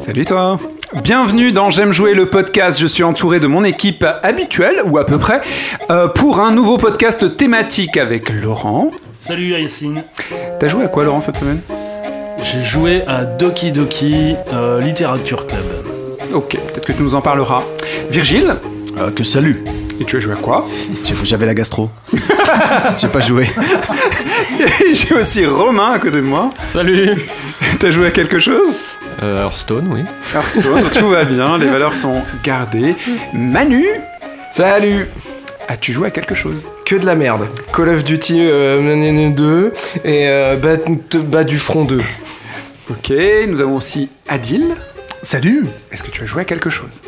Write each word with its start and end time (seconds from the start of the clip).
Salut 0.00 0.24
toi 0.24 0.58
Bienvenue 1.04 1.52
dans 1.52 1.70
J'aime 1.70 1.92
jouer 1.92 2.14
le 2.14 2.26
podcast, 2.26 2.80
je 2.80 2.86
suis 2.86 3.04
entouré 3.04 3.38
de 3.38 3.46
mon 3.46 3.62
équipe 3.64 4.04
habituelle, 4.22 4.80
ou 4.86 4.98
à 4.98 5.04
peu 5.06 5.18
près, 5.18 5.40
euh, 5.90 6.08
pour 6.08 6.40
un 6.40 6.50
nouveau 6.50 6.78
podcast 6.78 7.36
thématique 7.36 7.96
avec 7.96 8.30
Laurent. 8.30 8.90
Salut 9.20 9.50
Yacine. 9.52 10.02
T'as 10.58 10.68
joué 10.68 10.84
à 10.84 10.88
quoi 10.88 11.04
Laurent 11.04 11.20
cette 11.20 11.36
semaine? 11.36 11.60
J'ai 12.42 12.62
joué 12.64 13.02
à 13.06 13.24
Doki 13.24 13.70
Doki 13.72 14.34
euh, 14.52 14.80
Literature 14.80 15.46
Club. 15.46 15.64
Ok, 16.34 16.56
peut-être 16.56 16.86
que 16.86 16.92
tu 16.92 17.02
nous 17.02 17.14
en 17.14 17.20
parleras. 17.20 17.62
Virgile? 18.10 18.56
Euh, 18.98 19.10
que 19.12 19.22
salut 19.22 19.62
Et 20.00 20.04
tu 20.04 20.16
as 20.16 20.20
joué 20.20 20.32
à 20.32 20.36
quoi? 20.36 20.66
J'ai- 21.04 21.14
J'avais 21.22 21.46
la 21.46 21.54
gastro. 21.54 21.90
J'ai 22.98 23.08
pas 23.08 23.20
joué. 23.20 23.48
J'ai 24.92 25.14
aussi 25.14 25.46
Romain 25.46 25.92
à 25.92 25.98
côté 26.00 26.16
de 26.16 26.26
moi. 26.26 26.50
Salut 26.58 27.16
T'as 27.78 27.90
joué 27.92 28.06
à 28.08 28.10
quelque 28.10 28.40
chose? 28.40 28.89
Euh, 29.22 29.44
Hearthstone, 29.44 29.88
oui. 29.92 30.00
Hearthstone, 30.34 30.84
tout 30.92 31.08
va 31.10 31.24
bien, 31.24 31.58
les 31.58 31.66
valeurs 31.68 31.94
sont 31.94 32.22
gardées. 32.42 32.94
Manu, 33.32 33.86
Salut 34.50 35.06
as-tu 35.68 35.92
joué 35.92 36.08
à 36.08 36.10
quelque 36.10 36.34
chose 36.34 36.66
Que 36.84 36.96
de 36.96 37.06
la 37.06 37.14
merde. 37.14 37.46
Call 37.72 37.90
of 37.90 38.02
Duty 38.02 38.38
euh, 38.40 39.30
2 39.30 39.72
et 40.04 40.28
euh, 40.28 40.56
Bas, 40.56 40.76
Bas 41.20 41.44
du 41.44 41.58
Front 41.60 41.84
2. 41.84 42.00
Ok, 42.90 43.12
nous 43.48 43.60
avons 43.60 43.76
aussi 43.76 44.10
Adil. 44.28 44.74
Salut 45.22 45.64
Est-ce 45.92 46.02
que 46.02 46.10
tu 46.10 46.22
as 46.24 46.26
joué 46.26 46.42
à 46.42 46.44
quelque 46.44 46.70
chose 46.70 47.02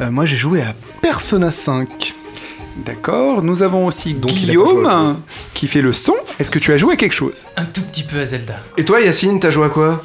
Euh, 0.00 0.10
Moi 0.12 0.26
j'ai 0.26 0.36
joué 0.36 0.60
à 0.62 0.74
Persona 1.02 1.50
5. 1.50 2.14
D'accord, 2.84 3.42
nous 3.42 3.62
avons 3.64 3.86
aussi 3.86 4.14
Donc, 4.14 4.30
Guillaume 4.32 5.16
qui 5.54 5.66
fait 5.66 5.80
le 5.82 5.92
son. 5.92 6.14
Est-ce 6.38 6.50
que 6.52 6.58
tu 6.60 6.72
as 6.72 6.76
joué 6.76 6.94
à 6.94 6.96
quelque 6.96 7.14
chose 7.14 7.46
Un 7.56 7.64
tout 7.64 7.82
petit 7.82 8.02
peu 8.04 8.20
à 8.20 8.26
Zelda. 8.26 8.60
Et 8.76 8.84
toi 8.84 9.00
Yacine, 9.00 9.40
t'as 9.40 9.50
joué 9.50 9.66
à 9.66 9.68
quoi? 9.70 10.04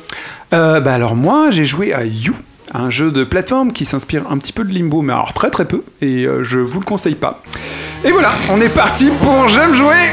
Euh, 0.52 0.80
bah 0.80 0.95
alors 0.95 1.16
moi 1.16 1.52
j'ai 1.52 1.66
joué 1.66 1.94
à 1.94 2.03
You, 2.05 2.33
un 2.73 2.89
jeu 2.89 3.11
de 3.11 3.23
plateforme 3.23 3.72
qui 3.72 3.86
s'inspire 3.86 4.23
un 4.31 4.38
petit 4.39 4.52
peu 4.52 4.64
de 4.64 4.73
Limbo, 4.73 5.02
mais 5.02 5.14
alors 5.14 5.33
très 5.33 5.52
très 5.52 5.66
peu, 5.66 5.83
et 6.02 6.25
euh, 6.25 6.44
je 6.44 6.59
vous 6.59 6.80
le 6.80 6.86
conseille 6.86 7.16
pas. 7.16 7.41
Et 8.03 8.11
voilà, 8.11 8.31
on 8.52 8.59
est 8.59 8.73
parti 8.73 9.09
pour 9.22 9.47
J'aime 9.47 9.73
jouer 9.73 10.09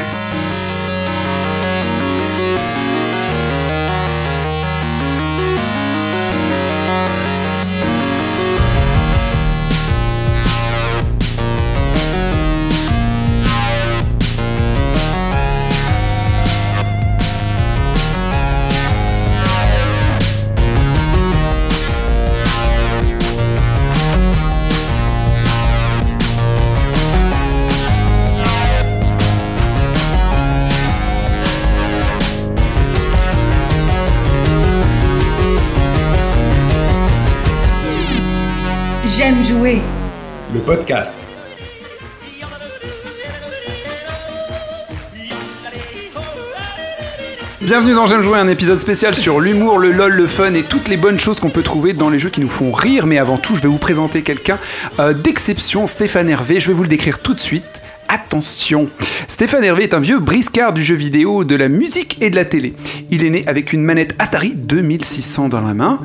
J'aime 48.05 48.21
jouer, 48.21 48.39
un 48.39 48.47
épisode 48.47 48.79
spécial 48.79 49.17
sur 49.17 49.41
l'humour, 49.41 49.79
le 49.79 49.91
lol, 49.91 50.13
le 50.13 50.27
fun 50.27 50.53
et 50.53 50.63
toutes 50.63 50.87
les 50.87 50.99
bonnes 50.99 51.19
choses 51.19 51.41
qu'on 51.41 51.49
peut 51.49 51.63
trouver 51.63 51.95
dans 51.95 52.11
les 52.11 52.19
jeux 52.19 52.29
qui 52.29 52.41
nous 52.41 52.49
font 52.49 52.71
rire. 52.71 53.07
Mais 53.07 53.17
avant 53.17 53.39
tout, 53.39 53.57
je 53.57 53.63
vais 53.63 53.69
vous 53.69 53.79
présenter 53.79 54.23
quelqu'un 54.23 54.59
euh, 55.01 55.15
d'exception, 55.15 55.87
Stéphane 55.87 56.29
Hervé. 56.29 56.61
Je 56.61 56.69
vais 56.69 56.75
vous 56.75 56.83
le 56.83 56.89
décrire 56.89 57.19
tout 57.19 57.33
de 57.33 57.41
suite. 57.41 57.65
Attention 58.09 58.89
Stéphane 59.27 59.65
Hervé 59.65 59.85
est 59.85 59.95
un 59.95 60.01
vieux 60.01 60.21
briscard 60.21 60.73
du 60.73 60.85
jeu 60.85 60.95
vidéo, 60.95 61.43
de 61.43 61.57
la 61.57 61.69
musique 61.69 62.19
et 62.21 62.31
de 62.31 62.37
la 62.37 62.45
télé. 62.45 62.75
Il 63.11 63.25
est 63.25 63.31
né 63.31 63.45
avec 63.49 63.73
une 63.73 63.83
manette 63.83 64.15
Atari 64.19 64.55
2600 64.55 65.49
dans 65.49 65.61
la 65.61 65.75
main. 65.75 65.99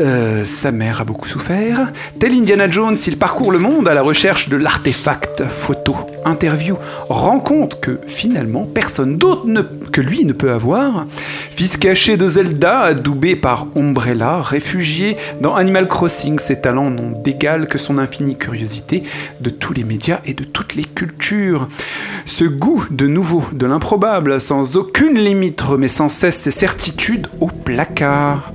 Euh, 0.00 0.44
sa 0.44 0.72
mère 0.72 1.02
a 1.02 1.04
beaucoup 1.04 1.28
souffert. 1.28 1.92
Tel 2.18 2.32
Indiana 2.32 2.70
Jones, 2.70 2.96
il 3.06 3.18
parcourt 3.18 3.52
le 3.52 3.58
monde 3.58 3.86
à 3.86 3.92
la 3.92 4.00
recherche 4.00 4.48
de 4.48 4.56
l'artefact. 4.56 5.44
Photo, 5.46 5.94
interview, 6.24 6.76
rencontre 7.08 7.80
que 7.80 8.00
finalement 8.06 8.64
personne 8.64 9.16
d'autre 9.18 9.46
que 9.92 10.00
lui 10.00 10.24
ne 10.24 10.32
peut 10.32 10.52
avoir. 10.52 11.06
Fils 11.50 11.76
caché 11.76 12.16
de 12.16 12.26
Zelda, 12.26 12.80
adoubé 12.80 13.36
par 13.36 13.66
Umbrella, 13.76 14.40
réfugié 14.40 15.16
dans 15.42 15.54
Animal 15.54 15.86
Crossing, 15.86 16.38
ses 16.38 16.60
talents 16.60 16.90
n'ont 16.90 17.10
d'égal 17.10 17.68
que 17.68 17.76
son 17.76 17.98
infinie 17.98 18.36
curiosité 18.36 19.02
de 19.40 19.50
tous 19.50 19.74
les 19.74 19.84
médias 19.84 20.20
et 20.24 20.32
de 20.32 20.44
toutes 20.44 20.76
les 20.76 20.84
cultures. 20.84 21.68
Ce 22.24 22.44
goût 22.44 22.86
de 22.90 23.06
nouveau, 23.06 23.44
de 23.52 23.66
l'improbable, 23.66 24.40
sans 24.40 24.76
aucune 24.76 25.18
limite, 25.18 25.60
remet 25.60 25.88
sans 25.88 26.08
cesse 26.08 26.38
ses 26.38 26.50
certitudes 26.50 27.26
au 27.40 27.48
placard. 27.48 28.52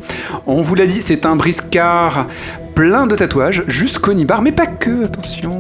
On 0.48 0.62
vous 0.62 0.76
l'a 0.76 0.88
dit, 0.88 1.02
c'est 1.02 1.26
un 1.26 1.35
briscard 1.36 2.28
plein 2.76 3.08
de 3.08 3.16
tatouages, 3.16 3.64
jusqu'au 3.68 4.14
nibar, 4.14 4.42
mais 4.42 4.52
pas 4.52 4.68
que, 4.68 5.06
attention. 5.06 5.58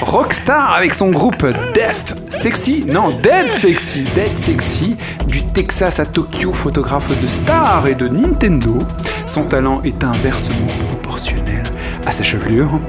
Rockstar 0.00 0.74
avec 0.74 0.94
son 0.94 1.10
groupe 1.10 1.46
Def 1.74 2.14
Sexy, 2.30 2.86
non, 2.88 3.10
Dead 3.10 3.52
Sexy, 3.52 4.04
Dead 4.14 4.36
Sexy, 4.36 4.96
du 5.28 5.44
Texas 5.44 6.00
à 6.00 6.06
Tokyo, 6.06 6.54
photographe 6.54 7.08
de 7.20 7.26
stars 7.26 7.86
et 7.86 7.94
de 7.94 8.08
Nintendo. 8.08 8.78
Son 9.26 9.44
talent 9.44 9.82
est 9.84 10.02
inversement 10.02 10.66
proportionnel 10.88 11.64
à 12.06 12.12
sa 12.12 12.22
chevelure. 12.22 12.80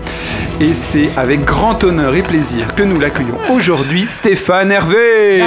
Et 0.61 0.73
c'est 0.73 1.09
avec 1.17 1.43
grand 1.43 1.83
honneur 1.83 2.15
et 2.15 2.23
plaisir 2.23 2.75
que 2.75 2.83
nous 2.83 2.99
l'accueillons 2.99 3.39
aujourd'hui, 3.49 4.05
Stéphane 4.07 4.71
Hervé. 4.71 5.41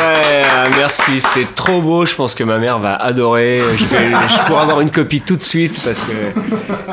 Ouais, 0.00 0.42
merci, 0.78 1.20
c'est 1.20 1.54
trop 1.54 1.80
beau. 1.82 2.06
Je 2.06 2.14
pense 2.14 2.34
que 2.34 2.44
ma 2.44 2.58
mère 2.58 2.78
va 2.78 2.94
adorer. 2.96 3.60
Je, 3.76 3.84
vais, 3.84 4.10
je 4.10 4.46
pourrais 4.46 4.62
avoir 4.62 4.80
une 4.80 4.90
copie 4.90 5.20
tout 5.20 5.36
de 5.36 5.42
suite 5.42 5.78
parce 5.84 6.00
que 6.00 6.12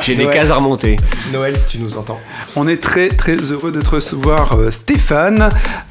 j'ai 0.02 0.16
des 0.16 0.28
cases 0.28 0.52
à 0.52 0.56
remonter. 0.56 0.98
Noël 1.32 1.58
si 1.58 1.68
tu 1.68 1.80
nous 1.80 1.98
entends. 1.98 2.20
On 2.56 2.68
est 2.68 2.82
très 2.82 3.10
très 3.10 3.36
heureux 3.38 3.72
de 3.72 3.82
te 3.82 3.90
recevoir 3.90 4.54
euh, 4.58 4.72
Stéphane. 4.72 5.50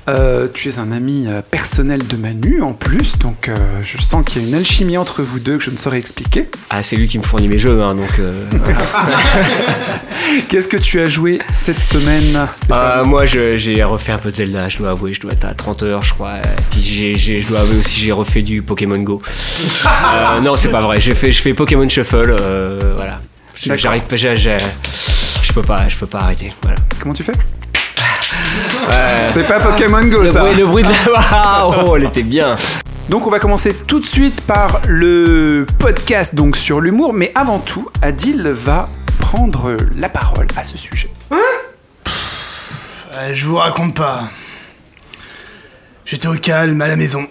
Euh, 0.08 0.46
tu 0.52 0.68
es 0.68 0.78
un 0.78 0.92
ami 0.92 1.24
euh, 1.26 1.42
personnel 1.42 2.06
de 2.06 2.16
Manu 2.16 2.62
en 2.62 2.72
plus, 2.72 3.18
donc 3.18 3.48
euh, 3.48 3.56
je 3.82 4.00
sens 4.00 4.24
qu'il 4.24 4.40
y 4.42 4.44
a 4.44 4.48
une 4.48 4.54
alchimie 4.54 4.96
entre 4.98 5.22
vous 5.22 5.40
deux 5.40 5.58
que 5.58 5.64
je 5.64 5.70
ne 5.70 5.76
saurais 5.76 5.98
expliquer. 5.98 6.48
Ah, 6.70 6.82
c'est 6.84 6.94
lui 6.96 7.08
qui 7.08 7.18
me 7.18 7.24
fournit 7.24 7.48
mes 7.48 7.58
jeux, 7.58 7.82
hein, 7.82 7.94
donc. 7.94 8.18
euh, 8.20 8.32
voilà. 8.52 8.78
Qu'est-ce 10.48 10.68
que 10.68 10.76
tu 10.76 11.00
as 11.00 11.06
joué 11.06 11.40
cette 11.50 11.78
semaine 11.80 12.46
Stéphane? 12.56 13.00
Euh, 13.00 13.04
moi, 13.04 13.26
j'ai 13.26 13.82
refait 13.84 14.12
un 14.12 14.18
peu 14.18 14.30
de 14.30 14.36
Zelda, 14.36 14.68
je 14.68 14.78
dois 14.78 14.90
avouer. 14.90 15.12
Je 15.12 15.20
dois 15.20 15.32
être 15.32 15.44
à 15.44 15.54
30 15.54 15.82
heures, 15.82 16.02
je 16.02 16.14
crois. 16.14 16.36
Et 16.36 16.62
Puis 16.70 16.80
j'ai- 16.82 17.05
j'ai- 17.14 17.40
je 17.40 17.46
dois 17.48 17.60
avouer 17.60 17.78
aussi, 17.78 17.94
j'ai 17.98 18.12
refait 18.12 18.42
du 18.42 18.62
Pokémon 18.62 18.98
Go. 18.98 19.22
Euh, 19.86 20.40
non, 20.40 20.56
c'est 20.56 20.68
pas 20.70 20.80
vrai. 20.80 21.00
J'ai 21.00 21.14
fait, 21.14 21.32
je 21.32 21.40
fais 21.40 21.54
Pokémon 21.54 21.88
Shuffle. 21.88 22.36
euh, 22.40 22.92
voilà. 22.96 23.20
J'arrive 23.76 24.02
pas. 24.02 24.16
Je 24.16 25.52
peux 25.52 25.62
pas, 25.62 25.88
je 25.88 25.96
peux 25.96 26.06
pas 26.06 26.18
arrêter. 26.20 26.52
Voilà. 26.62 26.76
Comment 27.00 27.14
tu 27.14 27.22
fais? 27.22 27.32
Ouais. 27.32 29.28
C'est 29.30 29.44
pas 29.46 29.60
Pokémon 29.60 30.04
Go 30.04 30.22
Le 30.22 30.30
ça 30.32 30.40
bruit, 30.40 30.54
le 30.54 30.66
bruit 30.66 30.82
de 30.82 30.88
la. 31.12 31.68
Oh, 31.86 31.96
elle 31.96 32.04
était 32.04 32.22
bien. 32.22 32.56
Donc 33.08 33.26
on 33.26 33.30
va 33.30 33.38
commencer 33.38 33.72
tout 33.86 34.00
de 34.00 34.06
suite 34.06 34.40
par 34.42 34.80
le 34.88 35.64
podcast 35.78 36.34
donc 36.34 36.56
sur 36.56 36.80
l'humour, 36.80 37.12
mais 37.14 37.30
avant 37.34 37.60
tout, 37.60 37.88
Adil 38.02 38.42
va 38.48 38.88
prendre 39.20 39.76
la 39.96 40.08
parole 40.08 40.48
à 40.56 40.64
ce 40.64 40.76
sujet. 40.76 41.08
Euh, 43.14 43.30
je 43.32 43.46
vous 43.46 43.56
raconte 43.56 43.94
pas. 43.94 44.24
J'étais 46.06 46.28
au 46.28 46.34
calme 46.34 46.80
à 46.80 46.88
la 46.88 46.96
maison. 46.96 47.26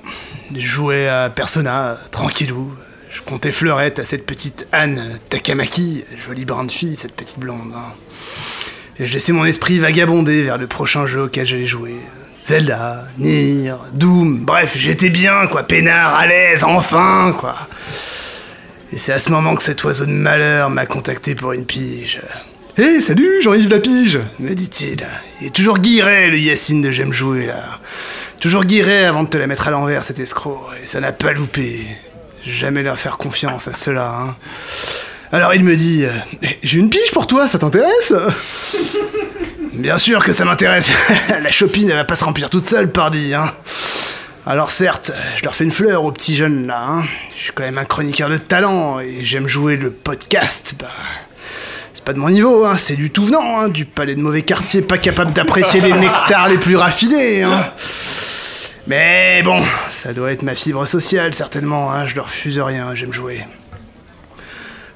Je 0.54 0.60
jouais 0.66 1.08
à 1.08 1.30
Persona, 1.30 1.98
tranquillou. 2.12 2.74
Je 3.10 3.22
comptais 3.22 3.54
fleurette 3.54 4.00
à 4.00 4.06
cette 4.06 4.26
petite 4.26 4.68
Anne 4.74 5.18
Takamaki, 5.30 6.04
jolie 6.28 6.44
brune 6.44 6.70
fille, 6.70 6.98
cette 6.98 7.14
petite 7.16 7.40
blonde. 7.40 7.72
hein. 7.74 7.94
Et 9.00 9.08
je 9.08 9.14
laissais 9.14 9.32
mon 9.32 9.46
esprit 9.46 9.80
vagabonder 9.80 10.44
vers 10.44 10.58
le 10.58 10.68
prochain 10.68 11.06
jeu 11.08 11.24
auquel 11.24 11.48
j'allais 11.48 11.66
jouer. 11.66 11.96
Zelda, 12.44 13.08
Nier, 13.18 13.74
Doom, 13.94 14.40
bref, 14.46 14.74
j'étais 14.76 15.10
bien, 15.10 15.48
quoi, 15.48 15.64
peinard, 15.64 16.14
à 16.16 16.28
l'aise, 16.28 16.64
enfin, 16.64 17.34
quoi. 17.40 17.56
Et 18.94 19.00
c'est 19.00 19.14
à 19.14 19.20
ce 19.20 19.32
moment 19.32 19.56
que 19.56 19.64
cet 19.64 19.84
oiseau 19.84 20.06
de 20.06 20.12
malheur 20.12 20.70
m'a 20.70 20.86
contacté 20.86 21.34
pour 21.34 21.54
une 21.54 21.66
pige. 21.66 22.20
Hé, 22.78 23.00
salut, 23.02 23.42
Jean-Yves 23.42 23.70
Lapige 23.70 24.20
me 24.40 24.54
dit-il. 24.54 25.08
Il 25.42 25.48
est 25.48 25.56
toujours 25.56 25.80
guiré, 25.80 26.30
le 26.30 26.38
Yacine 26.38 26.82
de 26.82 26.92
J'aime 26.92 27.14
jouer, 27.14 27.46
là. 27.48 27.80
Toujours 28.40 28.64
guiré 28.66 29.06
avant 29.06 29.24
de 29.24 29.30
te 29.30 29.38
la 29.38 29.48
mettre 29.48 29.68
à 29.68 29.72
l'envers, 29.72 30.04
cet 30.04 30.20
escroc. 30.20 30.62
Et 30.84 30.88
ça 30.88 31.00
n'a 31.00 31.12
pas 31.12 31.32
loupé. 31.34 31.80
Jamais 32.46 32.84
leur 32.84 32.98
faire 33.00 33.18
confiance 33.18 33.68
à 33.68 33.74
cela, 33.74 34.14
hein. 34.20 34.36
Alors 35.32 35.54
il 35.56 35.64
me 35.64 35.76
dit, 35.76 36.06
euh, 36.06 36.12
j'ai 36.62 36.78
une 36.78 36.90
pige 36.92 37.12
pour 37.12 37.26
toi, 37.26 37.48
ça 37.48 37.58
t'intéresse? 37.58 38.14
Bien 39.74 39.98
sûr 39.98 40.24
que 40.24 40.32
ça 40.32 40.46
m'intéresse. 40.46 40.92
la 41.42 41.52
chopine, 41.52 41.90
elle 41.90 41.96
va 41.96 42.04
pas 42.06 42.16
se 42.16 42.24
remplir 42.24 42.50
toute 42.52 42.68
seule, 42.68 42.92
pardi, 42.92 43.34
hein. 43.34 43.52
Alors 44.46 44.70
certes, 44.70 45.12
je 45.38 45.44
leur 45.44 45.56
fais 45.56 45.64
une 45.64 45.72
fleur 45.72 46.04
aux 46.06 46.12
petits 46.12 46.36
jeunes 46.36 46.68
là. 46.68 46.86
hein. 46.88 47.04
Je 47.36 47.42
suis 47.46 47.52
quand 47.54 47.64
même 47.64 47.80
un 47.80 47.86
chroniqueur 47.86 48.30
de 48.30 48.38
talent 48.38 49.00
et 49.00 49.18
j'aime 49.24 49.48
jouer 49.48 49.76
le 49.76 49.90
podcast. 49.90 50.76
Bah, 50.80 50.86
c'est 51.96 52.04
pas 52.04 52.14
de 52.14 52.20
mon 52.20 52.30
niveau, 52.30 52.64
hein, 52.64 52.78
c'est 52.78 52.96
du 52.96 53.10
tout 53.10 53.24
venant, 53.24 53.62
hein, 53.62 53.70
du 53.70 53.86
palais 53.86 54.14
de 54.14 54.22
mauvais 54.22 54.44
quartier, 54.44 54.84
pas 54.84 55.00
capable 55.00 55.34
d'apprécier 55.34 55.82
les 55.82 55.94
nectars 56.00 56.48
les 56.48 56.60
plus 56.60 56.76
raffinés. 56.76 57.42
hein. 57.42 57.72
Mais 58.88 59.42
bon, 59.44 59.64
ça 59.90 60.14
doit 60.14 60.32
être 60.32 60.44
ma 60.44 60.54
fibre 60.56 60.86
sociale 60.86 61.34
certainement. 61.34 61.92
hein, 61.92 62.06
je 62.06 62.16
leur 62.16 62.26
refuse 62.26 62.60
rien, 62.60 62.94
j'aime 62.94 63.12
jouer. 63.14 63.46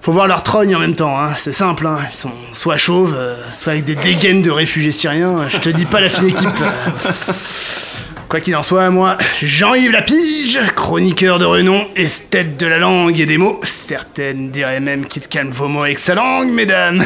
Faut 0.02 0.12
voir 0.12 0.28
leur 0.28 0.44
trogne 0.44 0.76
en 0.76 0.80
même 0.80 0.96
temps, 0.96 1.20
hein, 1.20 1.34
c'est 1.36 1.52
simple. 1.52 1.86
hein, 1.88 1.98
Ils 2.10 2.16
sont 2.16 2.32
soit 2.54 2.78
chauves, 2.78 3.16
euh, 3.18 3.36
soit 3.52 3.74
avec 3.74 3.86
des 3.86 3.96
dégaines 3.96 4.42
de 4.42 4.52
réfugiés 4.52 4.92
syriens. 4.92 5.50
Je 5.50 5.58
te 5.58 5.70
dis 5.70 5.86
pas 5.86 6.00
la 6.02 6.10
fine 6.10 6.30
équipe. 6.30 6.48
euh. 6.62 7.34
Quoi 8.30 8.42
qu'il 8.42 8.56
en 8.56 8.62
soit, 8.62 8.92
moi, 8.92 9.18
Jean-Yves 9.42 9.90
Lapige, 9.90 10.60
chroniqueur 10.76 11.40
de 11.40 11.46
renom, 11.46 11.88
esthète 11.96 12.58
de 12.58 12.68
la 12.68 12.78
langue 12.78 13.20
et 13.20 13.26
des 13.26 13.40
mots. 13.40 13.60
Certaines 13.64 14.52
diraient 14.52 14.80
même 14.80 15.08
qu'il 15.08 15.24
te 15.24 15.28
calme 15.28 15.50
vos 15.50 15.68
mots 15.68 15.82
avec 15.82 15.98
sa 15.98 16.14
langue, 16.14 16.52
mesdames. 16.52 17.04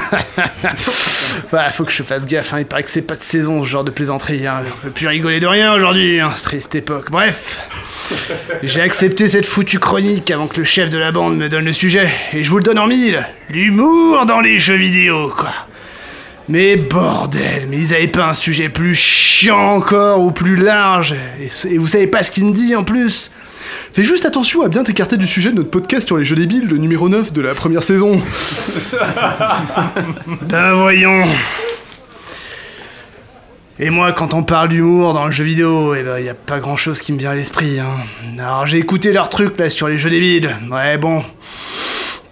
bah, 1.53 1.69
faut 1.69 1.85
que 1.85 1.93
je 1.93 2.03
fasse 2.03 2.25
gaffe, 2.25 2.53
hein, 2.53 2.59
il 2.59 2.65
paraît 2.65 2.83
que 2.83 2.89
c'est 2.89 3.01
pas 3.01 3.15
de 3.15 3.21
saison 3.21 3.63
ce 3.63 3.69
genre 3.69 3.85
de 3.85 3.91
plaisanterie. 3.91 4.45
Hein. 4.45 4.63
On 4.67 4.87
peut 4.87 4.91
plus 4.91 5.07
rigoler 5.07 5.39
de 5.39 5.47
rien 5.47 5.73
aujourd'hui, 5.73 6.19
hein, 6.19 6.31
cette 6.35 6.43
triste 6.43 6.75
époque. 6.75 7.09
Bref, 7.09 7.57
j'ai 8.61 8.81
accepté 8.81 9.29
cette 9.29 9.45
foutue 9.45 9.79
chronique 9.79 10.29
avant 10.29 10.47
que 10.47 10.57
le 10.57 10.65
chef 10.65 10.89
de 10.89 10.97
la 10.97 11.13
bande 11.13 11.37
me 11.37 11.47
donne 11.47 11.63
le 11.63 11.71
sujet, 11.71 12.09
et 12.33 12.43
je 12.43 12.49
vous 12.49 12.57
le 12.57 12.63
donne 12.63 12.79
en 12.79 12.87
mille. 12.87 13.25
L'humour 13.49 14.25
dans 14.25 14.41
les 14.41 14.59
jeux 14.59 14.75
vidéo, 14.75 15.33
quoi. 15.33 15.53
Mais 16.49 16.75
bordel, 16.75 17.67
mais 17.69 17.77
ils 17.77 17.93
avaient 17.93 18.07
pas 18.07 18.27
un 18.29 18.33
sujet 18.33 18.69
plus 18.69 18.95
chiant 18.95 19.75
encore 19.75 20.19
ou 20.21 20.31
plus 20.31 20.55
large. 20.55 21.15
Et, 21.39 21.73
et 21.73 21.77
vous 21.77 21.87
savez 21.87 22.07
pas 22.07 22.23
ce 22.23 22.31
qu'il 22.31 22.45
me 22.45 22.51
dit 22.51 22.75
en 22.75 22.83
plus. 22.83 23.31
Fais 23.93 24.03
juste 24.03 24.25
attention 24.25 24.63
à 24.63 24.69
bien 24.69 24.83
t'écarter 24.83 25.17
du 25.17 25.27
sujet 25.27 25.51
de 25.51 25.55
notre 25.55 25.69
podcast 25.69 26.07
sur 26.07 26.17
les 26.17 26.25
jeux 26.25 26.35
débiles, 26.35 26.67
le 26.67 26.77
numéro 26.77 27.09
9 27.09 27.31
de 27.31 27.41
la 27.41 27.53
première 27.53 27.83
saison. 27.83 28.21
Ben 30.41 30.73
voyons. 30.73 31.25
Et 33.79 33.89
moi, 33.89 34.11
quand 34.13 34.33
on 34.33 34.43
parle 34.43 34.69
d'humour 34.69 35.13
dans 35.13 35.25
le 35.25 35.31
jeu 35.31 35.43
vidéo, 35.43 35.95
eh 35.95 36.03
ben 36.03 36.19
y 36.19 36.29
a 36.29 36.33
pas 36.35 36.59
grand 36.59 36.75
chose 36.75 37.01
qui 37.01 37.11
me 37.11 37.17
vient 37.17 37.31
à 37.31 37.35
l'esprit. 37.35 37.79
Hein. 37.79 37.87
Alors 38.37 38.67
j'ai 38.67 38.77
écouté 38.77 39.11
leur 39.11 39.29
truc 39.29 39.57
là 39.57 39.69
sur 39.69 39.87
les 39.87 39.97
jeux 39.97 40.09
débiles. 40.09 40.55
Ouais 40.71 40.97
bon, 40.97 41.23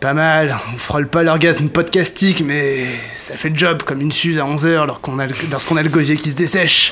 pas 0.02 0.14
mal. 0.14 0.58
On 0.74 0.78
frôle 0.78 1.08
pas 1.08 1.24
l'orgasme 1.24 1.70
podcastique, 1.70 2.44
mais 2.46 2.86
ça 3.16 3.38
fait 3.38 3.50
le 3.50 3.58
job 3.58 3.84
comme 3.84 4.02
une 4.02 4.12
suze 4.12 4.40
à 4.40 4.44
11h 4.44 4.86
lorsqu'on 4.88 5.20
a, 5.20 5.28
le- 5.28 5.34
lorsqu'on 5.50 5.78
a 5.78 5.84
le 5.84 5.90
gosier 5.90 6.18
qui 6.18 6.32
se 6.32 6.36
dessèche. 6.36 6.92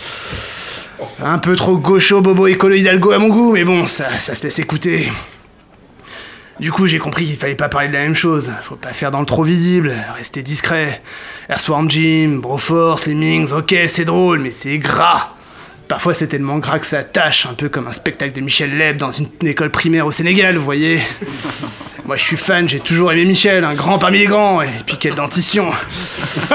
Un 1.23 1.39
peu 1.39 1.55
trop 1.55 1.77
gaucho, 1.77 2.21
bobo, 2.21 2.47
écolo, 2.47 2.75
hidalgo 2.75 3.11
à 3.11 3.19
mon 3.19 3.29
goût, 3.29 3.53
mais 3.53 3.63
bon, 3.63 3.87
ça, 3.87 4.19
ça 4.19 4.35
se 4.35 4.43
laisse 4.43 4.59
écouter. 4.59 5.11
Du 6.59 6.71
coup, 6.71 6.87
j'ai 6.87 6.99
compris 6.99 7.25
qu'il 7.25 7.37
fallait 7.37 7.55
pas 7.55 7.69
parler 7.69 7.87
de 7.87 7.93
la 7.93 8.01
même 8.01 8.15
chose. 8.15 8.51
Faut 8.63 8.75
pas 8.75 8.91
faire 8.93 9.11
dans 9.11 9.21
le 9.21 9.25
trop 9.25 9.43
visible, 9.43 9.93
rester 10.15 10.43
discret. 10.43 11.01
Airswarm 11.47 11.89
Jim, 11.89 12.39
Broforce, 12.41 13.05
Lemmings, 13.07 13.51
ok, 13.53 13.75
c'est 13.87 14.05
drôle, 14.05 14.39
mais 14.39 14.51
c'est 14.51 14.77
gras. 14.77 15.33
Parfois, 15.89 16.13
c'est 16.13 16.27
tellement 16.27 16.59
gras 16.59 16.77
que 16.77 16.85
ça 16.85 17.03
tâche, 17.03 17.47
un 17.47 17.55
peu 17.55 17.67
comme 17.67 17.87
un 17.87 17.91
spectacle 17.91 18.31
de 18.31 18.41
Michel 18.41 18.77
Leb 18.77 18.97
dans 18.97 19.09
une 19.09 19.27
école 19.41 19.71
primaire 19.71 20.05
au 20.05 20.11
Sénégal, 20.11 20.55
vous 20.55 20.63
voyez. 20.63 21.01
Moi, 22.05 22.15
je 22.15 22.23
suis 22.23 22.37
fan, 22.37 22.69
j'ai 22.69 22.79
toujours 22.79 23.11
aimé 23.11 23.25
Michel, 23.25 23.63
un 23.63 23.73
grand 23.73 23.97
parmi 23.97 24.19
les 24.19 24.27
grands, 24.27 24.61
et 24.61 24.69
puis 24.85 24.97
quelle 24.97 25.15
dentition. 25.15 25.71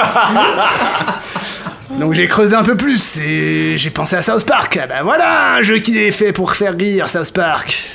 Donc 1.98 2.14
j'ai 2.14 2.28
creusé 2.28 2.54
un 2.54 2.62
peu 2.62 2.76
plus 2.76 3.19
et 3.19 3.76
j'ai 3.76 3.90
pensé 3.90 4.14
à 4.14 4.22
South 4.22 4.46
Park. 4.46 4.78
Ah 4.81 4.86
bah 4.86 5.02
voilà, 5.02 5.54
un 5.54 5.62
jeu 5.62 5.78
qui 5.78 5.98
est 5.98 6.12
fait 6.12 6.32
pour 6.32 6.54
faire 6.54 6.76
rire, 6.76 7.08
South 7.08 7.32
Park. 7.32 7.90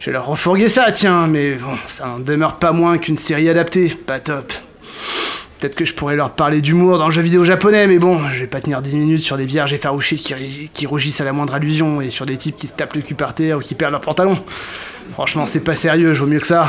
Je 0.00 0.06
vais 0.06 0.12
leur 0.12 0.26
refourguer 0.26 0.68
ça, 0.68 0.92
tiens, 0.92 1.28
mais 1.28 1.54
bon, 1.54 1.78
ça 1.86 2.04
n'en 2.04 2.18
demeure 2.18 2.56
pas 2.56 2.72
moins 2.72 2.98
qu'une 2.98 3.16
série 3.16 3.48
adaptée, 3.48 3.88
pas 3.88 4.18
top. 4.18 4.52
Peut-être 5.58 5.74
que 5.74 5.84
je 5.84 5.92
pourrais 5.92 6.14
leur 6.14 6.30
parler 6.30 6.60
d'humour 6.60 6.98
dans 6.98 7.06
le 7.06 7.12
jeu 7.12 7.22
vidéo 7.22 7.44
japonais, 7.44 7.88
mais 7.88 7.98
bon, 7.98 8.20
je 8.32 8.40
vais 8.40 8.46
pas 8.46 8.60
tenir 8.60 8.80
10 8.80 8.94
minutes 8.94 9.22
sur 9.22 9.36
des 9.36 9.46
vierges 9.46 9.72
effarouchées 9.72 10.16
qui, 10.16 10.70
qui 10.72 10.86
rougissent 10.86 11.20
à 11.20 11.24
la 11.24 11.32
moindre 11.32 11.54
allusion 11.54 12.00
et 12.00 12.10
sur 12.10 12.26
des 12.26 12.36
types 12.36 12.56
qui 12.56 12.68
se 12.68 12.74
tapent 12.74 12.94
le 12.94 13.02
cul 13.02 13.16
par 13.16 13.34
terre 13.34 13.58
ou 13.58 13.60
qui 13.60 13.74
perdent 13.74 13.92
leurs 13.92 14.00
pantalons. 14.00 14.38
Franchement, 15.14 15.46
c'est 15.46 15.60
pas 15.60 15.74
sérieux, 15.74 16.14
je 16.14 16.20
vaut 16.20 16.26
mieux 16.26 16.38
que 16.38 16.46
ça. 16.46 16.68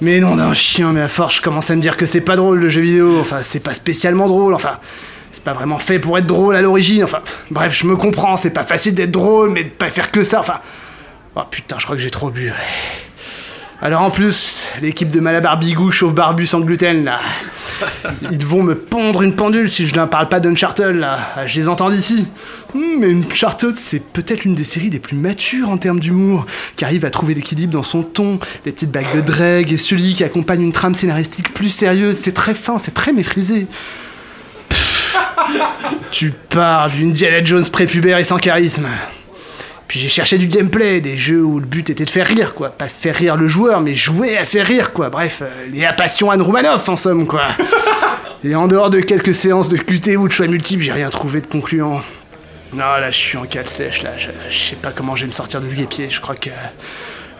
Mais 0.00 0.20
non, 0.20 0.36
d'un 0.36 0.52
chien, 0.52 0.92
mais 0.92 1.00
à 1.00 1.08
force, 1.08 1.36
je 1.36 1.42
commence 1.42 1.70
à 1.70 1.76
me 1.76 1.80
dire 1.80 1.96
que 1.96 2.04
c'est 2.04 2.20
pas 2.20 2.36
drôle 2.36 2.58
le 2.58 2.68
jeu 2.68 2.82
vidéo. 2.82 3.18
Enfin, 3.20 3.38
c'est 3.40 3.60
pas 3.60 3.74
spécialement 3.74 4.28
drôle, 4.28 4.52
enfin. 4.52 4.78
C'est 5.32 5.42
pas 5.42 5.54
vraiment 5.54 5.78
fait 5.78 5.98
pour 5.98 6.18
être 6.18 6.26
drôle 6.26 6.54
à 6.54 6.62
l'origine, 6.62 7.02
enfin. 7.04 7.20
Bref, 7.50 7.74
je 7.74 7.86
me 7.86 7.96
comprends, 7.96 8.36
c'est 8.36 8.50
pas 8.50 8.64
facile 8.64 8.94
d'être 8.94 9.10
drôle, 9.10 9.50
mais 9.50 9.64
de 9.64 9.70
pas 9.70 9.88
faire 9.88 10.10
que 10.10 10.22
ça, 10.22 10.40
enfin. 10.40 10.60
Oh 11.34 11.42
putain, 11.50 11.76
je 11.78 11.84
crois 11.84 11.96
que 11.96 12.02
j'ai 12.02 12.10
trop 12.10 12.30
bu. 12.30 12.52
Alors 13.80 14.02
en 14.02 14.10
plus, 14.10 14.64
l'équipe 14.82 15.08
de 15.08 15.20
Malabar 15.20 15.56
Bigou, 15.56 15.92
chauve 15.92 16.12
barbu 16.12 16.46
sans 16.46 16.60
gluten, 16.60 17.04
là. 17.04 17.20
Ils 18.32 18.44
vont 18.44 18.64
me 18.64 18.74
pondre 18.74 19.22
une 19.22 19.36
pendule 19.36 19.70
si 19.70 19.86
je 19.86 19.94
ne 19.94 20.04
parle 20.04 20.28
pas 20.28 20.40
d'Uncharted, 20.40 20.96
là. 20.96 21.20
Ah, 21.36 21.46
Je 21.46 21.60
les 21.60 21.68
entends 21.68 21.88
d'ici. 21.88 22.26
Hmm, 22.74 22.98
mais 22.98 23.12
Uncharted, 23.12 23.76
c'est 23.76 24.00
peut-être 24.00 24.42
l'une 24.42 24.56
des 24.56 24.64
séries 24.64 24.90
les 24.90 24.98
plus 24.98 25.16
matures 25.16 25.68
en 25.68 25.78
termes 25.78 26.00
d'humour, 26.00 26.44
qui 26.74 26.84
arrive 26.84 27.04
à 27.04 27.10
trouver 27.10 27.34
l'équilibre 27.34 27.72
dans 27.72 27.84
son 27.84 28.02
ton, 28.02 28.40
les 28.66 28.72
petites 28.72 28.90
bagues 28.90 29.14
de 29.14 29.20
Dreg 29.20 29.72
et 29.72 29.78
celui 29.78 30.14
qui 30.14 30.24
accompagne 30.24 30.62
une 30.62 30.72
trame 30.72 30.96
scénaristique 30.96 31.54
plus 31.54 31.70
sérieuse. 31.70 32.16
C'est 32.16 32.34
très 32.34 32.56
fin, 32.56 32.78
c'est 32.78 32.94
très 32.94 33.12
maîtrisé. 33.12 33.68
Pff, 34.68 35.16
tu 36.10 36.32
parles 36.48 36.90
d'une 36.90 37.12
Diana 37.12 37.44
Jones 37.44 37.64
prépubère 37.66 38.18
et 38.18 38.24
sans 38.24 38.38
charisme. 38.38 38.88
Puis 39.88 39.98
j'ai 39.98 40.08
cherché 40.08 40.36
du 40.36 40.46
gameplay, 40.48 41.00
des 41.00 41.16
jeux 41.16 41.42
où 41.42 41.58
le 41.58 41.64
but 41.64 41.88
était 41.88 42.04
de 42.04 42.10
faire 42.10 42.26
rire, 42.26 42.54
quoi. 42.54 42.68
Pas 42.68 42.88
faire 42.88 43.16
rire 43.16 43.36
le 43.36 43.46
joueur, 43.48 43.80
mais 43.80 43.94
jouer 43.94 44.36
à 44.36 44.44
faire 44.44 44.66
rire, 44.66 44.92
quoi. 44.92 45.08
Bref, 45.08 45.38
euh, 45.40 45.66
les 45.72 45.88
passion 45.96 46.30
Anne 46.30 46.42
Roumanoff, 46.42 46.88
en 46.90 46.96
somme, 46.96 47.26
quoi. 47.26 47.42
Et 48.44 48.54
en 48.54 48.68
dehors 48.68 48.90
de 48.90 49.00
quelques 49.00 49.34
séances 49.34 49.70
de 49.70 49.78
QT 49.78 50.16
ou 50.16 50.28
de 50.28 50.32
choix 50.32 50.46
multiples, 50.46 50.82
j'ai 50.82 50.92
rien 50.92 51.08
trouvé 51.08 51.40
de 51.40 51.46
concluant. 51.46 52.02
Non, 52.74 52.80
là, 52.80 53.10
je 53.10 53.16
suis 53.16 53.38
en 53.38 53.46
cale 53.46 53.66
sèche, 53.66 54.02
là. 54.02 54.10
Je, 54.18 54.28
je 54.50 54.58
sais 54.58 54.76
pas 54.76 54.90
comment 54.94 55.16
je 55.16 55.22
vais 55.22 55.28
me 55.28 55.32
sortir 55.32 55.62
de 55.62 55.66
ce 55.68 55.74
guépier. 55.74 56.08
Je 56.10 56.20
crois 56.20 56.34
que. 56.36 56.50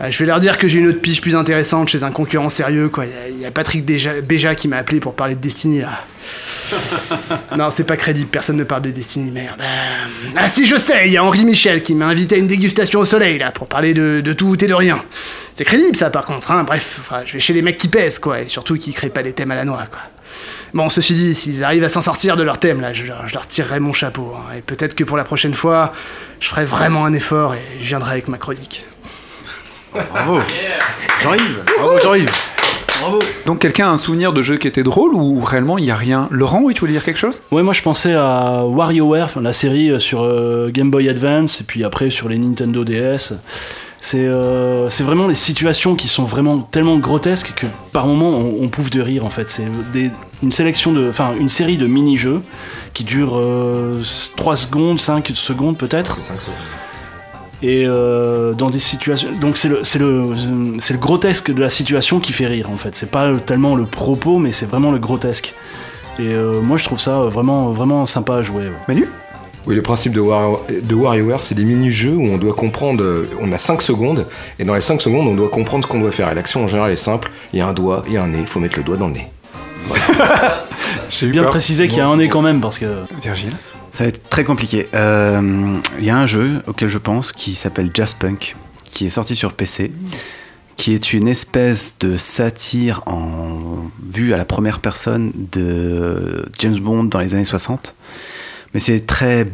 euh, 0.00 0.10
je 0.10 0.18
vais 0.18 0.24
leur 0.24 0.40
dire 0.40 0.56
que 0.56 0.66
j'ai 0.68 0.78
une 0.78 0.88
autre 0.88 1.00
pige 1.02 1.20
plus 1.20 1.36
intéressante 1.36 1.90
chez 1.90 2.02
un 2.02 2.10
concurrent 2.10 2.48
sérieux, 2.48 2.88
quoi. 2.88 3.04
Il 3.30 3.40
y, 3.40 3.44
a 3.44 3.50
Patrick 3.50 3.84
Béja, 3.84 4.22
Béja 4.22 4.54
qui 4.54 4.68
m'a 4.68 4.78
appelé 4.78 5.00
pour 5.00 5.12
parler 5.14 5.34
de 5.34 5.40
Destiny, 5.40 5.80
là. 5.82 6.00
Non, 7.56 7.70
c'est 7.70 7.84
pas 7.84 7.96
crédible, 7.96 8.28
personne 8.30 8.56
ne 8.56 8.64
parle 8.64 8.82
de 8.82 8.90
Destiny, 8.90 9.30
merde. 9.30 9.60
Euh, 9.60 10.28
Ah 10.36 10.48
si, 10.48 10.66
je 10.66 10.76
sais, 10.76 11.06
il 11.06 11.12
y 11.12 11.16
a 11.16 11.24
Henri 11.24 11.44
Michel 11.44 11.82
qui 11.82 11.94
m'a 11.94 12.06
invité 12.06 12.34
à 12.36 12.38
une 12.38 12.46
dégustation 12.46 13.00
au 13.00 13.04
soleil, 13.04 13.38
là, 13.38 13.50
pour 13.52 13.66
parler 13.68 13.94
de, 13.94 14.20
tout 14.32 14.62
et 14.62 14.66
de 14.66 14.74
rien. 14.74 15.02
C'est 15.54 15.64
crédible, 15.64 15.96
ça, 15.96 16.10
par 16.10 16.24
contre, 16.26 16.50
hein. 16.50 16.64
Bref, 16.64 16.98
je 17.26 17.32
vais 17.34 17.40
chez 17.40 17.52
les 17.52 17.62
mecs 17.62 17.78
qui 17.78 17.88
pèsent, 17.88 18.18
quoi, 18.18 18.40
et 18.40 18.48
surtout 18.48 18.76
qui 18.76 18.92
créent 18.92 19.08
pas 19.10 19.22
des 19.22 19.32
thèmes 19.32 19.50
à 19.50 19.54
la 19.54 19.64
noix, 19.64 19.84
quoi. 19.90 20.00
Bon, 20.75 20.88
ceci 20.90 21.14
dit, 21.14 21.34
s'ils 21.34 21.64
arrivent 21.64 21.84
à 21.84 21.88
s'en 21.88 22.02
sortir 22.02 22.37
de 22.37 22.42
leur 22.42 22.58
thème, 22.58 22.80
là, 22.82 22.92
je, 22.92 23.04
leur- 23.04 23.26
je 23.26 23.32
leur 23.34 23.46
tirerai 23.46 23.80
mon 23.80 23.92
chapeau. 23.94 24.34
hein. 24.37 24.56
Et 24.58 24.60
peut-être 24.60 24.94
que 24.94 25.02
pour 25.02 25.16
la 25.16 25.25
prochaine 25.25 25.54
fois, 25.54 25.92
je 26.40 26.48
ferai 26.48 26.64
vraiment 26.66 27.06
un 27.06 27.14
effort 27.14 27.54
et 27.54 27.62
je 27.80 27.87
viendrai 27.87 28.12
avec 28.12 28.28
ma 28.28 28.37
chronique. 28.37 28.84
Bravo. 29.94 30.40
Jean-Yves. 31.22 31.62
Bravo 31.78 31.98
Jean-Yves. 31.98 32.30
Donc 33.47 33.61
quelqu'un 33.61 33.87
a 33.88 33.90
un 33.90 33.97
souvenir 33.97 34.33
de 34.33 34.43
jeu 34.43 34.57
qui 34.57 34.67
était 34.69 34.83
drôle 34.83 35.14
ou 35.14 35.40
réellement 35.40 35.78
il 35.78 35.85
y 35.85 35.90
a 35.90 35.97
rien? 35.97 36.28
Laurent, 36.31 36.61
oui, 36.62 36.75
tu 36.75 36.81
voulais 36.81 36.93
dire 36.93 37.05
quelque 37.05 37.19
chose? 37.19 37.43
Ouais, 37.50 37.62
moi 37.62 37.73
je 37.73 37.83
pensais 37.83 38.12
à 38.14 38.64
WarioWare, 38.67 39.40
la 39.40 39.52
série 39.52 39.90
euh, 39.90 39.99
sur 39.99 40.23
euh, 40.23 40.71
Game 40.73 40.90
Boy 40.90 41.09
Advance 41.09 41.61
et 41.61 41.64
puis 41.64 41.85
après 41.85 42.11
sur 42.11 42.28
les 42.28 42.38
Nintendo 42.38 42.85
DS. 42.85 43.35
C'est 44.00 44.19
euh, 44.26 44.88
c'est 44.90 45.02
vraiment 45.02 45.26
les 45.26 45.35
situations 45.35 45.97
qui 45.97 46.07
sont 46.09 46.25
vraiment 46.25 46.59
tellement 46.61 46.99
grotesques 46.99 47.52
que 47.57 47.67
par 47.93 48.07
moments 48.07 48.31
on, 48.31 48.62
on 48.64 48.69
pouffe 48.69 48.90
de 48.90 49.00
rire 49.00 49.25
en 49.26 49.31
fait. 49.31 49.49
C'est 49.50 49.64
des- 49.93 50.11
une 50.43 50.52
sélection 50.52 50.93
de, 50.93 51.09
enfin 51.09 51.31
une 51.38 51.49
série 51.49 51.76
de 51.76 51.87
mini-jeux 51.88 52.43
qui 52.95 53.02
durent 53.02 53.43
3 54.37 54.55
secondes, 54.57 55.00
5 55.00 55.28
secondes 55.35 55.76
peut-être. 55.76 56.19
Et 57.62 57.84
euh, 57.86 58.52
dans 58.54 58.70
des 58.70 58.78
situations. 58.78 59.30
Donc 59.40 59.56
c'est 59.56 59.68
le, 59.68 59.80
c'est 59.82 59.98
le, 59.98 60.22
c'est 60.78 60.92
le 60.94 61.00
grotesque 61.00 61.52
de 61.52 61.60
la 61.60 61.70
situation 61.70 62.20
qui 62.20 62.32
fait 62.32 62.46
rire 62.46 62.70
en 62.70 62.76
fait. 62.76 62.94
C'est 62.94 63.10
pas 63.10 63.32
tellement 63.44 63.74
le 63.74 63.84
propos, 63.84 64.38
mais 64.38 64.52
c'est 64.52 64.66
vraiment 64.66 64.92
le 64.92 64.98
grotesque. 64.98 65.54
Et 66.20 66.28
euh, 66.28 66.60
moi 66.60 66.76
je 66.76 66.84
trouve 66.84 67.00
ça 67.00 67.20
vraiment, 67.22 67.70
vraiment 67.72 68.06
sympa 68.06 68.36
à 68.36 68.42
jouer. 68.42 68.64
ouais. 68.64 68.72
Manu? 68.86 69.08
Oui, 69.66 69.74
le 69.74 69.82
principe 69.82 70.12
de, 70.12 70.20
War- 70.20 70.60
de 70.70 70.94
WarioWare, 70.94 71.42
c'est 71.42 71.54
des 71.56 71.64
mini-jeux 71.64 72.14
où 72.14 72.24
on 72.26 72.38
doit 72.38 72.54
comprendre. 72.54 73.04
On 73.40 73.52
a 73.52 73.58
5 73.58 73.82
secondes, 73.82 74.26
et 74.58 74.64
dans 74.64 74.74
les 74.74 74.80
5 74.80 75.00
secondes, 75.02 75.26
on 75.26 75.34
doit 75.34 75.50
comprendre 75.50 75.84
ce 75.84 75.90
qu'on 75.90 76.00
doit 76.00 76.12
faire. 76.12 76.30
Et 76.30 76.34
l'action 76.34 76.62
en 76.64 76.68
général 76.68 76.90
est 76.92 76.96
simple 76.96 77.30
il 77.52 77.58
y 77.58 77.62
a 77.62 77.66
un 77.66 77.72
doigt, 77.74 78.02
il 78.06 78.14
y 78.14 78.16
a 78.16 78.22
un 78.22 78.28
nez, 78.28 78.38
il 78.40 78.46
faut 78.46 78.60
mettre 78.60 78.78
le 78.78 78.84
doigt 78.84 78.96
dans 78.96 79.08
le 79.08 79.14
nez. 79.14 79.26
J'ai 81.10 81.26
Bien 81.28 81.42
peur. 81.42 81.50
préciser 81.50 81.88
qu'il 81.88 81.98
y 81.98 82.00
a 82.00 82.08
un 82.08 82.16
nez 82.16 82.28
quand 82.28 82.40
même 82.42 82.60
parce 82.60 82.78
que. 82.78 82.86
Virgile? 83.22 83.52
Ça 83.99 84.05
va 84.05 84.11
être 84.11 84.31
très 84.31 84.45
compliqué. 84.45 84.87
Euh, 84.95 85.81
Il 85.99 86.05
y 86.05 86.11
a 86.11 86.17
un 86.17 86.26
jeu 86.26 86.62
auquel 86.69 86.88
je 86.88 86.99
pense 86.99 87.33
qui 87.33 87.57
s'appelle 87.57 87.90
Jazzpunk, 87.93 88.55
qui 88.85 89.07
est 89.07 89.11
sorti 89.11 89.35
sur 89.35 89.55
PC, 89.55 89.90
qui 90.76 90.95
est 90.95 91.12
une 91.12 91.26
espèce 91.26 91.95
de 91.99 92.17
satire 92.17 93.02
en 93.07 93.90
vue 94.00 94.35
à 94.35 94.37
la 94.37 94.45
première 94.45 94.78
personne 94.78 95.33
de 95.50 96.47
James 96.61 96.78
Bond 96.78 97.05
dans 97.07 97.19
les 97.19 97.35
années 97.35 97.45
60. 97.45 97.97
Mais 98.73 98.78
c'est 98.78 99.05
très 99.05 99.49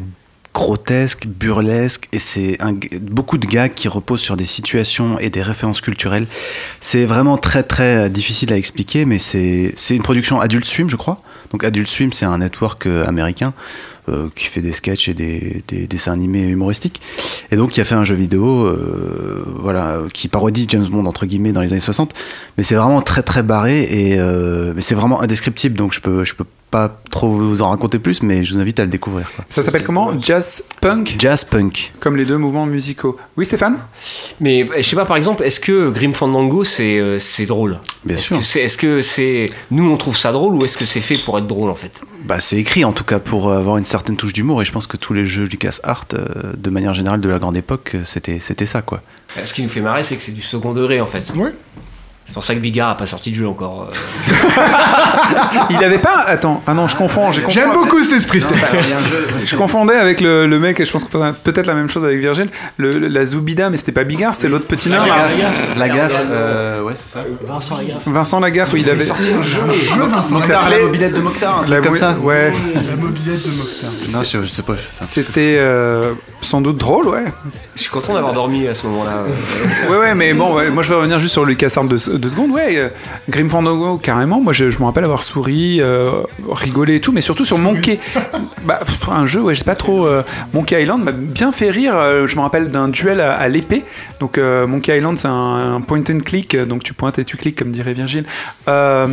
grotesque, 0.53 1.25
burlesque, 1.25 2.07
et 2.13 2.19
c'est 2.19 2.59
beaucoup 3.01 3.39
de 3.39 3.47
gags 3.47 3.73
qui 3.73 3.87
reposent 3.87 4.21
sur 4.21 4.37
des 4.37 4.45
situations 4.45 5.17
et 5.17 5.31
des 5.31 5.41
références 5.41 5.81
culturelles. 5.81 6.27
C'est 6.81 7.05
vraiment 7.05 7.37
très 7.37 7.63
très 7.63 8.11
difficile 8.11 8.53
à 8.53 8.57
expliquer, 8.57 9.05
mais 9.05 9.17
c'est 9.17 9.73
c'est 9.75 9.95
une 9.95 10.03
production 10.03 10.39
Adult 10.39 10.65
Swim, 10.65 10.87
je 10.87 10.97
crois. 10.97 11.19
Donc 11.51 11.63
Adult 11.63 11.87
Swim, 11.87 12.13
c'est 12.13 12.25
un 12.25 12.37
network 12.37 12.85
euh, 12.85 13.05
américain 13.07 13.53
euh, 14.07 14.29
qui 14.35 14.45
fait 14.45 14.61
des 14.61 14.73
sketchs 14.73 15.09
et 15.09 15.13
des, 15.13 15.63
des 15.67 15.87
dessins 15.87 16.11
animés 16.11 16.43
humoristiques. 16.43 17.01
Et 17.51 17.55
donc, 17.55 17.75
il 17.75 17.81
a 17.81 17.85
fait 17.85 17.95
un 17.95 18.03
jeu 18.03 18.15
vidéo, 18.15 18.65
euh, 18.65 19.43
voilà, 19.59 19.99
qui 20.13 20.27
parodie 20.27 20.67
James 20.69 20.85
Bond 20.85 21.05
entre 21.05 21.25
guillemets 21.25 21.51
dans 21.53 21.61
les 21.61 21.71
années 21.71 21.79
60. 21.79 22.13
Mais 22.57 22.63
c'est 22.63 22.75
vraiment 22.75 23.01
très 23.01 23.23
très 23.23 23.41
barré 23.41 23.81
et 23.83 24.19
euh, 24.19 24.79
c'est 24.81 24.95
vraiment 24.95 25.21
indescriptible. 25.21 25.75
Donc, 25.75 25.93
je 25.93 26.01
peux 26.01 26.23
je 26.23 26.35
peux 26.35 26.45
pas 26.71 26.99
trop 27.09 27.29
vous 27.31 27.61
en 27.61 27.69
raconter 27.69 27.99
plus, 27.99 28.21
mais 28.21 28.43
je 28.43 28.53
vous 28.53 28.59
invite 28.59 28.79
à 28.79 28.83
le 28.83 28.89
découvrir. 28.89 29.31
quoi. 29.35 29.45
Ça 29.49 29.63
s'appelle 29.63 29.83
comment? 29.83 30.19
Jazz 30.19 30.63
Punk? 30.81 31.15
Jazz 31.17 31.43
punk. 31.45 31.93
Comme 31.99 32.17
les 32.17 32.25
deux 32.25 32.37
mouvements 32.37 32.65
musicaux. 32.65 33.17
Oui, 33.37 33.45
Stéphane? 33.45 33.77
Mais 34.41 34.63
euh, 34.69 34.75
je 34.77 34.81
sais 34.81 34.95
pas, 34.95 35.05
par 35.05 35.15
exemple, 35.17 35.43
est-ce 35.43 35.59
que 35.59 35.89
Grim 35.89 36.13
Fandango 36.13 36.63
c'est 36.63 36.99
euh, 36.99 37.17
c'est 37.19 37.45
drôle? 37.45 37.79
Bien 38.03 38.17
sûr. 38.17 38.37
que 38.37 38.43
c'est 38.43 38.59
est-ce 38.61 38.77
que 38.77 39.01
c'est 39.01 39.49
nous 39.71 39.89
on 39.89 39.97
trouve 39.97 40.17
ça 40.17 40.31
drôle 40.31 40.55
ou 40.55 40.65
est-ce 40.65 40.77
que 40.77 40.85
c'est 40.85 41.01
fait 41.01 41.17
pour 41.17 41.37
être 41.37 41.47
drôle 41.47 41.69
en 41.69 41.75
fait? 41.75 42.01
Bah, 42.25 42.39
c'est 42.39 42.57
écrit 42.57 42.83
en 42.83 42.91
tout 42.91 43.03
cas 43.03 43.19
pour 43.19 43.51
avoir 43.53 43.77
une 43.77 43.85
certaine 43.85 44.17
touche 44.17 44.33
d'humour 44.33 44.61
et 44.61 44.65
je 44.65 44.71
pense 44.71 44.87
que 44.87 44.97
tous 44.97 45.13
les 45.13 45.25
jeux 45.27 45.45
LucasArts, 45.45 46.05
euh, 46.13 46.53
de 46.57 46.69
manière 46.69 46.93
générale 46.93 47.21
de 47.21 47.29
la 47.29 47.37
grande 47.39 47.55
époque, 47.55 47.91
euh, 47.95 48.01
c'était 48.03 48.39
c'était 48.39 48.65
ça 48.65 48.81
quoi. 48.81 49.01
Ce 49.43 49.53
qui 49.53 49.61
nous 49.61 49.69
fait 49.69 49.81
marrer, 49.81 50.03
c'est 50.03 50.15
que 50.15 50.21
c'est 50.21 50.31
du 50.31 50.41
second 50.41 50.73
degré 50.73 50.99
en 51.01 51.05
fait. 51.05 51.31
Oui. 51.35 51.49
C'est 52.25 52.33
pour 52.33 52.43
ça 52.43 52.55
que 52.55 52.59
Bigard 52.59 52.89
a 52.89 52.97
pas 52.97 53.05
sorti 53.05 53.29
de 53.31 53.35
jeu 53.35 53.47
encore. 53.47 53.87
euh. 53.91 54.31
Il 55.69 55.83
avait 55.83 55.99
pas. 55.99 56.23
Attends, 56.27 56.61
ah 56.65 56.73
non, 56.73 56.87
je 56.87 56.95
confonds. 56.95 57.31
j'ai 57.31 57.43
J'aime 57.49 57.71
beaucoup 57.71 57.99
cet 58.03 58.13
esprit, 58.13 58.41
Stéphane. 58.41 58.79
Je 59.43 59.55
confondais 59.55 59.93
avec 59.95 60.21
le, 60.21 60.47
le 60.47 60.59
mec, 60.59 60.79
et 60.79 60.85
je 60.85 60.91
pense 60.91 61.03
que 61.03 61.31
peut-être 61.31 61.67
la 61.67 61.75
même 61.75 61.89
chose 61.89 62.03
avec 62.03 62.19
Virgile, 62.19 62.49
le, 62.77 62.89
le- 62.91 63.07
la 63.09 63.25
Zoubida, 63.25 63.69
mais 63.69 63.77
c'était 63.77 63.91
pas 63.91 64.03
Bigard, 64.03 64.33
c'est 64.35 64.47
l'autre 64.49 64.65
petit 64.67 64.89
nain. 64.89 65.05
là. 65.05 65.27
La 65.77 65.87
gaffe, 65.87 66.11
euh, 66.31 66.81
ouais 66.81 66.93
c'est 66.95 67.13
ça. 67.19 67.23
Vincent 67.47 67.77
Lagaffe. 67.77 68.07
Vincent 68.07 68.39
Lagaffe, 68.39 68.73
où 68.73 68.77
il 68.77 68.89
avait. 68.89 69.05
Jeu, 69.05 69.11
Vincent. 70.11 70.37
Il 70.37 70.41
s'appelait- 70.43 70.79
la 70.79 70.85
mobilette 70.85 71.13
de 71.13 71.21
Mokhtar, 71.21 71.53
un 71.59 71.63
truc 71.63 71.69
La 71.69 71.81
comme 71.81 71.93
bou- 71.93 71.99
ça. 71.99 72.15
Ouais, 72.21 72.51
La 72.73 72.95
mobilette 72.95 73.45
de 73.45 73.51
Mokhtar. 73.51 73.91
Non, 74.13 74.23
je, 74.23 74.39
je 74.39 74.45
sais 74.45 74.63
pas. 74.63 74.75
ça. 74.89 75.05
c'était 75.05 75.57
euh, 75.59 76.13
sans 76.41 76.61
doute 76.61 76.77
drôle, 76.77 77.07
ouais. 77.07 77.23
Je 77.75 77.81
suis 77.81 77.89
content 77.91 78.13
d'avoir 78.13 78.31
dormi 78.31 78.67
à 78.67 78.73
ce 78.73 78.87
moment-là. 78.87 79.25
Ouais, 79.89 79.97
ouais, 79.97 80.15
mais 80.15 80.33
bon, 80.33 80.55
ouais, 80.55 80.69
moi 80.69 80.81
je 80.81 80.89
vais 80.89 80.95
revenir 80.95 81.19
juste 81.19 81.33
sur 81.33 81.43
LucasArts 81.43 81.83
deux, 81.83 81.97
deux 82.17 82.29
secondes. 82.29 82.51
Ouais, 82.51 82.77
euh, 82.77 82.87
Grim 83.27 83.49
Fandango, 83.49 83.97
carrément. 83.97 84.39
Moi 84.39 84.53
je, 84.53 84.69
je 84.69 84.79
me 84.79 84.85
rappelle 84.85 85.03
avoir 85.03 85.23
souri, 85.23 85.81
euh, 85.81 86.21
rigolé 86.49 86.95
et 86.95 87.01
tout, 87.01 87.11
mais 87.11 87.19
surtout 87.19 87.43
sur 87.43 87.57
Monkey. 87.57 87.99
Bah, 88.63 88.79
pff, 88.85 89.09
un 89.09 89.25
jeu, 89.27 89.41
ouais, 89.41 89.55
je 89.55 89.59
sais 89.59 89.65
pas 89.65 89.75
trop. 89.75 90.07
euh, 90.07 90.23
Monkey 90.53 90.81
Island 90.81 91.03
m'a 91.03 91.11
bien 91.11 91.51
fait 91.51 91.69
rire. 91.69 91.95
euh, 91.97 92.27
je 92.27 92.35
me 92.37 92.41
rappelle 92.41 92.69
d'un 92.71 92.87
duel 92.87 93.19
à, 93.19 93.33
à 93.33 93.49
l'épée. 93.49 93.83
Donc 94.21 94.37
euh, 94.37 94.65
Monkey 94.67 94.97
Island, 94.97 95.17
c'est 95.17 95.27
un, 95.27 95.75
un 95.75 95.81
point 95.81 95.99
and 96.09 96.19
click, 96.23 96.55
donc 96.55 96.81
tu 96.81 96.93
pointes 96.93 97.19
et 97.19 97.25
tu 97.25 97.35
cliques, 97.35 97.57
comme 97.59 97.71
dirait 97.71 97.91
Virgile, 97.93 98.23
euh, 98.69 99.07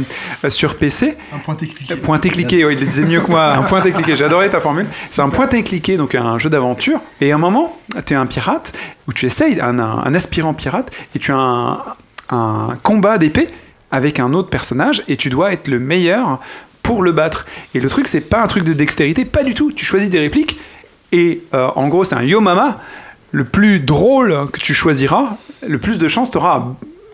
sur 0.49 0.77
PC. 0.77 1.17
Un 1.35 1.39
point 1.39 1.57
technique. 1.57 2.01
Pointer 2.01 2.31
cliquer, 2.31 2.65
ouais, 2.65 2.75
il 2.75 2.81
le 2.81 2.87
disait 2.87 3.03
mieux 3.05 3.21
que 3.23 3.31
moi. 3.31 3.55
Un 3.55 3.63
pointer 3.63 3.91
cliquer, 3.91 4.15
j'ai 4.15 4.25
adoré 4.25 4.49
ta 4.51 4.61
formule. 4.61 4.87
C'est 5.09 5.21
un 5.23 5.31
pointer 5.31 5.65
cliquer, 5.65 5.97
donc 5.97 6.15
un 6.15 6.39
jeu 6.39 6.49
d'aventure. 6.49 7.01
Et 7.21 7.33
à 7.33 7.35
un 7.35 7.39
moment, 7.39 7.77
tu 8.07 8.13
es 8.15 8.17
un 8.17 8.27
pirate, 8.27 8.73
où 9.09 9.13
tu 9.13 9.27
essayes, 9.27 9.61
un, 9.61 9.79
un- 9.79 9.99
un 10.05 10.15
aspirant 10.15 10.55
pirate, 10.55 10.91
et 11.15 11.19
tu 11.19 11.33
as 11.33 11.37
un, 11.37 11.83
un 12.31 12.77
combat 12.83 13.19
d'épée 13.19 13.49
avec 13.91 14.19
un 14.21 14.33
autre 14.33 14.49
personnage, 14.49 15.03
et 15.09 15.17
tu 15.17 15.29
dois 15.31 15.53
être 15.53 15.69
le 15.69 15.79
meilleur 15.79 16.41
pour 16.83 17.03
le 17.03 17.13
battre. 17.13 17.47
Et 17.75 17.81
le 17.81 17.89
truc, 17.89 18.09
c'est 18.09 18.21
pas 18.23 18.43
un 18.43 18.47
truc 18.47 18.65
de 18.65 18.73
dextérité, 18.73 19.25
pas 19.25 19.45
du 19.45 19.55
tout. 19.55 19.71
Tu 19.73 19.85
choisis 19.85 20.09
des 20.11 20.19
répliques, 20.19 20.59
et 21.13 21.43
euh, 21.55 21.69
en 21.77 21.89
gros, 21.89 22.05
c'est 22.05 22.15
un 22.15 22.23
yo 22.23 22.41
mama. 22.41 22.81
Le 23.33 23.45
plus 23.45 23.81
drôle 23.81 24.49
que 24.53 24.59
tu 24.59 24.75
choisiras, 24.75 25.37
le 25.67 25.79
plus 25.79 25.99
de 25.99 26.07
chances 26.09 26.31
tu 26.31 26.37
auras 26.39 26.65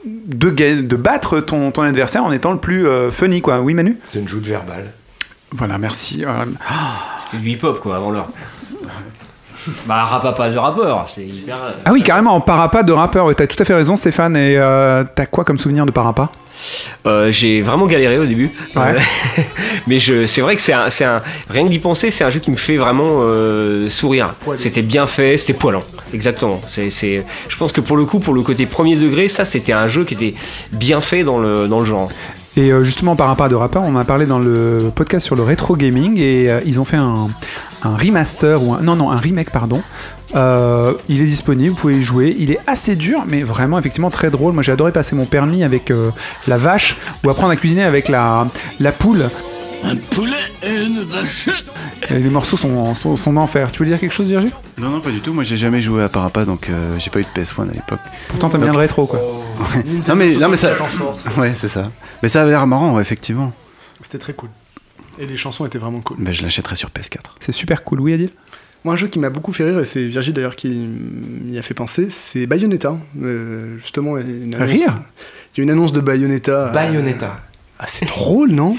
de, 0.04 0.50
de 0.50 0.96
battre 0.96 1.40
ton, 1.40 1.70
ton 1.70 1.82
adversaire 1.82 2.24
en 2.24 2.32
étant 2.32 2.52
le 2.52 2.58
plus 2.58 2.86
euh, 2.88 3.10
funny, 3.10 3.40
quoi. 3.40 3.60
Oui, 3.60 3.74
Manu? 3.74 3.96
C'est 4.04 4.18
une 4.20 4.26
joute 4.28 4.44
verbale. 4.44 4.92
voilà, 5.52 5.78
merci. 5.78 6.22
Voilà. 6.24 6.46
C'était 7.20 7.36
du 7.42 7.50
hip-hop 7.50 7.80
quoi 7.80 7.96
avant 7.96 8.10
l'heure. 8.10 8.28
Bah 9.86 10.04
Rapapa 10.04 10.50
the 10.50 10.56
Rapper, 10.56 10.94
c'est 11.06 11.24
hyper. 11.24 11.56
euh, 11.56 11.70
Ah 11.84 11.92
oui, 11.92 12.02
carrément, 12.02 12.34
en 12.34 12.40
parappa 12.40 12.82
de 12.82 12.92
rappeur. 12.92 13.26
Ouais, 13.26 13.34
T'as 13.34 13.46
tout 13.46 13.56
à 13.60 13.64
fait 13.64 13.74
raison, 13.74 13.96
Stéphane. 13.96 14.36
Et 14.36 14.56
euh, 14.56 15.04
t'as 15.14 15.26
quoi 15.26 15.44
comme 15.44 15.58
souvenir 15.58 15.86
de 15.86 15.90
parappa? 15.90 16.30
Euh, 17.06 17.30
j'ai 17.30 17.62
vraiment 17.62 17.86
galéré 17.86 18.18
au 18.18 18.26
début. 18.26 18.50
Ouais. 18.74 18.82
Euh, 18.96 19.42
mais 19.86 19.98
je, 19.98 20.26
c'est 20.26 20.40
vrai 20.40 20.56
que 20.56 20.62
c'est 20.62 20.72
un, 20.72 20.90
c'est 20.90 21.04
un, 21.04 21.22
rien 21.48 21.62
que 21.64 21.68
d'y 21.68 21.78
penser, 21.78 22.10
c'est 22.10 22.24
un 22.24 22.30
jeu 22.30 22.40
qui 22.40 22.50
me 22.50 22.56
fait 22.56 22.76
vraiment 22.76 23.20
euh, 23.22 23.88
sourire. 23.88 24.34
C'était 24.56 24.82
bien 24.82 25.06
fait, 25.06 25.36
c'était 25.36 25.52
poilant. 25.52 25.82
Exactement. 26.12 26.60
C'est, 26.66 26.90
c'est, 26.90 27.24
je 27.48 27.56
pense 27.56 27.72
que 27.72 27.80
pour 27.80 27.96
le 27.96 28.04
coup, 28.04 28.18
pour 28.18 28.34
le 28.34 28.42
côté 28.42 28.66
premier 28.66 28.96
degré, 28.96 29.28
ça 29.28 29.44
c'était 29.44 29.72
un 29.72 29.86
jeu 29.88 30.04
qui 30.04 30.14
était 30.14 30.34
bien 30.72 31.00
fait 31.00 31.22
dans 31.22 31.38
le, 31.38 31.68
dans 31.68 31.78
le 31.80 31.86
genre. 31.86 32.08
Et 32.58 32.72
euh, 32.72 32.82
justement, 32.82 33.14
parappa 33.14 33.48
de 33.48 33.54
rappeur, 33.54 33.84
on 33.84 33.94
a 33.94 34.02
parlé 34.02 34.26
dans 34.26 34.40
le 34.40 34.90
podcast 34.92 35.24
sur 35.24 35.36
le 35.36 35.44
rétro 35.44 35.76
gaming. 35.76 36.18
Et 36.18 36.50
euh, 36.50 36.60
ils 36.66 36.80
ont 36.80 36.84
fait 36.84 36.96
un, 36.96 37.28
remaster, 37.84 38.60
ou 38.60 38.74
un, 38.74 38.80
non, 38.80 38.96
non, 38.96 39.12
un 39.12 39.16
remake, 39.16 39.50
pardon. 39.50 39.80
Euh, 40.34 40.94
il 41.08 41.22
est 41.22 41.26
disponible, 41.26 41.70
vous 41.70 41.76
pouvez 41.76 41.98
y 41.98 42.02
jouer. 42.02 42.34
Il 42.36 42.50
est 42.50 42.58
assez 42.66 42.96
dur, 42.96 43.22
mais 43.28 43.44
vraiment, 43.44 43.78
effectivement, 43.78 44.10
très 44.10 44.30
drôle. 44.30 44.54
Moi, 44.54 44.64
j'ai 44.64 44.72
adoré 44.72 44.90
passer 44.90 45.14
mon 45.14 45.24
permis 45.24 45.62
avec 45.62 45.92
la 46.48 46.56
vache 46.56 46.96
ou 47.22 47.30
apprendre 47.30 47.52
à 47.52 47.56
cuisiner 47.56 47.84
avec 47.84 48.08
la 48.08 48.48
poule. 48.98 49.30
Un 49.84 49.96
poulet 49.96 50.36
et 50.62 50.84
une 50.84 51.02
vache. 51.02 51.48
Et 52.10 52.18
les 52.18 52.30
morceaux 52.30 52.56
sont, 52.56 52.94
sont, 52.94 53.16
sont 53.16 53.32
d'enfer. 53.32 53.70
Tu 53.72 53.82
veux 53.82 53.88
dire 53.88 53.98
quelque 53.98 54.12
chose, 54.14 54.28
Virgile? 54.28 54.52
Non, 54.76 54.90
non, 54.90 55.00
pas 55.00 55.10
du 55.10 55.20
tout. 55.20 55.32
Moi, 55.32 55.44
j'ai 55.44 55.56
jamais 55.56 55.80
joué 55.80 56.02
à 56.02 56.08
Parappa, 56.08 56.44
donc 56.44 56.68
euh, 56.68 56.98
j'ai 56.98 57.10
pas 57.10 57.20
eu 57.20 57.24
de 57.24 57.40
PS1 57.40 57.68
à 57.68 57.72
l'époque. 57.72 58.00
Pourtant, 58.28 58.48
t'aimes 58.48 58.62
bien 58.62 58.72
le 58.72 58.78
rétro, 58.78 59.06
quoi. 59.06 59.20
Non, 60.08 60.14
mais, 60.14 60.34
non, 60.34 60.48
mais 60.48 60.56
ça. 60.56 60.70
Ouais, 61.36 61.52
c'est 61.54 61.68
ça. 61.68 61.90
Mais 62.22 62.28
ça 62.28 62.42
avait 62.42 62.50
l'air 62.50 62.66
marrant, 62.66 62.94
ouais, 62.94 63.02
effectivement. 63.02 63.52
C'était 64.02 64.18
très 64.18 64.32
cool. 64.32 64.50
Et 65.18 65.26
les 65.26 65.36
chansons 65.36 65.66
étaient 65.66 65.78
vraiment 65.78 66.00
cool. 66.00 66.16
Ben, 66.20 66.32
je 66.32 66.42
l'achèterai 66.42 66.76
sur 66.76 66.90
PS4. 66.90 67.18
C'est 67.40 67.52
super 67.52 67.84
cool. 67.84 68.00
Oui, 68.00 68.14
Adil? 68.14 68.30
Moi, 68.84 68.94
un 68.94 68.96
jeu 68.96 69.08
qui 69.08 69.18
m'a 69.18 69.30
beaucoup 69.30 69.52
fait 69.52 69.64
rire, 69.64 69.80
et 69.80 69.84
c'est 69.84 70.06
Virgile 70.06 70.32
d'ailleurs 70.34 70.54
qui 70.54 70.68
m'y 70.68 71.58
a 71.58 71.62
fait 71.62 71.74
penser, 71.74 72.08
c'est 72.10 72.46
Bayonetta. 72.46 72.96
Euh, 73.20 73.76
justement, 73.80 74.16
il 74.18 74.26
y 74.28 74.32
a 74.32 74.36
une 74.44 74.54
annonce, 74.54 74.68
Rire 74.68 74.98
Il 75.54 75.58
y 75.58 75.60
a 75.60 75.62
une 75.64 75.70
annonce 75.70 75.92
de 75.92 76.00
Bayonetta. 76.00 76.68
Bayonetta. 76.68 77.40
Ah, 77.80 77.86
c'est 77.88 78.06
drôle, 78.06 78.50
non? 78.52 78.76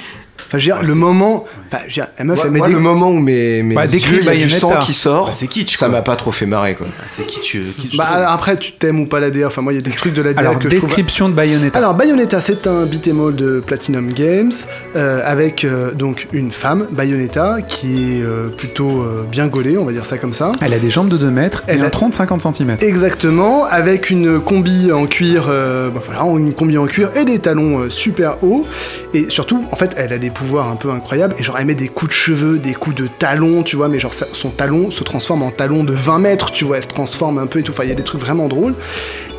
Enfin, 0.48 0.58
je 0.58 0.69
veux 0.72 0.77
dire, 0.77 0.84
le 0.84 0.96
moment. 0.96 1.46
Enfin, 1.67 1.84
je 1.88 1.89
veux 1.89 1.93
dire, 1.93 2.08
la 2.17 2.25
meuf, 2.25 2.36
Moi, 2.38 2.46
elle 2.46 2.51
met 2.51 2.58
moi, 2.60 2.67
des- 2.67 2.74
le 2.74 2.79
moment 2.79 3.10
où 3.10 3.19
mes, 3.19 3.62
mes 3.63 3.75
Bah, 3.75 3.86
décris 3.88 4.15
yeux, 4.15 4.19
il 4.22 4.25
y 4.25 4.29
a 4.29 4.31
du 4.34 4.38
Bayonetta. 4.39 4.58
sang 4.60 4.79
qui 4.79 4.93
sort, 4.93 5.27
Bah, 5.27 5.31
c'est 5.36 5.48
kitsch, 5.48 5.75
ça 5.77 5.86
quoi. 5.88 5.96
m'a 5.98 6.01
pas 6.01 6.15
trop 6.15 6.31
fait 6.31 6.46
marrer 6.46 6.75
quoi. 6.75 6.88
C'est 7.08 7.25
kitsch. 7.25 7.58
kitsch 7.79 7.98
Bah, 7.98 8.05
alors 8.05 8.31
après, 8.31 8.58
tu 8.58 8.72
t'aimes 8.74 9.00
ou 9.01 9.05
pas 9.05 9.19
la 9.19 9.29
DA. 9.29 9.48
Enfin, 9.48 9.62
moi, 9.62 9.74
il 9.74 9.75
y 9.75 9.79
a 9.79 9.81
des 9.81 9.91
trucs 9.91 10.13
de 10.13 10.22
la 10.22 10.34
DA 10.34 10.39
Alors, 10.41 10.60
que 10.60 10.69
je 10.69 10.75
trouve 10.77 10.88
description 10.88 11.29
de 11.29 11.34
Bayonetta. 11.34 11.77
Alors 11.77 11.93
Bayonetta, 11.93 12.41
c'est 12.41 12.65
un 12.67 12.86
beat'em 12.86 13.19
all 13.27 13.36
de 13.36 13.60
Platinum 13.65 14.12
Games 14.13 14.51
euh, 14.96 15.22
avec 15.24 15.63
euh, 15.63 15.93
donc 15.93 16.27
une 16.34 16.51
femme, 16.51 16.88
Bayonetta, 16.91 17.58
qui 17.67 18.17
est 18.17 18.22
euh, 18.24 18.48
plutôt 18.50 19.01
euh, 19.01 19.25
bien 19.29 19.48
gaulée, 19.48 19.77
on 19.77 19.86
va 19.86 19.91
dire 19.91 20.05
ça 20.05 20.17
comme 20.17 20.34
ça. 20.34 20.51
Elle 20.62 20.74
a 20.74 20.79
des 20.79 20.89
jambes 20.89 21.10
de 21.10 21.17
2 21.17 21.29
mètres 21.29 21.63
et 21.67 21.74
Elle 21.74 21.81
un 21.81 21.86
a- 21.86 21.89
30-50 21.89 22.55
cm. 22.55 22.77
Exactement, 22.81 23.65
avec 23.65 24.10
une 24.10 24.39
combi 24.39 24.91
en 24.91 25.05
cuir, 25.05 25.48
euh, 25.50 25.89
bah 25.89 26.01
voilà, 26.05 26.22
une 26.38 26.53
combi 26.53 26.77
en 26.77 26.86
cuir 26.86 27.12
et 27.15 27.25
des 27.25 27.39
talons 27.39 27.79
euh, 27.79 27.89
super 27.89 28.43
hauts. 28.43 28.65
Et 29.13 29.29
surtout, 29.29 29.63
en 29.72 29.75
fait, 29.75 29.93
elle 29.98 30.13
a 30.13 30.17
des 30.17 30.28
pouvoirs 30.29 30.69
un 30.69 30.75
peu 30.75 30.89
incroyables. 30.91 31.36
Et 31.38 31.43
genre, 31.43 31.57
elle 31.57 31.65
met 31.65 31.75
des 31.75 31.88
coups 31.88 32.09
de 32.09 32.15
cheveux, 32.15 32.57
des 32.57 32.74
coups 32.74 32.95
de 32.95 33.07
talons, 33.07 33.63
tu 33.63 33.75
vois. 33.75 33.89
Mais 33.89 34.00
genre, 34.00 34.13
son 34.13 34.50
talon 34.50 34.91
se 34.91 35.03
transforme 35.03 35.43
en 35.43 35.51
talon 35.51 35.83
de 35.83 35.93
20 35.93 36.19
mètres, 36.19 36.51
tu 36.51 36.65
vois. 36.65 36.77
Elle 36.77 36.83
se 36.83 36.89
transforme 36.89 37.38
un 37.38 37.48
peu 37.48 37.59
et 37.59 37.63
tout. 37.63 37.71
Enfin, 37.71 37.83
il 37.83 37.89
y 37.89 37.93
a 37.93 37.95
des 37.95 38.03
trucs 38.03 38.21
vraiment 38.21 38.48
drôles. 38.48 38.75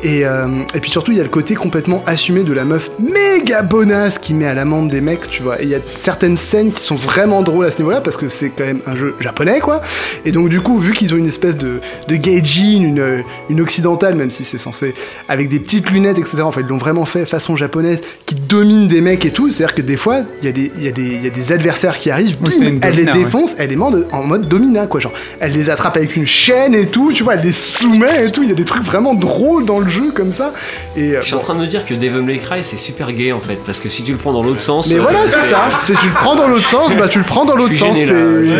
Et, 0.03 0.25
euh, 0.25 0.47
et 0.73 0.79
puis 0.79 0.89
surtout, 0.89 1.11
il 1.11 1.17
y 1.17 1.19
a 1.19 1.23
le 1.23 1.29
côté 1.29 1.53
complètement 1.53 2.03
assumé 2.07 2.43
de 2.43 2.53
la 2.53 2.65
meuf 2.65 2.89
méga 2.99 3.61
bonasse 3.61 4.17
qui 4.17 4.33
met 4.33 4.45
à 4.47 4.53
l'amende 4.55 4.89
des 4.89 4.99
mecs, 5.01 5.29
tu 5.29 5.43
vois. 5.43 5.61
Et 5.61 5.65
il 5.65 5.69
y 5.69 5.75
a 5.75 5.79
certaines 5.95 6.35
scènes 6.37 6.71
qui 6.71 6.81
sont 6.81 6.95
vraiment 6.95 7.43
drôles 7.43 7.65
à 7.65 7.71
ce 7.71 7.77
niveau-là 7.77 8.01
parce 8.01 8.17
que 8.17 8.27
c'est 8.29 8.49
quand 8.49 8.63
même 8.65 8.79
un 8.87 8.95
jeu 8.95 9.13
japonais, 9.19 9.59
quoi. 9.59 9.81
Et 10.25 10.31
donc, 10.31 10.49
du 10.49 10.59
coup, 10.59 10.79
vu 10.79 10.93
qu'ils 10.93 11.13
ont 11.13 11.17
une 11.17 11.27
espèce 11.27 11.55
de, 11.55 11.81
de 12.07 12.15
gaijin, 12.15 12.81
une, 12.81 13.23
une 13.49 13.61
occidentale, 13.61 14.15
même 14.15 14.31
si 14.31 14.43
c'est 14.43 14.57
censé, 14.57 14.95
avec 15.29 15.49
des 15.49 15.59
petites 15.59 15.89
lunettes, 15.91 16.17
etc. 16.17 16.37
Enfin, 16.43 16.61
ils 16.61 16.67
l'ont 16.67 16.77
vraiment 16.77 17.05
fait 17.05 17.25
façon 17.27 17.55
japonaise, 17.55 17.99
qui 18.25 18.33
domine 18.35 18.87
des 18.87 19.01
mecs 19.01 19.23
et 19.25 19.31
tout. 19.31 19.51
C'est-à-dire 19.51 19.75
que 19.75 19.81
des 19.83 19.97
fois, 19.97 20.21
il 20.41 20.45
y, 20.45 20.49
a 20.49 20.51
des- 20.51 20.71
il 20.77 20.83
y, 20.83 20.87
a 20.87 20.91
des- 20.91 21.01
il 21.03 21.23
y 21.23 21.27
a 21.27 21.31
des 21.31 21.51
adversaires 21.51 21.99
qui 21.99 22.09
arrivent, 22.09 22.37
Oui, 22.43 22.57
bim, 22.59 22.79
elle 22.81 22.95
les 22.95 23.05
ouais. 23.05 23.11
défonce, 23.13 23.53
elle 23.59 23.71
est 23.71 23.75
en 23.77 23.91
mode, 23.91 24.07
en 24.11 24.23
mode 24.23 24.47
domina, 24.47 24.87
quoi. 24.87 24.99
Genre, 24.99 25.13
elle 25.39 25.51
les 25.51 25.69
attrape 25.69 25.95
avec 25.97 26.15
une 26.15 26.25
chaîne 26.25 26.73
et 26.73 26.87
tout, 26.87 27.11
tu 27.13 27.23
vois, 27.23 27.35
elle 27.35 27.45
les 27.45 27.51
soumet 27.51 28.25
et 28.25 28.31
tout. 28.31 28.41
Il 28.41 28.49
y 28.49 28.51
a 28.51 28.55
des 28.55 28.65
trucs 28.65 28.83
vraiment 28.83 29.13
drôles 29.13 29.65
dans 29.65 29.79
le 29.79 29.90
jeu 29.91 30.11
comme 30.15 30.31
ça. 30.33 30.53
Et, 30.97 31.11
euh, 31.15 31.19
Je 31.21 31.25
suis 31.27 31.33
en 31.35 31.37
bon. 31.37 31.43
train 31.43 31.53
de 31.53 31.59
me 31.59 31.67
dire 31.67 31.85
que 31.85 31.93
Devil 31.93 32.21
May 32.23 32.39
Cry 32.39 32.63
c'est 32.63 32.77
super 32.77 33.11
gay 33.13 33.31
en 33.31 33.39
fait, 33.39 33.59
parce 33.65 33.79
que 33.79 33.89
si 33.89 34.01
tu 34.03 34.11
le 34.13 34.17
prends 34.17 34.33
dans 34.33 34.41
l'autre 34.41 34.61
sens. 34.61 34.89
Mais 34.89 34.95
euh, 34.97 35.01
voilà, 35.03 35.19
c'est 35.27 35.43
ça. 35.43 35.61
Si 35.85 35.93
tu 35.93 36.07
le 36.07 36.13
prends 36.13 36.35
dans 36.35 36.47
l'autre 36.47 36.65
sens, 36.65 36.95
bah 36.95 37.07
tu 37.07 37.19
le 37.19 37.25
prends 37.25 37.45
dans 37.45 37.55
l'autre 37.55 37.73
Je 37.73 37.77
sens. 37.79 37.95
gêné, 37.95 38.07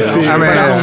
C'est, 0.03 0.19
Ah. 0.29 0.75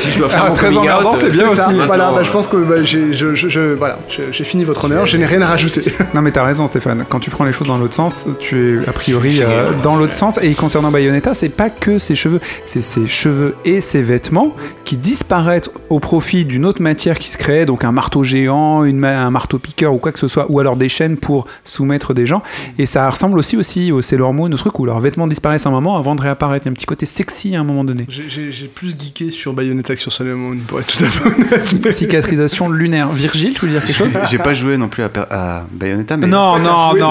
Si 0.00 0.10
je 0.12 0.18
dois 0.18 0.28
faire 0.28 0.42
Ah, 0.44 0.48
mon 0.48 0.54
très 0.54 0.76
emmerdant, 0.76 1.14
c'est 1.16 1.26
euh, 1.26 1.30
bien 1.30 1.44
C'est 1.54 1.62
aussi. 1.68 1.80
Voilà, 1.86 2.10
bah, 2.12 2.22
je 2.22 2.28
euh, 2.28 2.32
pense 2.32 2.46
que 2.46 2.56
bah, 2.56 2.82
j'ai, 2.82 3.12
je, 3.12 3.34
je- 3.34 3.48
je- 3.48 3.74
voilà, 3.74 3.98
j'ai, 4.08 4.24
j'ai 4.30 4.44
fini 4.44 4.64
votre 4.64 4.84
honneur. 4.84 5.06
Je 5.06 5.16
n'ai 5.16 5.26
rien 5.26 5.42
à 5.42 5.46
rajouter. 5.46 5.82
Non 6.14 6.22
mais 6.22 6.30
t'as 6.30 6.42
raison 6.44 6.66
Stéphane, 6.66 7.04
quand 7.08 7.20
tu 7.20 7.30
prends 7.30 7.44
les 7.44 7.52
choses 7.52 7.68
dans 7.68 7.76
l'autre 7.78 7.94
sens, 7.94 8.26
tu 8.40 8.80
es 8.84 8.88
a 8.88 8.92
priori 8.92 9.40
euh, 9.42 9.72
dans 9.82 9.96
l'autre 9.96 10.12
sens. 10.14 10.38
Et 10.42 10.52
concernant 10.54 10.90
Bayonetta, 10.90 11.34
c'est 11.34 11.48
pas 11.48 11.70
que 11.70 11.98
ses 11.98 12.14
cheveux, 12.14 12.40
c'est 12.64 12.82
ses 12.82 13.06
cheveux 13.06 13.54
et 13.64 13.80
ses 13.80 14.02
vêtements 14.02 14.54
qui 14.84 14.96
disparaissent 14.96 15.70
au 15.88 15.98
profit 16.00 16.44
d'une 16.44 16.64
autre 16.66 16.82
matière 16.82 17.18
qui 17.18 17.30
se 17.30 17.38
crée, 17.38 17.64
donc 17.66 17.84
un 17.84 17.92
marteau 17.92 18.22
géant, 18.22 18.84
une 18.84 18.98
ma- 18.98 19.18
un 19.20 19.30
marteau 19.30 19.47
piqueur 19.56 19.94
ou 19.94 19.98
quoi 19.98 20.12
que 20.12 20.18
ce 20.18 20.28
soit, 20.28 20.46
ou 20.50 20.60
alors 20.60 20.76
des 20.76 20.88
chaînes 20.90 21.16
pour 21.16 21.46
soumettre 21.64 22.12
des 22.12 22.26
gens. 22.26 22.42
Et 22.78 22.84
ça 22.86 23.08
ressemble 23.08 23.38
aussi 23.38 23.56
aussi 23.56 23.92
au 23.92 24.02
Sailor 24.02 24.34
Moon, 24.34 24.50
au 24.52 24.56
truc 24.56 24.78
où 24.78 24.84
leurs 24.84 25.00
vêtements 25.00 25.26
disparaissent 25.26 25.64
un 25.66 25.70
moment 25.70 25.96
avant 25.96 26.14
de 26.14 26.20
réapparaître. 26.20 26.66
Il 26.66 26.68
y 26.68 26.70
a 26.70 26.72
un 26.72 26.74
petit 26.74 26.86
côté 26.86 27.06
sexy 27.06 27.56
à 27.56 27.60
un 27.60 27.64
moment 27.64 27.84
donné. 27.84 28.04
J'ai, 28.08 28.50
plus 28.74 28.90
geeké 28.90 29.30
sur 29.30 29.52
Bayonetta 29.54 29.94
que 29.94 30.00
sur 30.00 30.12
Solomon, 30.12 30.56
pour 30.66 30.80
être 30.80 30.88
tout 30.88 31.04
à 31.04 31.08
fait 31.08 31.24
honnête. 31.26 31.74
mais- 31.84 31.92
Cicatrisation 31.92 32.68
lunaire. 32.68 33.08
Virgile, 33.10 33.54
tu 33.54 33.64
veux 33.66 33.70
dire 33.72 33.84
quelque 33.84 33.96
chose? 33.96 34.18
J'ai 34.30 34.38
pas 34.38 34.52
joué 34.54 34.76
non 34.76 34.88
plus 34.88 35.02
à, 35.04 35.64
Bayonetta, 35.72 36.16
mais. 36.16 36.26
Non, 36.26 36.58
non, 36.58 36.94
non. 36.94 37.10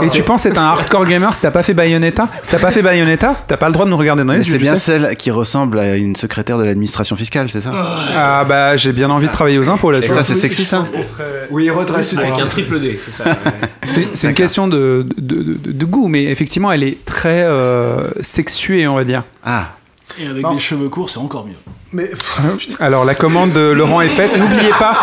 mais- 0.00 0.06
Et 0.06 0.10
tu 0.10 0.22
penses 0.22 0.46
être 0.46 0.58
un 0.58 0.66
hardcore 0.70 1.06
gamer 1.06 1.32
si 1.34 1.40
t'as 1.40 1.50
pas 1.50 1.62
fait 1.62 1.74
Bayonetta? 1.74 2.28
Si 2.42 2.50
t'as 2.50 2.58
pas 2.58 2.70
fait 2.70 2.82
Bayonetta, 2.82 3.34
t'as 3.46 3.56
pas 3.56 3.66
le 3.66 3.72
droit 3.72 3.84
de 3.86 3.90
nous 3.90 3.96
regarder 3.96 4.24
dans 4.24 4.32
les 4.32 4.46
yeux. 4.46 4.54
c'est 4.54 4.58
bien 4.58 4.76
sais. 4.76 4.98
celle 4.98 5.16
qui 5.16 5.30
ressemble 5.30 5.78
à 5.78 5.96
une 5.96 6.16
secrétaire 6.16 6.58
de 6.58 6.64
l'administration 6.64 7.16
fiscale, 7.16 7.48
c'est 7.50 7.60
ça? 7.62 7.70
Ah 8.14 8.44
bah 8.44 8.76
j'ai 8.76 8.92
bien 8.92 9.08
envie 9.10 9.26
de 9.26 9.32
travailler 9.32 9.58
aux 9.58 9.68
impôts 9.70 9.90
Et 9.90 9.94
là-dessus. 9.94 10.12
ça, 10.14 10.24
c'est 10.24 10.34
sexy 10.34 10.64
ça? 10.64 10.82
On 10.96 11.02
serait- 11.02 11.48
Oui, 11.50 11.70
Avec 11.72 12.40
un 12.40 12.46
triple 12.46 12.80
D, 12.80 12.98
c'est 13.02 13.12
ça. 13.12 13.24
C'est 13.84 14.08
c'est 14.16 14.28
une 14.28 14.34
question 14.34 14.68
de, 14.68 15.04
de, 15.18 15.42
de- 15.42 15.72
de 15.72 15.84
goût, 15.84 16.06
mais 16.08 16.24
effectivement 16.24 16.70
elle 16.72 16.84
est 16.84 17.04
très 17.04 17.42
euh, 17.42 18.08
sexuée, 18.20 18.86
on 18.86 18.94
va 18.94 19.04
dire. 19.04 19.24
Ah, 19.44 19.74
Et 20.20 20.26
avec 20.26 20.42
Non. 20.42 20.54
des 20.54 20.60
cheveux 20.60 20.88
courts, 20.88 21.10
c'est 21.10 21.18
encore 21.18 21.44
mieux. 21.46 21.54
Mais 21.92 22.10
Alors 22.80 23.04
la 23.04 23.14
commande 23.14 23.52
de 23.52 23.70
Laurent 23.70 24.00
est 24.00 24.08
faite. 24.08 24.30
N'oubliez 24.38 24.70
pas, 24.78 24.96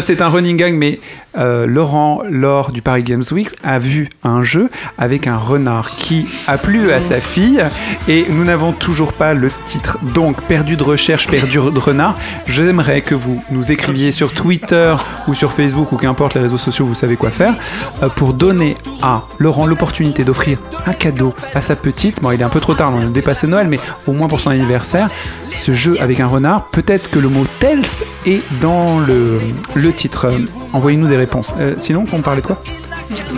c'est 0.00 0.22
un 0.22 0.28
running 0.28 0.56
gang, 0.56 0.72
mais 0.72 1.00
euh, 1.36 1.66
Laurent, 1.66 2.22
lors 2.28 2.70
du 2.70 2.80
Paris 2.80 3.02
Games 3.02 3.24
Week, 3.32 3.50
a 3.64 3.78
vu 3.78 4.08
un 4.24 4.42
jeu 4.42 4.70
avec 4.98 5.26
un 5.26 5.36
renard 5.36 5.96
qui 5.96 6.26
a 6.46 6.58
plu 6.58 6.92
à 6.92 7.00
sa 7.00 7.16
fille 7.16 7.62
et 8.08 8.26
nous 8.30 8.44
n'avons 8.44 8.72
toujours 8.72 9.12
pas 9.12 9.34
le 9.34 9.50
titre. 9.64 9.98
Donc, 10.14 10.42
perdu 10.42 10.76
de 10.76 10.82
recherche, 10.82 11.28
perdu 11.28 11.58
de 11.58 11.78
renard. 11.80 12.16
J'aimerais 12.46 13.00
que 13.02 13.14
vous 13.14 13.42
nous 13.50 13.72
écriviez 13.72 14.12
sur 14.12 14.32
Twitter 14.32 14.94
ou 15.26 15.34
sur 15.34 15.52
Facebook 15.52 15.92
ou 15.92 15.96
qu'importe 15.96 16.34
les 16.34 16.40
réseaux 16.40 16.58
sociaux, 16.58 16.86
vous 16.86 16.94
savez 16.94 17.16
quoi 17.16 17.30
faire, 17.30 17.54
euh, 18.02 18.08
pour 18.08 18.32
donner 18.32 18.76
à 19.02 19.24
Laurent 19.38 19.66
l'opportunité 19.66 20.24
d'offrir 20.24 20.58
un 20.86 20.92
cadeau 20.92 21.34
à 21.54 21.60
sa 21.60 21.74
petite. 21.74 22.22
Bon, 22.22 22.30
il 22.30 22.40
est 22.40 22.44
un 22.44 22.48
peu 22.48 22.60
trop 22.60 22.74
tard, 22.74 22.92
on 22.94 23.00
a 23.00 23.04
dépassé 23.06 23.46
Noël, 23.46 23.66
mais 23.68 23.80
au 24.06 24.12
moins 24.12 24.28
pour 24.28 24.40
son 24.40 24.50
anniversaire, 24.50 25.10
ce 25.54 25.74
jeu 25.74 25.96
avec 26.00 26.20
un 26.20 26.27
renard. 26.28 26.68
Peut-être 26.68 27.10
que 27.10 27.18
le 27.18 27.28
mot 27.28 27.46
Tels 27.58 28.04
est 28.26 28.42
dans 28.60 29.00
le, 29.00 29.40
le 29.74 29.92
titre. 29.92 30.30
Envoyez-nous 30.72 31.08
des 31.08 31.16
réponses. 31.16 31.52
Euh, 31.58 31.74
sinon, 31.78 32.04
on 32.12 32.20
parlait 32.22 32.42
de 32.42 32.46
quoi? 32.46 32.62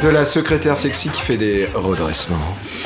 De 0.03 0.09
la 0.09 0.25
secrétaire 0.25 0.77
sexy 0.77 1.09
qui 1.09 1.21
fait 1.21 1.37
des 1.37 1.69
redressements. 1.75 2.37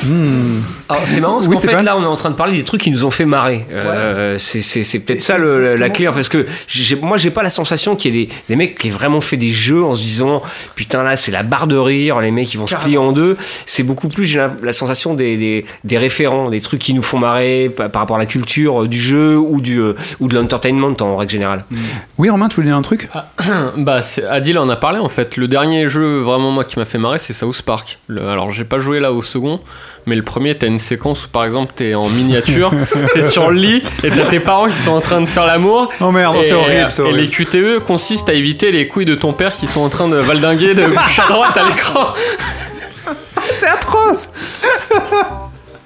Hmm. 0.03 0.59
Alors, 0.89 1.01
c'est 1.05 1.19
marrant 1.21 1.35
parce 1.35 1.47
Oui, 1.47 1.55
qu'en 1.55 1.61
fait 1.61 1.83
là 1.83 1.95
on 1.97 2.03
est 2.03 2.07
en 2.07 2.15
train 2.15 2.29
de 2.29 2.35
parler 2.35 2.57
des 2.57 2.63
trucs 2.63 2.81
qui 2.81 2.91
nous 2.91 3.05
ont 3.05 3.11
fait 3.11 3.25
marrer. 3.25 3.65
Euh, 3.71 4.37
c'est 4.37 4.61
c'est- 4.61 4.83
c'est 4.83 4.99
peut-être 4.99 5.23
ça 5.23 5.37
le- 5.37 5.75
la 5.75 5.89
clé 5.89 6.05
parce 6.13 6.29
que 6.29 6.45
j'ai- 6.67 6.95
moi 6.95 7.17
j'ai 7.17 7.31
pas 7.31 7.43
la 7.43 7.49
sensation 7.49 7.95
qu'il 7.95 8.15
y 8.15 8.21
ait 8.21 8.25
des, 8.27 8.33
des 8.49 8.55
mecs 8.55 8.77
qui 8.77 8.87
aient 8.87 8.91
vraiment 8.91 9.19
fait 9.21 9.37
des 9.37 9.51
jeux 9.51 9.83
en 9.83 9.93
se 9.93 10.01
disant 10.01 10.41
putain 10.75 11.03
là 11.03 11.15
c'est 11.15 11.31
la 11.31 11.43
barre 11.43 11.67
de 11.67 11.75
rire, 11.77 12.19
les 12.19 12.31
mecs 12.31 12.53
ils 12.53 12.57
vont 12.57 12.67
se 12.67 12.75
plier 12.75 12.97
en 12.97 13.11
deux. 13.11 13.37
C'est 13.65 13.83
beaucoup 13.83 14.09
plus 14.09 14.25
j'ai 14.25 14.39
la, 14.39 14.53
la 14.61 14.73
sensation 14.73 15.13
des, 15.13 15.37
des, 15.37 15.65
des 15.83 15.97
référents, 15.97 16.49
des 16.49 16.61
trucs 16.61 16.81
qui 16.81 16.93
nous 16.93 17.01
font 17.03 17.17
marrer 17.19 17.69
par, 17.75 17.89
par 17.89 18.01
rapport 18.01 18.17
à 18.17 18.19
la 18.19 18.25
culture 18.25 18.83
euh, 18.83 18.87
du 18.87 18.99
jeu 18.99 19.37
ou, 19.37 19.61
du, 19.61 19.79
euh, 19.79 19.93
ou 20.19 20.27
de 20.27 20.35
l'entertainment 20.35 20.93
en 21.01 21.15
règle 21.17 21.31
générale. 21.31 21.65
Oui, 22.17 22.29
Romain, 22.29 22.47
tu 22.49 22.55
voulais 22.57 22.67
dire 22.67 22.77
un 22.77 22.81
truc? 22.81 23.07
Bah, 23.77 24.01
c'est- 24.01 24.23
Adil 24.25 24.57
en 24.57 24.69
a 24.69 24.75
parlé 24.75 24.99
en 24.99 25.09
fait. 25.09 25.37
Le 25.37 25.47
dernier 25.47 25.87
jeu 25.87 26.19
vraiment 26.19 26.51
moi 26.51 26.63
qui 26.63 26.77
m'a 26.79 26.85
fait 26.85 26.97
marrer, 26.97 27.19
c'est 27.19 27.33
South 27.33 27.61
Park. 27.61 27.99
Le- 28.07 28.27
alors 28.27 28.51
j'ai 28.51 28.63
pas 28.65 28.79
joué 28.79 28.99
là 28.99 29.11
au 29.13 29.21
second, 29.23 29.59
mais 30.05 30.15
le 30.15 30.21
premier 30.23 30.55
t'as 30.55 30.67
une 30.67 30.79
séquence 30.79 31.25
où 31.25 31.29
par 31.29 31.45
exemple 31.45 31.73
t'es 31.75 31.95
en 31.95 32.09
miniature, 32.09 32.71
t'es 33.13 33.23
sur 33.23 33.49
le 33.49 33.57
lit 33.57 33.83
et 34.03 34.09
t'as 34.09 34.25
tes 34.27 34.39
parents 34.39 34.67
qui 34.67 34.73
sont 34.75 34.91
en 34.91 35.01
train 35.01 35.21
de 35.21 35.25
faire 35.27 35.45
l'amour. 35.45 35.89
Oh 36.01 36.11
merde, 36.11 36.37
c'est 36.43 36.53
horrible, 36.53 36.87
c'est 36.91 37.07
et 37.07 37.11
les 37.11 37.27
QTE 37.27 37.79
consistent 37.85 38.29
à 38.29 38.33
éviter 38.33 38.71
les 38.71 38.87
couilles 38.87 39.05
de 39.05 39.15
ton 39.15 39.33
père 39.33 39.55
qui 39.55 39.67
sont 39.67 39.81
en 39.81 39.89
train 39.89 40.07
de 40.07 40.15
valdinguer 40.17 40.73
de 40.73 40.83
gauche 40.87 41.19
à 41.19 41.27
droite 41.31 41.57
à 41.57 41.63
l'écran. 41.67 42.07
C'est 43.59 43.67
atroce 43.67 44.29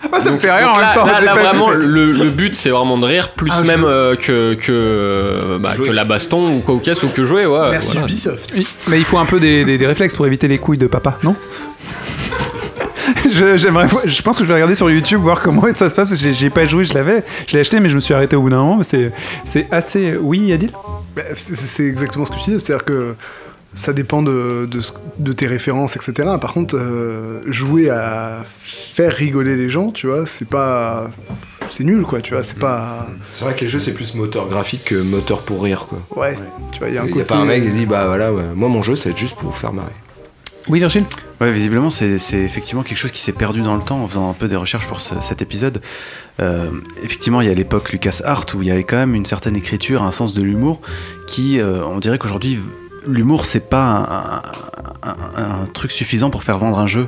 Moi, 0.09 0.19
ça 0.21 0.31
me 0.31 0.39
fait 0.39 0.51
rire 0.51 0.69
en 0.69 0.75
Donc 0.75 0.81
là, 0.81 0.93
même 1.05 1.15
temps. 1.15 1.25
là- 1.25 1.33
vraiment, 1.33 1.69
le, 1.71 2.11
le 2.11 2.29
but 2.29 2.55
c'est 2.55 2.69
vraiment 2.69 2.97
de 2.97 3.05
rire, 3.05 3.29
plus 3.33 3.51
Ah, 3.53 3.61
même 3.63 3.83
euh, 3.83 4.15
que, 4.15 4.53
que, 4.53 5.57
bah, 5.59 5.73
que 5.75 5.91
la 5.91 6.05
baston 6.05 6.55
ou 6.55 6.59
quoi 6.61 6.75
ou 6.75 6.79
caisse 6.79 7.03
ou 7.03 7.09
que 7.09 7.23
jouer. 7.25 7.45
Ouais, 7.45 7.71
merci 7.71 7.93
voilà. 7.93 8.07
Ubisoft. 8.07 8.51
Oui, 8.55 8.65
Mais 8.87 8.97
il 8.99 9.03
faut 9.05 9.17
un 9.17 9.25
peu 9.25 9.39
des, 9.41 9.65
des- 9.65 9.77
des 9.77 9.87
réflexes 9.87 10.15
pour 10.15 10.25
éviter 10.25 10.47
les 10.47 10.57
couilles 10.57 10.77
de 10.77 10.87
papa, 10.87 11.17
non? 11.23 11.35
j'aimerais, 13.57 13.87
je 14.05 14.21
pense 14.21 14.37
que 14.37 14.43
je 14.43 14.47
vais 14.47 14.53
regarder 14.55 14.75
sur 14.75 14.89
YouTube 14.89 15.21
voir 15.21 15.41
comment 15.41 15.61
ça 15.73 15.89
se 15.89 15.95
passe. 15.95 16.09
parce 16.09 16.11
que 16.11 16.17
J'ai, 16.17 16.33
j'ai 16.33 16.49
pas 16.49 16.65
joué, 16.65 16.83
je 16.83 16.93
l'avais, 16.93 17.23
je 17.47 17.53
l'ai 17.53 17.59
acheté, 17.59 17.79
mais 17.79 17.89
je 17.89 17.95
me 17.95 17.99
suis 17.99 18.13
arrêté 18.13 18.35
au 18.35 18.41
bout 18.41 18.49
d'un 18.49 18.57
moment. 18.57 18.77
mais 18.77 18.83
C'est, 18.83 19.11
c'est 19.45 19.67
assez. 19.71 20.15
Oui, 20.15 20.51
Adil? 20.53 20.71
Bah, 21.15 21.23
c'est, 21.35 21.55
c'est 21.55 21.85
exactement 21.85 22.25
ce 22.25 22.31
que 22.31 22.37
tu 22.37 22.51
dis, 22.51 22.59
c'est-à-dire 22.59 22.85
que 22.85 23.15
ça 23.73 23.93
dépend 23.93 24.21
de, 24.23 24.67
de, 25.19 25.33
tes 25.33 25.45
références, 25.47 25.95
etc. 25.95 26.29
Par 26.41 26.53
contre, 26.53 26.75
euh, 26.75 27.41
jouer 27.47 27.89
à 27.89 28.43
faire 28.63 29.13
rigoler 29.13 29.55
les 29.55 29.69
gens, 29.69 29.91
tu 29.91 30.07
vois, 30.07 30.25
c'est 30.25 30.47
pas. 30.49 31.11
C'est 31.69 31.83
nul, 31.83 32.01
quoi, 32.01 32.19
tu 32.21 32.33
vois, 32.33 32.43
c'est 32.43 32.57
pas. 32.57 33.07
C'est 33.29 33.43
vrai 33.45 33.53
que 33.55 33.61
les 33.61 33.67
jeux, 33.67 33.79
c'est 33.79 33.93
plus 33.93 34.15
moteur 34.15 34.47
graphique 34.49 34.85
que 34.85 34.95
moteur 34.95 35.41
pour 35.43 35.61
rire, 35.63 35.85
quoi. 35.87 35.99
Ouais, 36.15 36.35
tu 36.71 36.79
vois, 36.79 36.89
il 36.89 36.95
y 36.95 36.97
a 36.97 37.01
un 37.01 37.05
Il 37.05 37.09
y 37.11 37.13
côté. 37.13 37.25
a 37.25 37.27
pas 37.27 37.35
un 37.41 37.45
mec 37.45 37.63
qui 37.63 37.69
dit, 37.69 37.85
bah 37.85 38.05
voilà, 38.07 38.33
ouais, 38.33 38.41
moi 38.55 38.69
mon 38.69 38.81
jeu, 38.81 38.95
c'est 38.95 39.15
juste 39.15 39.35
pour 39.37 39.51
vous 39.51 39.55
faire 39.55 39.71
marrer. 39.71 39.91
Oui, 40.67 40.79
Virgile 40.79 41.05
Ouais, 41.41 41.51
visiblement, 41.51 41.89
c'est 41.89 42.11
effectivement 42.33 42.83
quelque 42.83 42.97
chose 42.97 43.11
qui 43.11 43.21
s'est 43.21 43.31
perdu 43.33 43.61
dans 43.61 43.75
le 43.75 43.81
temps 43.81 44.03
en 44.03 44.07
faisant 44.07 44.29
un 44.29 44.33
peu 44.33 44.47
des 44.47 44.57
recherches 44.57 44.87
pour 44.87 44.99
ce- 44.99 45.15
cet 45.21 45.41
épisode. 45.41 45.81
Euh, 46.41 46.69
effectivement, 47.01 47.41
il 47.41 47.47
y 47.47 47.51
a 47.51 47.53
l'époque 47.53 47.91
Lucas 47.91 48.19
Art 48.25 48.45
où 48.53 48.61
il 48.61 48.67
y 48.67 48.71
avait 48.71 48.83
quand 48.83 48.97
même 48.97 49.15
une 49.15 49.25
certaine 49.25 49.55
écriture, 49.55 50.03
un 50.03 50.11
sens 50.11 50.33
de 50.33 50.41
l'humour 50.41 50.81
qui, 51.27 51.59
euh, 51.59 51.83
on 51.85 51.99
dirait 51.99 52.17
qu'aujourd'hui, 52.17 52.59
l'humour, 53.07 53.45
c'est 53.45 53.69
pas 53.69 54.41
un, 55.03 55.09
un- 55.09 55.15
un- 55.37 55.61
un 55.61 55.65
truc 55.67 55.91
suffisant 55.91 56.29
pour 56.29 56.43
faire 56.43 56.59
vendre 56.59 56.77
un 56.77 56.87
jeu. 56.87 57.07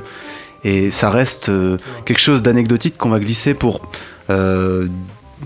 Et 0.64 0.90
ça 0.90 1.10
reste 1.10 1.48
euh, 1.50 1.76
quelque 2.06 2.20
chose 2.20 2.42
d'anecdotique 2.42 2.96
qu'on 2.96 3.10
va 3.10 3.20
glisser 3.20 3.52
pour 3.54 3.82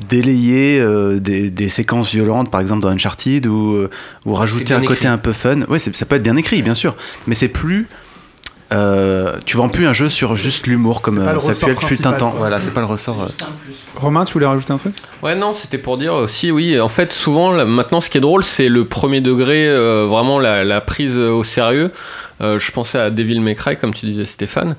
délayer 0.09 0.81
euh, 0.81 1.19
des, 1.19 1.51
des 1.51 1.69
séquences 1.69 2.11
violentes, 2.13 2.51
par 2.51 2.61
exemple 2.61 2.83
dans 2.83 2.89
Uncharted, 2.91 3.47
ou, 3.47 3.75
euh, 3.75 3.91
ou 4.25 4.35
rajouter 4.35 4.75
un 4.75 4.83
côté 4.83 5.07
un 5.07 5.19
peu 5.19 5.33
fun. 5.33 5.61
Oui, 5.69 5.81
ça 5.81 6.07
peut 6.07 6.17
être 6.17 6.23
bien 6.23 6.37
écrit, 6.37 6.63
bien 6.63 6.75
sûr, 6.75 6.95
mais 7.27 7.35
c'est 7.35 7.49
plus. 7.49 7.89
euh, 8.73 9.37
tu 9.45 9.57
vends 9.57 9.69
plus 9.69 9.87
un 9.87 9.93
jeu 9.93 10.11
sur 10.11 10.35
juste 10.35 10.67
l'humour 10.67 11.01
comme 11.01 11.19
euh, 11.19 11.39
ça 11.39 11.51
a 11.51 11.55
pu 11.69 11.73
être 11.73 11.87
fut 11.87 12.05
un 12.07 12.13
temps. 12.13 12.31
quoi. 12.31 12.41
Voilà, 12.41 12.61
c'est 12.61 12.73
pas 12.75 12.81
le 12.81 12.87
ressort. 12.87 13.23
euh. 13.23 13.45
Romain, 13.95 14.25
tu 14.25 14.33
voulais 14.33 14.47
rajouter 14.47 14.73
un 14.73 14.77
truc? 14.79 14.95
Ouais, 15.23 15.37
non, 15.37 15.53
c'était 15.53 15.79
pour 15.79 15.97
dire 15.99 16.15
aussi, 16.15 16.51
oui, 16.51 16.79
en 16.81 16.89
fait, 16.89 17.13
souvent, 17.13 17.53
là, 17.53 17.65
maintenant, 17.65 18.01
ce 18.01 18.11
qui 18.11 18.19
est 18.19 18.21
drôle, 18.21 18.43
c'est 18.43 18.69
le 18.69 18.85
premier 18.85 19.21
degré, 19.21 19.69
euh, 19.69 20.07
vraiment 20.09 20.41
la, 20.41 20.65
la 20.65 20.81
prise 20.81 21.17
au 21.17 21.45
sérieux. 21.45 21.93
Euh, 22.41 22.59
je 22.59 22.71
pensais 22.73 22.99
à 22.99 23.09
Devil 23.11 23.41
May 23.41 23.55
Cry, 23.55 23.77
comme 23.79 23.95
tu 23.95 24.05
disais, 24.05 24.25
Stéphane. 24.27 24.75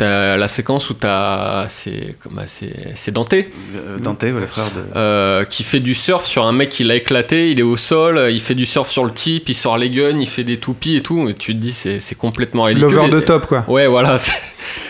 T'as 0.00 0.38
la 0.38 0.48
séquence 0.48 0.88
où 0.88 0.94
t'as. 0.94 1.68
C'est 1.68 2.16
c'est 2.46 2.72
c'est 2.94 3.10
Dante. 3.12 3.34
Euh, 3.34 3.98
Dante, 4.02 4.22
ouais, 4.22 4.32
le 4.32 4.46
frère 4.46 4.64
de. 4.74 4.96
euh, 4.96 5.44
qui 5.44 5.62
fait 5.62 5.80
du 5.80 5.92
surf 5.92 6.24
sur 6.24 6.46
un 6.46 6.52
mec 6.52 6.70
qui 6.70 6.84
l'a 6.84 6.94
éclaté, 6.96 7.50
il 7.50 7.58
est 7.58 7.62
au 7.62 7.76
sol, 7.76 8.28
il 8.30 8.40
fait 8.40 8.54
du 8.54 8.64
surf 8.64 8.88
sur 8.88 9.04
le 9.04 9.10
type, 9.12 9.50
il 9.50 9.54
sort 9.54 9.76
les 9.76 9.90
guns, 9.90 10.18
il 10.18 10.26
fait 10.26 10.42
des 10.44 10.56
toupies 10.56 10.96
et 10.96 11.02
tout, 11.02 11.28
et 11.28 11.34
tu 11.34 11.54
te 11.54 11.60
dis 11.60 11.72
c'est 11.72 12.00
c'est 12.00 12.14
complètement 12.14 12.62
ridicule. 12.64 12.90
L'over 12.94 13.10
de 13.10 13.20
top, 13.20 13.44
quoi. 13.46 13.62
Ouais, 13.68 13.86
voilà, 13.88 14.18
c'est- 14.18 14.40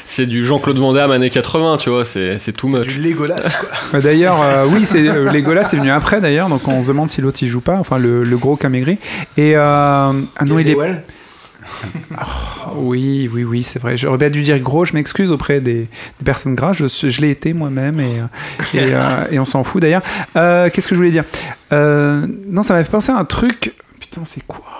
c'est 0.04 0.26
du 0.26 0.44
Jean-Claude 0.44 0.78
Van 0.78 0.92
Damme 0.92 1.10
années 1.10 1.30
80, 1.30 1.78
tu 1.78 1.90
vois, 1.90 2.04
c'est 2.04 2.38
c'est 2.38 2.52
too 2.52 2.68
much. 2.68 2.86
Du 2.86 3.00
Legolas, 3.00 3.40
quoi. 3.58 3.68
Euh, 3.94 4.00
D'ailleurs, 4.00 4.40
euh, 4.40 4.64
oui, 4.68 4.86
c'est 4.86 5.08
euh, 5.08 5.32
Legolas 5.32 5.64
c'est 5.64 5.76
venu 5.76 5.90
après 5.90 6.20
d'ailleurs, 6.20 6.48
donc 6.48 6.68
on 6.68 6.82
se 6.84 6.88
demande 6.88 7.10
si 7.10 7.20
l'autre 7.20 7.40
il 7.42 7.48
joue 7.48 7.60
pas, 7.60 7.78
enfin 7.78 7.98
le, 7.98 8.22
le 8.22 8.36
gros 8.38 8.54
Camégré. 8.54 8.98
Et 9.36 9.56
euh, 9.56 9.60
ah 9.60 10.12
non, 10.46 10.60
il 10.60 10.68
est. 10.68 10.76
Oui, 12.74 13.28
oui, 13.32 13.44
oui, 13.44 13.62
c'est 13.62 13.78
vrai. 13.78 13.96
J'aurais 13.96 14.18
bien 14.18 14.30
dû 14.30 14.42
dire 14.42 14.58
gros. 14.58 14.84
Je 14.84 14.94
m'excuse 14.94 15.30
auprès 15.30 15.60
des, 15.60 15.88
personnes 16.24 16.54
grasses. 16.54 16.76
Je, 16.76 17.20
l'ai 17.20 17.30
été 17.30 17.52
moi-même 17.52 18.00
et, 18.00 18.20
euh, 18.20 18.26
euh, 18.74 19.24
et 19.30 19.38
on 19.38 19.44
s'en 19.44 19.64
fout 19.64 19.82
d'ailleurs. 19.82 20.02
Euh, 20.36 20.68
Qu'est-ce 20.70 20.88
que 20.88 20.94
je 20.94 20.98
voulais 20.98 21.10
dire? 21.10 21.24
Non, 21.70 22.62
ça 22.62 22.74
m'a 22.74 22.84
fait 22.84 22.90
penser 22.90 23.12
à 23.12 23.16
un 23.16 23.24
truc. 23.24 23.74
Putain, 23.98 24.22
c'est 24.24 24.46
quoi? 24.46 24.79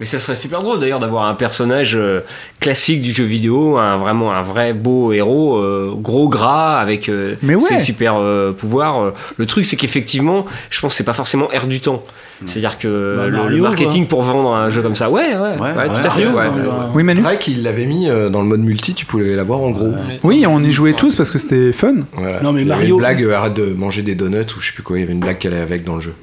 Mais 0.00 0.06
ça 0.06 0.18
serait 0.18 0.34
super 0.34 0.60
drôle 0.60 0.80
d'ailleurs 0.80 0.98
d'avoir 0.98 1.26
un 1.26 1.34
personnage 1.34 1.94
euh, 1.94 2.20
classique 2.58 3.02
du 3.02 3.12
jeu 3.12 3.24
vidéo, 3.24 3.76
un, 3.76 3.98
vraiment 3.98 4.32
un 4.32 4.40
vrai 4.40 4.72
beau 4.72 5.12
héros, 5.12 5.58
euh, 5.58 5.92
gros 5.94 6.28
gras 6.28 6.78
avec 6.78 7.10
euh, 7.10 7.34
Mais 7.42 7.54
ouais. 7.54 7.60
ses 7.60 7.78
super 7.78 8.16
euh, 8.16 8.52
pouvoirs. 8.52 9.12
Le 9.36 9.44
truc 9.46 9.66
c'est 9.66 9.76
qu'effectivement, 9.76 10.46
je 10.70 10.80
pense 10.80 10.92
que 10.94 10.96
c'est 10.96 11.04
pas 11.04 11.12
forcément 11.12 11.52
air 11.52 11.66
du 11.66 11.80
temps. 11.80 12.02
C'est-à-dire 12.46 12.78
que 12.78 13.16
Bah, 13.18 13.28
le, 13.28 13.60
marketing 13.60 14.06
pour 14.06 14.22
vendre 14.22 14.54
un 14.54 14.70
jeu 14.70 14.80
comme 14.80 14.94
ça, 14.94 15.10
ouais, 15.10 15.36
ouais, 15.36 15.60
ouais, 15.60 15.88
tout 15.90 15.98
à 16.02 16.08
fait. 16.08 16.24
Mario, 16.24 16.30
ouais. 16.30 16.46
ouais. 16.66 16.74
Oui, 16.94 17.02
Manu 17.02 17.20
Drake, 17.20 17.46
il 17.48 17.62
l'avait 17.62 17.84
mis 17.84 18.06
dans 18.06 18.40
le 18.40 18.46
mode 18.48 18.60
multi, 18.60 18.94
tu 18.94 19.04
pouvais 19.04 19.36
l'avoir 19.36 19.60
en 19.60 19.70
gros. 19.70 19.92
Oui, 20.22 20.46
on 20.48 20.64
y 20.64 20.70
jouait 20.70 20.94
tous 20.94 21.14
parce 21.16 21.30
que 21.30 21.38
c'était 21.38 21.72
fun. 21.72 21.96
Voilà. 22.14 22.40
Non, 22.40 22.52
mais 22.54 22.62
il 22.62 22.68
y 22.68 22.72
avait 22.72 22.80
Mario- 22.80 22.94
une 22.96 23.00
blague, 23.00 23.24
arrête 23.30 23.52
de 23.54 23.74
manger 23.74 24.00
des 24.00 24.14
donuts 24.14 24.38
ou 24.56 24.60
je 24.60 24.68
sais 24.68 24.72
plus 24.72 24.82
quoi, 24.82 24.96
il 24.96 25.00
y 25.00 25.04
avait 25.04 25.12
une 25.12 25.20
blague 25.20 25.36
qui 25.36 25.48
allait 25.48 25.60
avec 25.60 25.84
dans 25.84 25.96
le 25.96 26.00
jeu. 26.00 26.14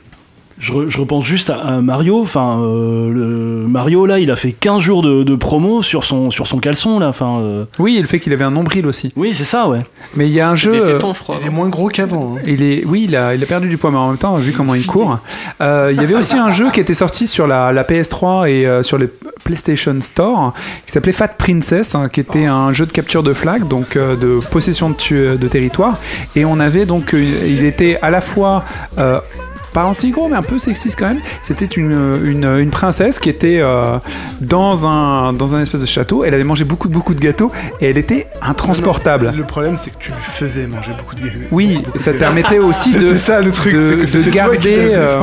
Je, 0.59 0.73
re- 0.73 0.89
je 0.89 0.97
repense 0.99 1.23
juste 1.23 1.49
à, 1.49 1.57
à 1.59 1.81
Mario. 1.81 2.19
Enfin, 2.21 2.59
euh, 2.59 3.65
Mario 3.67 4.05
là, 4.05 4.19
il 4.19 4.31
a 4.31 4.35
fait 4.35 4.51
15 4.53 4.81
jours 4.81 5.01
de, 5.03 5.23
de 5.23 5.35
promo 5.35 5.83
sur 5.83 6.03
son 6.03 6.31
sur 6.31 6.47
son 6.47 6.57
caleçon 6.57 6.99
là. 6.99 7.07
Enfin, 7.09 7.39
euh, 7.41 7.65
Oui, 7.79 7.97
et 7.97 8.01
le 8.01 8.07
fait 8.07 8.19
qu'il 8.19 8.33
avait 8.33 8.43
un 8.43 8.51
nombril 8.51 8.85
aussi. 8.87 9.11
oui, 9.15 9.33
c'est 9.35 9.43
ça, 9.45 9.67
ouais. 9.67 9.81
Mais 10.15 10.27
il 10.27 10.33
y 10.33 10.39
a 10.39 10.49
un 10.49 10.55
jeu. 10.55 10.71
Des 10.71 10.79
euh, 10.79 10.93
tétons, 10.95 11.13
je 11.13 11.21
crois. 11.21 11.37
Il 11.41 11.47
est 11.47 11.51
moins 11.51 11.69
gros 11.69 11.89
qu'avant. 11.89 12.35
hein. 12.37 12.41
Il 12.45 12.63
est, 12.63 12.83
oui, 12.85 13.05
il 13.07 13.15
a, 13.15 13.35
il 13.35 13.43
a 13.43 13.45
perdu 13.45 13.67
du 13.69 13.77
poids, 13.77 13.91
mais 13.91 13.97
en 13.97 14.09
même 14.09 14.17
temps, 14.17 14.35
vu 14.37 14.51
comment 14.51 14.73
il 14.75 14.85
court. 14.85 15.19
Euh, 15.61 15.91
il 15.93 16.01
y 16.01 16.03
avait 16.03 16.15
aussi 16.15 16.37
un 16.37 16.51
jeu 16.51 16.71
qui 16.71 16.79
était 16.79 16.93
sorti 16.95 17.27
sur 17.27 17.45
la, 17.47 17.71
la 17.71 17.83
PS3 17.83 18.49
et 18.49 18.65
euh, 18.65 18.81
sur 18.83 18.97
les 18.97 19.07
PlayStation 19.43 19.95
Store, 20.01 20.53
qui 20.85 20.91
s'appelait 20.91 21.11
Fat 21.13 21.29
Princess, 21.29 21.93
hein, 21.95 22.09
qui 22.09 22.19
était 22.19 22.45
un 22.45 22.73
jeu 22.73 22.85
de 22.85 22.91
capture 22.91 23.23
de 23.23 23.33
flag, 23.33 23.67
donc 23.67 23.95
euh, 23.95 24.15
de 24.15 24.39
possession 24.49 24.89
de, 24.89 25.35
de 25.37 25.47
territoire. 25.47 25.97
Et 26.35 26.45
on 26.45 26.59
avait 26.59 26.85
donc, 26.85 27.13
euh, 27.13 27.21
il 27.47 27.63
était 27.63 27.97
à 28.01 28.09
la 28.09 28.21
fois 28.21 28.65
euh, 28.97 29.19
pas 29.73 29.83
anti-gros, 29.83 30.27
mais 30.29 30.37
un 30.37 30.41
peu 30.41 30.57
sexiste 30.57 30.97
quand 30.99 31.07
même. 31.07 31.19
C'était 31.41 31.65
une, 31.65 32.19
une, 32.23 32.45
une 32.59 32.69
princesse 32.69 33.19
qui 33.19 33.29
était 33.29 33.59
euh, 33.61 33.97
dans, 34.41 34.87
un, 34.87 35.33
dans 35.33 35.55
un 35.55 35.61
espèce 35.61 35.81
de 35.81 35.85
château. 35.85 36.23
Elle 36.23 36.33
avait 36.33 36.43
mangé 36.43 36.63
beaucoup, 36.63 36.89
beaucoup 36.89 37.13
de 37.13 37.19
gâteaux 37.19 37.51
et 37.81 37.89
elle 37.89 37.97
était 37.97 38.27
intransportable. 38.41 39.33
Le 39.35 39.43
problème, 39.43 39.77
c'est 39.83 39.91
que 39.91 39.99
tu 39.99 40.09
lui 40.11 40.17
faisais 40.23 40.67
manger 40.67 40.91
beaucoup 40.97 41.15
de 41.15 41.21
gâteaux. 41.21 41.37
Oui, 41.51 41.81
ça 41.99 42.11
te 42.13 42.17
permettait 42.17 42.59
aussi 42.59 42.93
de, 42.93 43.15
ça 43.17 43.41
le 43.41 43.51
truc, 43.51 43.73
de- 43.73 44.05
que 44.05 44.17
de 44.17 44.29
garder, 44.29 44.89
euh. 44.91 45.21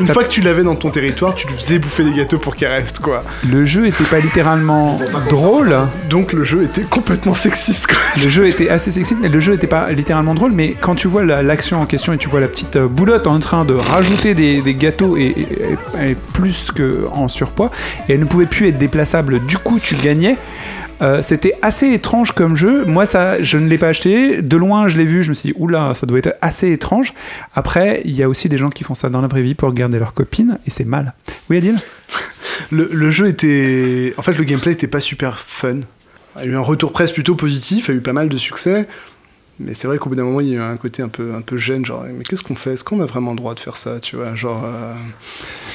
Une 0.00 0.06
ça- 0.06 0.12
fois 0.12 0.24
que 0.24 0.28
tu 0.30 0.40
l'avais 0.40 0.62
dans 0.62 0.74
ton 0.74 0.90
territoire, 0.90 1.34
tu 1.34 1.46
lui 1.46 1.54
faisais 1.56 1.78
bouffer 1.78 2.04
des 2.04 2.12
gâteaux 2.12 2.38
pour 2.38 2.56
qu'il 2.56 2.66
reste, 2.68 3.00
quoi. 3.00 3.22
Le 3.48 3.64
jeu 3.64 3.86
était 3.86 4.04
pas 4.04 4.18
littéralement 4.20 4.98
drôle. 5.28 5.74
Donc 6.08 6.32
le 6.32 6.44
jeu 6.44 6.62
était 6.64 6.82
complètement 6.82 7.34
sexiste, 7.34 7.86
quoi. 7.88 7.96
Le 8.22 8.28
jeu 8.30 8.46
était 8.46 8.68
assez 8.68 8.90
sexy, 8.90 9.16
mais 9.20 9.28
le 9.28 9.40
jeu 9.40 9.54
était 9.54 9.66
pas 9.66 9.90
littéralement 9.92 10.34
drôle. 10.34 10.52
Mais 10.52 10.76
quand 10.80 10.94
tu 10.94 11.08
vois 11.08 11.24
la- 11.24 11.42
l'action 11.42 11.80
en 11.80 11.86
question 11.86 12.12
et 12.12 12.18
tu 12.18 12.28
vois 12.28 12.40
la 12.40 12.48
petite 12.48 12.76
euh, 12.76 12.88
boulotte 12.88 13.26
en 13.26 13.38
train 13.38 13.64
de 13.64 13.74
rajouter 13.88 14.34
des, 14.34 14.62
gâteaux 14.74 15.16
et, 15.16 15.34
et- 15.36 16.10
et- 16.10 16.16
plus 16.32 16.70
que 16.72 17.06
en 17.12 17.28
surpoids 17.28 17.70
et 18.08 18.14
elle 18.14 18.20
ne 18.20 18.24
pouvait 18.24 18.46
plus 18.46 18.68
être 18.68 18.78
déplaçable, 18.78 19.40
du 19.46 19.58
coup 19.58 19.78
tu 19.80 19.94
gagnais. 19.96 20.36
Euh, 21.00 21.20
C'était 21.20 21.54
assez 21.62 21.92
étrange 21.92 22.30
comme 22.30 22.56
jeu. 22.56 22.84
Moi, 22.84 23.06
ça, 23.06 23.42
je 23.42 23.58
ne 23.58 23.66
l'ai 23.66 23.76
pas 23.78 23.88
acheté. 23.88 24.40
De 24.40 24.56
loin, 24.56 24.86
je 24.86 24.96
l'ai 24.96 25.04
vu. 25.04 25.24
Je 25.24 25.30
me 25.30 25.34
suis 25.34 25.48
dit, 25.48 25.54
oula, 25.58 25.94
ça 25.94 26.06
doit 26.06 26.18
être 26.18 26.36
assez 26.40 26.70
étrange. 26.70 27.12
Après, 27.56 28.02
il 28.04 28.12
y 28.12 28.22
a 28.22 28.28
aussi 28.28 28.48
des 28.48 28.56
gens 28.56 28.70
qui 28.70 28.84
font 28.84 28.94
ça 28.94 29.08
dans 29.08 29.20
la 29.20 29.26
vraie 29.26 29.42
vie 29.42 29.54
pour 29.56 29.72
garder 29.72 29.98
leur 29.98 30.14
copine 30.14 30.58
et 30.64 30.70
c'est 30.70 30.84
mal. 30.84 31.14
Oui, 31.50 31.56
Adil? 31.56 31.74
Le, 32.70 32.88
le 32.92 33.10
jeu 33.10 33.26
était. 33.26 34.14
En 34.16 34.22
fait, 34.22 34.34
le 34.34 34.44
gameplay 34.44 34.72
était 34.72 34.86
pas 34.86 35.00
super 35.00 35.38
fun. 35.40 35.80
Il 36.36 36.44
y 36.44 36.48
a 36.48 36.52
eu 36.52 36.56
un 36.56 36.60
retour 36.60 36.92
presse 36.92 37.10
plutôt 37.10 37.34
positif, 37.34 37.86
il 37.88 37.90
y 37.90 37.94
a 37.94 37.96
eu 37.98 38.00
pas 38.02 38.12
mal 38.12 38.28
de 38.28 38.36
succès. 38.36 38.86
Mais 39.64 39.74
c'est 39.74 39.86
vrai 39.88 39.98
qu'au 39.98 40.08
bout 40.08 40.16
d'un 40.16 40.24
moment, 40.24 40.40
il 40.40 40.48
y 40.48 40.52
a 40.52 40.54
eu 40.56 40.60
un 40.60 40.76
côté 40.76 41.02
un 41.02 41.08
peu, 41.08 41.34
un 41.34 41.40
peu 41.42 41.56
gêne, 41.56 41.84
genre, 41.86 42.04
mais 42.16 42.24
qu'est-ce 42.24 42.42
qu'on 42.42 42.54
fait? 42.56 42.72
Est-ce 42.74 42.84
qu'on 42.84 43.00
a 43.00 43.06
vraiment 43.06 43.30
le 43.30 43.36
droit 43.36 43.54
de 43.54 43.60
faire 43.60 43.76
ça, 43.76 44.00
tu 44.00 44.16
vois 44.16 44.34
Genre. 44.34 44.62
euh, 44.64 44.94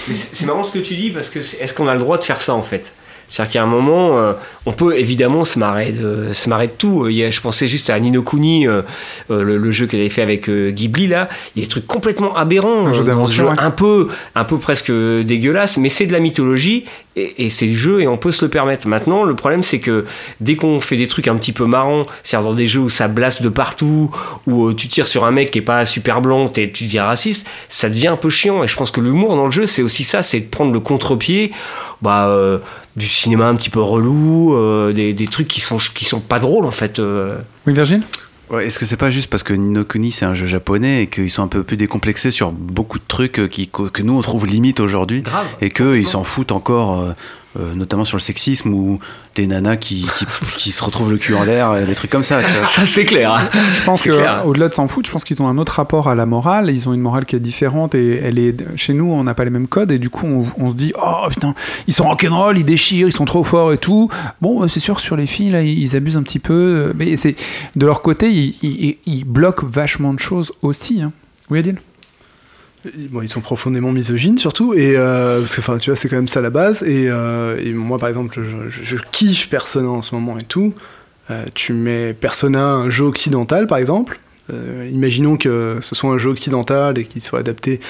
Mais 0.08 0.14
c'est 0.14 0.46
marrant 0.46 0.64
ce 0.64 0.72
que 0.72 0.80
tu 0.80 0.96
dis 0.96 1.10
parce 1.10 1.30
que 1.30 1.40
est-ce 1.40 1.74
qu'on 1.74 1.88
a 1.88 1.94
le 1.94 2.00
droit 2.00 2.18
de 2.18 2.24
faire 2.24 2.42
ça 2.42 2.54
en 2.54 2.62
fait? 2.62 2.92
C'est-à-dire 3.30 3.52
qu'à 3.54 3.64
un 3.64 3.68
moment, 3.68 4.18
euh, 4.18 4.32
on 4.66 4.72
peut 4.72 4.98
évidemment 4.98 5.44
se 5.44 5.60
marrer 5.60 5.92
de, 5.92 6.32
se 6.32 6.48
marrer 6.48 6.68
de 6.68 6.72
tout. 6.72 7.04
Euh, 7.04 7.12
il 7.12 7.18
y 7.18 7.26
a- 7.26 7.30
je 7.30 7.42
pensais 7.42 7.68
juste 7.68 7.90
à 7.90 8.00
Nino 8.00 8.22
Kuni, 8.24 8.66
euh, 8.68 8.84
le, 9.30 9.58
le 9.58 9.72
jeu 9.72 9.86
qu'elle 9.86 10.00
avait 10.00 10.08
fait 10.08 10.22
avec 10.22 10.48
euh, 10.48 10.72
Ghibli 10.72 11.08
là. 11.08 11.28
Il 11.54 11.60
y 11.60 11.62
a 11.62 11.66
des 11.66 11.70
trucs 11.70 11.88
complètement 11.88 12.38
aberrants 12.38 12.88
Un 12.88 12.94
jeu 12.94 13.04
dans 13.04 13.26
ce 13.26 13.34
jeu, 13.34 13.44
d'aventure, 13.44 13.50
ouais. 13.50 13.56
un 13.68 13.72
peu, 13.72 14.08
un 14.34 14.46
peu 14.46 14.58
presque 14.60 14.92
dégueulasse, 14.94 15.76
mais 15.78 15.90
c'est 15.90 16.06
de 16.06 16.14
la 16.14 16.22
mythologie 16.22 16.86
et, 17.18 17.50
c'est 17.50 17.66
le 17.66 17.74
jeu 17.74 18.02
et 18.02 18.08
on 18.08 18.18
peut 18.18 18.32
se 18.32 18.44
le 18.46 18.50
permettre. 18.50 18.88
Maintenant, 18.88 19.24
le 19.24 19.36
problème 19.36 19.64
c'est 19.64 19.80
que 19.80 20.06
dès 20.40 20.56
qu'on 20.56 20.80
fait 20.80 20.98
des 20.98 21.08
trucs 21.08 21.28
un 21.28 21.36
petit 21.36 21.52
peu 21.52 21.66
marrants, 21.66 22.06
c'est-à-dire 22.24 22.50
dans 22.50 22.56
des 22.56 22.68
jeux 22.68 22.82
où 22.82 22.90
ça 22.90 23.08
blasse 23.08 23.42
de 23.42 23.50
partout, 23.50 24.12
où 24.46 24.68
euh, 24.68 24.74
tu 24.74 24.88
tires 24.88 25.08
sur 25.08 25.26
un 25.26 25.32
mec 25.32 25.52
qui 25.52 25.60
est 25.60 25.64
pas 25.64 25.86
super 25.86 26.22
blanc, 26.22 26.52
et 26.56 26.72
tu 26.72 26.86
deviens 26.86 27.06
raciste, 27.06 27.48
ça 27.70 27.90
devient 27.90 28.08
un 28.08 28.18
peu 28.18 28.30
chiant. 28.30 28.64
Et 28.64 28.68
je 28.68 28.76
pense 28.76 28.92
que 28.92 29.02
l'humour 29.02 29.36
dans 29.36 29.46
le 29.46 29.52
jeu, 29.52 29.66
c'est 29.66 29.82
aussi 29.82 30.04
ça, 30.04 30.22
c'est 30.22 30.40
de 30.40 30.46
prendre 30.48 30.72
le 30.72 30.80
contre-pied, 30.80 31.52
bah, 32.02 32.28
euh, 32.28 32.60
du 32.96 33.08
cinéma 33.08 33.48
un 33.48 33.56
petit 33.56 33.70
peu 33.70 33.82
relou, 33.82 34.56
euh, 34.56 34.94
des, 34.94 35.14
des 35.14 35.28
trucs 35.28 35.48
qui 35.48 35.62
sont 35.62 35.78
qui 35.78 36.06
sont 36.06 36.20
pas 36.20 36.40
drôles 36.40 36.66
en 36.66 36.72
fait. 36.72 37.02
Oui, 37.66 37.74
Virgile? 37.74 38.04
Ouais, 38.50 38.66
Est-ce 38.68 38.80
que 38.80 38.86
c'est 38.86 38.98
pas 38.98 39.12
juste 39.12 39.30
parce 39.30 39.44
que 39.44 39.54
Nino 39.54 39.84
Kuni 39.84 40.12
c'est 40.12 40.26
un 40.26 40.34
jeu 40.34 40.46
japonais 40.46 41.04
et 41.04 41.08
qu'ils 41.08 41.30
sont 41.30 41.44
un 41.44 41.48
peu 41.48 41.64
plus 41.64 41.76
décomplexés 41.76 42.32
sur 42.32 42.52
beaucoup 42.52 42.98
de 42.98 43.04
trucs 43.08 43.40
euh, 43.40 43.48
qui, 43.48 43.68
que 43.68 44.02
nous 44.02 44.18
on 44.18 44.22
trouve 44.22 44.48
limite 44.48 44.80
aujourd'hui 44.80 45.24
et 45.60 45.70
qu'ils 45.70 46.08
s'en 46.08 46.24
foutent 46.24 46.54
encore, 46.54 47.14
euh, 47.58 47.72
euh, 47.72 47.76
notamment 47.76 48.06
sur 48.06 48.18
le 48.18 48.22
sexisme 48.22 48.74
ou 48.74 49.00
les 49.36 49.48
nanas 49.48 49.78
qui, 49.78 50.06
qui, 50.18 50.26
qui 50.58 50.72
se 50.72 50.84
retrouvent 50.84 51.12
le 51.12 51.18
cul 51.18 51.34
en 51.36 51.44
l'air, 51.44 51.76
et 51.78 51.86
des 51.86 51.96
trucs 51.96 52.12
comme 52.12 52.24
ça. 52.24 52.42
tu 52.44 52.52
vois. 52.52 52.68
Ça 52.68 52.86
c'est 52.86 53.06
clair. 53.06 53.34
hein. 53.34 53.50
Je 53.74 53.84
pense 53.84 54.02
C'est 54.02 54.10
que 54.10 54.16
clair. 54.16 54.44
au-delà 54.46 54.70
de 54.70 54.74
s'en 54.74 54.88
foutre, 54.88 55.08
je 55.08 55.12
pense 55.14 55.24
qu'ils 55.24 55.42
ont 55.42 55.48
un 55.48 55.58
autre 55.58 55.74
rapport 55.74 56.08
à 56.10 56.16
la 56.16 56.26
morale. 56.26 56.70
Ils 56.72 56.88
ont 56.88 56.94
une 56.94 57.02
morale 57.02 57.26
qui 57.26 57.36
est 57.36 57.40
différente 57.40 57.96
et 57.96 58.18
elle 58.24 58.40
est 58.40 58.56
chez 58.78 58.94
nous, 58.94 59.12
on 59.12 59.24
n'a 59.24 59.34
pas 59.34 59.44
les 59.44 59.50
mêmes 59.52 59.68
codes 59.68 59.92
et 59.92 60.00
du 60.00 60.10
coup, 60.10 60.26
on, 60.28 60.42
on 60.58 60.70
se 60.70 60.76
dit 60.76 60.94
oh 61.02 61.28
putain, 61.30 61.54
ils 61.88 61.94
sont 61.94 62.06
rock'n'roll, 62.08 62.58
ils 62.58 62.66
déchirent, 62.66 63.08
ils 63.08 63.14
sont 63.14 63.26
trop 63.26 63.44
forts 63.44 63.74
et 63.74 63.78
tout. 63.78 64.10
Bon, 64.42 64.64
euh, 64.64 64.68
c'est 64.68 64.80
sûr 64.80 65.00
sur 65.00 65.16
les 65.16 65.28
filles 65.28 65.52
là, 65.52 65.62
ils, 65.64 65.96
abusent 65.96 66.18
un 66.18 66.24
petit 66.24 66.40
peu, 66.40 66.54
euh, 66.54 66.94
mais 66.98 67.16
c'est 67.16 67.36
de 67.76 67.86
leur 67.86 68.02
côté, 68.02 68.32
ils, 68.32 68.56
ils- 68.62 68.98
ils 69.06 69.24
bloquent 69.26 69.66
vachement 69.68 70.14
de 70.14 70.20
choses 70.20 70.52
aussi. 70.62 71.02
Hein. 71.02 71.12
Oui, 71.50 71.60
Adil? 71.60 71.78
Ils 73.24 73.30
sont 73.30 73.42
profondément 73.42 73.92
misogynes 73.92 74.38
surtout, 74.38 74.74
et 74.74 74.96
euh, 74.96 75.40
parce 75.40 75.56
que 75.56 75.62
enfin, 75.62 75.78
tu 75.78 75.90
vois, 75.90 75.98
c'est 75.98 76.10
quand 76.10 76.16
même 76.16 76.28
ça 76.28 76.42
la 76.42 76.50
base. 76.50 76.84
Et, 76.84 77.08
euh, 77.10 77.74
moi, 77.74 77.98
par 77.98 78.10
exemple, 78.10 78.40
je 78.70 78.96
kiffe 79.12 79.50
Persona 79.50 79.90
en 79.90 80.02
ce 80.02 80.16
moment 80.16 80.38
et 80.38 80.44
tout. 80.44 80.74
Euh, 81.30 81.46
tu 81.54 81.74
mets 81.74 82.14
Persona, 82.14 82.66
un 82.66 82.90
jeu 82.90 83.06
occidental, 83.06 83.68
par 83.68 83.78
exemple. 83.78 84.20
Euh, 84.54 84.90
imaginons 84.92 85.36
que 85.36 85.78
ce 85.82 85.94
soit 85.94 86.10
un 86.10 86.18
jeu 86.18 86.30
occidental 86.30 86.98
et 86.98 87.04
qu'il 87.04 87.22
soit 87.22 87.40
adapté 87.40 87.82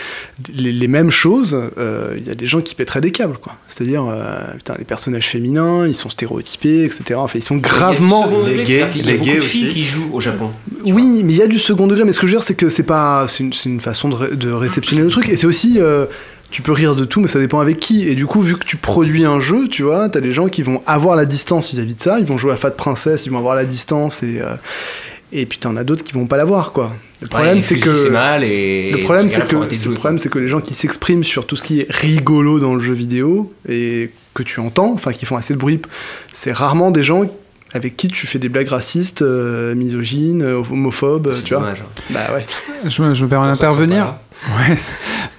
les, 0.54 0.72
les 0.72 0.88
mêmes 0.88 1.12
choses. 1.12 1.56
euh, 1.78 2.16
Il 2.18 2.26
y 2.26 2.32
a 2.32 2.36
des 2.36 2.48
gens 2.48 2.62
qui 2.62 2.74
pèteraient 2.74 3.02
des 3.02 3.12
câbles, 3.12 3.38
quoi. 3.38 3.56
C'est-à-dire, 3.68 4.06
euh, 4.10 4.40
putain, 4.56 4.76
les 4.80 4.86
personnages 4.86 5.28
féminins, 5.28 5.86
ils 5.88 5.96
sont 5.96 6.10
stéréotypés, 6.10 6.84
etc. 6.86 7.04
Enfin, 7.18 7.38
ils 7.40 7.44
sont 7.44 7.58
gravement 7.58 8.28
Il 8.48 8.50
y 8.50 8.54
a 8.54 8.58
les 8.58 8.64
gays- 8.64 8.90
qu'il 8.92 9.06
y 9.06 9.10
a 9.10 9.12
les 9.12 9.18
beaucoup 9.20 9.30
gays 9.30 9.36
de 9.36 9.40
filles 9.42 9.66
aussi. 9.68 9.74
qui 9.76 9.84
jouent 9.86 10.10
au 10.14 10.20
Japon. 10.22 10.50
Oui, 10.84 11.22
mais 11.24 11.34
il 11.34 11.38
y 11.38 11.42
a 11.44 11.48
du 11.48 11.60
second 11.60 11.86
degré. 11.88 12.04
Mais 12.06 12.12
ce 12.14 12.20
que 12.20 12.26
je 12.28 12.32
veux 12.32 12.38
dire, 12.40 12.44
c'est 12.44 12.56
que 12.56 12.70
c'est 12.70 12.84
pas, 12.84 13.28
c'est 13.28 13.44
une, 13.44 13.54
c'est 13.54 13.70
une 13.70 13.82
façon 13.82 14.10
de, 14.10 14.16
ré- 14.16 14.36
de 14.36 14.52
réceptionner 14.52 15.04
le 15.04 15.10
truc. 15.10 15.30
Et 15.30 15.38
c'est 15.38 15.48
aussi, 15.48 15.78
euh, 15.80 16.06
tu 16.50 16.62
peux 16.64 16.72
rire 16.72 16.96
de 16.96 17.06
tout, 17.06 17.20
mais 17.20 17.28
ça 17.28 17.40
dépend 17.40 17.60
avec 17.60 17.80
qui. 17.80 18.08
Et 18.08 18.16
du 18.16 18.26
coup, 18.26 18.42
vu 18.42 18.56
que 18.58 18.64
tu 18.66 18.78
produis 18.78 19.26
un 19.26 19.40
jeu, 19.40 19.68
tu 19.68 19.84
vois, 19.84 20.10
t'as 20.10 20.22
des 20.22 20.32
gens 20.34 20.48
qui 20.48 20.64
vont 20.64 20.82
avoir 20.88 21.16
la 21.16 21.26
distance 21.26 21.70
vis-à-vis 21.70 21.96
de 21.96 22.02
ça. 22.02 22.20
Ils 22.20 22.26
vont 22.26 22.38
jouer 22.40 22.54
à 22.54 22.56
Fat 22.56 22.72
Princess, 22.72 23.26
ils 23.26 23.32
vont 23.32 23.38
avoir 23.38 23.54
la 23.56 23.66
distance 23.66 24.24
et 24.24 24.40
euh, 24.42 24.56
et 25.32 25.46
puis 25.46 25.58
t'en 25.60 25.76
as 25.78 25.84
d'autres 25.84 26.04
qui 26.04 26.14
vont 26.14 26.28
pas 26.28 26.38
l'avoir, 26.38 26.72
quoi. 26.72 26.92
Le 27.22 27.28
problème, 27.28 27.62
c'est 27.62 27.78
que 27.80 27.94
c'est 27.94 28.10
mal 28.12 28.44
et 28.44 28.92
le 28.92 29.00
problème, 29.04 29.28
ces 29.28 29.36
c'est 29.42 29.48
que 29.48 29.56
le 29.90 29.94
problème, 29.96 30.20
c'est 30.20 30.30
que 30.30 30.38
les 30.40 30.48
gens 30.48 30.62
qui 30.62 30.74
s'expriment 30.76 31.24
sur 31.24 31.48
tout 31.48 31.56
ce 31.56 31.64
qui 31.64 31.80
est 31.82 31.88
rigolo 31.92 32.60
dans 32.60 32.76
le 32.76 32.80
jeu 32.80 32.94
vidéo 32.94 33.52
et 33.68 34.12
que 34.36 34.44
tu 34.44 34.60
entends, 34.60 34.92
enfin 34.94 35.12
qui 35.14 35.26
font 35.26 35.36
assez 35.36 35.54
de 35.56 35.60
bruit, 35.60 35.82
c'est 36.34 36.52
rarement 36.52 36.92
des 36.92 37.02
gens 37.04 37.24
avec 37.74 37.98
qui 37.98 38.08
tu 38.08 38.28
fais 38.28 38.38
des 38.40 38.50
blagues 38.50 38.68
racistes, 38.70 39.24
euh, 39.24 39.74
misogynes, 39.76 40.44
homophobes, 40.44 41.34
C'est 41.34 41.44
tu 41.44 41.54
vois. 41.56 41.64
dommage. 41.64 41.82
hein. 41.82 42.02
Bah 42.12 42.34
ouais. 42.36 42.46
Je 42.88 43.02
me, 43.02 43.14
je 43.16 43.24
me 43.24 43.30
permets 43.30 43.48
d'intervenir. 43.48 44.14
Ouais, 44.46 44.76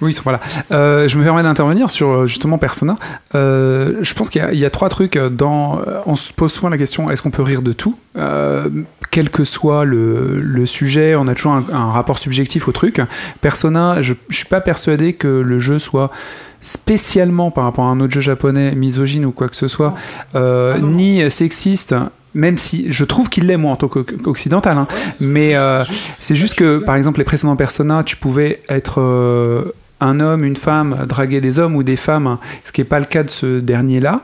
oui, 0.01 0.11
ils 0.11 0.13
sont 0.13 0.23
pas 0.23 0.33
là. 0.33 0.39
Euh, 0.71 1.07
je 1.07 1.17
me 1.17 1.23
permets 1.23 1.43
d'intervenir 1.43 1.89
sur 1.89 2.09
euh, 2.09 2.27
justement 2.27 2.57
Persona. 2.57 2.97
Euh, 3.35 3.95
je 4.01 4.13
pense 4.13 4.29
qu'il 4.29 4.41
y, 4.41 4.45
a- 4.45 4.51
il 4.53 4.59
y 4.59 4.65
a 4.65 4.69
trois 4.69 4.89
trucs. 4.89 5.17
Dans, 5.17 5.81
on 6.05 6.15
se 6.15 6.31
pose 6.33 6.51
souvent 6.51 6.69
la 6.69 6.77
question 6.77 7.09
est-ce 7.09 7.21
qu'on 7.21 7.31
peut 7.31 7.41
rire 7.43 7.61
de 7.61 7.73
tout? 7.73 7.95
Euh, 8.17 8.67
Quel 9.11 9.29
que 9.29 9.43
soit 9.43 9.85
le, 9.85 10.39
le 10.41 10.65
sujet, 10.65 11.15
on 11.15 11.27
a 11.27 11.33
toujours 11.35 11.53
un, 11.53 11.63
un 11.73 11.91
rapport 11.91 12.19
subjectif 12.19 12.67
au 12.67 12.71
truc. 12.71 13.01
Persona, 13.41 14.01
je, 14.01 14.13
je 14.29 14.35
suis 14.37 14.45
pas 14.47 14.61
persuadé 14.61 15.13
que 15.13 15.27
le 15.27 15.59
jeu 15.59 15.79
soit 15.79 16.11
spécialement 16.61 17.51
par 17.51 17.63
rapport 17.63 17.85
à 17.85 17.89
un 17.89 17.99
autre 18.01 18.13
jeu 18.13 18.21
japonais 18.21 18.75
misogyne 18.75 19.25
ou 19.25 19.31
quoi 19.31 19.47
que 19.47 19.55
ce 19.55 19.67
soit, 19.69 19.95
euh, 20.35 20.77
ni 20.77 21.29
sexiste. 21.31 21.95
Même 22.35 22.57
si 22.57 22.91
je 22.91 23.03
trouve 23.05 23.27
qu'il 23.29 23.47
l'est 23.47 23.57
moi 23.57 23.71
en 23.71 23.75
tant 23.75 23.87
qu'o- 23.87 24.03
qu'occidental, 24.03 24.77
hein. 24.77 24.87
mais 25.19 25.55
euh, 25.55 25.83
c'est 26.19 26.35
juste 26.35 26.53
que 26.55 26.77
par 26.77 26.95
exemple 26.95 27.17
les 27.17 27.23
précédents 27.23 27.55
Persona, 27.55 28.03
tu 28.03 28.15
pouvais 28.17 28.61
être 28.69 29.01
euh, 29.01 29.71
un 30.01 30.19
homme, 30.19 30.43
une 30.43 30.55
femme 30.55 31.05
draguer 31.07 31.41
des 31.41 31.59
hommes 31.59 31.75
ou 31.75 31.83
des 31.83 31.95
femmes, 31.95 32.27
hein, 32.27 32.39
ce 32.63 32.71
qui 32.71 32.81
n'est 32.81 32.85
pas 32.85 32.99
le 32.99 33.05
cas 33.05 33.23
de 33.23 33.29
ce 33.29 33.59
dernier-là. 33.59 34.21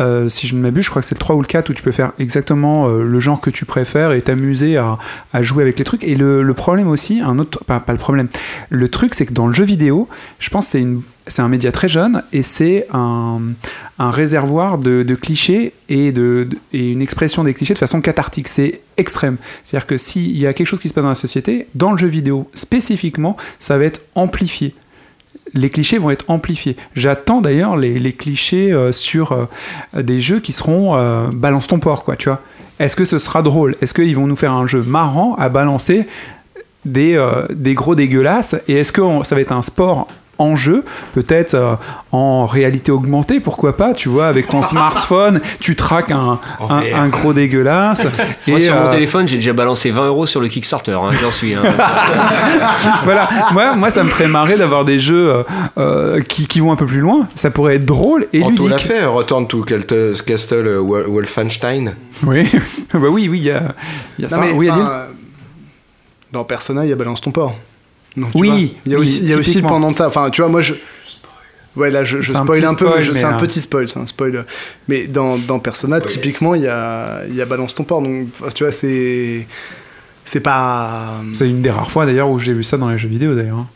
Euh, 0.00 0.28
si 0.28 0.46
je 0.46 0.54
ne 0.54 0.60
m'abuse, 0.60 0.84
je 0.84 0.90
crois 0.90 1.00
que 1.00 1.08
c'est 1.08 1.14
le 1.14 1.20
3 1.20 1.36
ou 1.36 1.40
le 1.40 1.46
4 1.46 1.70
où 1.70 1.72
tu 1.72 1.82
peux 1.82 1.92
faire 1.92 2.12
exactement 2.18 2.88
euh, 2.88 3.02
le 3.02 3.20
genre 3.20 3.40
que 3.40 3.48
tu 3.48 3.64
préfères 3.64 4.12
et 4.12 4.20
t'amuser 4.20 4.76
à, 4.76 4.98
jouer 5.42 5.62
avec 5.62 5.78
les 5.78 5.84
trucs. 5.84 6.04
Et 6.04 6.16
le, 6.16 6.54
problème 6.54 6.88
aussi, 6.88 7.20
un 7.20 7.38
autre, 7.38 7.64
pas, 7.64 7.80
pas 7.80 7.92
le 7.92 7.98
problème, 7.98 8.28
le 8.68 8.88
truc 8.88 9.14
c'est 9.14 9.26
que 9.26 9.32
dans 9.32 9.46
le 9.46 9.54
jeu 9.54 9.64
vidéo, 9.64 10.08
je 10.38 10.50
pense 10.50 10.70
que 10.72 10.78
c'est 11.26 11.42
un 11.42 11.48
média 11.48 11.72
très 11.72 11.88
jeune 11.88 12.22
et 12.32 12.42
c'est 12.42 12.86
un, 12.92 13.40
réservoir 13.98 14.78
de, 14.78 15.02
clichés 15.14 15.72
et, 15.88 16.12
et 16.72 16.92
une 16.92 17.02
expression 17.02 17.42
des 17.42 17.54
clichés 17.54 17.74
de 17.74 17.78
façon 17.78 18.00
cathartique. 18.00 18.48
C'est 18.48 18.82
extrême. 18.96 19.38
C'est-à-dire 19.64 19.86
que 19.86 19.96
s'il 19.96 20.36
y 20.36 20.46
a 20.46 20.52
quelque 20.52 20.66
chose 20.66 20.80
qui 20.80 20.88
se 20.88 20.94
passe 20.94 21.04
dans 21.04 21.08
la 21.08 21.14
société, 21.14 21.66
dans 21.74 21.92
le 21.92 21.98
jeu 21.98 22.08
vidéo 22.08 22.50
spécifiquement, 22.54 23.36
ça 23.58 23.78
va 23.78 23.84
être 23.84 24.02
amplifié. 24.14 24.74
Les 25.54 25.70
clichés 25.70 25.98
vont 25.98 26.10
être 26.10 26.24
amplifiés. 26.28 26.76
J'attends 26.94 27.40
d'ailleurs 27.40 27.76
les, 27.76 28.12
clichés 28.12 28.72
euh, 28.72 28.92
sur 28.92 29.32
euh, 29.32 30.02
des 30.02 30.20
jeux 30.20 30.40
qui 30.40 30.52
seront 30.52 30.96
euh, 30.96 31.28
balance 31.32 31.66
ton 31.66 31.78
porc, 31.78 32.04
quoi, 32.04 32.16
tu 32.16 32.28
vois. 32.28 32.40
Est-ce 32.78 32.96
que 32.96 33.04
ce 33.04 33.18
sera 33.18 33.42
drôle? 33.42 33.74
Est-ce 33.80 33.94
qu'ils 33.94 34.14
vont 34.16 34.26
nous 34.26 34.36
faire 34.36 34.52
un 34.52 34.66
jeu 34.66 34.82
marrant 34.82 35.34
à 35.36 35.48
balancer 35.48 36.06
des, 36.84 37.18
des 37.50 37.74
gros 37.74 37.94
dégueulasses? 37.94 38.54
Et 38.68 38.74
est-ce 38.74 38.92
que 38.92 39.00
ça 39.22 39.34
va 39.34 39.40
être 39.40 39.52
un 39.52 39.62
sport 39.62 40.08
en 40.38 40.54
jeu, 40.56 40.84
peut-être 41.14 41.54
euh, 41.54 41.74
en 42.12 42.44
réalité 42.46 42.92
augmentée, 42.92 43.40
pourquoi 43.40 43.76
pas, 43.76 43.94
tu 43.94 44.08
vois, 44.08 44.26
avec 44.28 44.48
ton 44.48 44.62
smartphone, 44.62 45.40
tu 45.60 45.76
traques 45.76 46.10
un, 46.10 46.38
un, 46.68 47.08
gros 47.08 47.32
dégueulasse. 47.32 48.02
Moi, 48.46 48.58
et, 48.58 48.60
sur 48.62 48.74
mon 48.74 48.86
euh, 48.86 48.90
téléphone, 48.90 49.26
j'ai 49.26 49.36
déjà 49.36 49.52
balancé 49.52 49.90
20 49.90 50.06
euros 50.08 50.26
sur 50.26 50.40
le 50.40 50.48
Kickstarter, 50.48 50.92
hein, 50.92 51.10
j'en 51.22 51.30
suis. 51.30 51.54
hein. 51.54 51.62
voilà, 53.04 53.28
moi, 53.52 53.74
moi 53.76 53.90
ça 53.90 54.04
me 54.04 54.10
ferait 54.10 54.28
marrer 54.28 54.56
d'avoir 54.56 54.84
des 54.84 54.98
jeux 54.98 55.44
euh, 55.78 56.20
qui, 56.22 56.46
qui 56.46 56.60
vont 56.60 56.72
un 56.72 56.76
peu 56.76 56.86
plus 56.86 57.00
loin. 57.00 57.28
Ça 57.34 57.50
pourrait 57.50 57.76
être 57.76 57.84
drôle 57.86 58.26
et 58.32 58.42
En 58.42 58.52
tout 58.54 58.68
l'a 58.68 58.76
ludique. 58.76 58.92
fait, 58.92 59.04
Return 59.04 59.46
to 59.46 59.62
Castle 59.64 60.78
Wol- 60.80 61.06
Wolfenstein. 61.08 61.94
Oui, 62.24 62.48
bah 62.92 62.98
oui, 63.10 63.28
oui, 63.30 63.38
il 63.38 63.44
y 63.44 63.50
a, 63.50 63.74
il 64.18 64.22
y 64.22 64.26
a 64.26 64.28
Non, 64.30 64.36
ça. 64.36 64.38
mais, 64.48 64.52
oui, 64.52 64.70
enfin, 64.70 64.80
Adil 64.80 64.90
euh, 64.92 65.06
dans 66.32 66.44
Persona, 66.44 66.84
il 66.84 66.90
y 66.90 66.92
a 66.92 66.96
Balance 66.96 67.20
ton 67.20 67.30
port. 67.30 67.54
Donc, 68.16 68.32
tu 68.32 68.38
Oui, 68.38 68.48
vois, 68.48 68.58
il 68.86 68.92
y 68.92 68.94
a 68.94 68.98
oui, 68.98 69.02
aussi, 69.02 69.18
il 69.22 69.28
y 69.28 69.32
a 69.32 69.36
aussi 69.36 69.60
le 69.60 69.68
pendant. 69.68 69.92
Enfin, 70.00 70.30
tu 70.30 70.40
vois, 70.42 70.50
moi, 70.50 70.60
je. 70.60 70.74
Ouais, 71.76 71.90
là, 71.90 72.04
je, 72.04 72.22
je 72.22 72.34
un 72.34 72.42
spoil 72.42 72.64
un, 72.64 72.74
peu. 72.74 72.88
C'est 73.12 73.22
un 73.24 73.34
euh, 73.34 73.38
petit 73.38 73.60
spoil, 73.60 73.86
c'est 73.88 73.98
un 73.98 74.06
spoil. 74.06 74.46
Mais 74.88 75.06
dans, 75.06 75.36
dans 75.36 75.58
Persona, 75.58 76.00
typiquement, 76.00 76.54
il 76.54 76.62
y 76.62 76.68
a, 76.68 77.26
y 77.26 77.40
a 77.42 77.44
Balance 77.44 77.74
ton 77.74 77.84
port. 77.84 78.00
Donc, 78.00 78.28
tu 78.54 78.64
vois, 78.64 78.72
c'est. 78.72 79.46
C'est 80.24 80.40
pas. 80.40 81.20
C'est 81.34 81.48
une 81.48 81.62
des 81.62 81.70
rares 81.70 81.90
fois 81.90 82.06
d'ailleurs 82.06 82.30
où 82.30 82.38
j'ai 82.38 82.52
vu 82.52 82.62
ça 82.62 82.76
dans 82.78 82.88
les 82.90 82.98
jeux 82.98 83.08
vidéo 83.08 83.34
d'ailleurs. 83.34 83.58
hein. 83.58 83.68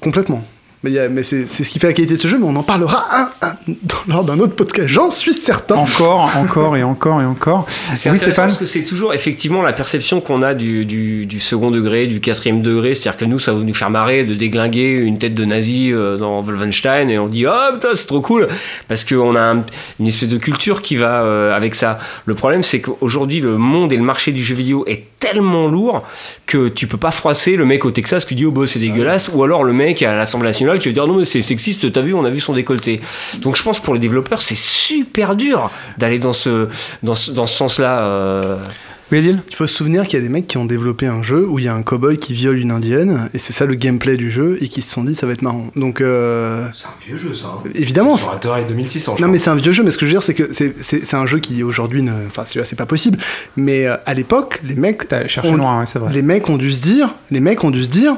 Complètement. 0.00 0.44
Mais, 1.08 1.22
c'est 1.22 1.46
ce 1.46 1.68
qui 1.68 1.78
fait 1.78 1.86
la 1.86 1.92
qualité 1.92 2.14
de 2.14 2.20
ce 2.20 2.28
jeu, 2.28 2.38
mais 2.38 2.44
on 2.46 2.54
en 2.56 2.62
parlera 2.62 3.06
un, 3.42 3.46
un, 3.48 3.54
lors 4.08 4.22
d'un 4.24 4.38
autre 4.38 4.54
podcast, 4.54 4.88
j'en 4.88 5.10
suis 5.10 5.32
certain. 5.32 5.76
Encore, 5.76 6.30
encore 6.36 6.76
et 6.76 6.82
encore 6.82 7.20
et 7.22 7.24
encore. 7.24 7.66
C'est 7.68 8.10
Oui, 8.10 8.18
Stéphane 8.18 8.46
parce 8.48 8.58
que 8.58 8.64
c'est 8.66 8.84
toujours 8.84 9.14
effectivement 9.14 9.62
la 9.62 9.72
perception 9.72 10.20
qu'on 10.20 10.42
a 10.42 10.54
du, 10.54 10.84
du, 10.84 11.26
du 11.26 11.40
second 11.40 11.70
degré, 11.70 12.06
du 12.06 12.20
quatrième 12.20 12.60
degré. 12.62 12.94
C'est-à-dire 12.94 13.18
que 13.18 13.24
nous, 13.24 13.38
ça 13.38 13.52
va 13.52 13.60
nous 13.62 13.74
faire 13.74 13.90
marrer 13.90 14.24
de 14.24 14.34
déglinguer 14.34 14.92
une 14.92 15.18
tête 15.18 15.34
de 15.34 15.44
nazi 15.44 15.90
euh, 15.92 16.16
dans 16.16 16.40
Wolfenstein 16.42 17.08
et 17.10 17.18
on 17.18 17.28
dit 17.28 17.46
oh 17.46 17.72
putain 17.72 17.88
c'est 17.94 18.06
trop 18.06 18.20
cool 18.20 18.48
parce 18.88 19.04
qu'on 19.04 19.34
a 19.36 19.40
un- 19.40 19.64
une 20.00 20.06
espèce 20.06 20.28
de 20.28 20.36
culture 20.38 20.82
qui 20.82 20.96
va 20.96 21.22
euh, 21.24 21.56
avec 21.56 21.74
ça. 21.74 21.98
Le 22.26 22.34
problème 22.34 22.62
c'est 22.62 22.80
qu'aujourd'hui 22.80 23.40
le 23.40 23.56
monde 23.56 23.92
et 23.92 23.96
le 23.96 24.02
marché 24.02 24.32
du 24.32 24.42
jeu 24.44 24.54
vidéo 24.54 24.84
est 24.86 25.04
tellement 25.24 25.68
lourd 25.68 26.02
que 26.46 26.68
tu 26.68 26.86
peux 26.86 26.98
pas 26.98 27.10
froisser 27.10 27.56
le 27.56 27.64
mec 27.64 27.84
au 27.84 27.90
Texas 27.90 28.24
qui 28.24 28.34
dit 28.34 28.44
oh 28.44 28.50
bah 28.50 28.66
c'est 28.66 28.78
dégueulasse 28.78 29.30
ou 29.32 29.42
alors 29.42 29.64
le 29.64 29.72
mec 29.72 30.02
à 30.02 30.14
l'Assemblée 30.14 30.48
nationale 30.48 30.78
qui 30.78 30.88
veut 30.88 30.92
dire 30.94 31.06
non 31.06 31.16
mais 31.16 31.24
c'est 31.24 31.40
sexiste 31.40 31.90
t'as 31.90 32.02
vu 32.02 32.12
on 32.14 32.24
a 32.24 32.30
vu 32.30 32.40
son 32.40 32.52
décolleté. 32.52 33.00
Donc 33.38 33.56
je 33.56 33.62
pense 33.62 33.80
pour 33.80 33.94
les 33.94 34.00
développeurs 34.00 34.42
c'est 34.42 34.56
super 34.56 35.34
dur 35.34 35.70
d'aller 35.98 36.18
dans 36.18 36.32
ce 36.34 36.68
dans 37.02 37.14
dans 37.34 37.46
ce 37.46 37.56
sens-là. 37.56 38.00
euh. 38.00 38.58
Oui, 39.14 39.20
Adil 39.20 39.42
Il 39.48 39.54
faut 39.54 39.66
se 39.66 39.74
souvenir 39.74 40.06
qu'il 40.08 40.18
y 40.18 40.22
a 40.22 40.24
des 40.26 40.28
mecs 40.28 40.46
qui 40.48 40.58
ont 40.58 40.64
développé 40.64 41.06
un 41.06 41.22
jeu 41.22 41.46
où 41.46 41.58
il 41.60 41.64
y 41.64 41.68
a 41.68 41.74
un 41.74 41.82
cowboy 41.82 42.16
qui 42.18 42.32
viole 42.32 42.58
une 42.58 42.70
indienne, 42.72 43.28
et 43.32 43.38
c'est 43.38 43.52
ça 43.52 43.64
le 43.64 43.74
gameplay 43.74 44.16
du 44.16 44.30
jeu, 44.30 44.58
et 44.60 44.68
qui 44.68 44.82
se 44.82 44.92
sont 44.92 45.04
dit 45.04 45.14
ça 45.14 45.26
va 45.26 45.32
être 45.34 45.42
marrant. 45.42 45.68
Donc, 45.76 46.00
euh, 46.00 46.66
C'est 46.72 46.86
un 46.86 46.90
vieux 47.06 47.16
jeu, 47.16 47.34
ça. 47.34 47.46
hein. 47.54 47.68
évidemment. 47.74 48.16
Sur 48.16 48.32
Atari 48.32 48.64
2600, 48.66 49.12
je 49.16 49.22
Non 49.22 49.26
crois. 49.26 49.28
mais 49.32 49.38
c'est 49.38 49.50
un 49.50 49.54
vieux 49.56 49.72
jeu, 49.72 49.82
mais 49.84 49.90
ce 49.92 49.98
que 49.98 50.06
je 50.06 50.10
veux 50.10 50.14
dire 50.14 50.22
c'est 50.24 50.34
que 50.34 50.52
c'est- 50.52 50.74
c'est 50.82 51.04
c'est 51.06 51.16
un 51.16 51.26
jeu 51.26 51.38
qui 51.38 51.62
aujourd'hui 51.62 52.02
ne... 52.02 52.12
Enfin 52.26 52.42
c'est 52.44 52.64
c'est 52.66 52.76
pas 52.76 52.86
possible, 52.86 53.18
mais 53.56 53.86
euh, 53.86 53.96
à 54.06 54.14
l'époque 54.14 54.60
les 54.64 54.74
mecs... 54.74 55.06
T'as 55.08 55.28
cherché 55.28 55.52
loin, 55.52 55.78
ouais, 55.80 55.86
c'est 55.86 55.98
vrai. 56.00 56.12
Les 56.12 56.22
mecs 56.22 56.48
ont 56.48 56.56
dû 56.58 56.72
se 56.72 56.82
dire, 56.82 57.14
les 57.30 57.40
mecs 57.40 57.62
ont 57.62 57.70
dû 57.70 57.84
se 57.84 57.88
dire, 57.90 58.16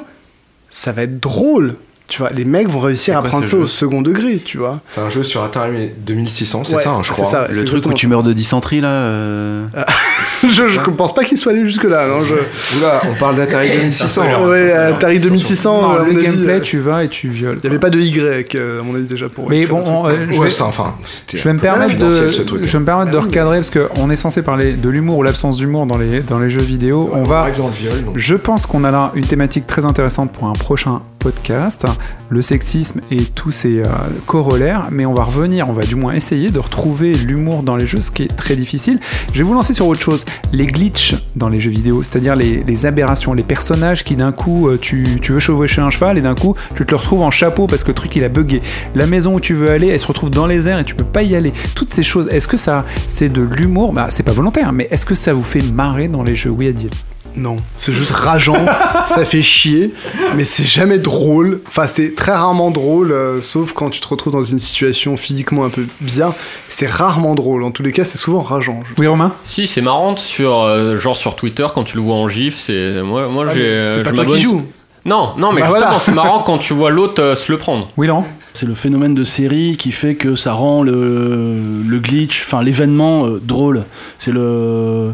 ça 0.70 0.92
va 0.92 1.02
être 1.02 1.20
drôle. 1.20 1.74
Tu 2.08 2.18
vois, 2.18 2.30
les 2.30 2.44
mecs 2.44 2.68
vont 2.68 2.78
réussir 2.78 3.14
C'est 3.14 3.18
à 3.18 3.20
quoi 3.20 3.30
prendre 3.30 3.46
ça 3.46 3.50
jeu? 3.56 3.58
au 3.64 3.66
second 3.66 4.00
degré, 4.00 4.38
tu 4.38 4.58
vois. 4.58 4.80
C'est 4.86 5.00
un 5.00 5.08
jeu 5.08 5.24
sur 5.24 5.42
Atari 5.42 5.90
2600, 6.06 6.62
c'est 6.62 6.76
Ouais, 6.76 6.82
ça, 6.84 6.90
hein, 6.92 7.02
je 7.02 7.08
c'est 7.08 7.12
crois. 7.14 7.26
ça. 7.26 7.48
Le 7.48 7.56
c'est 7.56 7.64
truc 7.64 7.84
où 7.84 7.92
tu 7.94 8.06
meurs 8.06 8.22
de 8.22 8.32
dysenterie 8.32 8.80
là. 8.80 8.88
euh, 8.90 9.66
je, 10.50 10.66
je 10.66 10.80
pense 10.90 11.14
pas 11.14 11.24
qu'il 11.24 11.38
soit 11.38 11.52
allé 11.52 11.66
jusque 11.66 11.84
là, 11.84 12.06
non. 12.08 12.22
Je... 12.22 12.34
Oula, 12.78 13.00
on 13.10 13.14
parle 13.18 13.36
d'Atari 13.36 13.70
2600. 13.76 14.22
hein. 14.22 14.48
Ouais, 14.48 14.72
Atari 14.72 15.20
2600, 15.20 15.82
Non, 15.82 15.90
à 15.90 15.98
mon 16.00 16.06
le 16.14 16.22
gameplay, 16.22 16.54
euh, 16.54 16.60
tu 16.60 16.78
vas 16.78 17.04
et 17.04 17.08
tu 17.08 17.28
violes. 17.28 17.58
Il 17.62 17.66
n'y 17.68 17.70
avait 17.70 17.78
pas 17.80 17.90
de 17.90 18.00
Y, 18.00 18.54
euh, 18.54 18.80
à 18.80 18.82
mon 18.82 18.94
avis, 18.94 19.06
déjà 19.06 19.28
pour. 19.28 19.48
Mais 19.48 19.66
bon, 19.66 19.82
on, 19.86 20.08
euh, 20.08 20.26
je, 20.30 20.38
Ouais, 20.38 20.48
vais, 20.48 20.62
enfin. 20.62 20.94
je 21.32 21.42
vais 21.42 21.52
me 21.52 21.58
permettre 21.60 21.98
de, 21.98 22.30
ce 22.30 22.42
truc. 22.42 22.64
je 22.64 22.72
vais 22.72 22.78
me 22.80 22.84
permettre 22.84 23.10
de 23.10 23.16
Ah 23.16 23.20
oui. 23.20 23.26
recadrer 23.26 23.56
parce 23.58 23.70
qu'on 23.70 24.10
est 24.10 24.16
censé 24.16 24.42
parler 24.42 24.72
de 24.74 24.88
l'humour 24.88 25.18
ou 25.18 25.22
l'absence 25.22 25.56
d'humour 25.56 25.86
dans 25.86 25.98
les, 25.98 26.20
dans 26.20 26.38
les 26.38 26.50
jeux 26.50 26.60
vidéo. 26.60 27.10
On 27.12 27.22
va, 27.22 27.40
Par 27.40 27.48
exemple, 27.48 27.72
le 27.82 27.90
viol, 27.90 28.04
donc. 28.04 28.18
je 28.18 28.34
pense 28.34 28.66
qu'on 28.66 28.84
a 28.84 28.90
là 28.90 29.12
une 29.14 29.24
thématique 29.26 29.66
très 29.66 29.84
intéressante 29.84 30.32
pour 30.32 30.44
un 30.48 30.52
prochain 30.52 31.00
podcast, 31.18 31.84
le 32.28 32.40
sexisme 32.40 33.00
et 33.10 33.16
tous 33.16 33.50
ses 33.50 33.80
euh, 33.80 33.84
corollaires, 34.26 34.88
mais 34.92 35.06
on 35.06 35.14
va 35.14 35.24
revenir, 35.24 35.68
on 35.68 35.72
va 35.72 35.82
du 35.82 35.96
moins 35.96 36.12
essayer 36.12 36.50
de 36.50 36.58
retrouver 36.58 37.12
l'humour 37.12 37.62
dans 37.62 37.76
les 37.76 37.86
jeux, 37.86 38.00
ce 38.00 38.10
qui 38.12 38.22
est 38.22 38.36
très 38.36 38.54
difficile. 38.54 39.00
Je 39.32 39.38
vais 39.38 39.42
vous 39.44 39.54
lancer 39.54 39.72
sur 39.72 39.88
autre 39.88 40.00
chose, 40.00 40.24
les 40.52 40.66
glitches 40.66 41.14
dans 41.34 41.48
les 41.48 41.60
jeux 41.60 41.70
vidéo, 41.70 42.02
c'est-à-dire 42.02 42.36
les, 42.36 42.86
aberrations, 42.86 43.34
les 43.34 43.42
personnages 43.42 44.04
qui 44.04 44.16
d'un 44.16 44.32
coup, 44.32 44.68
euh, 44.68 44.78
tu, 44.80 45.04
tu 45.20 45.32
veux 45.32 45.38
chevaucher 45.38 45.80
un 45.80 45.90
cheval 45.90 46.18
et 46.18 46.20
d'un 46.20 46.34
coup, 46.34 46.54
tu 46.74 46.84
te 46.84 46.90
le 46.90 46.96
retrouves 46.96 47.22
en 47.22 47.30
chapeau 47.30 47.66
parce 47.66 47.84
que 47.84 47.88
le 47.88 47.94
truc 47.94 48.14
il 48.16 48.24
a 48.24 48.28
bugué. 48.28 48.62
La 48.94 49.06
maison 49.06 49.34
où 49.34 49.40
tu 49.40 49.54
veux 49.54 49.70
aller, 49.70 49.88
elle 49.88 50.00
se 50.00 50.06
retrouve 50.06 50.30
dans 50.30 50.46
les 50.46 50.68
airs 50.68 50.78
et 50.78 50.84
tu 50.84 50.94
peux 50.94 51.04
pas 51.04 51.22
y 51.22 51.34
aller. 51.34 51.52
Toutes 51.74 51.90
ces 51.90 52.02
choses, 52.02 52.28
est-ce 52.28 52.48
que 52.48 52.56
ça, 52.56 52.84
c'est 53.08 53.28
de 53.28 53.42
l'humour? 53.42 53.92
Bah, 53.92 54.08
c'est 54.10 54.22
pas 54.22 54.32
volontaire, 54.32 54.72
mais 54.72 54.88
est-ce 54.90 55.06
que 55.06 55.14
ça 55.14 55.32
vous 55.32 55.44
fait 55.44 55.62
marrer 55.72 56.08
dans 56.08 56.22
les 56.22 56.34
jeux? 56.34 56.50
Oui, 56.50 56.68
Adil. 56.68 56.90
Non, 57.36 57.56
c'est 57.76 57.92
juste 57.92 58.10
rageant, 58.12 58.64
ça 59.06 59.24
fait 59.24 59.42
chier, 59.42 59.92
mais 60.36 60.44
c'est 60.44 60.64
jamais 60.64 60.98
drôle. 60.98 61.60
Enfin, 61.68 61.86
c'est 61.86 62.14
très 62.14 62.32
rarement 62.32 62.70
drôle, 62.70 63.12
euh, 63.12 63.42
sauf 63.42 63.72
quand 63.72 63.90
tu 63.90 64.00
te 64.00 64.08
retrouves 64.08 64.32
dans 64.32 64.42
une 64.42 64.58
situation 64.58 65.16
physiquement 65.16 65.64
un 65.64 65.70
peu 65.70 65.86
bizarre. 66.00 66.34
C'est 66.68 66.86
rarement 66.90 67.34
drôle. 67.34 67.62
En 67.62 67.70
tous 67.70 67.82
les 67.82 67.92
cas, 67.92 68.04
c'est 68.04 68.18
souvent 68.18 68.40
rageant. 68.40 68.80
je 68.88 69.00
Oui, 69.00 69.06
Romain 69.06 69.32
Si, 69.44 69.66
c'est 69.66 69.82
marrant 69.82 70.16
sur 70.16 70.62
euh, 70.62 70.96
genre 70.96 71.16
sur 71.16 71.36
Twitter 71.36 71.66
quand 71.74 71.84
tu 71.84 71.96
le 71.96 72.02
vois 72.02 72.16
en 72.16 72.28
gif, 72.28 72.58
c'est 72.58 73.02
moi 73.02 73.28
moi 73.28 73.44
Ah, 73.48 73.54
j'ai 73.54 73.60
euh, 73.62 73.96
c'est 73.96 74.02
pas 74.02 74.10
je 74.10 74.14
toi 74.14 74.24
qui 74.24 74.40
joues. 74.40 74.62
Non, 75.06 75.34
non, 75.38 75.52
mais 75.52 75.60
Bah 75.60 75.68
justement, 75.68 75.84
voilà. 75.86 75.98
c'est 76.00 76.12
marrant 76.12 76.42
quand 76.42 76.58
tu 76.58 76.74
vois 76.74 76.90
l'autre 76.90 77.22
euh, 77.22 77.36
se 77.36 77.52
le 77.52 77.58
prendre. 77.58 77.88
Oui, 77.96 78.08
Laurent 78.08 78.26
C'est 78.54 78.66
le 78.66 78.74
phénomène 78.74 79.14
de 79.14 79.22
série 79.22 79.76
qui 79.76 79.92
fait 79.92 80.16
que 80.16 80.34
ça 80.34 80.52
rend 80.52 80.82
le, 80.82 81.54
le 81.86 81.98
glitch, 82.00 82.42
enfin 82.44 82.60
l'événement 82.60 83.24
euh, 83.24 83.40
drôle. 83.40 83.84
C'est 84.18 84.32
le, 84.32 85.12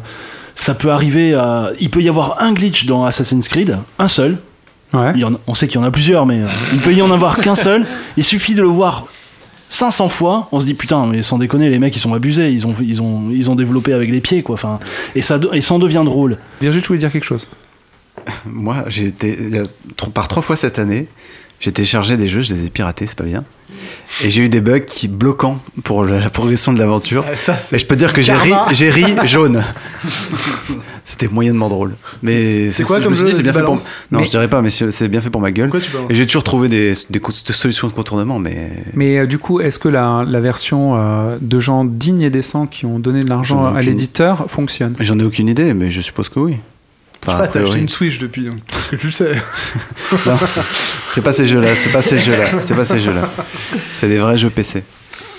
ça 0.54 0.74
peut 0.74 0.90
arriver 0.90 1.34
à, 1.34 1.70
il 1.80 1.90
peut 1.90 2.02
y 2.02 2.08
avoir 2.08 2.40
un 2.42 2.52
glitch 2.52 2.86
dans 2.86 3.04
Assassin's 3.04 3.48
Creed, 3.48 3.78
un 3.98 4.08
seul. 4.08 4.38
Ouais. 4.92 5.12
Il 5.14 5.20
y 5.20 5.24
en 5.24 5.34
a- 5.34 5.38
on 5.46 5.54
sait 5.54 5.68
qu'il 5.68 5.76
y 5.80 5.82
en 5.82 5.86
a 5.86 5.90
plusieurs, 5.90 6.26
mais 6.26 6.40
euh, 6.42 6.46
il 6.72 6.80
peut 6.80 6.92
y 6.92 7.00
en 7.02 7.10
avoir 7.10 7.38
qu'un 7.38 7.54
seul. 7.54 7.86
Il 8.18 8.24
suffit 8.24 8.54
de 8.54 8.60
le 8.62 8.68
voir 8.68 9.06
500 9.70 10.08
fois, 10.10 10.48
on 10.52 10.60
se 10.60 10.66
dit 10.66 10.74
putain, 10.74 11.06
mais 11.06 11.22
sans 11.22 11.38
déconner, 11.38 11.70
les 11.70 11.78
mecs 11.78 11.96
ils 11.96 12.00
sont 12.00 12.12
abusés, 12.12 12.50
ils 12.50 12.66
ont, 12.66 12.74
ils 12.82 13.00
ont, 13.00 13.30
ils 13.30 13.50
ont 13.50 13.54
développé 13.54 13.94
avec 13.94 14.10
les 14.10 14.20
pieds 14.20 14.42
quoi. 14.42 14.54
Enfin, 14.54 14.78
et 15.14 15.22
ça, 15.22 15.40
et 15.54 15.62
ça 15.62 15.72
en 15.74 15.78
devient 15.78 16.02
drôle. 16.04 16.36
Virgile, 16.60 16.82
tu 16.82 16.88
voulais 16.88 16.98
dire 16.98 17.10
quelque 17.10 17.24
chose? 17.24 17.48
Moi, 18.44 18.84
j'ai 18.88 19.06
été 19.06 19.38
tro- 19.96 20.10
par 20.10 20.28
trois 20.28 20.42
fois 20.42 20.56
cette 20.56 20.78
année. 20.78 21.08
J'ai 21.62 21.70
téléchargé 21.72 22.16
des 22.16 22.26
jeux, 22.26 22.40
je 22.40 22.52
les 22.54 22.66
ai 22.66 22.70
piratés, 22.70 23.06
c'est 23.06 23.16
pas 23.16 23.22
bien. 23.24 23.44
Et 24.24 24.30
j'ai 24.30 24.42
eu 24.42 24.48
des 24.48 24.60
bugs 24.60 24.80
qui 24.80 25.06
bloquants 25.08 25.60
pour 25.84 26.04
la, 26.04 26.28
progression 26.28 26.72
de 26.72 26.78
l'aventure. 26.78 27.24
Ah, 27.48 27.56
Et 27.72 27.78
je 27.78 27.86
peux 27.86 27.94
dire 27.96 28.12
que 28.12 28.20
j'ai 28.20 28.32
ri, 28.34 28.50
karma. 28.50 28.72
j'ai 28.72 28.90
ri 28.90 29.04
jaune. 29.24 29.62
C'était 31.04 31.28
moyennement 31.28 31.68
drôle. 31.68 31.94
Mais 32.22 32.70
C'est 32.70 32.82
quoi 32.82 32.98
je 32.98 33.04
comme 33.04 33.12
me 33.12 33.16
suis 33.16 33.26
jeu, 33.26 33.30
dit, 33.30 33.36
c'est 33.36 33.42
bien 33.44 33.52
fait 33.52 33.62
pour. 33.62 33.76
Non, 33.76 34.18
Mais- 34.20 34.24
je 34.24 34.30
dirais 34.30 34.48
pas, 34.48 34.60
mais 34.60 34.70
c'est 34.70 35.08
bien 35.08 35.20
fait 35.20 35.30
pour 35.30 35.40
ma 35.40 35.52
gueule. 35.52 35.70
Et 36.10 36.14
j'ai 36.16 36.26
toujours 36.26 36.44
trouvé 36.44 36.68
des, 36.68 36.94
des 37.10 37.20
co- 37.20 37.32
des 37.46 37.52
solutions 37.52 37.86
de 37.88 37.92
contournement, 37.92 38.38
mais 38.40 38.70
Mais 38.94 39.18
euh, 39.18 39.26
du 39.26 39.38
coup, 39.38 39.60
est-ce 39.60 39.78
que 39.78 39.88
la, 39.88 40.24
la 40.28 40.40
version 40.40 40.96
euh, 40.96 41.38
de 41.40 41.58
gens 41.60 41.84
dignes 41.84 42.22
et 42.22 42.30
décents 42.30 42.66
qui 42.66 42.86
ont 42.86 42.98
donné 42.98 43.20
de 43.22 43.28
l'argent 43.28 43.64
à 43.72 43.80
l'éditeur 43.82 44.46
fonctionne? 44.50 44.94
J'en 45.00 45.18
ai 45.18 45.22
aucune 45.24 45.48
idée, 45.48 45.74
mais 45.74 45.90
je 45.90 46.00
suppose 46.00 46.28
que 46.28 46.40
oui. 46.40 46.56
Enfin, 47.26 47.38
Ah, 47.42 47.48
t'as 47.48 47.62
acheté 47.62 47.78
une 47.78 47.88
Switch 47.88 48.18
depuis, 48.18 48.44
donc 48.46 48.56
tu 48.90 48.98
le 49.06 49.12
sais. 49.12 49.32
Non, 50.26 50.36
c'est 51.14 51.22
pas 51.22 51.32
ces 51.32 51.46
jeux-là, 51.46 51.68
c'est 51.76 51.92
pas 51.92 52.02
ces 52.02 52.18
jeux-là, 52.18 52.46
c'est 52.64 52.74
pas 52.74 52.84
ces 52.84 53.00
jeux-là. 53.00 53.28
C'est 54.00 54.08
des 54.08 54.18
vrais 54.18 54.36
jeux 54.36 54.50
PC. 54.50 54.82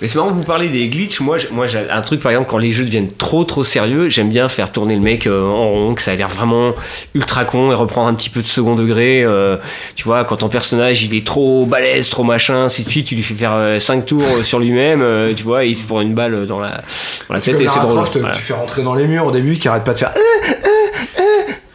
Mais 0.02 0.08
c'est 0.10 0.18
marrant, 0.18 0.32
vous 0.32 0.44
parlez 0.44 0.68
des 0.68 0.90
glitches. 0.90 1.22
Moi, 1.22 1.38
moi, 1.52 1.66
j'ai 1.68 1.80
un 1.90 2.02
truc, 2.02 2.20
par 2.20 2.32
exemple, 2.32 2.50
quand 2.50 2.58
les 2.58 2.72
jeux 2.74 2.84
deviennent 2.84 3.12
trop, 3.12 3.46
trop 3.46 3.64
sérieux, 3.64 4.10
j'aime 4.10 4.28
bien 4.28 4.50
faire 4.50 4.70
tourner 4.70 4.96
le 4.96 5.02
mec 5.02 5.28
euh, 5.28 5.46
en 5.48 5.70
rond, 5.72 5.94
que 5.94 6.02
ça 6.02 6.12
a 6.12 6.16
l'air 6.16 6.28
vraiment 6.28 6.74
ultra 7.14 7.46
con 7.46 7.72
et 7.72 7.76
reprendre 7.76 8.10
un 8.10 8.14
petit 8.14 8.30
peu 8.30 8.42
de 8.42 8.46
second 8.48 8.76
degré. 8.76 9.24
euh, 9.24 9.56
tu 9.96 10.04
vois, 10.04 10.26
quand 10.26 10.38
ton 10.38 10.50
personnage, 10.50 11.04
il 11.04 11.16
est 11.16 11.26
trop 11.26 11.66
balèze, 11.66 12.10
trop 12.10 12.24
machin, 12.24 12.66
de 12.66 12.70
suite, 12.70 13.08
tu 13.08 13.16
lui 13.16 13.24
fais 13.24 13.34
faire 13.36 13.80
5 13.80 14.06
tours 14.06 14.24
euh, 14.40 14.44
sur 14.44 14.60
lui-même, 14.60 15.02
euh, 15.02 15.34
tu 15.34 15.44
vois, 15.44 15.64
et 15.64 15.70
il 15.70 15.76
se 15.76 15.86
prend 15.86 16.02
une 16.02 16.16
balle 16.16 16.48
dans 16.48 16.60
la, 16.60 16.82
dans 17.30 17.36
la 17.36 17.40
C'est 17.40 17.52
tête 17.52 17.62
et 17.62 17.68
c'est 17.68 17.80
drôle. 17.80 17.94
Croft, 17.96 18.18
Voilà. 18.18 18.36
tu 18.36 18.42
fais 18.42 18.54
rentrer 18.56 18.82
dans 18.82 18.96
les 18.96 19.08
murs 19.08 19.26
au 19.28 19.32
début, 19.32 19.56
qui 19.58 19.70
arrête 19.70 19.86
pas 19.86 19.94
de 19.94 20.00
faire. 20.00 20.12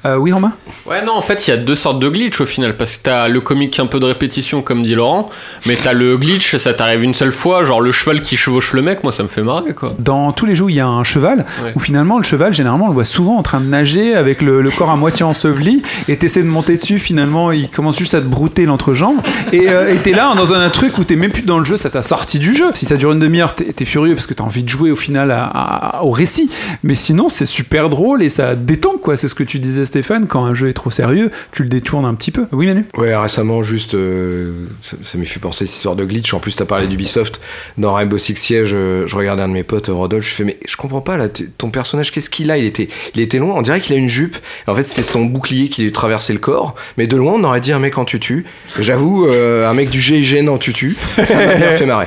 Euh, 0.07 0.17
oui, 0.17 0.33
Romain 0.33 0.53
Ouais, 0.87 1.05
non, 1.05 1.13
en 1.15 1.21
fait, 1.23 1.47
il 1.47 1.51
y 1.51 1.55
a 1.55 1.57
deux 1.57 1.75
sortes 1.75 1.99
de 1.99 2.09
glitch 2.09 2.41
au 2.41 2.47
final, 2.47 2.77
parce 2.77 2.97
que 2.97 3.03
t'as 3.05 3.27
le 3.29 3.41
comique 3.41 3.79
un 3.81 3.87
peu 3.87 3.99
de 3.99 4.07
répétition, 4.07 4.63
comme 4.63 4.83
dit 4.85 4.95
Laurent, 4.95 5.29
mais 5.67 5.77
t'as 5.77 5.93
le 5.93 6.17
glitch, 6.17 6.55
ça 6.57 6.73
t'arrive 6.73 7.03
une 7.03 7.15
seule 7.15 7.33
fois, 7.33 7.65
genre 7.65 7.81
le 7.81 7.91
cheval 7.91 8.23
qui 8.23 8.37
chevauche 8.37 8.73
le 8.75 8.83
mec, 8.83 9.03
moi 9.03 9.11
ça 9.13 9.23
me 9.25 9.29
fait 9.29 9.43
marrer 9.43 9.73
quoi. 9.75 9.93
Dans 9.99 10.33
tous 10.33 10.47
les 10.47 10.55
jeux 10.55 10.67
il 10.69 10.77
y 10.77 10.81
a 10.81 10.87
un 10.87 11.03
cheval, 11.05 11.45
Ouais. 11.65 11.73
où 11.75 11.81
finalement 11.81 12.17
le 12.19 12.23
cheval, 12.25 12.53
généralement, 12.53 12.85
on 12.87 12.89
le 12.89 12.95
voit 12.95 13.05
souvent 13.05 13.37
en 13.37 13.43
train 13.43 13.61
de 13.61 13.67
nager 13.67 14.15
avec 14.15 14.41
le, 14.41 14.63
le 14.63 14.71
corps 14.71 14.91
à 14.91 14.97
moitié 14.97 15.25
enseveli, 15.25 15.83
et 16.07 16.17
t'essaies 16.17 16.43
de 16.43 16.49
monter 16.49 16.77
dessus, 16.77 16.99
finalement, 17.01 17.51
il 17.51 17.69
commence 17.69 17.99
juste 17.99 18.15
à 18.15 18.21
te 18.21 18.27
brouter 18.27 18.67
l'entrejambe, 18.67 19.19
et 19.53 19.69
euh, 19.69 19.93
et 19.93 19.97
t'es 19.97 20.13
là 20.13 20.33
dans 20.37 20.53
un, 20.53 20.69
truc 20.71 20.97
où 20.99 21.05
t'es 21.05 21.17
même 21.17 21.33
plus 21.33 21.43
dans 21.43 21.59
le 21.59 21.65
jeu, 21.65 21.77
ça 21.77 21.91
t'a 21.91 22.03
sorti 22.03 22.39
du 22.39 22.55
jeu. 22.55 22.67
Si 22.75 22.87
ça 22.87 22.97
dure 22.97 23.11
une 23.13 23.19
demi-heure, 23.19 23.55
t'es 23.55 23.85
furieux 23.85 24.15
parce 24.15 24.27
que 24.27 24.35
t'as 24.35 24.45
envie 24.45 24.63
de 24.63 24.69
jouer 24.69 24.91
au 24.91 24.97
final 24.97 25.31
à- 25.31 25.45
à- 25.47 26.03
au 26.05 26.11
récit, 26.11 26.51
mais 26.83 26.95
sinon 26.95 27.29
c'est 27.29 27.47
super 27.47 27.89
drôle 27.89 28.23
et 28.23 28.29
ça 28.29 28.55
détend, 28.55 28.99
quoi. 28.99 29.17
C'est 29.17 29.29
ce 29.29 29.35
que 29.35 29.43
tu 29.45 29.59
disais, 29.59 29.85
Stéphane, 29.89 30.27
quand 30.27 30.45
un 30.45 30.55
jeu 30.55 30.69
est 30.69 30.75
trop 30.75 30.91
sérieux, 30.91 31.31
tu 31.53 31.63
le 31.63 31.69
détournes 31.69 32.05
un 32.05 32.15
petit 32.15 32.31
peu. 32.31 32.47
Oui, 32.53 32.67
Manu? 32.67 32.85
Ouais, 32.97 33.17
récemment, 33.17 33.63
juste, 33.63 33.95
euh, 33.95 34.67
ça, 34.83 34.97
ça 35.05 35.19
m'y 35.19 35.27
fait 35.27 35.41
penser 35.41 35.67
cette 35.67 35.75
histoire 35.75 35.97
de 35.97 36.05
glitch. 36.05 36.33
En 36.35 36.41
plus, 36.41 36.55
t'as 36.57 36.65
parlé 36.65 36.87
d'Ubisoft. 36.87 37.41
Dans 37.79 37.95
Rainbow 37.95 38.19
Six 38.19 38.37
Siege, 38.37 38.73
euh, 38.75 39.07
je 39.07 39.17
regardais 39.17 39.43
un 39.43 39.49
de 39.49 39.53
mes 39.53 39.65
potes, 39.65 39.89
Rodolphe, 39.89 40.29
je 40.29 40.35
fais, 40.35 40.45
mais 40.45 40.59
je 40.67 40.77
comprends 40.77 41.01
pas, 41.01 41.17
là, 41.17 41.29
ton 41.59 41.71
personnage, 41.71 42.13
qu'est-ce 42.13 42.31
qu'il 42.31 42.51
a? 42.51 42.59
Il 42.59 42.65
était, 42.65 42.89
il 43.15 43.21
était 43.21 43.39
loin, 43.39 43.55
on 43.57 43.63
dirait 43.63 43.81
qu'il 43.81 43.97
a 43.97 43.99
une 43.99 44.09
jupe. 44.09 44.37
En 44.67 44.75
fait, 44.75 44.85
c'était 44.85 45.03
son 45.03 45.25
bouclier 45.25 45.69
qui 45.69 45.83
lui 45.83 45.93
traversait 45.93 46.33
le 46.33 46.39
corps. 46.39 46.75
Mais 46.97 47.07
de 47.07 47.17
loin, 47.17 47.35
on 47.35 47.45
aurait 47.45 47.61
dit 47.61 47.73
un 47.73 47.79
mec 47.79 47.99
en 47.99 48.05
tutu. 48.05 48.45
J'avoue, 48.79 49.27
euh, 49.27 49.69
un 49.69 49.75
mec 49.75 49.91
du 49.91 50.01
GIGN 50.01 50.49
en 50.49 50.59
tutu, 50.59 50.97
ça 51.17 51.35
m'a 51.35 51.55
bien 51.55 51.73
fait 51.77 51.87
marrer. 51.87 52.07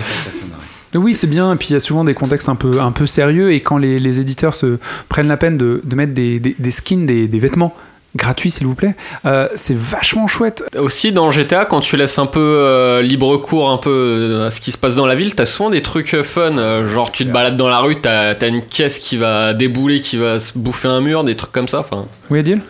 Oui, 0.95 1.13
c'est 1.13 1.27
bien. 1.27 1.53
Et 1.53 1.55
puis 1.55 1.69
il 1.69 1.73
y 1.73 1.75
a 1.75 1.79
souvent 1.79 2.03
des 2.03 2.13
contextes 2.13 2.49
un 2.49 2.55
peu, 2.55 2.79
un 2.81 2.91
peu 2.91 3.05
sérieux. 3.07 3.51
Et 3.53 3.59
quand 3.61 3.77
les, 3.77 3.99
les 3.99 4.19
éditeurs 4.19 4.53
se 4.53 4.77
prennent 5.09 5.27
la 5.27 5.37
peine 5.37 5.57
de, 5.57 5.81
de 5.83 5.95
mettre 5.95 6.13
des, 6.13 6.39
des- 6.39 6.55
des 6.57 6.71
skins, 6.71 7.05
des, 7.05 7.27
des 7.27 7.39
vêtements 7.39 7.75
gratuits, 8.13 8.51
s'il 8.51 8.67
vous 8.67 8.75
plaît, 8.75 8.93
euh, 9.25 9.47
c'est 9.55 9.73
vachement 9.77 10.27
chouette. 10.27 10.63
Aussi 10.77 11.13
dans 11.13 11.31
GTA, 11.31 11.63
quand 11.63 11.79
tu 11.79 11.95
laisses 11.95 12.19
un 12.19 12.25
peu 12.25 12.41
euh, 12.41 13.01
libre 13.01 13.37
cours 13.37 13.69
un 13.71 13.77
peu 13.77 13.89
euh, 13.89 14.47
à 14.47 14.51
ce 14.51 14.59
qui 14.59 14.73
se 14.73 14.77
passe 14.77 14.97
dans 14.97 15.05
la 15.05 15.15
ville, 15.15 15.33
t'as 15.33 15.45
souvent 15.45 15.69
des 15.69 15.81
trucs 15.81 16.21
fun, 16.23 16.83
genre 16.85 17.09
tu 17.13 17.25
te 17.25 17.31
balades 17.31 17.55
dans 17.55 17.69
la 17.69 17.79
rue, 17.79 18.01
t'as 18.01 18.33
as 18.33 18.47
une 18.47 18.63
caisse 18.63 18.99
qui 18.99 19.15
va 19.15 19.53
débouler, 19.53 20.01
qui 20.01 20.17
va 20.17 20.39
se 20.39 20.51
bouffer 20.57 20.89
un 20.89 20.99
mur, 20.99 21.23
des 21.23 21.37
trucs 21.37 21.53
comme 21.53 21.69
ça. 21.69 21.79
Enfin, 21.79 22.05
Oui, 22.29 22.39
Adil? 22.39 22.61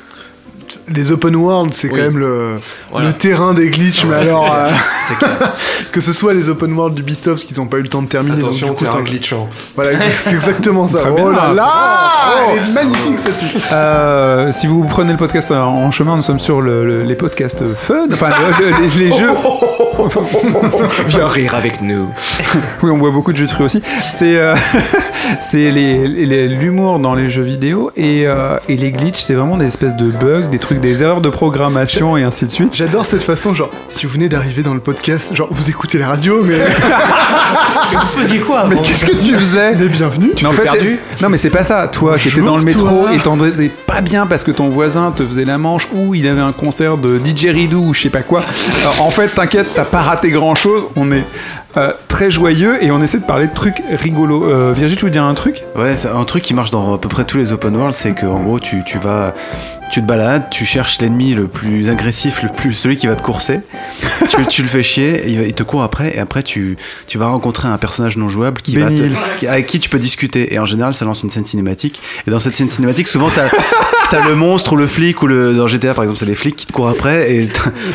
Les 0.87 1.11
open 1.11 1.35
world, 1.35 1.73
c'est 1.73 1.87
Oui. 1.89 1.93
quand 1.95 2.01
même 2.01 2.17
le, 2.17 2.59
Voilà. 2.91 3.07
le 3.07 3.13
terrain 3.13 3.53
des 3.53 3.69
glitches, 3.69 4.05
mais 4.05 4.15
alors. 4.17 4.53
euh, 4.53 4.69
que 5.91 6.01
ce 6.01 6.13
soit 6.13 6.33
les 6.33 6.49
open 6.49 6.73
world 6.73 6.95
d'Ubisoft 6.95 7.45
qui 7.47 7.53
n'ont 7.59 7.67
pas 7.67 7.77
eu 7.77 7.81
le 7.83 7.89
temps 7.89 8.01
de 8.01 8.07
terminer. 8.07 8.37
donc 8.37 8.49
Attention, 8.49 8.67
du 8.69 8.73
coup, 8.75 8.83
terrain 8.85 9.01
glitchant. 9.01 9.49
Voilà, 9.75 9.91
c'est 10.19 10.31
exactement 10.31 10.87
ça. 10.87 10.99
Très 10.99 11.11
bien. 11.11 11.25
Oh 11.27 11.31
là 11.31 11.53
là 11.53 11.73
Oh. 12.33 12.51
Elle 12.53 12.57
est 12.69 12.73
magnifique 12.73 13.19
celle-ci. 13.19 13.45
Euh, 13.73 14.51
si 14.51 14.67
vous 14.67 14.83
prenez 14.85 15.11
le 15.11 15.17
podcast 15.17 15.51
en- 15.51 15.91
chemin, 15.91 16.15
nous 16.15 16.21
sommes 16.23 16.39
sur 16.39 16.61
le- 16.61 16.85
le- 16.85 17.03
les 17.03 17.15
podcasts 17.15 17.63
fun, 17.75 18.05
enfin 18.11 18.29
le- 18.59 18.65
le- 18.71 18.77
les, 18.87 19.09
les 19.09 19.17
jeux. 19.17 19.29
Viens 21.07 21.27
rire 21.27 21.55
avec 21.55 21.81
nous. 21.81 22.09
Oui, 22.83 22.89
on 22.91 22.97
voit 22.97 23.11
beaucoup 23.11 23.31
de 23.31 23.37
jeux 23.37 23.45
de 23.45 23.51
fruits 23.51 23.65
aussi. 23.65 23.81
C'est 24.09 24.37
euh, 24.37 24.55
c'est 25.41 25.71
les- 25.71 26.07
les- 26.07 26.47
l'humour 26.47 26.99
dans 26.99 27.13
les 27.15 27.29
jeux 27.29 27.43
vidéo 27.43 27.91
et, 27.95 28.23
euh, 28.27 28.57
et 28.69 28.77
les 28.77 28.91
glitches, 28.91 29.21
c'est 29.21 29.33
vraiment 29.33 29.57
des 29.57 29.67
espèces 29.67 29.95
de 29.95 30.09
bugs, 30.11 30.47
des 30.51 30.59
trucs, 30.59 30.79
des 30.79 31.03
erreurs 31.03 31.21
de 31.21 31.29
programmation 31.29 32.17
et 32.17 32.23
ainsi 32.23 32.45
de 32.45 32.51
suite. 32.51 32.73
J'adore 32.73 33.05
cette 33.05 33.23
façon, 33.23 33.53
genre, 33.53 33.69
si 33.89 34.05
vous 34.05 34.13
venez 34.13 34.29
d'arriver 34.29 34.63
dans 34.63 34.73
le 34.73 34.79
podcast, 34.79 35.35
genre, 35.35 35.49
vous 35.51 35.69
écoutez 35.69 35.97
la 35.97 36.07
radio, 36.07 36.43
mais. 36.43 36.59
Vous 37.91 38.19
faisiez 38.21 38.39
quoi 38.39 38.65
mais 38.69 38.77
qu'est-ce 38.77 39.05
que 39.05 39.11
tu 39.11 39.35
faisais 39.35 39.75
Mais 39.75 39.89
bienvenue, 39.89 40.31
tu 40.33 40.45
t'es 40.45 40.51
fait, 40.53 40.61
perdu 40.63 40.99
Non, 41.21 41.27
mais 41.27 41.37
c'est 41.37 41.49
pas 41.49 41.63
ça. 41.63 41.87
Toi 41.91 42.17
qui 42.17 42.29
étais 42.29 42.39
dans 42.39 42.55
le 42.55 42.63
métro 42.63 42.87
toi. 42.87 43.13
et 43.13 43.17
t'entendais 43.19 43.67
pas 43.69 43.99
bien 43.99 44.25
parce 44.27 44.45
que 44.45 44.51
ton 44.51 44.69
voisin 44.69 45.11
te 45.11 45.25
faisait 45.27 45.43
la 45.43 45.57
manche 45.57 45.89
ou 45.93 46.15
il 46.15 46.25
avait 46.27 46.39
un 46.41 46.53
concert 46.53 46.97
de 46.97 47.19
DJ 47.19 47.47
Ridou 47.47 47.83
ou 47.89 47.93
je 47.93 48.03
sais 48.03 48.09
pas 48.09 48.21
quoi. 48.21 48.43
Alors, 48.81 49.01
en 49.05 49.09
fait, 49.11 49.27
t'inquiète, 49.27 49.67
t'as 49.75 49.83
pas 49.91 50.01
raté 50.01 50.29
grand 50.29 50.55
chose. 50.55 50.87
On 50.95 51.11
est 51.11 51.25
euh, 51.77 51.91
très 52.07 52.29
joyeux 52.29 52.83
et 52.83 52.91
on 52.91 53.01
essaie 53.01 53.19
de 53.19 53.25
parler 53.25 53.47
de 53.47 53.53
trucs 53.53 53.81
rigolos. 53.91 54.43
Euh, 54.49 54.73
Virgile, 54.75 54.97
tu 54.97 55.05
veux 55.05 55.11
dire 55.11 55.23
un 55.23 55.33
truc? 55.33 55.61
Ouais, 55.75 55.95
c'est 55.97 56.09
un 56.09 56.23
truc 56.25 56.43
qui 56.43 56.53
marche 56.53 56.71
dans 56.71 56.93
à 56.93 56.97
peu 56.97 57.09
près 57.09 57.23
tous 57.25 57.37
les 57.37 57.51
open 57.53 57.75
world, 57.75 57.93
c'est 57.95 58.13
qu'en 58.13 58.39
gros, 58.39 58.59
tu, 58.59 58.83
tu 58.85 58.97
vas, 58.97 59.33
tu 59.91 60.01
te 60.01 60.05
balades, 60.07 60.49
tu 60.49 60.65
cherches 60.65 60.99
l'ennemi 60.99 61.33
le 61.33 61.47
plus 61.47 61.89
agressif, 61.89 62.43
le 62.43 62.49
plus, 62.49 62.73
celui 62.73 62.97
qui 62.97 63.07
va 63.07 63.15
te 63.15 63.21
courser, 63.23 63.59
tu, 64.29 64.45
tu 64.47 64.61
le 64.61 64.67
fais 64.67 64.83
chier, 64.83 65.23
il, 65.27 65.37
va- 65.39 65.45
il 65.45 65.53
te 65.53 65.63
court 65.63 65.83
après, 65.83 66.15
et 66.15 66.19
après 66.19 66.43
tu, 66.43 66.77
tu 67.07 67.17
vas 67.17 67.27
rencontrer 67.27 67.67
un 67.67 67.77
personnage 67.77 68.17
non 68.17 68.29
jouable 68.29 68.61
qui 68.61 68.77
va 68.77 68.89
te- 68.89 69.37
qui- 69.37 69.47
avec 69.47 69.67
qui 69.67 69.79
tu 69.79 69.89
peux 69.89 69.99
discuter. 69.99 70.53
Et 70.53 70.59
en 70.59 70.65
général, 70.65 70.93
ça 70.93 71.05
lance 71.05 71.23
une 71.23 71.29
scène 71.29 71.45
cinématique. 71.45 72.01
Et 72.27 72.31
dans 72.31 72.39
cette 72.39 72.55
scène 72.55 72.69
cinématique, 72.69 73.07
souvent, 73.07 73.29
t'as 73.29 73.47
as 74.17 74.27
le 74.27 74.35
monstre 74.35 74.73
ou 74.73 74.75
le 74.75 74.87
flic, 74.87 75.21
ou 75.21 75.27
le, 75.27 75.53
dans 75.53 75.67
GTA 75.67 75.93
par 75.93 76.03
exemple, 76.03 76.19
c'est 76.19 76.25
les 76.25 76.35
flics 76.35 76.55
qui 76.57 76.65
te 76.65 76.73
courent 76.73 76.89
après, 76.89 77.33
et 77.33 77.47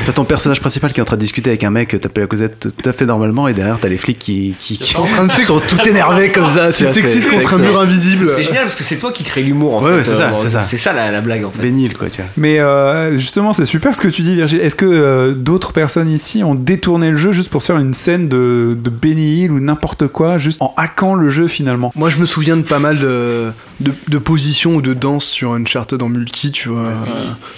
t'as 0.06 0.12
ton 0.12 0.24
personnage 0.24 0.60
principal 0.60 0.92
qui 0.94 1.00
est 1.00 1.02
en 1.02 1.06
train 1.06 1.16
de 1.16 1.20
discuter 1.20 1.50
avec 1.50 1.62
un 1.64 1.70
mec, 1.70 1.98
t'appelles 2.00 2.22
la 2.24 2.26
causette 2.26 2.68
tout 2.82 2.88
à 2.88 2.92
fait 2.94 3.04
normalement, 3.04 3.48
et 3.48 3.52
derrière, 3.54 3.65
t'as 3.80 3.88
les 3.88 3.98
flics 3.98 4.18
qui, 4.18 4.54
qui, 4.58 4.78
qui 4.78 4.96
en 4.96 5.04
train 5.06 5.24
de 5.26 5.30
sont 5.44 5.60
tout 5.60 5.80
énervés 5.88 6.30
comme 6.30 6.46
ça. 6.48 6.72
tu 6.72 6.84
c'est- 6.92 7.20
contre 7.30 7.54
un 7.54 7.58
mur 7.58 7.78
invisible. 7.80 8.28
C'est 8.28 8.42
génial 8.42 8.64
parce 8.64 8.74
que 8.74 8.84
c'est 8.84 8.98
toi 8.98 9.12
qui 9.12 9.24
crée 9.24 9.42
l'humour 9.42 9.74
en 9.76 9.82
Ouais, 9.82 9.90
fait. 9.90 9.96
ouais, 9.98 10.04
c'est 10.04 10.14
ça, 10.14 10.28
Euh, 10.30 10.40
c'est 10.42 10.50
ça. 10.50 10.64
C'est 10.64 10.76
ça 10.76 10.92
la, 10.92 11.10
la 11.10 11.20
blague 11.20 11.44
en 11.44 11.50
fait. 11.50 11.62
Bénil, 11.62 11.96
quoi, 11.96 12.08
tu 12.10 12.20
vois. 12.22 12.30
Mais 12.36 12.58
euh, 12.60 13.16
justement, 13.18 13.52
c'est 13.52 13.64
super 13.66 13.94
ce 13.94 14.00
que 14.00 14.08
tu 14.08 14.22
dis, 14.22 14.34
Virgile. 14.34 14.60
Est-ce 14.60 14.76
que 14.76 14.86
euh, 14.86 15.32
d'autres 15.34 15.72
personnes 15.72 16.08
ici 16.10 16.42
ont 16.44 16.54
détourné 16.54 17.10
le 17.10 17.16
jeu 17.16 17.32
juste 17.32 17.50
pour 17.50 17.62
se 17.62 17.66
faire 17.68 17.78
une 17.80 17.94
scène 17.94 18.28
de, 18.28 18.76
de 18.80 18.90
Benny 18.90 19.42
Hill 19.42 19.52
ou 19.52 19.60
n'importe 19.60 20.06
quoi, 20.08 20.38
juste 20.38 20.60
en 20.62 20.72
hackant 20.76 21.14
le 21.14 21.28
jeu 21.28 21.46
finalement? 21.48 21.92
Moi, 21.96 22.08
je 22.10 22.18
me 22.18 22.26
souviens 22.26 22.56
de 22.56 22.62
pas 22.62 22.78
mal 22.78 22.98
de, 22.98 23.50
de, 23.80 23.92
de 24.08 24.18
positions 24.18 24.76
ou 24.76 24.82
de 24.82 24.94
danses 24.94 25.24
sur 25.26 25.52
Uncharted 25.52 26.02
en 26.02 26.08
multi, 26.08 26.52
tu 26.52 26.68
vois. 26.68 26.92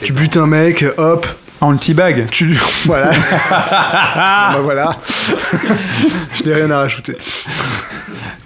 tu 0.02 0.12
butes 0.12 0.36
un 0.36 0.46
mec, 0.46 0.84
hop, 0.96 1.26
En 1.60 1.76
teabag 1.76 2.30
tu. 2.30 2.58
Voilà. 2.86 3.10
bah 3.50 4.60
voilà. 4.62 4.96
je 6.34 6.44
n'ai 6.44 6.54
rien 6.54 6.70
à 6.70 6.78
rajouter. 6.78 7.16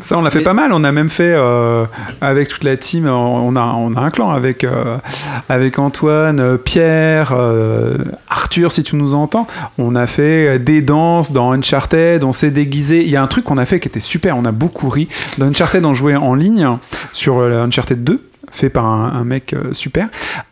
Ça, 0.03 0.19
on 0.19 0.23
l'a 0.23 0.31
fait 0.31 0.41
pas 0.41 0.53
mal. 0.53 0.73
On 0.73 0.83
a 0.83 0.91
même 0.91 1.11
fait 1.11 1.33
euh, 1.33 1.87
avec 2.21 2.49
toute 2.49 2.65
la 2.65 2.77
team. 2.77 3.07
On 3.07 3.55
a, 3.55 3.61
on 3.61 3.93
a 3.93 4.01
un 4.01 4.11
clan 4.11 4.31
avec, 4.31 4.65
euh, 4.65 4.99
avec 5.49 5.79
Antoine, 5.79 6.41
euh, 6.41 6.57
Pierre, 6.57 7.33
euh, 7.37 7.99
Arthur, 8.29 8.73
si 8.73 8.83
tu 8.83 8.97
nous 8.97 9.15
entends. 9.15 9.47
On 9.79 9.95
a 9.95 10.09
fait 10.09 10.59
des 10.59 10.83
danses 10.83 11.33
dans 11.33 11.53
Uncharted. 11.53 12.25
On 12.25 12.33
s'est 12.33 12.51
déguisé. 12.51 13.03
Il 13.03 13.11
y 13.11 13.17
a 13.17 13.23
un 13.23 13.29
truc 13.29 13.45
qu'on 13.45 13.59
a 13.59 13.65
fait 13.65 13.79
qui 13.79 13.87
était 13.87 14.01
super. 14.01 14.37
On 14.37 14.45
a 14.45 14.53
beaucoup 14.53 14.89
ri. 14.89 15.09
Dans 15.39 15.47
Uncharted, 15.47 15.85
on 15.85 15.95
jouait 15.95 16.17
en 16.17 16.35
ligne 16.35 16.79
sur 17.13 17.41
Uncharted 17.41 18.03
2 18.03 18.32
fait 18.53 18.69
par 18.71 18.85
un, 18.87 19.13
un 19.13 19.25
mec 19.25 19.53
euh, 19.55 19.73
super 19.73 20.09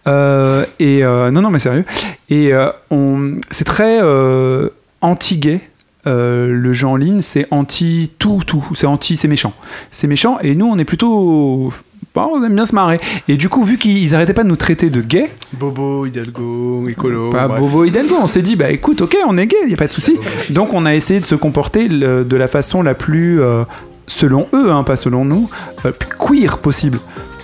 Euh, 0.09 0.65
et 0.81 1.05
euh, 1.05 1.31
non 1.31 1.43
non 1.43 1.51
mais 1.51 1.61
sérieux 1.61 1.85
et 2.29 2.51
on 2.91 3.37
c'est 3.53 3.65
très 3.65 4.01
anti-gay 5.01 5.61
euh, 6.07 6.49
le 6.51 6.73
jeu 6.73 6.87
en 6.87 6.97
ligne, 6.97 7.21
c'est 7.21 7.47
anti 7.51 8.11
tout, 8.19 8.41
tout. 8.47 8.67
C'est 8.73 8.87
anti, 8.87 9.19
c'est 9.19 9.29
méchant. 9.29 9.53
C'est 9.91 10.07
méchant. 10.07 10.39
Et 10.41 10.55
nous, 10.55 10.65
on 10.65 10.79
est 10.79 10.87
plutôt. 10.87 11.71
bah, 12.15 12.27
on 12.33 12.43
aime 12.43 12.55
bien 12.55 12.65
se 12.65 12.75
marrer. 12.75 12.99
Et 13.29 13.37
du 13.37 13.51
coup, 13.51 13.63
vu 13.65 13.77
qu'ils 13.77 14.15
arrêtaient 14.15 14.33
pas 14.33 14.43
de 14.43 14.49
nous 14.49 14.57
traiter 14.57 14.89
de 14.89 15.03
gays, 15.03 15.31
Bobo, 15.53 16.07
Hidalgo, 16.07 16.89
Écolo. 16.89 17.29
pas 17.29 17.49
bref. 17.49 17.61
Bobo 17.61 17.85
Hidalgo, 17.85 18.15
on 18.19 18.27
s'est 18.27 18.41
dit, 18.41 18.57
bah 18.57 18.71
écoute, 18.71 19.03
ok, 19.03 19.15
on 19.27 19.37
est 19.37 19.47
gay, 19.47 19.59
y 19.69 19.75
a 19.75 19.77
pas 19.77 19.89
de 19.89 19.93
souci. 19.93 20.17
Donc, 20.49 20.73
on 20.73 20.87
a 20.87 20.95
essayé 20.95 21.21
de 21.21 21.27
se 21.27 21.35
comporter 21.35 21.87
le- 21.87 22.25
de 22.25 22.37
la 22.37 22.49
façon 22.49 22.81
la 22.83 22.95
plus, 22.95 23.43
euh, 23.43 23.65
selon 24.07 24.47
eux, 24.55 24.71
hein, 24.71 24.85
pas 24.85 24.97
selon 24.97 25.27
nous, 25.27 25.51
euh, 25.85 25.93
queer 26.19 26.57
possible. 26.59 26.99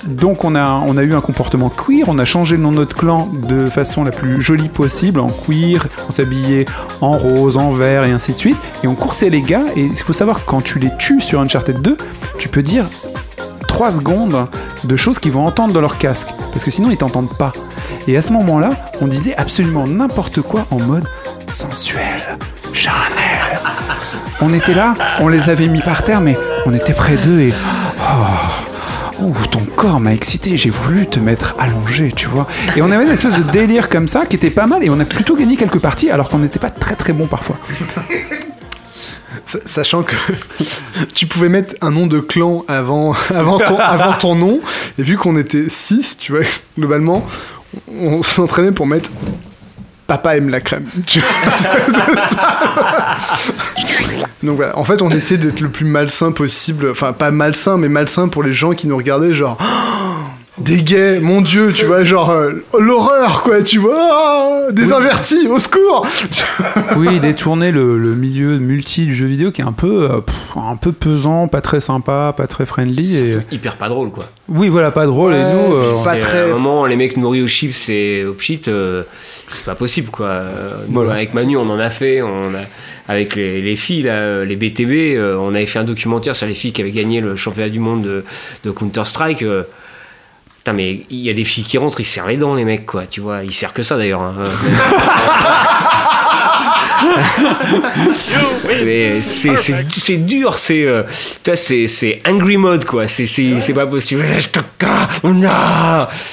Donc 0.07 0.45
on 0.45 0.55
a, 0.55 0.63
a 0.63 1.03
eu 1.03 1.15
un 1.15 1.21
comportement 1.21 1.69
queer, 1.69 2.05
on 2.09 2.19
a 2.19 2.25
changé 2.25 2.57
le 2.57 2.63
nom 2.63 2.71
de 2.71 2.77
notre 2.77 2.97
clan 2.97 3.29
de 3.33 3.69
façon 3.69 4.05
la 4.05 4.11
plus 4.11 4.41
jolie 4.41 4.69
possible, 4.69 5.21
en 5.21 5.29
queer, 5.29 5.87
on 6.09 6.13
s'habillait 6.13 6.67
en 7.01 7.13
rose, 7.13 7.57
en 7.57 7.71
vert 7.71 8.05
et 8.05 8.13
ainsi 8.13 8.33
de 8.33 8.39
suite, 8.39 8.57
et 8.83 8.87
on 8.87 8.95
coursait 8.95 9.31
les 9.31 9.43
gars, 9.43 9.65
et 9.75 9.83
il 9.83 9.97
faut 9.97 10.13
savoir 10.13 10.41
que 10.41 10.47
quand 10.47 10.63
tu 10.63 10.79
les 10.79 10.91
tues 10.97 11.21
sur 11.21 11.41
Uncharted 11.41 11.81
2, 11.83 11.97
tu 12.39 12.49
peux 12.49 12.63
dire 12.63 12.85
3 13.69 13.91
secondes 13.91 14.47
de 14.85 14.97
choses 14.97 15.19
qu'ils 15.19 15.33
vont 15.33 15.47
entendre 15.47 15.75
dans 15.75 15.81
leur 15.81 15.99
casque, 15.99 16.29
parce 16.53 16.65
que 16.65 16.71
sinon 16.71 16.91
ils 16.91 16.97
t'entendent 16.97 17.37
pas. 17.37 17.53
Et 18.07 18.17
à 18.17 18.23
ce 18.23 18.33
moment-là, 18.33 18.71
on 19.01 19.07
disait 19.07 19.35
absolument 19.37 19.87
n'importe 19.87 20.41
quoi 20.41 20.67
en 20.71 20.79
mode 20.79 21.05
sensuel, 21.53 22.39
charnel. 22.73 23.61
On 24.41 24.53
était 24.53 24.75
là, 24.75 24.95
on 25.21 25.29
les 25.29 25.51
avait 25.51 25.67
mis 25.67 25.81
par 25.81 26.03
terre, 26.03 26.21
mais 26.21 26.37
on 26.67 26.75
était 26.75 26.93
près 26.93 27.17
d'eux 27.17 27.41
et... 27.41 27.55
Oh, 27.99 28.76
Ouh, 29.21 29.35
ton 29.51 29.61
corps 29.77 29.99
m'a 29.99 30.13
excité, 30.13 30.57
j'ai 30.59 30.69
voulu 30.71 31.07
te 31.07 31.19
mettre 31.19 31.55
allongé, 31.59 32.13
tu 32.15 32.27
vois. 32.27 32.47
Et 32.77 32.83
on 32.83 32.91
avait 32.91 33.05
une 33.05 33.11
espèce 33.13 33.35
de 33.35 33.51
délire 33.51 33.89
comme 33.89 34.09
ça 34.09 34.27
qui 34.27 34.37
était 34.37 34.51
pas 34.51 34.67
mal 34.67 34.85
et 34.85 34.91
on 34.91 35.01
a 35.01 35.05
plutôt 35.07 35.37
gagné 35.37 35.57
quelques 35.57 35.79
parties 35.79 36.11
alors 36.11 36.29
qu'on 36.29 36.39
n'était 36.39 36.59
pas 36.59 36.69
très 36.71 36.97
très 36.97 37.13
bon 37.15 37.27
parfois. 37.27 37.57
Sa- 39.47 39.59
Sachant 39.65 40.03
que 40.03 40.15
tu 41.15 41.27
pouvais 41.27 41.49
mettre 41.49 41.75
un 41.81 41.91
nom 41.91 42.07
de 42.07 42.21
clan 42.21 42.65
avant, 42.69 43.15
avant, 43.35 43.59
ton, 43.59 43.79
avant 43.79 44.13
ton 44.15 44.35
nom, 44.35 44.61
et 44.99 45.03
vu 45.03 45.17
qu'on 45.17 45.37
était 45.39 45.69
6, 45.69 46.19
tu 46.19 46.33
vois, 46.33 46.43
globalement, 46.79 47.25
on 48.01 48.23
s'entraînait 48.23 48.73
pour 48.73 48.87
mettre 48.87 49.11
Papa 50.07 50.37
aime 50.37 50.51
la 50.51 50.61
crème. 50.61 50.87
Tu 51.07 51.21
vois, 51.21 51.29
c'est 51.57 52.21
ça. 52.37 52.59
Donc 54.43 54.57
voilà, 54.57 54.79
en 54.79 54.85
fait, 54.85 55.03
on 55.03 55.11
essayait 55.11 55.39
d'être 55.41 55.61
le 55.61 55.69
plus 55.69 55.85
malsain 55.85 56.33
possible. 56.33 56.91
Enfin, 56.91 57.13
pas 57.13 57.31
malsain, 57.31 57.77
mais 57.77 57.89
malsain 57.89 58.29
pour 58.29 58.43
les 58.43 58.53
gens 58.53 58.73
qui 58.73 58.87
nous 58.87 58.97
regardaient, 58.97 59.35
genre. 59.35 59.59
Des 60.59 60.79
gays, 60.79 61.21
mon 61.21 61.43
dieu, 61.43 61.71
tu 61.75 61.85
vois, 61.85 62.03
genre 62.03 62.31
euh, 62.31 62.65
l'horreur, 62.79 63.43
quoi, 63.43 63.63
tu 63.63 63.79
vois, 63.79 63.99
ah, 64.01 64.73
des 64.73 64.91
invertis, 64.91 65.47
au 65.49 65.59
secours 65.59 66.07
Oui, 66.97 67.21
détourner 67.21 67.73
le, 67.73 67.99
le 67.99 68.15
milieu 68.15 68.59
multi 68.59 69.05
du 69.05 69.15
jeu 69.15 69.27
vidéo 69.27 69.53
qui 69.53 69.61
est 69.61 69.67
un 69.67 69.73
peu, 69.73 70.11
euh, 70.11 70.23
pff, 70.23 70.35
un 70.57 70.77
peu 70.77 70.93
pesant, 70.93 71.47
pas 71.47 71.61
très 71.61 71.81
sympa, 71.81 72.33
pas 72.35 72.47
très 72.47 72.65
friendly. 72.65 73.19
Et... 73.19 73.37
Hyper 73.53 73.77
pas 73.77 73.91
drôle, 73.91 74.11
quoi. 74.11 74.25
Oui, 74.49 74.71
voilà, 74.71 74.91
pas 74.91 75.05
drôle. 75.05 75.35
et 75.35 75.41
nous, 75.41 75.75
euh, 75.75 75.93
C'est 76.03 76.23
À 76.23 76.45
un 76.45 76.49
moment, 76.49 76.87
les 76.87 76.97
mecs 76.97 77.19
nourris 77.19 77.43
aux 77.43 77.47
chips 77.49 77.91
et 77.91 78.25
aux 78.25 78.33
pchit, 78.33 78.63
euh, 78.69 79.03
c'est 79.49 79.65
pas 79.65 79.75
possible, 79.75 80.11
quoi. 80.11 80.27
Euh, 80.27 80.71
nous, 80.89 80.95
Voilà. 80.95 81.13
Avec 81.15 81.35
Manu, 81.35 81.57
on 81.57 81.69
en 81.71 81.79
a 81.79 81.91
fait. 81.91 82.21
On 82.23 82.55
a, 82.55 82.59
avec 83.09 83.37
les, 83.37 83.61
les 83.63 83.77
filles, 83.77 84.03
là, 84.03 84.13
euh, 84.15 84.45
les 84.45 84.57
BTB, 84.57 85.17
euh, 85.17 85.37
on 85.39 85.55
avait 85.55 85.67
fait 85.67 85.79
un 85.79 85.85
documentaire 85.85 86.35
sur 86.35 86.47
les 86.47 86.55
filles 86.55 86.73
qui 86.73 86.83
avaient 86.83 86.91
gagné 86.91 87.21
le 87.21 87.37
championnat 87.37 87.69
du 87.71 87.79
monde 87.79 88.03
de, 88.03 88.25
de 88.65 88.71
Counter-Strike. 88.71 89.43
euh, 89.43 89.63
Putain, 90.59 90.73
mais 90.73 91.07
il 91.11 91.21
y 91.21 91.31
a 91.31 91.33
des 91.33 91.45
filles 91.45 91.63
qui 91.63 91.79
rentrent, 91.79 92.01
ils 92.01 92.05
se 92.05 92.15
serrent 92.15 92.27
les 92.27 92.37
dents, 92.37 92.55
les 92.55 92.65
mecs, 92.65 92.87
quoi. 92.87 93.07
Tu 93.07 93.21
vois, 93.21 93.45
ils 93.45 93.53
serrent 93.55 93.73
que 93.73 93.85
ça, 93.85 93.97
d'ailleurs. 93.97 94.21
hein. 94.23 94.35
mais 98.85 99.21
c'est 99.21 99.57
c'est- 99.57 100.17
dur, 100.17 100.59
c'est 100.59 100.85
euh, 100.87 101.03
c'est 101.55 101.87
c'est 101.87 102.21
angry 102.27 102.57
mode 102.57 102.85
quoi. 102.85 103.07
C'est 103.09 103.27
c'est 103.27 103.61
c'est 103.61 103.73
pas 103.75 103.87
possible. 103.87 104.25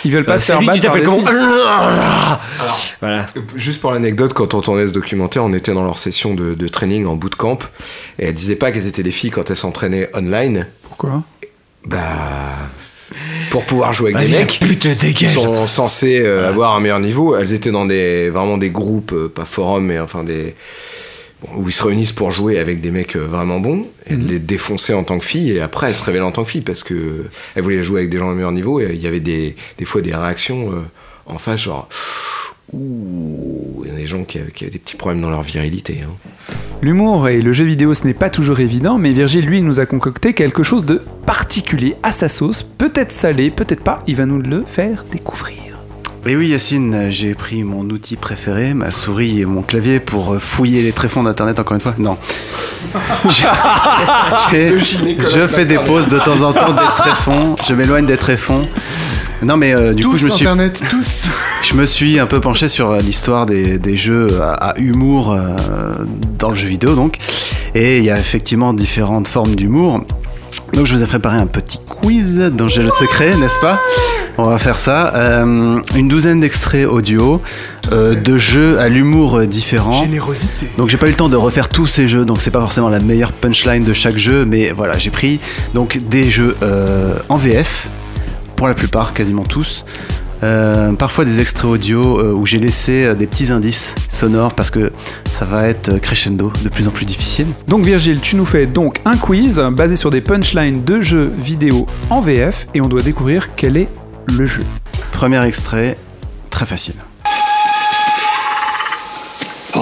Ils 0.05 0.11
veulent 0.11 0.25
pas 0.25 0.33
Euh, 0.33 0.37
se 0.37 0.45
faire 0.45 0.61
battre 0.61 0.81
par 0.87 0.93
comment 1.03 1.17
filles. 1.17 1.35
Voilà. 3.01 3.27
Juste 3.55 3.81
pour 3.81 3.91
l'anecdote, 3.91 4.33
quand 4.33 4.53
on 4.53 4.61
tournait 4.61 4.87
ce 4.87 4.93
documentaire, 4.93 5.43
on 5.43 5.53
était 5.53 5.73
dans 5.73 5.83
leur 5.83 5.97
session 5.97 6.33
de, 6.33 6.53
de 6.53 6.67
training 6.67 7.05
en 7.05 7.15
bootcamp 7.15 7.59
et 8.19 8.25
elles 8.27 8.33
disaient 8.33 8.55
pas 8.55 8.71
qu'elles 8.71 8.87
étaient 8.87 9.03
des 9.03 9.11
filles 9.11 9.31
quand 9.31 9.49
elles 9.49 9.57
s'entraînaient 9.57 10.09
online. 10.15 10.65
Pourquoi? 10.87 11.23
Bah. 11.85 11.99
Pour 13.51 13.65
pouvoir 13.65 13.93
jouer 13.93 14.13
avec 14.13 14.27
des 14.29 14.37
mecs 14.37 14.59
pute, 14.59 14.97
qui 15.13 15.27
sont 15.27 15.67
censés 15.67 16.21
euh, 16.23 16.47
avoir 16.47 16.75
un 16.75 16.79
meilleur 16.79 16.99
niveau, 16.99 17.35
elles 17.35 17.53
étaient 17.53 17.71
dans 17.71 17.85
des 17.85 18.29
vraiment 18.29 18.57
des 18.57 18.69
groupes, 18.69 19.11
euh, 19.13 19.29
pas 19.33 19.45
forums, 19.45 19.85
mais 19.85 19.99
enfin 19.99 20.23
des 20.23 20.55
bon, 21.41 21.61
où 21.61 21.69
ils 21.69 21.73
se 21.73 21.83
réunissent 21.83 22.11
pour 22.11 22.31
jouer 22.31 22.57
avec 22.59 22.81
des 22.81 22.91
mecs 22.91 23.15
euh, 23.15 23.25
vraiment 23.27 23.59
bons, 23.59 23.85
et 24.09 24.15
Mhm. 24.15 24.27
les 24.27 24.39
défoncer 24.39 24.93
en 24.93 25.03
tant 25.03 25.19
que 25.19 25.25
filles, 25.25 25.51
et 25.51 25.61
après 25.61 25.87
elles 25.87 25.95
se 25.95 26.03
révélaient 26.03 26.23
en 26.25 26.31
tant 26.31 26.43
que 26.43 26.49
filles 26.51 26.61
parce 26.61 26.83
que 26.83 27.25
elles 27.55 27.63
voulaient 27.63 27.83
jouer 27.83 27.99
avec 27.99 28.09
des 28.09 28.17
gens 28.19 28.29
de 28.29 28.35
meilleur 28.35 28.51
niveau, 28.51 28.79
et 28.79 28.91
il 28.93 29.01
y 29.01 29.07
avait 29.07 29.19
des, 29.19 29.55
des 29.77 29.85
fois 29.85 30.01
des 30.01 30.15
réactions 30.15 30.71
en 31.25 31.37
face, 31.37 31.61
genre 31.61 31.87
ouh, 32.73 33.83
il 33.85 33.91
y 33.91 33.93
a 33.93 33.97
des 33.97 34.07
gens 34.07 34.23
qui 34.23 34.39
avaient, 34.39 34.51
qui 34.51 34.63
avaient 34.63 34.71
des 34.71 34.79
petits 34.79 34.95
problèmes 34.95 35.21
dans 35.21 35.29
leur 35.29 35.43
virilité. 35.43 35.99
hein. 36.03 36.11
L'humour 36.81 37.29
et 37.29 37.41
le 37.41 37.53
jeu 37.53 37.63
vidéo, 37.63 37.93
ce 37.93 38.05
n'est 38.05 38.13
pas 38.13 38.29
toujours 38.29 38.59
évident, 38.59 38.97
mais 38.97 39.13
Virgile, 39.13 39.45
lui, 39.45 39.61
nous 39.61 39.79
a 39.79 39.85
concocté 39.85 40.33
quelque 40.33 40.63
chose 40.63 40.83
de 40.85 41.01
particulier 41.25 41.95
à 42.03 42.11
sa 42.11 42.27
sauce, 42.27 42.63
peut-être 42.63 43.11
salé, 43.13 43.51
peut-être 43.51 43.83
pas, 43.83 43.99
il 44.07 44.15
va 44.17 44.25
nous 44.25 44.41
le 44.41 44.63
faire 44.65 45.05
découvrir. 45.11 45.57
Oui, 46.25 46.35
oui, 46.37 46.47
Yacine, 46.47 47.09
j'ai 47.11 47.33
pris 47.35 47.63
mon 47.65 47.81
outil 47.89 48.15
préféré, 48.15 48.73
ma 48.73 48.91
souris 48.91 49.41
et 49.41 49.45
mon 49.45 49.61
clavier 49.61 49.99
pour 49.99 50.33
euh, 50.33 50.39
fouiller 50.39 50.81
les 50.81 50.93
tréfonds 50.93 51.23
d'internet 51.23 51.59
encore 51.59 51.75
une 51.75 51.81
fois. 51.81 51.95
Non. 51.97 52.17
Je 54.51 55.47
fais 55.47 55.65
des 55.65 55.77
pauses 55.79 56.07
de 56.07 56.19
temps 56.19 56.41
en 56.41 56.53
temps 56.53 56.73
des 56.73 56.95
tréfonds, 56.97 57.55
je 57.67 57.73
m'éloigne 57.73 58.05
des 58.05 58.17
tréfonds. 58.17 58.67
Non, 59.45 59.57
mais 59.57 59.73
euh, 59.75 59.93
du 59.93 60.05
coup, 60.05 60.17
je 60.17 60.25
me 60.25 60.29
suis. 60.29 60.45
Internet, 60.45 60.81
tous 60.89 61.25
Je 61.63 61.73
me 61.75 61.85
suis 61.85 62.19
un 62.19 62.25
peu 62.25 62.39
penché 62.39 62.69
sur 62.69 62.91
euh, 62.91 62.99
l'histoire 62.99 63.45
des, 63.45 63.77
des 63.77 63.95
jeux 63.97 64.27
à, 64.41 64.53
à 64.69 64.77
humour 64.79 65.31
euh, 65.31 65.49
dans 66.39 66.49
le 66.49 66.55
jeu 66.55 66.67
vidéo, 66.67 66.95
donc. 66.95 67.17
Et 67.75 67.97
il 67.97 68.03
y 68.03 68.11
a 68.11 68.17
effectivement 68.17 68.73
différentes 68.73 69.27
formes 69.27 69.55
d'humour. 69.55 70.03
Donc 70.73 70.87
je 70.87 70.95
vous 70.95 71.03
ai 71.03 71.07
préparé 71.07 71.37
un 71.37 71.45
petit 71.47 71.79
quiz 71.79 72.39
dont 72.53 72.67
j'ai 72.67 72.81
le 72.81 72.89
secret, 72.89 73.35
n'est-ce 73.35 73.59
pas? 73.59 73.79
On 74.37 74.43
va 74.43 74.57
faire 74.57 74.79
ça. 74.79 75.13
Euh, 75.15 75.79
une 75.95 76.07
douzaine 76.07 76.39
d'extraits 76.39 76.87
audio 76.87 77.41
euh, 77.91 78.15
de 78.15 78.37
jeux 78.37 78.79
à 78.79 78.89
l'humour 78.89 79.37
euh, 79.37 79.45
différent. 79.45 80.03
Générosité. 80.03 80.67
Donc 80.77 80.89
j'ai 80.89 80.97
pas 80.97 81.05
eu 81.05 81.11
le 81.11 81.15
temps 81.15 81.29
de 81.29 81.35
refaire 81.35 81.69
tous 81.69 81.85
ces 81.85 82.07
jeux, 82.07 82.25
donc 82.25 82.41
c'est 82.41 82.49
pas 82.49 82.59
forcément 82.61 82.89
la 82.89 82.99
meilleure 82.99 83.33
punchline 83.33 83.83
de 83.83 83.93
chaque 83.93 84.17
jeu, 84.17 84.45
mais 84.45 84.71
voilà, 84.71 84.97
j'ai 84.97 85.11
pris 85.11 85.39
donc 85.75 85.99
des 86.09 86.23
jeux 86.23 86.55
euh, 86.63 87.13
en 87.29 87.35
VF, 87.35 87.87
pour 88.63 88.69
la 88.69 88.75
plupart, 88.75 89.13
quasiment 89.13 89.43
tous. 89.43 89.83
Euh, 90.41 90.93
parfois 90.93 91.25
des 91.25 91.41
extraits 91.41 91.65
audio 91.65 92.17
euh, 92.21 92.31
où 92.31 92.45
j'ai 92.45 92.59
laissé 92.59 93.03
euh, 93.03 93.13
des 93.13 93.27
petits 93.27 93.51
indices 93.51 93.93
sonores 94.09 94.53
parce 94.53 94.69
que 94.69 94.93
ça 95.29 95.43
va 95.43 95.67
être 95.67 95.89
euh, 95.95 95.99
crescendo, 95.99 96.49
de 96.63 96.69
plus 96.69 96.87
en 96.87 96.91
plus 96.91 97.05
difficile. 97.05 97.47
Donc 97.67 97.83
Virgile, 97.83 98.21
tu 98.21 98.37
nous 98.37 98.45
fais 98.45 98.65
donc 98.65 99.01
un 99.03 99.17
quiz 99.17 99.59
basé 99.73 99.97
sur 99.97 100.11
des 100.11 100.21
punchlines 100.21 100.81
de 100.85 101.01
jeux 101.01 101.29
vidéo 101.37 101.85
en 102.09 102.21
VF, 102.21 102.67
et 102.73 102.79
on 102.79 102.87
doit 102.87 103.01
découvrir 103.01 103.53
quel 103.57 103.75
est 103.75 103.89
le 104.31 104.45
jeu. 104.45 104.63
Premier 105.11 105.43
extrait, 105.45 105.97
très 106.49 106.65
facile. 106.65 106.95
Ah, 109.75 109.81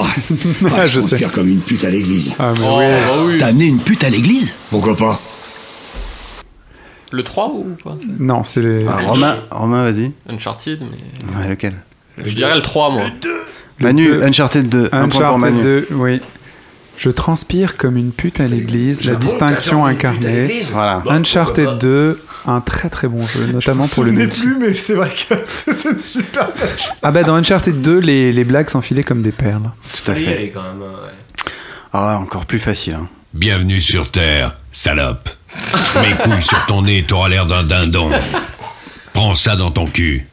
Ah, 0.75 0.85
je 0.87 0.95
je 0.95 1.01
sais. 1.01 1.19
comme 1.31 1.49
une 1.49 1.59
pute 1.59 1.83
à 1.85 1.91
l'église. 1.91 2.33
Ah, 2.39 2.53
mais 2.59 2.65
Oh, 2.67 2.77
oui. 2.79 2.85
bah 2.87 3.23
oui. 3.27 3.37
T'as 3.37 3.47
amené 3.47 3.67
une 3.67 3.77
pute 3.79 4.03
à 4.03 4.09
l'église? 4.09 4.53
Pourquoi 4.71 4.95
pas? 4.97 5.19
Le 7.11 7.23
3 7.23 7.49
ou 7.53 7.75
pas 7.83 7.97
Non, 8.19 8.43
c'est 8.43 8.61
les... 8.61 8.85
Ah, 8.87 8.97
Romain, 9.05 9.35
Romain 9.51 9.83
vas-y. 9.89 10.11
Uncharted, 10.29 10.79
mais. 10.81 11.37
Ouais, 11.37 11.47
lequel 11.49 11.73
Je 12.23 12.33
dirais 12.35 12.55
le 12.55 12.61
3, 12.61 12.89
moi. 12.91 13.03
Le 13.79 13.85
Manu, 13.85 14.05
deux. 14.05 14.23
Uncharted 14.23 14.69
2, 14.69 14.89
un 14.91 15.09
point 15.09 15.09
pour 15.09 15.21
Uncharted 15.35 15.41
Manu. 15.55 15.61
2, 15.63 15.87
oui. 15.91 16.21
Je 16.97 17.09
transpire 17.09 17.77
comme 17.77 17.97
une 17.97 18.11
pute 18.11 18.39
à 18.39 18.47
l'église, 18.47 19.05
la 19.05 19.15
distinction 19.15 19.85
incarnée. 19.85 20.61
Voilà. 20.71 21.01
Uncharted 21.09 21.79
2, 21.79 22.21
un 22.45 22.61
très 22.61 22.89
très 22.89 23.07
bon 23.07 23.25
jeu, 23.25 23.47
notamment 23.47 23.87
pour 23.87 24.03
le 24.03 24.11
Je 24.11 24.15
ne 24.15 24.19
multi. 24.25 24.41
plus, 24.41 24.55
mais 24.59 24.73
c'est 24.75 24.93
vrai 24.93 25.09
que 25.09 25.35
c'était 25.47 25.99
super 25.99 26.47
match. 26.59 26.89
Ah 27.01 27.09
bah 27.11 27.23
dans 27.23 27.33
Uncharted 27.35 27.81
2, 27.81 27.97
les, 27.99 28.31
les 28.31 28.43
blagues 28.43 28.69
s'enfilaient 28.69 29.03
comme 29.03 29.23
des 29.23 29.31
perles. 29.31 29.71
Tout 30.03 30.11
à 30.11 30.13
fait. 30.15 30.27
aller, 30.35 30.51
quand 30.53 30.61
même. 30.61 30.79
ouais. 30.81 30.87
Alors 31.91 32.05
là, 32.07 32.19
encore 32.19 32.45
plus 32.45 32.59
facile. 32.59 32.93
hein. 32.93 33.07
Bienvenue 33.33 33.81
sur 33.81 34.11
Terre, 34.11 34.55
salope. 34.71 35.27
Mes 36.01 36.15
couilles 36.15 36.41
sur 36.41 36.65
ton 36.65 36.81
nez, 36.83 37.03
t'auras 37.07 37.29
l'air 37.29 37.45
d'un 37.45 37.63
dindon. 37.63 38.09
Prends 39.13 39.35
ça 39.35 39.55
dans 39.55 39.71
ton 39.71 39.85
cul. 39.85 40.25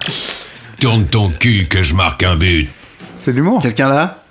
Tourne 0.81 1.07
ton 1.07 1.31
cul 1.31 1.67
que 1.69 1.83
je 1.83 1.95
marque 1.95 2.23
un 2.23 2.37
but. 2.37 2.69
C'est 3.17 3.33
l'humour 3.33 3.61
Quelqu'un 3.61 3.89
là? 3.89 4.23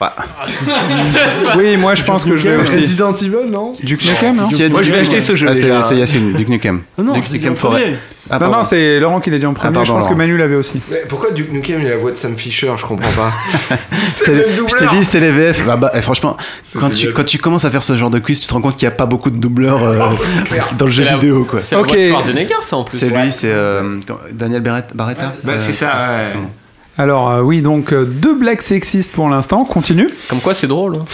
Ouais. 0.00 0.08
Oui, 1.56 1.76
moi 1.76 1.94
je 1.94 2.04
pense 2.04 2.24
que 2.24 2.36
je 2.36 2.42
vais 2.48 2.54
C'est 2.56 2.60
aussi. 2.60 2.76
Resident 2.76 3.14
Evil, 3.14 3.50
non? 3.50 3.72
Duke 3.82 4.04
Nukem, 4.04 4.36
non? 4.36 4.48
Moi, 4.70 4.82
je 4.82 4.92
vais 4.92 5.00
acheter 5.00 5.20
ce 5.20 5.34
jeu, 5.34 5.48
Ah, 5.50 5.54
c'est-. 5.54 5.88
C'est 5.88 5.96
Yacine, 5.96 6.32
Duke 6.32 6.48
Nukem. 6.48 6.82
Ah 6.98 7.02
non, 7.02 7.12
Duke 7.12 7.30
Nukem 7.30 7.56
Forêt. 7.56 7.98
Ah, 8.30 8.38
Non, 8.38 8.48
non, 8.50 8.62
c'est 8.64 8.98
Laurent 9.00 9.20
qui 9.20 9.30
l'a 9.30 9.38
dit 9.38 9.44
en 9.44 9.52
premier. 9.52 9.72
pardon, 9.72 9.84
je 9.84 9.92
pense 9.92 10.06
que. 10.08 10.14
Manu 10.14 10.36
l'avait 10.38 10.54
aussi. 10.54 10.80
Mais 10.90 11.02
pourquoi 11.08 11.30
Duke 11.32 11.52
Nukem 11.52 11.80
il 11.80 11.86
a 11.86 11.90
la 11.90 11.96
voix 11.98 12.10
de 12.10 12.16
Sam 12.16 12.36
Fisher 12.36 12.72
Je 12.76 12.84
comprends 12.86 13.10
pas. 13.12 13.30
C'est- 14.08 14.32
le 14.32 14.46
Je 14.66 14.76
t'ai 14.76 14.86
dit, 14.96 15.04
c'est 15.04 15.20
les 15.20 15.30
VF. 15.30 15.64
Bah, 15.66 15.76
bah, 15.76 15.90
eh, 15.94 16.00
franchement, 16.00 16.36
quand 16.78 16.88
tu, 16.90 17.12
quand 17.12 17.24
tu 17.24 17.36
commences 17.38 17.64
à 17.66 17.70
faire 17.70 17.82
ce 17.82 17.96
genre 17.96 18.10
de 18.10 18.18
quiz, 18.18 18.40
tu 18.40 18.46
te 18.46 18.54
rends 18.54 18.60
compte 18.62 18.76
qu'il 18.76 18.88
n'y 18.88 18.92
a 18.94 18.96
pas 18.96 19.06
beaucoup 19.06 19.30
de 19.30 19.36
doubleurs 19.36 19.82
euh, 19.84 19.98
dans 20.78 20.86
le 20.86 20.90
jeu 20.90 21.02
C'est 21.04 21.10
la- 21.10 21.16
vidéo. 21.16 21.44
quoi. 21.44 21.60
C'est 21.60 21.76
Ok. 21.76 21.92
le 21.92 21.96
voix 21.96 22.02
de 22.06 22.08
Schwarzenegger, 22.10 22.54
ça 22.62 22.76
en 22.78 22.84
plus. 22.84 22.96
C'est 22.98 23.08
lui, 23.10 23.32
c'est 23.32 23.52
euh, 23.52 23.98
Daniel 24.32 24.62
Barrett- 24.62 24.94
Barretta 24.94 25.32
Bah, 25.44 25.58
c'est 25.58 25.72
ça, 25.74 25.90
Euh, 25.98 26.18
ouais. 26.20 26.24
c'est 26.32 26.34
nom. 26.38 26.50
Alors 26.96 27.28
euh, 27.30 27.40
oui, 27.42 27.60
donc 27.60 27.92
euh, 27.92 28.04
deux 28.04 28.34
blagues 28.38 28.60
sexistes 28.60 29.12
pour 29.12 29.28
l'instant, 29.28 29.64
continue. 29.64 30.08
Comme 30.30 30.38
quoi, 30.40 30.54
c'est 30.54 30.68
drôle. 30.68 30.96
hein. 30.96 31.04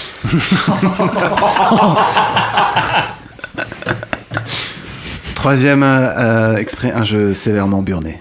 Troisième 5.41 5.83
euh, 5.83 5.87
euh, 6.19 6.57
extrait, 6.59 6.93
un 6.93 7.03
jeu 7.03 7.33
sévèrement 7.33 7.81
burné. 7.81 8.21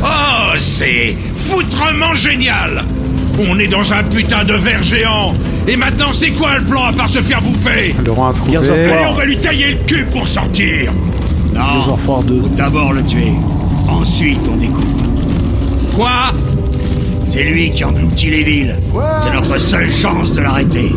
Oh, 0.00 0.54
c'est 0.60 1.16
foutrement 1.34 2.14
génial 2.14 2.84
On 3.50 3.58
est 3.58 3.66
dans 3.66 3.92
un 3.92 4.04
putain 4.04 4.44
de 4.44 4.54
verre 4.54 4.84
géant 4.84 5.34
Et 5.66 5.76
maintenant, 5.76 6.12
c'est 6.12 6.30
quoi 6.30 6.58
le 6.58 6.64
plan 6.66 6.84
à 6.84 6.92
part 6.92 7.08
se 7.08 7.18
faire 7.18 7.42
bouffer? 7.42 7.96
Laurent 8.06 8.28
a 8.28 8.32
trouvé. 8.32 8.52
Gears 8.52 8.70
of 8.70 8.78
Allez, 8.78 8.86
War. 8.92 9.10
on 9.10 9.14
va 9.14 9.24
lui 9.24 9.38
tailler 9.38 9.72
le 9.72 9.78
cul 9.84 10.04
pour 10.12 10.28
sortir 10.28 10.92
Gears 11.52 11.88
Non, 11.88 11.94
of 11.94 12.06
War 12.08 12.22
2. 12.22 12.40
faut 12.42 12.48
d'abord 12.50 12.92
le 12.92 13.02
tuer. 13.02 13.32
Ensuite, 13.88 14.46
on 14.48 14.56
découvre. 14.56 15.02
Quoi? 15.96 16.32
C'est 17.26 17.42
lui 17.42 17.72
qui 17.72 17.82
engloutit 17.82 18.30
les 18.30 18.44
villes. 18.44 18.76
C'est 19.24 19.32
notre 19.32 19.58
seule 19.58 19.90
chance 19.90 20.32
de 20.32 20.42
l'arrêter. 20.42 20.92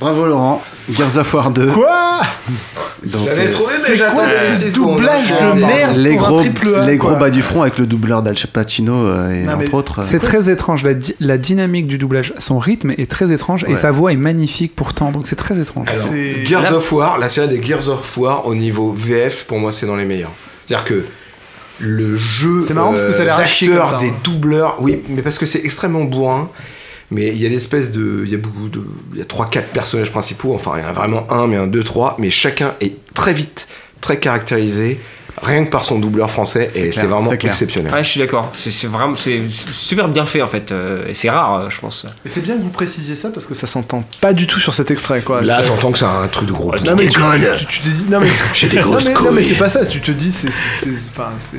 Bravo 0.00 0.26
Laurent, 0.26 0.62
Gears 0.88 1.16
of 1.18 1.34
War 1.34 1.50
2. 1.50 1.66
Quoi 1.72 2.20
l'avais 3.04 3.46
euh, 3.48 3.50
trouvé, 3.52 3.74
mais 3.82 3.88
c'est 3.88 3.96
j'attends 3.96 4.14
quoi 4.16 4.24
que 4.26 4.62
ce 4.70 4.74
doublage 4.74 5.28
de 5.28 5.60
merde 5.60 5.96
les 5.96 6.14
pour 6.14 6.26
un 6.26 6.30
gros, 6.30 6.40
triple 6.40 6.74
A, 6.74 6.86
les 6.86 6.96
gros 6.96 7.08
quoi. 7.10 7.18
bas 7.18 7.30
du 7.30 7.42
front 7.42 7.62
avec 7.62 7.78
le 7.78 7.86
doubleur 7.86 8.22
d'Al 8.22 8.34
Pacino 8.52 8.94
euh, 9.06 9.30
et 9.32 9.44
Non, 9.44 9.54
entre 9.54 9.74
autres. 9.74 10.00
euh, 10.00 10.04
C'est 10.06 10.18
très 10.20 10.50
étrange, 10.50 10.82
la, 10.84 10.94
di- 10.94 11.14
la 11.20 11.38
dynamique 11.38 11.86
du 11.86 11.98
doublage, 11.98 12.32
son 12.38 12.58
rythme 12.58 12.92
est 12.96 13.10
très 13.10 13.32
étrange 13.32 13.64
et 13.68 13.76
sa 13.76 13.90
voix 13.90 14.12
est 14.12 14.16
magnifique 14.16 14.74
pourtant, 14.74 15.10
donc 15.12 15.26
c'est 15.26 15.36
très 15.36 15.58
étrange. 15.60 15.88
Alors, 15.88 16.06
C'est- 16.10 16.46
Gears 16.46 16.72
of 16.74 16.92
War, 16.92 17.18
la 17.18 17.28
série 17.28 17.48
des 17.48 17.62
Gears 17.62 17.88
of 17.88 18.16
War 18.18 18.46
au 18.46 18.54
niveau 18.54 18.92
VF, 18.96 19.44
pour 19.44 19.58
moi, 19.58 19.72
c'est 19.72 19.86
dans 19.86 19.96
les 19.96 20.04
meilleurs. 20.04 20.32
C'est-à-dire 20.66 20.84
que 20.84 21.04
le 21.80 22.16
jeu 22.16 22.64
C'est 22.66 22.74
marrant 22.74 22.92
parce 22.92 23.06
que 23.06 23.12
ça 23.12 23.22
a 23.22 23.24
l'air 23.24 23.36
à 23.38 23.44
chier 23.46 23.68
d'acteurs, 23.68 23.90
ça, 23.90 23.98
des 23.98 24.08
hein. 24.08 24.14
doubleurs, 24.24 24.76
oui, 24.80 25.02
mais 25.08 25.22
parce 25.22 25.38
que 25.38 25.46
c'est 25.46 25.64
extrêmement 25.64 26.04
bourrin. 26.04 26.50
Mais 27.10 27.28
il 27.28 27.40
y 27.40 27.46
a 27.46 27.48
des 27.48 27.56
espèces 27.56 27.90
de. 27.92 28.22
Il 28.24 28.30
y 28.30 28.34
a 28.34 28.38
beaucoup 28.38 28.68
de. 28.68 28.82
Il 29.12 29.18
y 29.18 29.22
a 29.22 29.24
3-4 29.24 29.62
personnages 29.72 30.10
principaux, 30.10 30.54
enfin, 30.54 30.72
il 30.76 30.82
y 30.82 30.84
en 30.84 30.88
a 30.88 30.92
vraiment 30.92 31.26
un, 31.32 31.46
mais 31.46 31.56
un, 31.56 31.66
deux, 31.66 31.82
trois, 31.84 32.16
mais 32.18 32.28
chacun 32.30 32.74
est 32.82 32.96
très 33.14 33.32
vite, 33.32 33.66
très 34.02 34.18
caractérisé, 34.18 35.00
rien 35.42 35.64
que 35.64 35.70
par 35.70 35.86
son 35.86 35.98
doubleur 36.00 36.30
français, 36.30 36.70
et 36.74 36.92
c'est 36.92 37.06
vraiment 37.06 37.30
exceptionnel. 37.48 37.92
Ouais, 37.94 38.04
je 38.04 38.10
suis 38.10 38.20
d'accord. 38.20 38.50
C'est 38.52 38.86
vraiment, 38.88 39.14
c'est 39.14 39.40
super 39.50 40.08
bien 40.08 40.26
fait 40.26 40.42
en 40.42 40.48
fait. 40.48 40.70
euh, 40.70 41.06
et 41.08 41.14
c'est 41.14 41.30
rare, 41.30 41.54
euh, 41.54 41.70
je 41.70 41.80
pense. 41.80 42.04
Et 42.26 42.28
c'est 42.28 42.42
bien 42.42 42.58
que 42.58 42.62
vous 42.62 42.68
précisiez 42.68 43.16
ça 43.16 43.30
parce 43.30 43.46
que 43.46 43.54
ça 43.54 43.66
s'entend 43.66 44.04
pas 44.20 44.34
du 44.34 44.46
tout 44.46 44.60
sur 44.60 44.74
cet 44.74 44.90
extrait, 44.90 45.22
quoi. 45.22 45.40
Là, 45.40 45.62
t'entends 45.62 45.92
que 45.92 45.98
c'est 45.98 46.04
un 46.04 46.28
truc 46.28 46.46
de 46.46 46.52
gros. 46.52 46.72
Non 46.74 46.94
mais 46.94 47.06
tu, 47.08 47.20
tu- 47.58 47.66
tu 47.66 47.80
te 47.80 47.88
dis 47.88 48.04
non 48.10 48.20
mais 48.20 48.28
J'ai 48.52 48.68
des 48.68 48.76
grosses 48.80 49.08
mais, 49.08 49.14
non, 49.14 49.32
mais 49.32 49.42
c'est 49.42 49.54
pas 49.54 49.70
ça 49.70 49.86
tu 49.86 50.00
te 50.02 50.10
dis 50.10 50.30
c'est 50.30 50.50
c'est 50.50 50.84
c'est- 50.84 50.96
enfin 51.16 51.30
c'est 51.38 51.56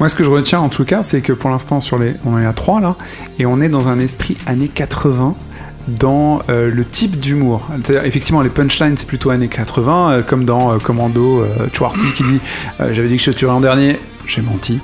Moi, 0.00 0.08
ce 0.08 0.14
que 0.14 0.24
je 0.24 0.30
retiens 0.30 0.60
en 0.60 0.68
tout 0.68 0.84
cas, 0.84 1.02
c'est 1.02 1.20
que 1.20 1.32
pour 1.32 1.50
l'instant, 1.50 1.80
sur 1.80 1.98
les, 1.98 2.14
on 2.24 2.38
est 2.38 2.46
à 2.46 2.52
3 2.52 2.80
là, 2.80 2.96
et 3.38 3.46
on 3.46 3.60
est 3.60 3.68
dans 3.68 3.88
un 3.88 3.98
esprit 3.98 4.36
années 4.46 4.68
80 4.68 5.34
dans 5.88 6.42
euh, 6.48 6.70
le 6.72 6.84
type 6.84 7.18
d'humour. 7.18 7.68
Effectivement, 8.04 8.42
les 8.42 8.50
punchlines, 8.50 8.96
c'est 8.96 9.06
plutôt 9.06 9.30
années 9.30 9.48
80, 9.48 10.12
euh, 10.12 10.22
comme 10.22 10.44
dans 10.44 10.72
euh, 10.72 10.78
Commando, 10.78 11.44
Schwarzy 11.72 12.12
qui 12.14 12.22
dit 12.24 12.40
J'avais 12.78 13.08
dit 13.08 13.16
que 13.16 13.22
je 13.22 13.30
te 13.30 13.36
tuerais 13.36 13.52
en 13.52 13.60
dernier, 13.60 13.98
j'ai 14.26 14.42
menti. 14.42 14.80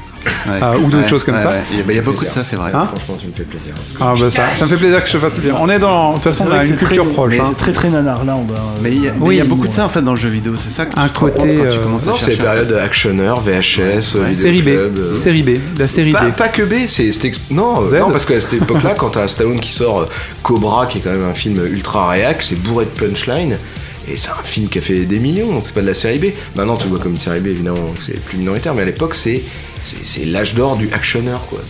Ouais. 0.47 0.63
euh, 0.63 0.77
ou 0.79 0.85
d'autres 0.91 1.03
Ouais, 1.05 1.09
choses 1.09 1.25
comme 1.25 1.35
ouais, 1.37 1.41
ça. 1.41 1.51
ouais. 1.51 1.63
Il 1.71 1.77
y 1.79 1.81
a- 1.81 1.83
bah, 1.85 1.93
il 1.93 1.97
y 1.97 1.99
a 1.99 2.03
beaucoup 2.03 2.25
de 2.25 2.31
ça, 2.31 2.45
c'est 2.45 2.57
vrai. 2.57 2.71
Hein 2.75 2.89
Franchement, 2.95 3.17
tu 3.21 3.27
me 3.27 3.33
fais 3.33 3.43
plaisir. 3.45 3.75
Ah 4.01 4.15
bah 4.19 4.31
ça, 4.31 4.55
ça 4.55 4.65
me 4.65 4.71
fait 4.71 4.77
plaisir 4.77 5.01
que 5.03 5.07
je 5.09 5.13
te 5.15 5.19
fasse 5.19 5.33
plaisir. 5.33 5.57
On 5.61 5.69
est 5.69 5.79
dans, 5.79 6.11
de 6.11 6.15
toute 6.15 6.25
façon, 6.25 6.47
on 6.49 6.53
a 6.53 6.65
une 6.65 6.77
culture 6.77 7.05
très- 7.05 7.13
proche. 7.13 7.35
hein. 7.41 7.45
C'est 7.51 7.57
très 7.57 7.73
très 7.73 7.89
nanar 7.91 8.25
là, 8.25 8.37
on 8.37 8.45
va. 8.53 8.59
Mais 8.83 8.93
il 8.93 9.05
y 9.05 9.09
a, 9.09 9.13
mais 9.13 9.19
Oui, 9.21 9.35
il 9.37 9.39
y 9.39 9.41
a 9.41 9.45
beaucoup 9.45 9.67
de 9.67 9.73
ça 9.73 9.85
en 9.85 9.89
fait 9.89 10.03
dans 10.03 10.13
le 10.13 10.17
jeu 10.19 10.29
vidéo, 10.29 10.55
c'est 10.63 10.73
ça 10.73 10.87
que 10.87 10.95
tu 10.95 11.01
Un 11.01 11.09
côté, 11.09 11.39
quand 11.39 11.45
tu 11.45 11.51
euh, 11.77 11.83
commences 11.83 12.07
à 12.07 12.11
Non, 12.11 12.17
c'est 12.17 12.37
périodes 12.37 12.73
actionneur, 12.83 13.41
VHS, 13.41 14.33
Série 14.33 14.63
B, 14.63 14.69
euh, 14.69 15.17
série 15.17 15.43
B, 15.43 15.51
la 15.79 15.89
série 15.89 16.13
Pas, 16.13 16.27
B. 16.27 16.33
pas 16.33 16.49
que 16.49 16.63
B, 16.63 16.87
c'est 16.87 17.11
euh, 17.11 17.31
non 17.51 18.11
parce 18.11 18.25
qu'à 18.27 18.41
cette 18.41 18.55
époque-là, 18.55 18.95
quand 18.97 19.11
t'as 19.11 19.29
Stallone 19.29 19.61
qui 19.61 19.73
sort 19.73 20.01
euh, 20.01 20.07
Cobra, 20.43 20.87
qui 20.87 20.99
est 20.99 21.01
quand 21.01 21.11
même 21.11 21.29
un 21.29 21.35
film 21.35 21.61
ultra 21.67 22.09
réac, 22.09 22.43
c'est 22.43 22.57
bourré 22.61 22.87
de 22.87 22.91
punchline. 22.91 23.57
Et 24.11 24.17
c'est 24.17 24.31
un 24.31 24.43
film 24.43 24.69
qui 24.69 24.79
a 24.79 24.83
fait 24.83 25.05
des 25.05 25.19
millions, 25.19 25.53
donc 25.53 25.63
c'est 25.67 25.75
pas 25.75 25.83
de 25.83 25.87
la 25.87 25.95
série 25.95 26.19
B. 26.19 26.27
Maintenant, 26.57 26.77
tu 26.77 26.89
vois 26.89 26.99
comme 26.99 27.13
une 27.13 27.19
série 27.19 27.41
B, 27.41 27.49
évidemment, 27.49 27.95
c'est 28.01 28.19
plus 28.21 28.39
minoritaire, 28.39 28.75
mais 28.75 28.83
à 28.83 28.87
l'époque, 28.87 29.15
c'est 29.15 29.43
l'âge 30.25 30.55
d'or 30.55 30.77
du 30.77 30.91
actionneur, 30.93 31.45
quoi. 31.47 31.61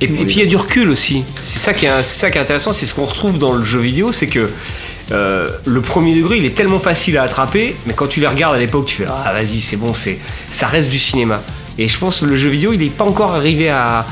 Et, 0.00 0.08
puis- 0.08 0.24
il 0.28 0.38
y 0.38 0.42
a 0.42 0.46
du 0.46 0.56
recul 0.56 0.88
aussi. 0.90 1.24
C'est 1.42 1.58
ça 1.58 1.74
qui 1.74 1.86
est, 1.86 2.38
intéressant, 2.38 2.72
c'est 2.72 2.86
ce 2.86 2.94
qu'on 2.94 3.04
retrouve 3.04 3.38
dans 3.38 3.52
le 3.52 3.62
jeu 3.62 3.80
vidéo, 3.80 4.12
c'est 4.12 4.26
que 4.28 4.50
euh, 5.12 5.48
le 5.64 5.80
premier 5.80 6.14
degré, 6.14 6.38
il 6.38 6.44
est 6.44 6.54
tellement 6.54 6.78
facile 6.80 7.18
à 7.18 7.24
attraper, 7.24 7.74
mais 7.86 7.94
quand 7.94 8.06
tu 8.06 8.20
les 8.20 8.26
regardes 8.26 8.54
à 8.54 8.58
l'époque, 8.58 8.86
tu 8.86 8.96
fais 8.96 9.06
ah 9.08 9.32
vas-y 9.32 9.60
c'est 9.60 9.76
bon, 9.76 9.92
c'est 9.92 10.18
ça 10.50 10.68
reste 10.68 10.88
du 10.88 10.98
cinéma. 10.98 11.42
Et 11.78 11.88
je 11.88 11.98
pense 11.98 12.20
que 12.20 12.26
le 12.26 12.36
jeu 12.36 12.48
vidéo, 12.50 12.72
il 12.72 12.78
n'est 12.80 12.90
pas 12.90 13.04
encore 13.04 13.34
arrivé 13.34 13.70
à, 13.70 14.06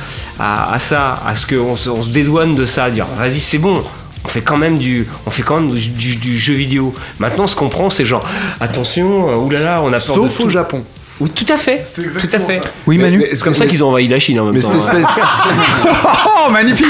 ça, 0.78 1.22
à 1.26 1.36
ce 1.36 1.47
qu'on 1.47 1.76
se, 1.76 1.89
on 1.91 2.03
se 2.03 2.09
dédouane 2.11 2.55
de 2.55 2.64
ça, 2.64 2.84
à 2.84 2.91
dire 2.91 3.07
vas-y 3.16 3.41
c'est 3.41 3.59
bon. 3.59 3.84
On 4.29 4.31
fait 4.31 4.43
quand 4.43 4.59
même 4.59 4.76
du, 4.76 5.07
on 5.24 5.31
fait 5.31 5.41
quand 5.43 5.59
même 5.59 5.70
du, 5.70 5.89
du- 5.89 6.16
du 6.16 6.37
jeu 6.39 6.53
vidéo. 6.53 6.95
Maintenant, 7.18 7.47
ce 7.47 7.57
qu'on 7.57 7.70
prend, 7.70 7.89
c'est 7.89 8.05
genre 8.05 8.29
attention, 8.61 9.31
euh, 9.31 9.37
oulala, 9.37 9.81
on 9.83 9.89
a 9.89 9.93
peur 10.01 10.16
de 10.16 10.29
sauf 10.29 10.41
au 10.41 10.43
tout. 10.43 10.51
Japon. 10.51 10.85
Oui, 11.18 11.31
tout 11.31 11.47
à 11.49 11.57
fait. 11.57 11.83
C'est 11.85 12.03
Tout 12.03 12.09
à 12.11 12.12
exactement 12.12 12.47
fait. 12.47 12.62
ça. 12.62 12.70
Oui, 12.87 12.99
Mais- 12.99 13.05
Manu 13.11 13.24
C'est 13.33 13.43
comme 13.43 13.55
ça 13.55 13.66
qu'ils 13.66 13.83
ont 13.83 13.89
envahi 13.89 14.07
la 14.07 14.18
Chine 14.20 14.39
en 14.39 14.45
même 14.45 14.55
Mais 14.55 14.61
temps. 14.61 14.70
cette 14.79 14.85
espèce, 14.85 15.07
Oh, 16.47 16.51
magnifique 16.53 16.87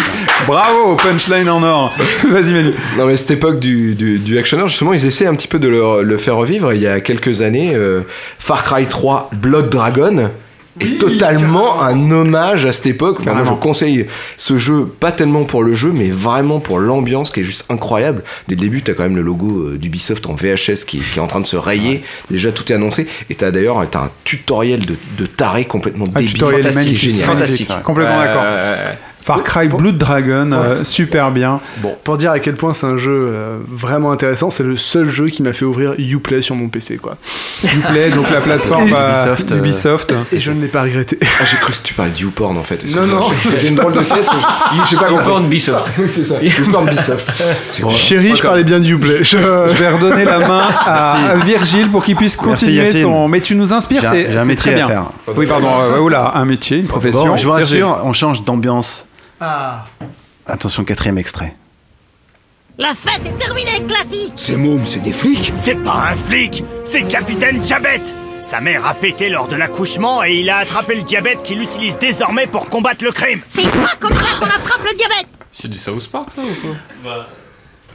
Bravo, 0.49 0.97
punchline 0.97 1.49
en 1.49 1.62
or. 1.62 1.95
Vas-y, 2.28 2.53
Manu. 2.53 2.74
non 2.99 3.07
mais 3.07 3.16
cette 3.16 3.30
époque 3.30 3.61
du, 3.61 3.95
du, 3.95 4.18
du 4.18 4.36
actionneur, 4.39 4.66
justement, 4.68 4.93
ils 4.93 5.07
essaient 5.07 5.26
un 5.26 5.34
petit 5.36 5.49
peu 5.49 5.59
de 5.61 5.68
le, 5.68 6.03
le 6.03 6.18
faire 6.18 6.34
revivre. 6.36 6.72
Il 6.72 6.82
y 6.82 6.86
a 6.89 7.01
quelques 7.01 7.41
années, 7.41 7.72
euh, 7.74 8.01
Far 8.41 8.64
Cry 8.64 8.86
3 8.86 9.30
Blood 9.32 9.70
Dragon 9.70 10.30
est 10.80 10.98
totalement 10.98 11.76
carrément. 11.78 11.82
un 11.82 12.10
hommage 12.10 12.66
à 12.66 12.72
cette 12.72 12.86
époque. 12.86 13.18
Enfin, 13.20 13.34
moi, 13.34 13.44
je 13.44 13.52
conseille 13.52 14.06
ce 14.36 14.58
jeu, 14.58 14.86
pas 15.00 15.12
tellement 15.12 15.44
pour 15.44 15.62
le 15.62 15.74
jeu, 15.74 15.92
mais 15.94 16.10
vraiment 16.10 16.60
pour 16.60 16.78
l'ambiance 16.78 17.30
qui 17.30 17.40
est 17.40 17.44
juste 17.44 17.64
incroyable. 17.68 18.22
Dès 18.48 18.54
le 18.54 18.60
début, 18.60 18.82
t'as 18.82 18.94
quand 18.94 19.02
même 19.04 19.16
le 19.16 19.22
logo 19.22 19.68
euh, 19.68 19.78
d'Ubisoft 19.78 20.26
en 20.26 20.34
VHS 20.34 20.84
qui, 20.86 20.98
qui 20.98 21.18
est 21.18 21.22
en 21.22 21.26
train 21.26 21.40
de 21.40 21.46
se 21.46 21.56
rayer. 21.56 22.02
Déjà, 22.30 22.52
tout 22.52 22.70
est 22.72 22.74
annoncé. 22.74 23.06
Et 23.30 23.34
t'as 23.34 23.50
d'ailleurs 23.50 23.84
t'as 23.90 24.04
un 24.04 24.10
tutoriel 24.24 24.84
de, 24.86 24.96
de 25.16 25.26
taré 25.26 25.64
complètement 25.64 26.06
Un 26.14 26.20
débile. 26.20 26.32
tutoriel 26.34 26.62
Fantastique, 26.62 26.96
génial. 26.98 27.24
Fantastique. 27.24 27.70
Complètement 27.84 28.18
d'accord. 28.18 28.44
Far 29.28 29.44
Cry 29.44 29.68
Blood 29.68 29.98
Dragon, 29.98 30.50
euh, 30.52 30.84
super 30.84 31.30
bien. 31.30 31.60
Bon, 31.82 31.94
pour 32.02 32.16
dire 32.16 32.30
à 32.30 32.38
quel 32.38 32.54
point 32.54 32.72
c'est 32.72 32.86
un 32.86 32.96
jeu 32.96 33.10
euh, 33.30 33.58
vraiment 33.68 34.10
intéressant, 34.10 34.50
c'est 34.50 34.62
le 34.62 34.78
seul 34.78 35.10
jeu 35.10 35.28
qui 35.28 35.42
m'a 35.42 35.52
fait 35.52 35.66
ouvrir 35.66 35.92
Uplay 35.98 36.40
sur 36.40 36.54
mon 36.54 36.68
PC, 36.68 36.96
quoi. 36.96 37.16
Uplay, 37.62 38.08
donc 38.10 38.30
la 38.30 38.40
plateforme 38.40 38.90
euh, 38.94 39.10
Ubisoft, 39.34 39.52
euh, 39.52 39.58
Ubisoft. 39.58 40.14
Et 40.32 40.40
je 40.40 40.50
ne 40.50 40.62
l'ai 40.62 40.68
pas 40.68 40.82
regretté. 40.82 41.18
Ah, 41.22 41.44
j'ai 41.44 41.58
cru 41.58 41.72
que 41.74 41.78
tu 41.82 41.92
parlais 41.92 42.12
de 42.12 42.18
YouPorn 42.18 42.56
en 42.56 42.62
fait. 42.62 42.84
Non, 42.96 43.06
non. 43.06 43.20
Je 43.44 43.48
faisais 43.50 43.68
une 43.68 43.74
drôle 43.76 43.92
de 43.92 43.98
tête. 43.98 44.30
Je 44.84 44.88
sais 44.88 44.96
pas 44.96 45.04
compris. 45.10 45.44
Ubisoft. 45.46 45.90
Oui, 45.98 46.08
c'est 46.08 46.24
ça. 46.24 46.36
YouPorn 46.42 46.88
Ubisoft. 46.88 47.30
Chérie, 47.90 48.34
je 48.34 48.42
parlais 48.42 48.64
bien 48.64 48.80
de 48.80 48.86
Uplay. 48.88 49.18
Je... 49.24 49.36
Je 49.38 49.74
vais 49.76 49.88
redonner 49.90 50.24
la 50.24 50.38
main 50.38 50.68
à, 50.86 51.30
à 51.32 51.34
Virgile 51.36 51.90
pour 51.90 52.02
qu'il 52.02 52.16
puisse 52.16 52.36
continuer 52.36 52.90
son. 52.92 53.28
Mais 53.28 53.40
tu 53.42 53.54
nous 53.54 53.74
inspires, 53.74 54.00
J'ai 54.00 54.06
un- 54.06 54.12
c'est 54.44 54.48
j'ai 54.48 54.56
très 54.56 54.72
à 54.72 54.74
bien. 54.74 54.88
faire. 54.88 55.04
Oui, 55.36 55.44
pardon. 55.46 55.68
euh, 55.82 55.98
oula, 55.98 56.32
un 56.34 56.44
métier, 56.46 56.78
une 56.78 56.86
profession. 56.86 57.26
Bon, 57.26 57.36
je 57.36 57.44
vous 57.44 57.52
rassure, 57.52 58.00
on 58.04 58.12
change 58.14 58.42
d'ambiance. 58.44 59.04
Ah. 59.41 59.84
Attention, 60.47 60.84
quatrième 60.84 61.18
extrait. 61.18 61.55
La 62.78 62.95
fête 62.95 63.20
est 63.26 63.39
terminée, 63.39 63.84
Classy 63.89 64.32
Ces 64.36 64.57
mômes, 64.57 64.86
c'est 64.86 65.01
des 65.01 65.12
flics 65.12 65.51
C'est 65.55 65.74
pas 65.74 66.11
un 66.12 66.14
flic, 66.14 66.62
c'est 66.84 67.03
Capitaine 67.03 67.59
Diabète 67.59 68.14
Sa 68.43 68.61
mère 68.61 68.86
a 68.86 68.95
pété 68.95 69.28
lors 69.28 69.49
de 69.49 69.57
l'accouchement 69.57 70.22
et 70.22 70.34
il 70.36 70.49
a 70.49 70.59
attrapé 70.59 70.95
le 70.95 71.03
diabète 71.03 71.43
qu'il 71.43 71.61
utilise 71.61 71.99
désormais 71.99 72.47
pour 72.47 72.68
combattre 72.68 73.05
le 73.05 73.11
crime. 73.11 73.41
C'est 73.49 73.68
pas 73.68 73.95
comme 73.99 74.16
ça 74.16 74.39
qu'on 74.39 74.47
attrape 74.47 74.82
le 74.84 74.97
diabète 74.97 75.26
C'est 75.51 75.68
du 75.68 75.76
South 75.78 76.07
Park 76.09 76.28
ça 76.36 76.43
ou 76.43 76.55
quoi 77.03 77.26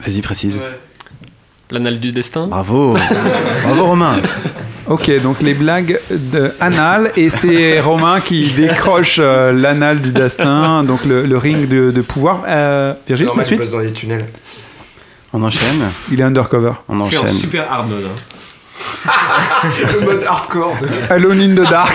Vas-y, 0.00 0.20
précise. 0.20 0.60
L'anal 1.70 1.98
du 1.98 2.12
destin 2.12 2.46
Bravo. 2.46 2.94
Bravo, 3.64 3.86
Romain. 3.86 4.20
Ok, 4.86 5.10
donc 5.22 5.40
les 5.40 5.54
blagues 5.54 5.98
de 6.10 6.52
anal 6.60 7.10
et 7.16 7.30
c'est 7.30 7.80
Romain 7.80 8.20
qui 8.20 8.50
décroche 8.52 9.16
euh, 9.18 9.50
l'anal 9.52 10.00
du 10.02 10.12
destin, 10.12 10.82
donc 10.82 11.04
le, 11.06 11.24
le 11.24 11.38
ring 11.38 11.66
de, 11.68 11.90
de 11.90 12.00
pouvoir. 12.02 12.42
Euh, 12.46 12.92
Virgile, 13.06 13.24
la 13.26 13.28
Normal, 13.28 13.44
il 13.44 13.46
suite 13.46 13.58
passe 13.60 13.70
dans 13.70 13.78
les 13.78 13.92
tunnels. 13.92 14.26
On 15.32 15.42
enchaîne. 15.42 15.82
Il 16.12 16.20
est 16.20 16.24
undercover. 16.24 16.72
On 16.88 17.04
Fait 17.06 17.16
enchaîne. 17.18 17.32
super 17.32 17.70
hard 17.72 17.88
mode. 17.88 18.04
hein. 18.04 18.20
Le 19.94 20.00
mode 20.04 20.22
hardcore. 20.28 20.76
de- 20.80 21.12
Alone 21.12 21.40
in 21.40 21.54
the 21.54 21.68
dark. 21.70 21.94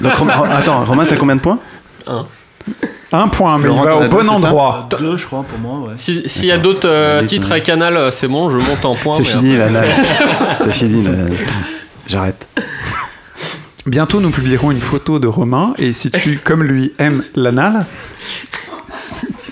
Donc, 0.00 0.14
Rom- 0.14 0.30
Ro- 0.30 0.44
attends, 0.44 0.84
Romain, 0.84 1.04
t'as 1.06 1.16
combien 1.16 1.36
de 1.36 1.40
points? 1.40 1.58
Un 3.12 3.28
point, 3.28 3.58
mais 3.58 3.66
Laurent, 3.66 3.82
il 3.82 3.84
va 3.84 3.90
t'en 3.92 3.96
au 3.98 4.08
bon 4.08 4.16
deux, 4.16 4.22
c'est 4.22 4.28
ça? 4.28 4.34
endroit. 4.48 4.88
Deux, 4.98 5.16
je 5.16 5.26
crois, 5.26 5.42
pour 5.44 5.58
moi, 5.58 5.78
ouais. 5.80 5.94
Si- 5.96 6.22
S'il 6.26 6.46
y 6.46 6.52
a 6.52 6.58
d'autres 6.58 6.88
euh, 6.88 7.18
Allez, 7.18 7.28
titres 7.28 7.52
à 7.52 7.60
Canal, 7.60 7.96
euh, 7.96 8.10
c'est 8.10 8.28
bon, 8.28 8.48
je 8.50 8.56
monte 8.56 8.84
en 8.84 8.94
point. 8.94 9.16
C'est 9.16 9.22
mais 9.24 9.28
fini, 9.42 9.56
là. 9.56 9.66
C'est 10.58 10.72
fini. 10.72 11.04
là. 11.04 11.10
J'arrête. 12.06 12.46
Bientôt, 13.86 14.20
nous 14.20 14.30
publierons 14.30 14.70
une 14.70 14.80
photo 14.80 15.18
de 15.18 15.26
Romain 15.26 15.74
et 15.78 15.92
si 15.92 16.10
tu, 16.10 16.38
comme 16.38 16.62
lui, 16.62 16.92
aimes 16.98 17.24
l'anal, 17.34 17.86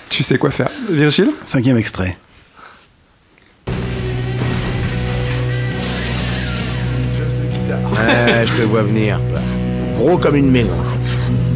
tu 0.09 0.23
sais 0.23 0.37
quoi 0.37 0.51
faire. 0.51 0.69
Virgile? 0.89 1.31
Cinquième 1.45 1.77
extrait. 1.77 2.17
Ouais, 7.93 8.45
je 8.45 8.53
te 8.53 8.61
vois 8.61 8.83
venir. 8.83 9.19
Gros 9.97 10.17
comme 10.17 10.35
une 10.35 10.49
maison. 10.49 10.73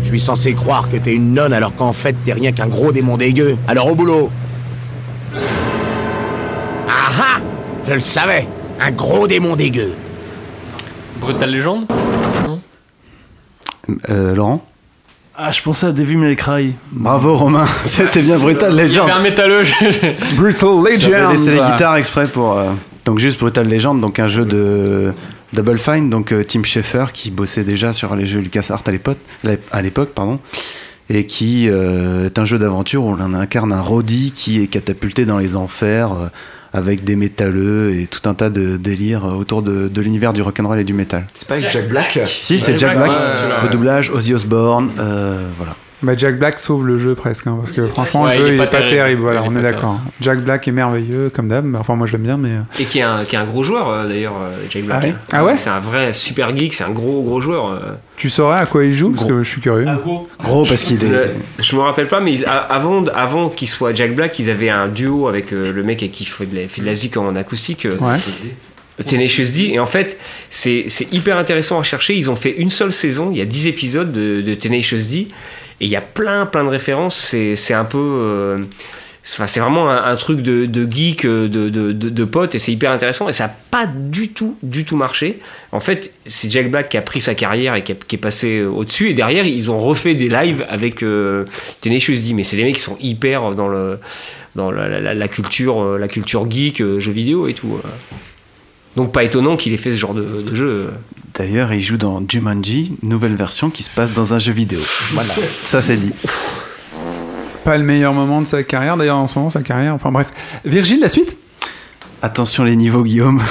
Je 0.04 0.08
suis 0.08 0.20
censé 0.20 0.54
croire 0.54 0.90
que 0.90 0.98
t'es 0.98 1.14
une 1.14 1.34
nonne 1.34 1.54
alors 1.54 1.76
qu'en 1.76 1.94
fait 1.94 2.16
t'es 2.24 2.34
rien 2.34 2.52
qu'un 2.52 2.68
gros 2.68 2.92
démon 2.92 3.18
dégueu. 3.18 3.58
Alors 3.68 3.88
au 3.88 3.96
boulot 3.96 4.30
Ah 6.88 7.10
ah 7.20 7.40
Je 7.88 7.94
le 7.94 8.00
savais 8.00 8.48
Un 8.80 8.92
gros 8.92 9.28
démon 9.28 9.56
dégueu 9.56 9.94
Brutal 11.18 11.52
Legend 11.52 11.86
Euh, 14.10 14.34
Laurent 14.36 14.66
Ah, 15.38 15.52
je 15.52 15.62
pensais 15.62 15.88
à 15.88 15.92
Devil 15.92 16.18
May 16.18 16.36
Cry. 16.36 16.74
Bravo, 16.92 17.36
Romain. 17.36 17.68
C'était 17.86 18.22
bien 18.22 18.38
Brutal 18.38 18.76
Legend. 18.76 19.10
un 19.10 19.20
métalleux. 19.20 19.64
Brutal 20.36 20.70
J'avais 20.98 21.34
laissé 21.34 21.46
les 21.52 21.52
Legend. 21.58 21.72
guitares 21.72 21.96
exprès 21.98 22.28
pour. 22.28 22.58
euh, 22.58 22.72
donc, 23.06 23.20
juste 23.20 23.40
Brutal 23.40 23.68
Legend, 23.70 24.00
donc 24.02 24.18
un 24.20 24.28
jeu 24.28 24.46
de 24.46 25.14
Double 25.54 25.78
Fine, 25.78 26.10
donc 26.10 26.32
euh, 26.32 26.44
Tim 26.44 26.64
Schafer 26.64 27.06
qui 27.14 27.30
bossait 27.30 27.64
déjà 27.64 27.94
sur 27.94 28.16
les 28.16 28.26
jeux 28.26 28.40
LucasArts 28.40 28.82
à 28.88 28.92
l'époque, 28.92 29.20
à 29.72 29.82
l'époque, 29.84 30.10
pardon, 30.16 30.40
et 31.10 31.26
qui 31.26 31.70
euh, 31.70 32.26
est 32.26 32.40
un 32.40 32.46
jeu 32.46 32.58
d'aventure 32.58 33.04
où 33.04 33.10
on 33.10 33.34
incarne 33.34 33.72
un 33.72 33.82
Roddy 33.82 34.32
qui 34.34 34.62
est 34.62 34.68
catapulté 34.68 35.26
dans 35.26 35.38
les 35.38 35.56
enfers 35.56 36.14
euh, 36.14 36.28
avec 36.74 37.04
des 37.04 37.16
métalleux 37.16 37.96
et 37.96 38.08
tout 38.08 38.28
un 38.30 38.34
tas 38.34 38.50
de 38.50 38.76
délires 38.78 39.26
autour 39.26 39.62
de, 39.62 39.88
de 39.88 40.02
l'univers 40.02 40.34
du 40.34 40.42
rock'n'roll 40.42 40.80
et 40.80 40.84
du 40.84 40.94
métal. 40.94 41.26
C'est 41.34 41.48
pas 41.48 41.56
avec 41.56 41.70
Jack 41.70 41.88
Black 41.88 42.20
Si, 42.26 42.60
c'est 42.60 42.78
Jack 42.78 42.98
Black, 42.98 43.10
Black, 43.10 43.64
ouais. 43.64 43.70
doublage, 43.70 44.10
Ozzy 44.10 44.34
Osbourne, 44.34 44.90
euh, 45.00 45.48
voilà. 45.58 45.76
Bah, 46.06 46.14
Jack 46.16 46.38
Black 46.40 46.60
sauve 46.60 46.86
le 46.86 46.98
jeu 47.00 47.16
presque, 47.16 47.48
hein, 47.48 47.58
parce 47.60 47.72
que 47.72 47.88
franchement, 47.88 48.24
Ouais, 48.24 48.38
le 48.38 48.38
jeu 48.38 48.48
il 48.48 48.50
est 48.52 48.54
il 48.54 48.58
pas 48.58 48.64
est 48.64 48.68
pas 48.68 48.78
terrible. 48.78 48.96
terrible, 48.96 49.22
voilà, 49.22 49.42
est 49.42 49.48
on 49.48 49.56
est 49.56 49.62
d'accord. 49.62 50.00
Jack 50.22 50.40
Black 50.44 50.68
est 50.68 50.72
merveilleux, 50.72 51.30
comme 51.34 51.48
d'hab, 51.48 51.76
enfin 51.76 51.96
moi 51.96 52.06
je 52.08 52.14
l'aime 52.14 52.24
bien, 52.24 52.38
mais. 52.38 52.50
euh, 52.52 52.60
Et 52.80 52.84
qui 52.86 53.00
est 53.00 53.04
un, 53.04 53.24
qui 53.24 53.36
est 53.36 53.40
un 53.40 53.46
gros 53.46 53.64
joueur 53.64 53.90
euh, 53.90 54.08
d'ailleurs, 54.08 54.36
euh, 54.40 54.64
Jack 54.70 54.84
Black. 54.84 55.02
Ah 55.04 55.06
ouais 55.08 55.14
Ah 55.34 55.44
ouais 55.46 55.56
C'est 55.58 55.70
un 55.70 55.80
vrai 55.80 56.14
super 56.14 56.56
geek, 56.56 56.74
c'est 56.74 56.84
un 56.84 56.92
gros 56.92 57.22
gros 57.24 57.42
joueur. 57.42 57.82
Tu 58.18 58.30
saurais 58.30 58.60
à 58.60 58.66
quoi 58.66 58.86
il 58.86 58.94
joue 58.94 59.12
Parce 59.12 59.26
que 59.28 59.44
je 59.44 59.50
suis 59.50 59.62
curieux. 59.62 59.86
Gros 60.42 60.66
parce 60.66 60.84
qu'il 60.84 61.04
est. 61.04 61.08
Le- 61.10 61.26
je 61.62 61.76
me 61.76 61.82
rappelle 61.82 62.08
pas, 62.08 62.20
mais 62.22 62.34
ils- 62.34 62.46
avant, 62.46 63.06
avant 63.08 63.50
qu'il 63.50 63.68
soit 63.68 63.94
Jack 63.94 64.16
Black, 64.16 64.38
ils 64.40 64.50
avaient 64.50 64.70
un 64.70 64.88
duo 64.88 65.28
avec 65.28 65.52
euh, 65.52 65.74
le 65.74 65.84
mec 65.84 65.98
qui 66.12 66.24
fait 66.26 66.46
de 66.46 66.56
la, 66.62 66.68
fait 66.68 66.82
de 66.82 66.86
la 66.86 66.94
zik 66.96 67.18
en 67.18 67.36
acoustique. 67.36 67.86
euh, 67.86 67.98
Ouais. 68.00 68.18
Tenacious 69.06 69.50
D 69.54 69.72
et 69.74 69.80
en 69.80 69.86
fait 69.86 70.18
c'est 70.50 70.86
c'est 70.88 71.14
hyper 71.14 71.38
intéressant 71.38 71.78
à 71.78 71.84
chercher 71.84 72.16
ils 72.16 72.32
ont 72.32 72.36
fait 72.38 72.52
une 72.58 72.70
seule 72.70 72.94
saison 72.94 73.30
il 73.30 73.38
y 73.38 73.42
a 73.42 73.46
10 73.46 73.68
épisodes 73.68 74.14
de, 74.14 74.40
de 74.40 74.54
Tenacious 74.54 75.10
D 75.12 75.28
et 75.82 75.86
il 75.86 75.90
y 75.92 75.96
a 75.96 76.02
plein 76.02 76.46
plein 76.46 76.64
de 76.64 76.70
références 76.70 77.16
c'est 77.18 77.74
un 77.74 77.86
peu 77.86 77.98
euh, 77.98 78.64
c'est 79.28 79.60
vraiment 79.60 79.90
un, 79.90 80.16
truc 80.18 80.42
de, 80.42 80.88
geek, 80.92 81.26
euh, 81.26 81.48
de, 81.48 81.70
de, 81.72 81.92
de, 81.92 82.26
potes, 82.26 82.54
et 82.54 82.60
c'est 82.60 82.72
hyper 82.72 82.92
intéressant. 82.92 83.28
Et 83.28 83.34
ça 83.34 83.48
n'a 83.48 83.56
pas 83.72 83.88
du 83.88 84.30
tout, 84.30 84.56
du 84.62 84.86
tout 84.86 84.96
marché. 84.98 85.40
En 85.72 85.80
fait, 85.80 86.14
c'est 86.28 86.48
Jack 86.52 86.70
Black 86.70 86.90
qui 86.90 86.98
a 86.98 87.02
pris 87.02 87.22
sa 87.22 87.34
carrière 87.34 87.74
et 87.74 87.84
qui, 87.84 87.92
a- 87.92 87.96
est 87.96 88.18
passé 88.18 88.60
euh, 88.60 88.68
au-dessus. 88.70 89.10
Et 89.10 89.14
derrière, 89.16 89.44
ils 89.48 89.72
ont 89.72 89.80
refait 89.80 90.14
des 90.14 90.30
lives 90.30 90.64
avec 90.70 91.02
euh, 91.02 91.46
Tenacious 91.82 92.18
D. 92.20 92.34
Mais 92.36 92.44
c'est 92.44 92.56
des 92.56 92.66
mecs 92.66 92.76
qui 92.76 92.82
sont 92.82 92.98
hyper 93.02 93.56
dans, 93.56 93.68
le, 93.68 93.98
dans 94.54 94.70
la, 94.70 94.88
la- 95.00 95.16
la- 95.16 95.28
culture, 95.28 95.98
la 95.98 96.08
culture 96.08 96.46
geek, 96.48 96.78
jeux 97.00 97.12
vidéo 97.12 97.48
et 97.48 97.56
tout. 97.56 97.80
Donc, 98.96 99.12
pas 99.12 99.24
étonnant 99.24 99.58
qu'il 99.58 99.74
ait 99.74 99.78
fait 99.78 99.90
ce 99.90 99.96
genre 99.98 100.14
de 100.14 100.54
jeu. 100.54 100.92
D'ailleurs, 101.38 101.74
il 101.74 101.82
joue 101.82 101.98
dans 101.98 102.24
Jumanji, 102.28 102.96
nouvelle 103.04 103.36
version 103.36 103.70
qui 103.70 103.84
se 103.84 103.90
passe 103.90 104.14
dans 104.14 104.34
un 104.34 104.40
jeu 104.40 104.54
vidéo. 104.54 104.80
Voilà, 105.12 105.34
ça 105.66 105.82
c'est 105.82 105.98
dit. 105.98 106.14
Pas 107.66 107.78
le 107.78 107.84
meilleur 107.84 108.14
moment 108.14 108.42
de 108.42 108.48
sa 108.48 108.64
carrière, 108.64 108.96
d'ailleurs 108.96 109.18
en 109.18 109.28
ce 109.28 109.38
moment, 109.38 109.50
sa 109.50 109.62
carrière, 109.62 109.94
enfin 109.94 110.12
bref. 110.12 110.32
Virgile, 110.64 111.02
la 111.02 111.10
suite? 111.10 111.36
Attention 112.22 112.64
les 112.64 112.78
niveaux, 112.78 113.04
Guillaume. 113.04 113.42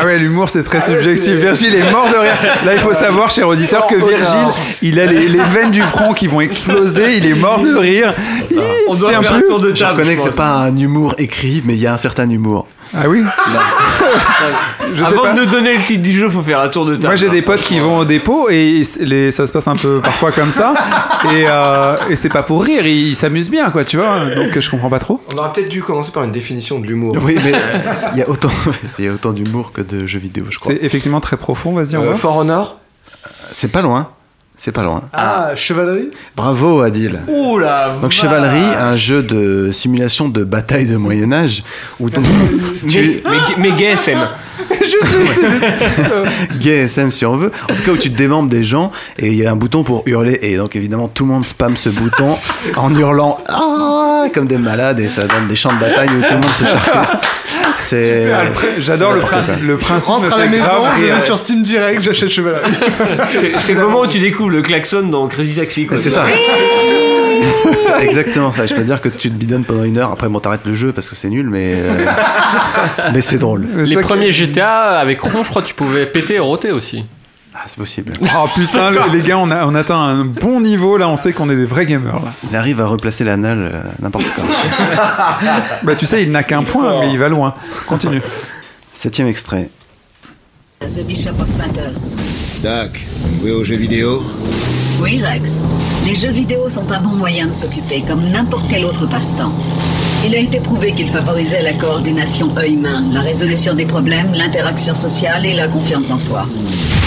Ah 0.00 0.06
ouais, 0.06 0.18
l'humour 0.18 0.48
c'est 0.48 0.62
très 0.62 0.80
subjectif. 0.80 1.34
Virgile 1.34 1.74
est 1.74 1.90
mort 1.90 2.08
de 2.08 2.16
rire. 2.16 2.32
Là, 2.64 2.74
il 2.74 2.80
faut 2.80 2.94
savoir, 2.94 3.30
cher 3.30 3.46
auditeur, 3.48 3.86
que 3.86 3.94
Virgile, 3.96 4.48
il 4.82 4.98
a 5.00 5.06
les, 5.06 5.28
les 5.28 5.42
veines 5.42 5.70
du 5.70 5.82
front 5.82 6.12
qui 6.14 6.26
vont 6.26 6.40
exploser. 6.40 7.16
Il 7.16 7.26
est 7.26 7.34
mort 7.34 7.60
de 7.60 7.74
rire. 7.74 8.14
Il- 8.50 8.58
On 8.88 8.94
doit 8.94 9.10
faire 9.22 9.34
un 9.34 9.40
tour 9.42 9.60
de 9.60 9.74
Je 9.74 9.80
table. 9.80 9.98
reconnais 10.00 10.16
que 10.16 10.22
je 10.22 10.30
c'est 10.30 10.36
pas 10.36 10.48
un 10.50 10.76
humour 10.76 11.14
écrit, 11.18 11.62
mais 11.64 11.74
il 11.74 11.80
y 11.80 11.86
a 11.86 11.92
un 11.92 11.98
certain 11.98 12.28
humour. 12.28 12.66
Ah 12.92 13.08
oui 13.08 13.22
Je 14.94 15.04
sais 15.04 15.04
Avant 15.12 15.22
pas. 15.22 15.32
de 15.34 15.40
nous 15.40 15.46
donner 15.46 15.76
le 15.76 15.84
titre 15.84 16.02
du 16.02 16.12
jeu, 16.12 16.28
faut 16.28 16.42
faire 16.42 16.60
un 16.60 16.68
tour 16.68 16.84
de 16.86 16.94
table. 16.94 17.06
Moi 17.06 17.16
j'ai 17.16 17.28
des 17.28 17.42
potes 17.42 17.60
qui 17.62 17.78
vont 17.78 17.98
au 17.98 18.04
dépôt 18.04 18.48
et 18.50 18.82
les, 19.00 19.30
ça 19.30 19.46
se 19.46 19.52
passe 19.52 19.68
un 19.68 19.76
peu 19.76 20.00
parfois 20.00 20.32
comme 20.32 20.50
ça 20.50 20.74
et, 21.32 21.44
euh, 21.46 21.96
et 22.08 22.16
c'est 22.16 22.28
pas 22.28 22.42
pour 22.42 22.64
rire, 22.64 22.84
ils 22.86 23.14
s'amusent 23.14 23.50
bien 23.50 23.70
quoi 23.70 23.84
tu 23.84 23.96
vois 23.96 24.24
donc 24.34 24.58
je 24.58 24.70
comprends 24.70 24.88
pas 24.90 24.98
trop. 24.98 25.20
On 25.32 25.38
aurait 25.38 25.52
peut-être 25.52 25.68
dû 25.68 25.82
commencer 25.82 26.10
par 26.10 26.24
une 26.24 26.32
définition 26.32 26.80
de 26.80 26.86
l'humour. 26.86 27.16
Oui, 27.22 27.38
mais 27.44 27.52
il 28.14 28.18
y 28.18 28.22
a 28.22 28.28
autant, 28.28 28.50
il 28.98 29.04
y 29.04 29.08
a 29.08 29.12
autant 29.12 29.32
d'humour 29.32 29.70
que 29.72 29.82
de 29.82 30.06
jeux 30.06 30.18
vidéo, 30.18 30.46
je 30.50 30.58
crois. 30.58 30.72
C'est 30.72 30.84
effectivement 30.84 31.20
très 31.20 31.36
profond, 31.36 31.72
vas-y 31.72 31.96
on 31.96 32.02
Euh, 32.02 32.10
va. 32.10 32.14
For 32.16 32.36
Honor? 32.36 32.78
C'est 33.54 33.70
pas 33.70 33.82
loin. 33.82 34.08
C'est 34.62 34.72
pas 34.72 34.82
loin. 34.82 35.04
Ah, 35.14 35.52
chevalerie 35.56 36.10
Bravo 36.36 36.82
Adil. 36.82 37.18
Ouh 37.28 37.58
là 37.58 37.94
Donc 38.02 38.10
Chevalerie, 38.10 38.76
un 38.78 38.94
jeu 38.94 39.22
de 39.22 39.70
simulation 39.72 40.28
de 40.28 40.44
bataille 40.44 40.84
de 40.84 40.98
Moyen 40.98 41.32
Âge 41.32 41.62
où 41.98 42.10
donc 42.10 42.26
tu 42.86 43.22
Mais, 43.24 43.40
mais 43.56 43.72
gay 43.72 43.96
SM. 44.80 46.60
gay 46.60 46.84
SM 46.84 47.10
si 47.10 47.26
on 47.26 47.36
veut. 47.36 47.52
En 47.70 47.74
tout 47.74 47.82
cas 47.82 47.92
où 47.92 47.96
tu 47.96 48.10
te 48.10 48.16
démembres 48.16 48.48
des 48.48 48.62
gens 48.62 48.90
et 49.18 49.28
il 49.28 49.34
y 49.34 49.46
a 49.46 49.50
un 49.50 49.56
bouton 49.56 49.84
pour 49.84 50.02
hurler 50.06 50.38
et 50.42 50.56
donc 50.56 50.76
évidemment 50.76 51.08
tout 51.08 51.24
le 51.24 51.32
monde 51.32 51.44
spam 51.44 51.76
ce 51.76 51.88
bouton 51.88 52.36
en 52.76 52.94
hurlant 52.94 53.38
ah 53.48 54.24
comme 54.32 54.46
des 54.46 54.58
malades 54.58 55.00
et 55.00 55.08
ça 55.08 55.22
donne 55.22 55.48
des 55.48 55.56
champs 55.56 55.72
de 55.72 55.80
bataille 55.80 56.08
où 56.08 56.22
tout 56.22 56.34
le 56.34 56.40
monde 56.40 56.54
se 56.54 56.64
charcule. 56.64 57.00
C'est 57.78 58.26
le 58.26 58.82
J'adore 58.82 59.14
le, 59.14 59.20
principe. 59.20 59.62
le 59.62 59.76
principe. 59.76 60.08
Rentre 60.08 60.32
à 60.32 60.38
la 60.38 60.46
maison, 60.46 60.64
je 60.96 61.04
vais 61.06 61.20
sur 61.22 61.36
Steam 61.36 61.62
Direct, 61.62 62.02
j'achète 62.02 62.30
chevalerie. 62.30 62.70
C'est 63.28 63.56
c'est 63.58 63.74
le 63.74 63.80
moment 63.80 64.02
où 64.02 64.06
tu 64.06 64.20
découvres 64.20 64.50
le 64.50 64.62
klaxon 64.62 65.02
dans 65.02 65.26
Crazy 65.26 65.54
Taxi. 65.54 65.88
C'est 65.96 66.10
ça. 66.10 66.24
C'est 67.86 68.04
exactement 68.04 68.52
ça. 68.52 68.66
Je 68.66 68.74
peux 68.74 68.84
dire 68.84 69.00
que 69.00 69.08
tu 69.08 69.30
te 69.30 69.34
bidonnes 69.34 69.64
pendant 69.64 69.84
une 69.84 69.98
heure. 69.98 70.10
Après, 70.12 70.28
bon, 70.28 70.40
t'arrêtes 70.40 70.64
le 70.66 70.74
jeu 70.74 70.92
parce 70.92 71.08
que 71.08 71.16
c'est 71.16 71.28
nul, 71.28 71.48
mais 71.48 71.74
euh, 71.76 72.06
mais 73.12 73.20
c'est 73.20 73.38
drôle. 73.38 73.66
Les 73.84 73.96
premiers 73.96 74.30
GTA 74.32 74.98
avec 74.98 75.20
Ron, 75.20 75.44
je 75.44 75.50
crois 75.50 75.62
que 75.62 75.68
tu 75.68 75.74
pouvais 75.74 76.06
péter 76.06 76.34
et 76.34 76.38
roter 76.38 76.72
aussi. 76.72 77.04
Ah, 77.54 77.64
c'est 77.66 77.76
possible. 77.76 78.12
Oh 78.22 78.46
putain, 78.54 78.90
le- 78.90 79.12
les 79.12 79.22
gars, 79.22 79.36
on 79.36 79.50
a, 79.50 79.66
on 79.66 79.74
atteint 79.74 79.98
un 79.98 80.24
bon 80.24 80.60
niveau 80.60 80.96
là, 80.96 81.08
on 81.08 81.16
sait 81.16 81.32
qu'on 81.32 81.50
est 81.50 81.56
des 81.56 81.64
vrais 81.66 81.84
gamers 81.84 82.14
là. 82.14 82.32
Il 82.48 82.56
arrive 82.56 82.80
à 82.80 82.86
replacer 82.86 83.24
l'anal 83.24 83.58
euh, 83.74 83.80
n'importe 84.00 84.26
quand. 84.36 84.42
Bah 85.82 85.94
tu 85.96 86.06
sais, 86.06 86.22
il 86.22 86.30
n'a 86.30 86.42
qu'un 86.42 86.62
point, 86.62 87.00
mais 87.00 87.10
il 87.10 87.18
va 87.18 87.28
loin. 87.28 87.54
Continue. 87.86 88.22
Septième 88.92 89.26
extrait. 89.26 89.68
The 90.80 91.04
Bishop 91.04 91.30
of 91.40 91.48
Battle. 91.58 91.92
Doc, 92.62 92.98
jouer 93.40 93.50
aux 93.50 93.64
jeux 93.64 93.76
vidéo? 93.76 94.22
Oui, 95.00 95.22
Rex. 95.22 95.56
Les 96.04 96.14
jeux 96.14 96.30
vidéo 96.30 96.68
sont 96.68 96.90
un 96.92 97.00
bon 97.00 97.16
moyen 97.16 97.46
de 97.46 97.54
s'occuper, 97.54 98.02
comme 98.06 98.22
n'importe 98.30 98.64
quel 98.68 98.84
autre 98.84 99.06
passe-temps. 99.06 99.52
Il 100.26 100.34
a 100.34 100.38
été 100.38 100.60
prouvé 100.60 100.92
qu'ils 100.92 101.08
favorisaient 101.08 101.62
la 101.62 101.72
coordination 101.72 102.54
œil-main, 102.56 103.04
la 103.12 103.20
résolution 103.20 103.72
des 103.72 103.86
problèmes, 103.86 104.32
l'interaction 104.34 104.94
sociale 104.94 105.46
et 105.46 105.54
la 105.54 105.68
confiance 105.68 106.10
en 106.10 106.18
soi. 106.18 106.44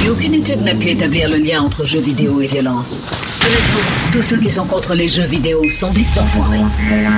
Et 0.04 0.10
aucune 0.10 0.34
étude 0.34 0.64
n'a 0.64 0.74
pu 0.74 0.90
établir 0.90 1.30
le 1.30 1.38
lien 1.38 1.62
entre 1.62 1.86
jeux 1.86 2.00
vidéo 2.00 2.42
et 2.42 2.48
violence. 2.48 3.00
Honnêtement, 3.42 3.92
tous 4.12 4.24
ceux 4.24 4.38
qui 4.38 4.50
sont 4.50 4.66
contre 4.66 4.96
les 4.96 5.08
jeux 5.08 5.26
vidéo 5.26 5.70
sont 5.70 5.92
des 5.92 6.06
enfoirés. 6.18 6.62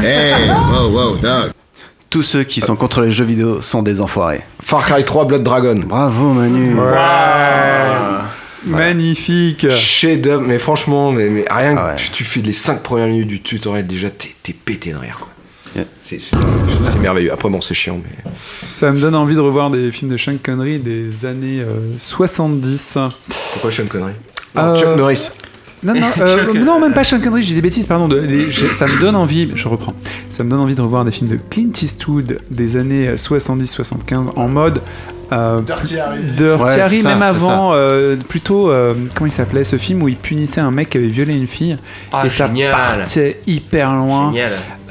Hey, 0.04 0.50
wow, 0.72 0.90
wow, 0.90 1.16
Doc. 1.18 1.52
Tous 2.10 2.24
ceux 2.24 2.44
qui 2.44 2.60
sont 2.60 2.76
contre 2.76 3.02
les 3.02 3.12
jeux 3.12 3.26
vidéo 3.26 3.62
sont 3.62 3.82
des 3.82 4.02
enfoirés. 4.02 4.42
Far 4.62 4.86
Cry 4.86 5.06
3 5.06 5.26
Blood 5.26 5.44
Dragon. 5.44 5.80
Bravo 5.86 6.34
Manu. 6.34 6.76
Magnifique. 8.66 9.70
Chef 9.70 10.20
d'œuvre, 10.22 10.44
mais 10.46 10.60
franchement, 10.60 11.12
mais, 11.12 11.30
mais 11.30 11.46
rien 11.50 11.76
que 11.76 11.80
Ah 11.82 11.88
ouais. 11.90 11.96
tu, 11.98 12.10
tu 12.12 12.24
fais 12.24 12.42
les 12.42 12.54
5 12.54 12.82
premières 12.84 13.08
minutes 13.08 13.28
du 13.28 13.42
tutoriel, 13.42 13.86
déjà 13.88 14.10
t'es 14.10 14.54
pété 14.54 14.92
de 14.92 14.98
rire 14.98 15.18
quoi. 15.20 15.30
Yeah. 15.76 15.86
C'est 16.02 16.22
c'est 16.22 16.38
un- 16.38 16.40
c'est 16.92 17.00
merveilleux. 17.00 17.34
Après, 17.34 17.50
bon, 17.50 17.60
c'est 17.60 17.74
chiant, 17.74 18.00
mais. 18.02 18.32
Ça 18.74 18.92
me 18.92 19.00
donne 19.00 19.14
envie 19.16 19.36
de 19.36 19.42
revoir 19.42 19.70
des 19.70 19.92
films 19.92 20.10
de 20.12 20.16
Sean 20.18 20.38
Connery 20.42 20.80
des 20.80 21.26
années 21.26 21.60
euh, 21.60 21.98
70. 22.00 22.98
Pourquoi 23.54 23.72
Sean 23.72 23.86
Connery? 23.88 24.14
Euh, 24.58 24.74
Chuck 24.78 24.96
Norris. 24.96 25.30
Non, 25.84 25.94
non, 25.94 26.08
euh, 26.20 26.54
non, 26.54 26.80
même 26.80 26.94
pas 26.94 27.04
Sean 27.04 27.20
Connery, 27.20 27.44
j'ai 27.44 27.56
des 27.56 27.62
bêtises, 27.62 27.88
pardon. 27.88 28.08
de- 28.08 28.18
les- 28.18 28.50
j'ai- 28.50 28.74
ça 28.74 28.88
me 28.88 28.98
donne 29.02 29.18
envie, 29.18 29.52
je 29.54 29.68
reprends, 29.68 29.94
ça 30.30 30.46
me 30.46 30.50
donne 30.50 30.62
envie 30.62 30.76
de 30.76 30.82
revoir 30.82 31.04
des 31.04 31.12
films 31.12 31.30
de 31.30 31.36
Clint 31.50 31.72
Eastwood 31.82 32.38
des 32.50 32.78
années 32.78 33.18
70-75 33.18 34.30
en 34.38 34.48
mode. 34.48 34.82
Euh, 35.32 35.62
Dirty 35.62 36.00
Harry. 36.00 36.20
Dirty 36.38 36.64
Ouais, 36.64 36.80
Harry, 36.82 36.98
c'est 36.98 37.04
ça, 37.04 37.10
même 37.10 37.22
avant, 37.22 37.72
euh, 37.74 38.16
plutôt, 38.16 38.70
euh, 38.70 38.94
comment 39.16 39.28
il 39.28 39.32
s'appelait 39.32 39.64
ce 39.64 39.78
film 39.78 40.04
où 40.04 40.08
il 40.08 40.16
punissait 40.18 40.62
un 40.62 40.72
mec 40.72 40.90
qui 40.92 40.98
avait 40.98 41.08
violé 41.08 41.34
une 41.34 41.48
fille 41.48 41.76
Ah, 42.12 42.24
et 42.26 42.30
ça 42.30 42.48
partait 42.72 43.40
hyper 43.48 43.94
loin. 43.94 44.34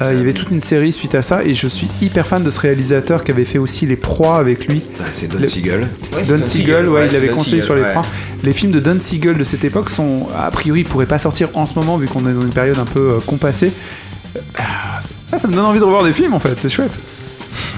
Euh, 0.01 0.11
il 0.11 0.17
y 0.17 0.21
avait 0.21 0.33
toute 0.33 0.51
une 0.51 0.59
série 0.59 0.91
suite 0.91 1.15
à 1.15 1.21
ça 1.21 1.41
et 1.41 1.53
je 1.53 1.67
suis 1.67 1.87
hyper 2.01 2.25
fan 2.27 2.43
de 2.43 2.49
ce 2.49 2.59
réalisateur 2.59 3.23
qui 3.23 3.31
avait 3.31 3.45
fait 3.45 3.59
aussi 3.59 3.85
Les 3.85 3.95
Proies 3.95 4.37
avec 4.37 4.67
lui. 4.67 4.81
Bah, 4.99 5.05
c'est 5.13 5.27
Don 5.29 5.39
Le- 5.39 5.47
Siegel. 5.47 5.81
Ouais, 6.13 6.23
c'est 6.23 6.37
Don 6.37 6.43
Siegel, 6.43 6.89
ouais, 6.89 7.07
il 7.09 7.15
avait 7.15 7.29
Don 7.29 7.35
conseillé 7.35 7.61
Siegel, 7.61 7.63
sur 7.65 7.75
les 7.75 7.81
ouais. 7.83 7.91
proies. 7.91 8.05
Les 8.43 8.51
films 8.51 8.73
de 8.73 8.81
Don 8.81 8.97
Siegel 8.99 9.37
de 9.37 9.43
cette 9.45 9.63
époque 9.63 9.89
sont, 9.89 10.27
a 10.37 10.51
priori, 10.51 10.81
ils 10.81 10.85
pourraient 10.85 11.05
pas 11.05 11.17
sortir 11.17 11.47
en 11.53 11.65
ce 11.65 11.75
moment 11.75 11.95
vu 11.95 12.07
qu'on 12.07 12.27
est 12.27 12.33
dans 12.33 12.41
une 12.41 12.49
période 12.53 12.77
un 12.77 12.85
peu 12.85 12.99
euh, 12.99 13.19
compassée. 13.25 13.71
Euh, 14.35 14.39
ah, 14.59 15.37
ça 15.37 15.47
me 15.47 15.55
donne 15.55 15.63
envie 15.65 15.79
de 15.79 15.85
revoir 15.85 16.03
des 16.03 16.11
films 16.11 16.33
en 16.33 16.39
fait, 16.39 16.55
c'est 16.59 16.69
chouette. 16.69 16.91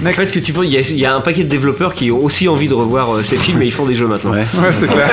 En 0.00 0.12
fait, 0.12 0.28
ce 0.28 0.32
que 0.32 0.38
tu 0.38 0.52
penses, 0.52 0.64
il 0.66 0.72
y, 0.72 0.76
a- 0.76 0.80
il 0.80 0.98
y 0.98 1.04
a 1.06 1.14
un 1.14 1.20
paquet 1.20 1.42
de 1.44 1.48
développeurs 1.48 1.92
qui 1.94 2.10
ont 2.10 2.22
aussi 2.24 2.48
envie 2.48 2.68
de 2.68 2.74
revoir 2.74 3.16
euh, 3.16 3.22
ces 3.22 3.36
films 3.36 3.62
et 3.62 3.66
ils 3.66 3.72
font 3.72 3.84
des 3.84 3.94
jeux 3.94 4.06
maintenant. 4.06 4.30
Ouais. 4.30 4.46
Ouais, 4.54 4.72
c'est 4.72 4.86
clair. 4.90 5.10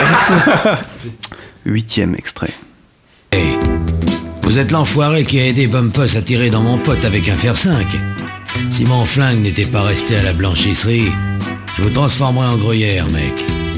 Huitième 1.66 2.14
extrait. 2.16 2.52
Hey, 3.32 3.58
vous 4.44 4.60
êtes 4.60 4.72
l'enfoiré 4.72 5.24
qui 5.24 5.40
a 5.40 5.46
aidé 5.48 5.68
Bumpus 5.68 6.16
à 6.16 6.22
tirer 6.22 6.50
dans 6.52 6.62
mon 6.62 6.78
pote 6.78 7.04
avec 7.04 7.28
un 7.30 7.34
fer 7.36 7.58
5. 7.58 7.88
Si 8.72 8.86
mon 8.86 9.06
flingue 9.06 9.42
n'était 9.42 9.66
pas 9.66 9.82
resté 9.82 10.16
à 10.18 10.24
la 10.24 10.34
blanchisserie, 10.34 11.12
Je 11.78 11.82
vous 11.82 11.90
transformerai 11.90 12.48
en 12.48 12.56
gruyère, 12.58 13.06
mec. 13.10 13.34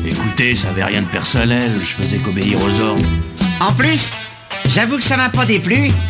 Écoutez, 0.05 0.55
ça 0.55 0.69
avait 0.69 0.83
rien 0.83 1.01
de 1.01 1.07
personnel, 1.07 1.71
je 1.79 1.85
faisais 2.03 2.17
qu'obéir 2.17 2.59
aux 2.59 2.79
ordres. 2.81 3.05
En 3.59 3.71
plus, 3.73 4.11
j'avoue 4.67 4.97
que 4.97 5.03
ça 5.03 5.17
m'a 5.17 5.29
pas 5.29 5.45
déplu. 5.45 5.91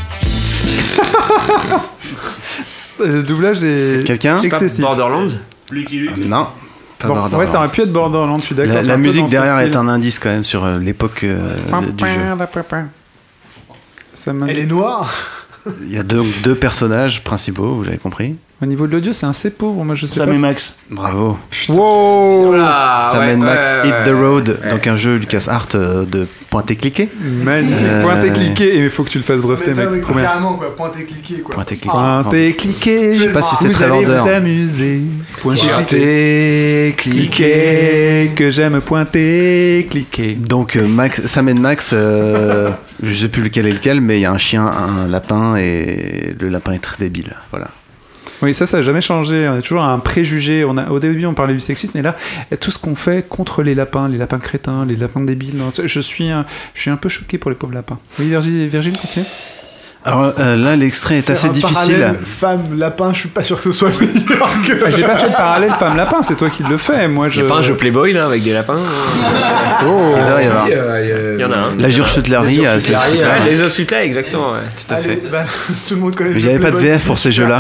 Le 3.00 3.24
doublage 3.24 3.64
est 3.64 3.78
C'est 3.78 4.04
quelqu'un 4.04 4.38
excessif. 4.38 4.82
Borderlands 4.82 5.30
Non, 6.26 6.48
pas 7.00 7.08
Bon, 7.08 7.14
Borderlands. 7.14 7.40
ouais, 7.40 7.46
ça 7.46 7.60
aurait 7.60 7.70
pu 7.70 7.82
être 7.82 7.92
Borderlands, 7.94 8.38
je 8.40 8.46
suis 8.46 8.56
d'accord. 8.56 8.82
La, 8.82 8.98
musique 8.98 9.28
derrière 9.28 9.60
est 9.60 9.76
un 9.76 9.88
indice 9.88 10.20
quand 10.20 10.30
même 10.30 10.44
sur 10.44 10.66
euh, 10.66 10.80
l'époque 10.80 11.24
euh, 11.24 11.56
du 11.92 12.06
jeu. 12.06 12.22
Ça 14.14 14.34
Elle 14.48 14.60
est 14.60 14.66
noire 14.66 15.14
Il 15.84 15.94
y 15.94 15.98
a 15.98 16.04
deux, 16.04 16.24
deux 16.44 16.56
personnages 16.56 17.24
principaux, 17.24 17.76
vous 17.76 17.84
l'avez 17.84 17.98
compris. 17.98 18.36
Au 18.60 18.66
niveau 18.66 18.88
de 18.88 18.94
l'audio, 18.94 19.14
c'est 19.14 19.28
assez 19.28 19.52
pauvre. 19.52 19.84
Moi, 19.84 19.94
je 19.94 20.08
sais 20.08 20.16
Sam 20.16 20.30
pas. 20.30 20.36
et 20.36 20.40
Max. 20.40 20.78
Bravo. 20.90 21.38
Wow 21.70 22.56
Ah, 22.60 23.12
Sam 23.14 23.22
ouais, 23.22 23.36
Max 23.36 23.68
ouais, 23.72 23.88
Hit 23.88 23.94
ouais, 23.94 24.04
the. 24.04 24.10
Road, 24.16 24.60
Ouais. 24.64 24.70
donc 24.72 24.88
un 24.88 24.96
jeu 24.96 25.18
LucasArts 25.18 25.68
euh, 25.76 26.06
de 26.06 26.26
pointer 26.50 26.76
cliquer. 26.76 27.08
Magnifique. 27.22 27.86
Euh, 27.86 28.02
Pointer 28.02 28.32
cliquer. 28.32 28.78
Et 28.80 28.84
il 28.86 28.90
faut 28.90 29.04
que 29.04 29.10
tu 29.12 29.20
le 29.20 29.24
fasses 29.24 29.42
breveter, 29.42 29.76
mec. 29.76 29.92
C'est 29.92 30.02
trop 30.02 30.16
bien. 30.16 30.24
carrément 30.24 30.56
quoi, 30.56 30.76
pointer 30.76 31.04
cliquer 31.04 31.42
quoi. 31.42 31.54
Pointer 31.54 31.76
cliquer. 31.78 31.92
Pointer 31.92 32.54
cliquer. 32.56 33.14
Je 33.14 33.24
sais 33.26 33.30
pas 33.30 33.42
si 33.44 33.56
c'est 33.58 33.68
vous 33.68 33.74
très 33.74 33.86
allez 33.86 33.94
vendeur. 34.06 34.24
vous 34.26 34.32
amuser. 34.32 35.02
Pointer 35.40 36.96
cliquer. 36.98 38.32
Que 38.36 38.50
j'aime 38.50 38.82
pointer 38.82 39.88
cliquer. 39.90 40.34
Donc 40.34 40.76
euh, 40.78 40.88
Max, 40.88 41.26
Sam 41.28 41.54
Max, 41.60 41.92
euh, 41.94 42.72
je 43.04 43.14
sais 43.14 43.28
plus 43.30 43.44
lequel 43.44 43.68
est 43.68 43.72
lequel, 43.74 44.02
mais 44.02 44.18
il 44.18 44.22
y 44.22 44.26
a 44.26 44.32
un 44.32 44.38
chien, 44.40 44.66
un 44.66 45.08
lapin 45.08 45.56
et 45.58 46.36
le 46.40 46.50
lapin 46.50 46.72
est 46.74 46.80
très 46.80 46.98
débile. 46.98 47.36
Voilà. 47.52 47.68
Oui, 48.42 48.54
ça, 48.54 48.66
ça 48.66 48.78
n'a 48.78 48.84
jamais 48.84 49.02
changé. 49.02 49.48
On 49.50 49.58
a 49.58 49.62
toujours 49.62 49.84
un 49.84 50.00
préjugé. 50.00 50.64
On 50.64 50.78
a, 50.78 50.90
au 50.90 51.00
début, 51.00 51.26
on 51.26 51.34
parlait 51.34 51.54
du 51.54 51.60
sexisme, 51.60 51.94
mais 51.96 52.04
là, 52.04 52.16
tout 52.60 52.72
ce 52.72 52.78
qu'on 52.78 52.96
fait 52.96 53.28
contre 53.28 53.64
les 53.64 53.74
lapins, 53.74 54.08
les 54.08 54.18
lapins 54.18 54.40
crétins, 54.40 54.86
les 54.86 54.96
lapins 54.96 55.22
débiles, 55.22 55.60
je 55.84 56.00
suis, 56.00 56.30
un, 56.30 56.46
je 56.74 56.82
suis 56.82 56.92
un 56.92 56.98
peu 56.98 57.10
choqué 57.10 57.38
pour 57.38 57.50
les 57.50 57.58
pauvres 57.58 57.74
lapins. 57.74 58.00
Oui, 58.20 58.28
Virgile, 58.30 58.68
Virgile 58.68 58.98
continue. 58.98 59.26
Alors 60.08 60.34
euh, 60.40 60.56
là, 60.56 60.76
l'extrait 60.76 61.18
est 61.18 61.30
assez 61.30 61.48
un 61.48 61.52
difficile. 61.52 61.76
parallèle 62.00 62.20
Femme, 62.26 62.64
lapin, 62.78 63.14
je 63.14 63.20
suis 63.20 63.30
pas 63.30 63.44
sûr 63.44 63.58
que 63.58 63.64
ce 63.64 63.72
soit 63.72 63.90
meilleur 64.00 64.62
que. 64.66 64.74
Ah, 64.86 64.90
J'ai 64.90 65.04
pas 65.04 65.18
fait 65.18 65.30
de 65.30 65.34
parallèle 65.36 65.74
femme-lapin, 65.78 66.24
c'est 66.24 66.38
toi 66.38 66.50
qui 66.50 66.64
le 66.64 66.78
fais. 66.78 67.08
Moi, 67.08 67.28
je. 67.30 67.40
Il 67.40 67.44
y 67.44 67.46
a 67.46 67.50
pas 67.50 67.58
un 67.58 67.62
jeu 67.62 67.76
Playboy 67.76 68.14
là 68.14 68.26
avec 68.26 68.44
des 68.44 68.54
lapins 68.54 68.80
Oh. 69.86 70.16
Il 70.16 70.44
y 70.44 70.48
avoir. 70.48 70.68
Il 70.70 71.40
y 71.40 71.44
en 71.44 71.52
a 71.52 71.58
un. 71.58 71.76
La 71.78 71.90
Jure-Chutlerie, 71.90 72.66
euh, 72.66 72.80
les 73.46 73.62
Ossuta, 73.62 74.04
exactement. 74.04 74.54
Ouais. 74.54 74.60
Tout 74.76 74.94
à 74.94 74.98
Allez, 74.98 75.16
fait. 75.18 75.28
bah, 75.30 75.44
tout 75.88 75.96
le 75.96 76.00
monde 76.00 76.16
connaît. 76.16 76.32
Mais 76.32 76.40
j'avais 76.40 76.60
pas 76.60 76.72
de 76.72 76.78
VF 76.78 77.06
pour 77.06 77.20
ces 77.20 77.32
jeux-là. 77.32 77.60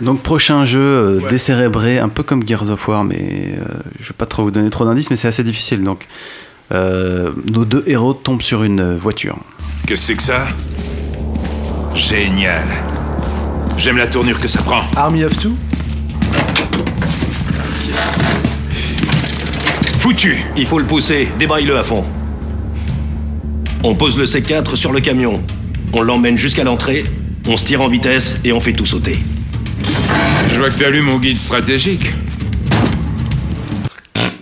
Donc 0.00 0.20
prochain 0.22 0.64
jeu 0.64 0.80
euh, 0.82 1.20
décérébré, 1.30 2.00
un 2.00 2.08
peu 2.08 2.24
comme 2.24 2.46
Gears 2.46 2.68
of 2.70 2.88
War, 2.88 3.04
mais 3.04 3.54
euh, 3.56 3.64
je 4.00 4.08
vais 4.08 4.14
pas 4.18 4.26
trop 4.26 4.42
vous 4.42 4.50
donner 4.50 4.68
trop 4.68 4.84
d'indices, 4.84 5.10
mais 5.10 5.16
c'est 5.16 5.28
assez 5.28 5.44
difficile. 5.44 5.84
Donc 5.84 6.08
euh, 6.72 7.30
nos 7.52 7.64
deux 7.64 7.84
héros 7.86 8.12
tombent 8.12 8.42
sur 8.42 8.64
une 8.64 8.96
voiture. 8.96 9.36
Qu'est-ce 9.86 10.00
que 10.02 10.06
c'est 10.06 10.14
que 10.16 10.22
ça? 10.22 10.48
Génial. 11.94 12.62
J'aime 13.76 13.98
la 13.98 14.06
tournure 14.06 14.40
que 14.40 14.48
ça 14.48 14.62
prend. 14.62 14.82
Army 14.96 15.24
of 15.24 15.36
Two 15.38 15.52
Foutu 19.98 20.36
Il 20.56 20.66
faut 20.66 20.78
le 20.78 20.84
pousser, 20.84 21.28
débraille-le 21.38 21.76
à 21.76 21.84
fond. 21.84 22.04
On 23.84 23.94
pose 23.94 24.18
le 24.18 24.24
C4 24.24 24.74
sur 24.74 24.92
le 24.92 25.00
camion. 25.00 25.42
On 25.92 26.02
l'emmène 26.02 26.36
jusqu'à 26.36 26.64
l'entrée, 26.64 27.04
on 27.46 27.56
se 27.56 27.64
tire 27.66 27.82
en 27.82 27.88
vitesse 27.88 28.40
et 28.44 28.52
on 28.52 28.60
fait 28.60 28.72
tout 28.72 28.86
sauter. 28.86 29.18
Je 30.50 30.58
vois 30.58 30.70
que 30.70 30.78
t'as 30.78 30.90
lu 30.90 31.02
mon 31.02 31.18
guide 31.18 31.38
stratégique. 31.38 32.12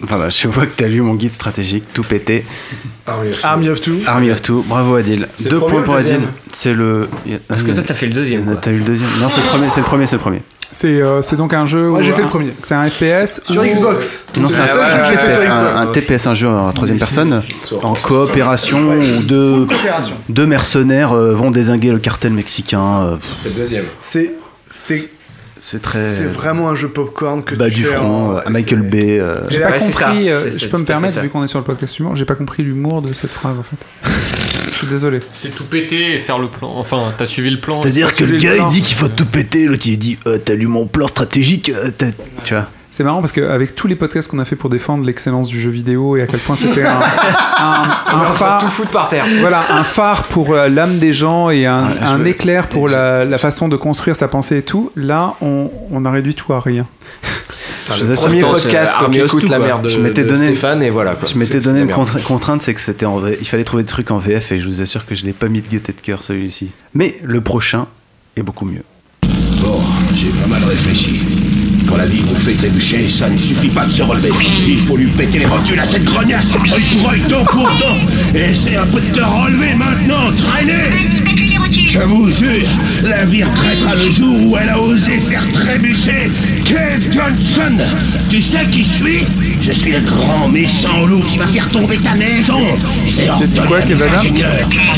Voilà, 0.02 0.28
je 0.30 0.48
vois 0.48 0.64
que 0.66 0.72
t'as 0.76 0.86
lu 0.88 1.02
mon 1.02 1.14
guide 1.14 1.32
stratégique, 1.34 1.84
tout 1.92 2.02
pété. 2.02 2.44
Army 3.42 3.68
of 3.68 3.80
Two. 3.80 3.96
Army 4.06 4.30
of 4.30 4.40
Two, 4.42 4.64
bravo 4.66 4.94
Adil. 4.96 5.28
Deux 5.48 5.58
points 5.58 5.80
ou 5.80 5.82
pour 5.82 5.94
Adil. 5.96 6.20
C'est 6.52 6.72
le. 6.72 7.02
Parce 7.48 7.62
que 7.62 7.72
toi, 7.72 7.82
t'as 7.86 7.94
fait 7.94 8.06
le 8.06 8.12
deuxième. 8.14 8.44
quoi. 8.44 8.56
T'as 8.56 8.70
eu 8.70 8.78
le 8.78 8.84
deuxième 8.84 9.08
Non, 9.20 9.28
c'est 9.28 9.40
le 9.42 9.46
premier, 9.46 9.68
c'est 9.70 9.80
le 9.80 9.86
premier, 9.86 10.06
c'est 10.06 10.16
le 10.16 10.22
premier. 10.22 10.42
C'est 10.72 11.02
euh, 11.02 11.20
c'est 11.20 11.34
donc 11.34 11.52
un 11.52 11.66
jeu. 11.66 11.88
Moi, 11.88 12.00
j'ai 12.00 12.12
fait 12.12 12.22
le 12.22 12.28
premier. 12.28 12.52
C'est 12.58 12.74
un 12.74 12.88
FPS. 12.88 13.42
Sur 13.44 13.64
Xbox. 13.64 14.24
Non, 14.38 14.48
c'est 14.48 14.60
un, 14.60 14.62
le 14.62 14.68
seul 14.68 14.90
jeu 14.90 14.98
que 15.02 15.08
j'ai 15.08 15.16
fait 15.16 15.26
TPS, 15.26 15.42
sur 15.42 15.52
un, 15.52 15.76
un. 15.76 15.86
TPS, 15.86 16.26
un 16.28 16.34
jeu 16.34 16.48
en 16.48 16.72
troisième 16.72 16.98
personne, 16.98 17.42
en 17.82 17.94
coopération 17.94 18.78
où 18.92 19.22
deux, 19.22 20.46
mercenaires 20.46 21.12
euh, 21.12 21.34
vont 21.34 21.50
désinguer 21.50 21.90
le 21.90 21.98
cartel 21.98 22.32
mexicain. 22.32 23.00
euh, 23.02 23.16
C'est 23.38 23.48
le 23.48 23.54
deuxième. 23.56 23.84
C'est. 24.02 24.32
C'est. 25.70 25.76
c'est 25.76 25.82
très. 25.82 26.14
C'est 26.16 26.24
vraiment 26.24 26.68
un 26.68 26.74
jeu 26.74 26.88
popcorn 26.88 27.44
que 27.44 27.54
bas 27.54 27.68
tu 27.68 27.76
du 27.76 27.84
fais 27.84 27.94
front, 27.94 28.30
en- 28.30 28.36
euh, 28.36 28.40
à 28.44 28.50
Michael 28.50 28.82
Bay. 28.82 29.18
euh, 29.20 29.34
J'ai 29.48 29.60
pas 29.60 29.66
Ouais, 29.70 29.78
compris, 29.78 29.92
ça. 29.92 30.10
euh, 30.12 30.50
je 30.56 30.66
peux 30.66 30.78
me 30.78 30.84
permettre, 30.84 31.20
vu 31.20 31.28
qu'on 31.28 31.44
est 31.44 31.48
sur 31.48 31.58
le 31.58 31.64
podcast 31.64 31.92
suivant, 31.94 32.14
j'ai 32.14 32.24
pas 32.24 32.34
compris 32.34 32.62
l'humour 32.62 33.02
de 33.02 33.12
cette 33.12 33.30
phrase 33.30 33.58
en 33.58 33.62
fait. 33.62 33.76
je 34.66 34.74
suis 34.74 34.86
désolé. 34.86 35.20
C'est 35.30 35.54
tout 35.54 35.64
péter 35.64 36.14
et 36.14 36.18
faire 36.18 36.38
le 36.38 36.48
plan. 36.48 36.72
Enfin, 36.76 37.12
t'as 37.16 37.26
suivi 37.26 37.50
le 37.50 37.60
plan. 37.60 37.80
C'est-à-dire 37.80 38.14
que 38.14 38.24
le 38.24 38.38
gars 38.38 38.56
il 38.56 38.66
dit 38.68 38.82
qu'il 38.82 38.96
faut 38.96 39.08
tout 39.08 39.26
péter, 39.26 39.66
l'autre 39.66 39.86
il 39.86 39.98
dit 39.98 40.18
Euh, 40.26 40.38
T'as 40.44 40.54
lu 40.54 40.66
mon 40.66 40.86
plan 40.86 41.06
stratégique 41.06 41.70
euh, 41.70 41.90
t'as- 41.96 42.06
Tu 42.44 42.54
vois 42.54 42.68
C'est 42.92 43.04
marrant 43.04 43.20
parce 43.20 43.30
qu'avec 43.32 43.76
tous 43.76 43.86
les 43.86 43.94
podcasts 43.94 44.28
qu'on 44.30 44.40
a 44.40 44.44
fait 44.44 44.56
pour 44.56 44.68
défendre 44.68 45.04
l'excellence 45.06 45.46
du 45.46 45.60
jeu 45.60 45.70
vidéo 45.70 46.16
et 46.16 46.22
à 46.22 46.26
quel 46.26 46.40
point 46.40 46.56
c'était 46.56 46.84
un, 46.84 46.98
un, 47.58 47.84
un 48.18 48.24
phare. 48.34 48.58
Tout 48.58 48.66
foutre 48.66 48.90
par 48.90 49.06
terre. 49.08 49.24
Voilà, 49.40 49.62
un 49.70 49.84
phare 49.84 50.24
pour 50.24 50.52
euh, 50.54 50.68
l'âme 50.68 50.98
des 50.98 51.12
gens 51.12 51.50
et 51.50 51.66
un, 51.66 51.88
je 51.90 52.04
un 52.04 52.18
veux- 52.18 52.26
éclair 52.26 52.68
pour 52.68 52.88
la, 52.88 53.24
la 53.24 53.38
façon 53.38 53.68
de 53.68 53.76
construire 53.76 54.16
sa 54.16 54.26
pensée 54.26 54.58
et 54.58 54.62
tout. 54.62 54.90
Là, 54.96 55.34
on, 55.40 55.70
on 55.92 56.04
a 56.04 56.10
réduit 56.10 56.34
tout 56.34 56.52
à 56.52 56.58
rien. 56.60 56.86
Le 57.90 58.14
premier 58.14 58.40
podcast, 58.40 58.94
écoute 59.12 59.48
la 59.48 59.58
merde 59.58 59.82
de, 59.84 59.88
Je 59.88 59.98
m'étais 59.98 60.22
de 60.24 60.28
donné- 60.28 60.46
Stéphane 60.48 60.82
et 60.82 60.90
voilà. 60.90 61.14
Quoi. 61.14 61.28
Je 61.32 61.38
m'étais 61.38 61.54
C'est- 61.54 61.60
donné 61.60 61.80
c'est 61.80 61.86
une 61.86 61.92
contra- 61.94 62.20
contrainte, 62.20 62.62
c'est 62.62 62.74
que 62.74 62.80
c'était 62.80 63.06
en 63.06 63.24
il 63.26 63.46
fallait 63.46 63.64
trouver 63.64 63.82
des 63.84 63.88
trucs 63.88 64.10
en 64.10 64.18
VF 64.18 64.52
et 64.52 64.58
je 64.60 64.66
vous 64.68 64.80
assure 64.80 65.06
que 65.06 65.14
je 65.14 65.24
l'ai 65.24 65.32
pas 65.32 65.48
mis 65.48 65.60
de 65.60 65.68
gaieté 65.68 65.92
de 65.92 66.00
cœur 66.00 66.22
celui-ci. 66.24 66.70
Mais 66.94 67.16
le 67.22 67.40
prochain 67.40 67.86
est 68.36 68.42
beaucoup 68.42 68.64
mieux. 68.64 68.82
Bon, 69.62 69.80
j'ai 70.14 70.28
pas 70.30 70.46
mal 70.48 70.62
réfléchi. 70.64 71.20
Quand 71.86 71.96
la 71.96 72.06
vie 72.06 72.20
vous 72.20 72.34
fait 72.36 72.54
trébucher, 72.54 73.08
ça 73.08 73.28
ne 73.28 73.36
suffit 73.36 73.68
pas 73.68 73.86
de 73.86 73.90
se 73.90 74.02
relever. 74.02 74.30
Il 74.66 74.78
faut 74.78 74.96
lui 74.96 75.06
péter 75.06 75.40
les 75.40 75.46
rotules 75.46 75.78
à 75.78 75.84
cette 75.84 76.04
grognasse, 76.04 76.54
œil 76.54 76.82
pour 76.92 77.10
œil, 77.10 77.20
dent 77.28 77.44
pour 77.44 77.68
dent. 77.68 77.98
Et 78.34 78.54
c'est 78.54 78.76
un 78.76 78.86
peu 78.86 79.00
de 79.00 79.06
te 79.06 79.20
relever 79.20 79.74
maintenant, 79.74 80.30
traîner. 80.36 81.08
Je 81.86 82.00
vous 82.00 82.30
jure, 82.30 82.68
la 83.02 83.24
vie 83.24 83.44
regrettera 83.44 83.94
le 83.94 84.10
jour 84.10 84.34
où 84.42 84.56
elle 84.56 84.68
a 84.68 84.80
osé 84.80 85.18
faire 85.18 85.44
trébucher 85.52 86.30
Kev 86.64 87.10
Johnson. 87.12 87.78
Tu 88.28 88.42
sais 88.42 88.64
qui 88.70 88.84
je 88.84 88.88
suis? 88.88 89.24
Je 89.60 89.72
suis 89.72 89.92
le 89.92 90.00
grand 90.00 90.48
méchant 90.48 91.06
loup 91.06 91.20
qui 91.20 91.36
va 91.36 91.46
faire 91.46 91.68
tomber 91.68 91.98
ta 91.98 92.14
maison. 92.14 92.60
J'ai 93.06 93.28
ordonné 93.28 93.84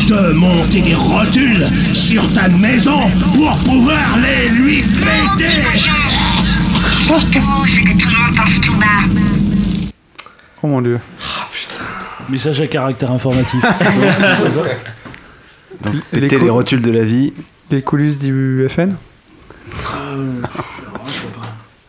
de 0.07 0.33
monter 0.33 0.81
des 0.81 0.95
rotules 0.95 1.67
sur 1.95 2.27
ta 2.33 2.49
maison 2.49 3.01
pour 3.35 3.57
pouvoir 3.59 4.19
les 4.19 4.51
lui 4.51 4.83
péter 4.83 5.63
Oh 10.63 10.67
mon 10.69 10.81
dieu. 10.81 11.01
Message 12.29 12.61
à 12.61 12.67
caractère 12.67 13.11
informatif. 13.11 13.61
Donc 15.83 15.95
Les 16.13 16.21
péter 16.21 16.39
les 16.39 16.51
rotules 16.51 16.83
de 16.83 16.91
la 16.93 17.03
vie. 17.05 17.33
Les 17.71 17.83
coulisses 17.83 18.19
du 18.19 18.67
FN 18.69 18.95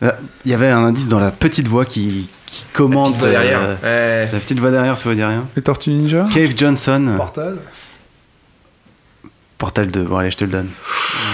Euh, 0.02 0.10
Il 0.44 0.50
y 0.50 0.54
avait 0.54 0.70
un 0.70 0.84
indice 0.84 1.08
dans 1.08 1.20
la 1.20 1.30
petite 1.30 1.68
voix 1.68 1.84
qui, 1.84 2.28
qui 2.46 2.64
commande. 2.72 3.12
Petite 3.14 3.20
voix 3.22 3.30
derrière. 3.30 3.60
euh, 3.84 4.24
Ouais. 4.26 4.30
La 4.32 4.38
petite 4.40 4.58
voix 4.58 4.70
derrière, 4.70 4.98
ça 4.98 5.08
veut 5.08 5.14
dire 5.14 5.28
rien. 5.28 5.46
Les 5.56 5.62
Tortues 5.62 5.90
Ninja 5.90 6.26
Cave 6.34 6.52
Johnson, 6.56 7.14
Portal. 7.16 7.56
Portal 9.58 9.90
2. 9.90 10.02
Bon, 10.02 10.16
allez, 10.16 10.30
je 10.30 10.36
te 10.36 10.44
le 10.44 10.50
donne. 10.50 10.68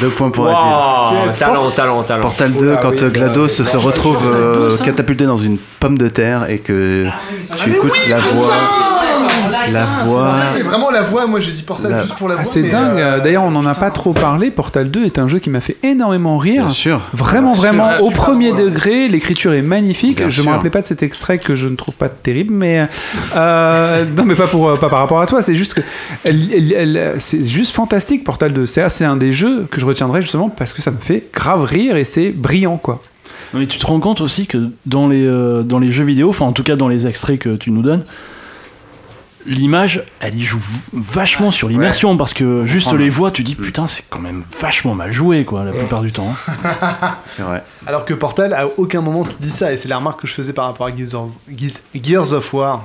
Deux 0.00 0.08
points 0.08 0.30
pour 0.30 0.46
Adil. 0.46 1.28
Wow, 1.28 1.32
talent, 1.36 1.70
talent, 1.70 2.02
talent. 2.02 2.22
Portal 2.22 2.52
2, 2.52 2.74
Ah 2.76 2.80
quand 2.80 2.90
oui, 2.92 3.02
euh, 3.02 3.10
GLaDOS 3.10 3.42
oui, 3.44 3.50
se 3.50 3.76
retrouve 3.76 4.14
Portal 4.22 4.30
2, 4.30 4.36
euh, 4.38 4.76
catapulté 4.84 5.24
dans 5.26 5.36
une 5.36 5.58
pomme 5.58 5.98
de 5.98 6.08
terre 6.08 6.48
et 6.48 6.58
que 6.58 7.06
tu 7.58 7.70
écoutes 7.74 7.92
la 8.08 8.18
voix. 8.18 8.52
La 9.72 9.84
voix. 10.04 10.34
C'est 10.54 10.62
vraiment 10.62 10.90
la 10.90 11.02
voix. 11.02 11.26
Moi, 11.26 11.40
j'ai 11.40 11.52
dit 11.52 11.62
Portal 11.62 11.90
La- 11.90 12.00
juste 12.02 12.14
pour 12.14 12.28
la 12.28 12.34
voix. 12.36 12.42
Ah, 12.46 12.48
c'est 12.50 12.62
dingue. 12.62 12.98
euh, 12.98 13.20
D'ailleurs, 13.20 13.42
on 13.44 13.50
n'en 13.50 13.66
a 13.66 13.74
pas 13.74 13.90
trop 13.90 14.12
parlé. 14.12 14.50
Portal 14.50 14.90
2 14.90 15.04
est 15.04 15.18
un 15.18 15.28
jeu 15.28 15.38
qui 15.38 15.50
m'a 15.50 15.60
fait 15.60 15.76
énormément 15.82 16.36
rire. 16.38 16.64
Bien 16.64 16.72
sûr. 16.72 17.00
Vraiment, 17.12 17.52
Bien 17.52 17.60
vraiment, 17.60 17.90
au 18.00 18.10
premier 18.10 18.52
drôle. 18.52 18.64
degré, 18.66 19.08
l'écriture 19.08 19.52
est 19.54 19.62
magnifique. 19.62 20.18
Bien 20.18 20.28
je 20.28 20.40
me 20.40 20.44
sûr. 20.44 20.52
rappelais 20.52 20.70
pas 20.70 20.80
de 20.80 20.86
cet 20.86 21.02
extrait 21.02 21.38
que 21.38 21.54
je 21.56 21.68
ne 21.68 21.76
trouve 21.76 21.94
pas 21.94 22.08
terrible, 22.08 22.52
mais 22.54 22.88
euh, 23.36 24.04
non, 24.16 24.24
mais 24.24 24.34
pas 24.34 24.46
pour 24.46 24.78
pas 24.78 24.88
par 24.88 24.98
rapport 25.00 25.20
à 25.20 25.26
toi. 25.26 25.42
C'est 25.42 25.54
juste 25.54 25.74
que 25.74 25.80
elle- 26.24 26.52
elle- 26.54 26.72
elle- 26.96 27.14
c'est 27.20 27.44
juste 27.44 27.74
fantastique. 27.74 28.24
Portal 28.24 28.52
2, 28.52 28.66
c'est 28.66 28.88
c'est 28.88 29.04
un 29.04 29.16
des 29.16 29.32
jeux 29.32 29.66
que 29.70 29.80
je 29.80 29.86
retiendrai 29.86 30.22
justement 30.22 30.48
parce 30.48 30.72
que 30.74 30.82
ça 30.82 30.90
me 30.90 30.98
fait 31.00 31.24
grave 31.32 31.64
rire 31.64 31.96
et 31.96 32.04
c'est 32.04 32.30
brillant, 32.30 32.76
quoi. 32.76 33.00
Mais 33.54 33.66
tu 33.66 33.78
te 33.78 33.86
rends 33.86 33.98
compte 34.00 34.20
aussi 34.20 34.46
que 34.46 34.70
dans 34.86 35.08
les, 35.08 35.26
euh, 35.26 35.62
dans 35.62 35.78
les 35.80 35.90
jeux 35.90 36.04
vidéo, 36.04 36.28
enfin 36.28 36.44
en 36.46 36.52
tout 36.52 36.62
cas 36.62 36.76
dans 36.76 36.86
les 36.88 37.06
extraits 37.08 37.38
que 37.38 37.56
tu 37.56 37.72
nous 37.72 37.82
donnes, 37.82 38.04
l'image, 39.46 40.04
elle 40.20 40.34
y 40.36 40.42
joue 40.42 40.60
vachement 40.92 41.50
sur 41.50 41.68
l'immersion 41.68 42.16
parce 42.16 42.34
que 42.34 42.66
juste 42.66 42.92
les 42.92 43.08
voix, 43.08 43.30
tu 43.30 43.42
dis 43.42 43.54
putain, 43.54 43.86
c'est 43.86 44.04
quand 44.08 44.18
même 44.20 44.42
vachement 44.60 44.94
mal 44.94 45.12
joué 45.12 45.44
quoi, 45.44 45.64
la 45.64 45.72
plupart 45.72 46.02
du 46.02 46.12
temps. 46.12 46.32
hein. 46.64 47.16
C'est 47.36 47.42
vrai. 47.42 47.64
Alors 47.86 48.04
que 48.04 48.14
Portal, 48.14 48.52
à 48.54 48.66
aucun 48.76 49.00
moment 49.00 49.24
tu 49.24 49.32
dis 49.40 49.50
ça, 49.50 49.72
et 49.72 49.76
c'est 49.76 49.88
la 49.88 49.98
remarque 49.98 50.20
que 50.20 50.26
je 50.26 50.34
faisais 50.34 50.52
par 50.52 50.66
rapport 50.66 50.86
à 50.86 50.96
Gears 50.96 51.14
of, 51.14 51.30
Gears- 51.50 51.80
Gears 51.94 52.32
of 52.32 52.52
War. 52.54 52.84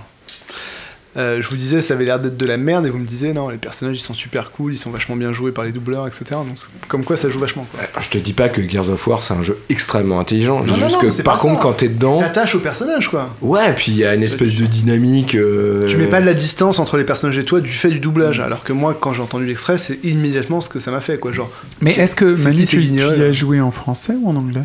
Euh, 1.17 1.41
je 1.41 1.47
vous 1.47 1.55
disais, 1.55 1.81
ça 1.81 1.93
avait 1.93 2.03
l'air 2.03 2.19
d'être 2.19 2.35
de 2.35 2.45
la 2.45 2.57
merde, 2.57 2.85
et 2.85 2.89
vous 2.89 2.97
me 2.97 3.05
disiez, 3.05 3.31
non, 3.31 3.47
les 3.47 3.57
personnages 3.57 3.95
ils 3.95 4.01
sont 4.01 4.13
super 4.13 4.51
cool, 4.51 4.73
ils 4.73 4.77
sont 4.77 4.91
vachement 4.91 5.15
bien 5.15 5.31
joués 5.31 5.53
par 5.53 5.63
les 5.63 5.71
doubleurs, 5.71 6.07
etc. 6.07 6.25
Donc, 6.31 6.57
comme 6.89 7.05
quoi 7.05 7.15
ça 7.15 7.29
joue 7.29 7.39
vachement. 7.39 7.65
Quoi. 7.71 8.01
Je 8.01 8.09
te 8.09 8.17
dis 8.17 8.33
pas 8.33 8.49
que 8.49 8.61
Gears 8.67 8.89
of 8.89 9.07
War 9.07 9.23
c'est 9.23 9.33
un 9.33 9.41
jeu 9.41 9.57
extrêmement 9.69 10.19
intelligent. 10.19 10.59
Non, 10.59 10.65
non, 10.65 10.75
juste 10.89 11.01
non, 11.03 11.09
que 11.11 11.21
par 11.21 11.37
contre 11.39 11.55
ça. 11.55 11.61
quand 11.61 11.73
t'es 11.73 11.87
dedans, 11.87 12.19
T'attaches 12.19 12.55
au 12.55 12.59
personnage, 12.59 13.07
quoi. 13.09 13.29
ouais, 13.41 13.73
puis 13.75 13.93
il 13.93 13.97
y 13.97 14.03
a 14.05 14.13
une 14.13 14.23
espèce 14.23 14.55
de 14.55 14.65
dynamique. 14.65 15.35
euh, 15.35 15.87
Tu 15.87 15.95
mets 15.95 16.07
pas 16.07 16.19
de 16.19 16.25
la 16.25 16.33
distance 16.33 16.79
entre 16.79 16.97
les 16.97 17.05
personnages 17.05 17.37
et 17.37 17.45
toi 17.45 17.61
du 17.61 17.71
fait 17.71 17.89
du 17.89 17.99
doublage, 17.99 18.39
alors 18.41 18.63
que 18.63 18.73
moi, 18.73 18.97
quand 18.99 19.13
j'ai 19.13 19.21
entendu 19.21 19.45
l'extrait, 19.45 19.77
c'est 19.77 20.03
immédiatement 20.03 20.59
ce 20.59 20.67
que 20.69 20.79
ça 20.81 20.91
m'a 20.91 20.99
fait, 20.99 21.17
quoi. 21.17 21.31
Genre, 21.31 21.49
Mais 21.79 21.93
est-ce 21.93 22.15
que 22.15 22.25
Manu, 22.43 22.61
c'est 22.65 22.67
tu, 22.71 22.75
tu 22.77 22.81
Guignol 22.87 23.17
y 23.17 23.21
as 23.23 23.31
joué 23.31 23.61
en 23.61 23.71
français 23.71 24.13
ou 24.21 24.29
en 24.29 24.35
anglais? 24.35 24.63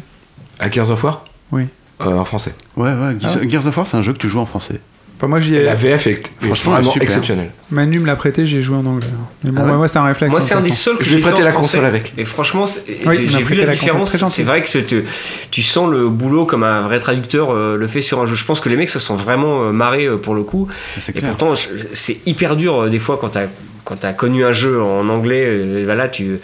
À 0.59 0.69
Gears 0.69 0.91
of 0.91 1.05
War? 1.05 1.25
Oui. 1.53 1.67
Euh, 2.01 2.07
en 2.17 2.25
français. 2.25 2.55
Ouais, 2.77 2.91
ouais. 2.93 3.15
Gears, 3.21 3.37
Ah. 3.43 3.49
Gears 3.49 3.67
of 3.67 3.77
War, 3.77 3.87
c'est 3.87 3.97
un 3.97 4.03
jeu 4.03 4.13
que 4.13 4.19
tu 4.19 4.29
joues 4.29 4.41
en 4.41 4.47
français. 4.47 4.81
Enfin, 5.21 5.29
moi, 5.29 5.39
j'y 5.39 5.55
ai. 5.55 5.65
La 5.65 5.75
VF 5.75 6.07
est 6.07 6.33
Franchement, 6.41 6.73
vraiment 6.73 6.91
super. 6.93 7.03
exceptionnelle. 7.07 7.51
Manu 7.71 7.99
me 8.01 8.07
l'a 8.07 8.17
prêté, 8.17 8.47
j'ai 8.47 8.63
joué 8.63 8.79
en 8.79 8.87
anglais. 8.87 9.07
Mais 9.45 9.51
bon, 9.51 9.63
Ah 9.67 9.71
ouais 9.73 9.77
ouais, 9.77 9.87
c'est 9.89 9.99
un 9.99 10.05
réflexe. 10.05 10.31
Moi, 10.31 10.41
hein, 10.41 10.43
c'est 10.43 10.55
un 10.55 10.61
des 10.61 10.73
seuls 10.73 10.97
que 10.97 11.05
Je 11.05 11.11
lui 11.11 11.19
ai 11.19 11.21
prêté 11.21 11.43
la 11.43 11.51
français. 11.53 11.77
console 11.77 11.85
avec. 11.85 12.15
Et 12.17 12.25
franchement, 12.25 12.67
c'est- 12.67 12.85
Oui, 13.07 13.29
j'ai 13.29 13.43
vu 13.43 13.55
la 13.55 13.67
différence. 13.67 14.17
C'est 14.17 14.43
vrai 14.45 14.63
que 14.63 14.79
te- 14.79 15.05
tu 15.51 15.63
sens 15.63 15.91
le 15.91 16.09
boulot 16.09 16.47
comme 16.47 16.63
un 16.63 16.81
vrai 16.81 17.01
traducteur 17.01 17.51
euh, 17.51 17.77
le 17.77 17.87
fait 17.87 18.01
sur 18.01 18.19
un 18.23 18.25
jeu. 18.25 18.35
Je 18.35 18.47
pense 18.47 18.61
que 18.61 18.71
les 18.71 18.77
mecs 18.77 18.89
se 18.89 18.99
sont 18.99 19.15
vraiment 19.17 19.65
euh, 19.65 19.73
marrés 19.73 20.07
euh, 20.07 20.17
pour 20.17 20.35
le 20.35 20.43
coup. 20.43 20.69
Et 20.97 21.13
clair. 21.13 21.25
pourtant, 21.37 21.53
c'est 21.93 22.17
hyper 22.25 22.57
dur 22.57 22.81
euh, 22.85 22.89
des 22.89 22.99
fois 22.99 23.19
quand 23.21 23.29
t'as 23.29 23.47
quand 23.85 23.97
t'as 23.97 24.13
connu 24.13 24.45
un 24.45 24.53
jeu 24.53 24.81
en 24.81 25.09
anglais, 25.09 25.43
euh, 25.47 25.83
voilà, 25.85 26.07
tu, 26.09 26.39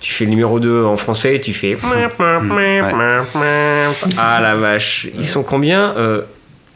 tu 0.00 0.12
fais 0.12 0.24
le 0.24 0.30
numéro 0.30 0.60
2 0.60 0.84
en 0.84 0.96
français, 0.96 1.40
tu 1.42 1.52
fais. 1.52 1.76
Ah 4.18 4.40
la 4.40 4.54
vache, 4.54 5.08
ils 5.18 5.26
sont 5.26 5.42
combien 5.42 5.94
Euh, 5.96 6.22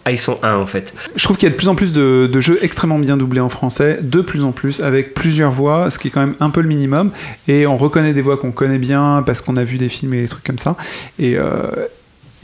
Ah, 0.08 0.12
ils 0.12 0.18
sont 0.18 0.38
1 0.44 0.54
en 0.54 0.64
fait. 0.66 0.94
Je 1.16 1.24
trouve 1.24 1.36
qu'il 1.36 1.48
y 1.48 1.50
a 1.50 1.50
de 1.50 1.56
plus 1.56 1.66
en 1.66 1.74
plus 1.74 1.92
de, 1.92 2.40
jeux 2.40 2.60
extrêmement 2.62 3.00
bien 3.00 3.16
doublés 3.16 3.40
en 3.40 3.48
français, 3.48 3.98
de 4.00 4.20
plus 4.20 4.44
en 4.44 4.52
plus, 4.52 4.78
avec 4.80 5.14
plusieurs 5.14 5.50
voix, 5.50 5.90
ce 5.90 5.98
qui 5.98 6.06
est 6.06 6.10
quand 6.12 6.20
même 6.20 6.36
un 6.38 6.50
peu 6.50 6.60
le 6.60 6.68
minimum. 6.68 7.10
Et 7.48 7.66
on 7.66 7.76
reconnaît 7.76 8.14
des 8.14 8.22
voix 8.22 8.36
qu'on 8.36 8.52
connaît 8.52 8.78
bien 8.78 9.24
parce 9.26 9.40
qu'on 9.40 9.56
a 9.56 9.64
vu 9.64 9.78
des 9.78 9.88
films 9.88 10.14
et 10.14 10.22
des 10.22 10.28
trucs 10.28 10.44
comme 10.44 10.60
ça. 10.60 10.76
Et, 11.18 11.36
euh, 11.36 11.70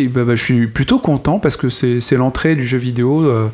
bah, 0.00 0.24
bah, 0.24 0.34
je 0.34 0.42
suis 0.42 0.66
plutôt 0.66 0.98
content 0.98 1.38
parce 1.38 1.56
que 1.56 1.70
c'est 1.70 2.16
l'entrée 2.16 2.56
du 2.56 2.66
jeu 2.66 2.78
vidéo 2.78 3.22
euh, 3.22 3.46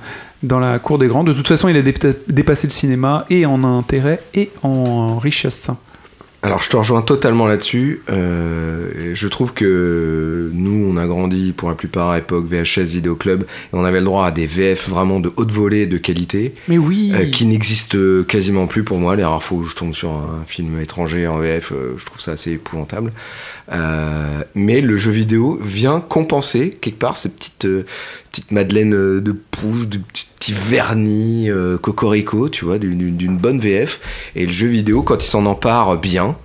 dans 0.43 0.59
la 0.59 0.79
cour 0.79 0.99
des 0.99 1.07
grands. 1.07 1.23
De 1.23 1.35
toute 1.35 1.47
façon, 1.49 1.69
il 1.69 1.77
a 1.77 1.83
dé- 1.83 1.93
dépassé 2.29 2.67
le 2.67 2.73
cinéma 2.73 3.27
et 3.29 3.45
en 3.45 3.63
intérêt 3.63 4.23
et 4.33 4.49
en 4.63 5.19
richesse. 5.19 5.69
Alors 6.43 6.63
je 6.63 6.71
te 6.71 6.77
rejoins 6.77 7.03
totalement 7.03 7.49
là-dessus. 7.49 8.03
Euh, 8.09 9.13
je 9.13 9.27
trouve 9.27 9.53
que 9.53 10.51
nous, 10.53 10.89
on 10.89 10.97
a 10.97 11.07
grandi 11.07 11.53
pour 11.53 11.69
la 11.69 11.75
plupart 11.75 12.11
à 12.11 12.19
époque 12.19 12.47
VHS 12.47 12.85
Vidéo 12.85 13.17
Club 13.17 13.43
et 13.43 13.47
on 13.73 13.85
avait 13.85 13.99
le 13.99 14.05
droit 14.05 14.27
à 14.27 14.31
des 14.31 14.47
VF 14.47 14.89
vraiment 14.89 15.19
de 15.19 15.33
haute 15.37 15.51
volée, 15.51 15.87
de 15.87 15.99
qualité, 15.99 16.55
Mais 16.69 16.79
oui 16.79 17.13
euh, 17.13 17.29
qui 17.29 17.45
n'existent 17.45 17.99
quasiment 18.29 18.69
plus 18.69 18.85
pour 18.85 18.99
moi. 18.99 19.17
Les 19.17 19.25
rares 19.25 19.43
fois 19.43 19.59
où 19.59 19.65
je 19.65 19.75
tombe 19.75 19.95
sur 19.95 20.11
un 20.11 20.45
film 20.47 20.81
étranger 20.81 21.27
en 21.27 21.39
VF, 21.39 21.73
euh, 21.73 21.95
je 21.99 22.05
trouve 22.05 22.21
ça 22.21 22.33
assez 22.33 22.53
épouvantable. 22.53 23.13
Mais 24.55 24.81
le 24.81 24.97
jeu 24.97 25.11
vidéo 25.11 25.59
vient 25.61 26.01
compenser 26.01 26.79
quelque 26.81 26.99
part 26.99 27.17
ces 27.17 27.31
petites, 27.31 27.67
madeleines 28.51 28.95
euh, 28.95 29.21
de 29.21 29.33
Proust, 29.51 29.89
de 29.89 29.99
petits, 29.99 30.27
petits 30.39 30.53
vernis 30.55 31.51
euh, 31.51 31.79
cocorico, 31.79 32.49
tu 32.49 32.65
vois, 32.65 32.79
d'une 32.79 33.37
bonne 33.37 33.61
VF. 33.61 34.01
Et 34.37 34.47
le 34.47 34.53
jeu 34.53 34.69
vidéo, 34.69 35.03
quand 35.03 35.23
il 35.25 35.29
s'en 35.29 35.47
empare 35.47 35.97
bien, 35.99 36.37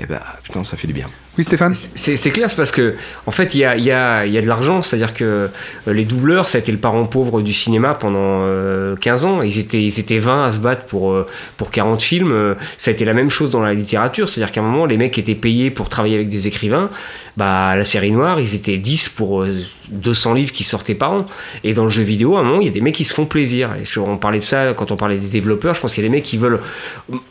eh 0.00 0.06
ben 0.06 0.20
putain, 0.42 0.64
ça 0.64 0.76
fait 0.76 0.86
du 0.86 0.92
bien. 0.94 1.06
Oui, 1.38 1.44
Stéphane 1.44 1.72
C'est 1.72 2.30
clair, 2.30 2.50
c'est 2.50 2.56
parce 2.56 2.70
que, 2.70 2.92
en 3.24 3.30
fait, 3.30 3.54
il 3.54 3.58
y 3.60 3.64
a, 3.64 3.74
il 3.74 3.84
y 3.84 3.90
a- 3.90 4.26
il 4.26 4.32
y 4.34 4.36
a 4.36 4.42
de 4.42 4.46
l'argent. 4.46 4.82
C'est-à-dire 4.82 5.14
que 5.14 5.24
euh, 5.24 5.48
les 5.92 6.04
doubleurs, 6.04 6.46
ça 6.46 6.58
a 6.58 6.60
été 6.60 6.70
le 6.70 6.76
parent 6.76 7.06
pauvre 7.06 7.40
du 7.40 7.54
cinéma 7.54 7.94
pendant 7.94 8.40
euh, 8.42 8.96
15 8.96 9.24
ans. 9.24 9.40
Ils 9.40 9.58
étaient, 9.58 9.82
ils 9.82 9.98
étaient 9.98 10.18
20 10.18 10.44
à 10.44 10.50
se 10.50 10.58
battre 10.58 10.84
pour, 10.84 11.16
pour 11.56 11.70
40 11.70 12.02
films. 12.02 12.54
Ça 12.76 12.90
a 12.90 12.92
été 12.92 13.06
la 13.06 13.14
même 13.14 13.30
chose 13.30 13.50
dans 13.50 13.62
la 13.62 13.72
littérature. 13.72 14.28
C'est-à-dire 14.28 14.52
qu'à 14.52 14.60
un 14.60 14.64
moment, 14.64 14.84
les 14.84 14.98
mecs 14.98 15.16
étaient 15.16 15.34
payés 15.34 15.70
pour 15.70 15.88
travailler 15.88 16.16
avec 16.16 16.28
des 16.28 16.46
écrivains. 16.48 16.90
Bah, 17.38 17.76
la 17.76 17.84
série 17.84 18.12
noire, 18.12 18.38
ils 18.38 18.54
étaient 18.54 18.76
10 18.76 19.08
pour 19.08 19.40
euh, 19.42 19.48
200 19.92 20.34
livres 20.34 20.52
qui 20.52 20.64
sortaient 20.64 20.94
par 20.94 21.12
an. 21.12 21.26
Et 21.64 21.72
dans 21.74 21.84
le 21.84 21.90
jeu 21.90 22.02
vidéo, 22.02 22.36
à 22.36 22.40
un 22.40 22.42
moment, 22.42 22.60
il 22.60 22.66
y 22.66 22.70
a 22.70 22.72
des 22.72 22.80
mecs 22.80 22.94
qui 22.94 23.04
se 23.04 23.14
font 23.14 23.26
plaisir. 23.26 23.70
Et 23.80 23.84
je- 23.84 24.00
on 24.00 24.16
parlait 24.16 24.38
de 24.38 24.44
ça 24.44 24.74
quand 24.74 24.90
on 24.90 24.96
parlait 24.96 25.18
des 25.18 25.28
développeurs. 25.28 25.74
Je 25.74 25.80
pense 25.80 25.94
qu'il 25.94 26.02
y 26.02 26.06
a 26.06 26.08
des 26.10 26.14
mecs 26.16 26.24
qui 26.24 26.38
veulent 26.38 26.60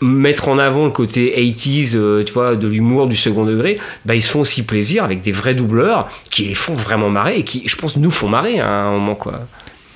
mettre 0.01 0.47
en 0.47 0.57
avant 0.57 0.86
le 0.86 0.91
côté 0.91 1.34
80s, 1.38 1.93
euh, 1.95 2.24
tu 2.24 2.34
vois, 2.34 2.55
de 2.55 2.68
l'humour 2.68 3.07
du 3.07 3.16
second 3.16 3.45
degré. 3.45 3.80
Bah, 4.05 4.16
ils 4.16 4.22
se 4.22 4.30
font 4.32 4.41
aussi 4.41 4.64
plaisir 4.64 5.03
avec 5.03 5.22
des 5.22 5.32
vrais 5.32 5.55
doubleurs 5.55 6.07
qui 6.30 6.43
les 6.43 6.55
font 6.55 6.74
vraiment 6.76 7.09
marrer 7.09 7.38
et 7.38 7.43
qui, 7.43 7.64
je 7.68 7.76
pense, 7.76 7.97
nous 7.97 8.12
font 8.12 8.30
marrer 8.30 8.59
à 8.59 8.70
un 8.70 8.91
moment, 8.91 9.16
quoi. 9.16 9.41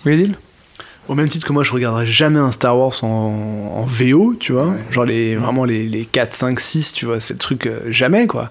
Oui, 0.06 0.32
Au 1.08 1.14
même 1.16 1.30
titre 1.30 1.46
que 1.48 1.54
moi, 1.54 1.62
je 1.64 1.72
regarderai 1.72 2.06
jamais 2.06 2.40
un 2.40 2.52
Star 2.52 2.78
Wars 2.78 3.04
en, 3.04 3.76
en 3.76 3.86
VO, 3.86 4.36
tu 4.40 4.54
vois. 4.54 4.74
Genre 4.92 5.06
les, 5.06 5.36
vraiment 5.36 5.64
les, 5.66 5.88
les 5.88 6.06
4, 6.06 6.34
5, 6.34 6.60
6, 6.60 6.94
tu 6.94 7.06
vois, 7.06 7.20
c'est 7.22 7.34
le 7.34 7.40
truc 7.40 7.68
euh, 7.68 7.80
jamais, 7.90 8.26
quoi. 8.28 8.50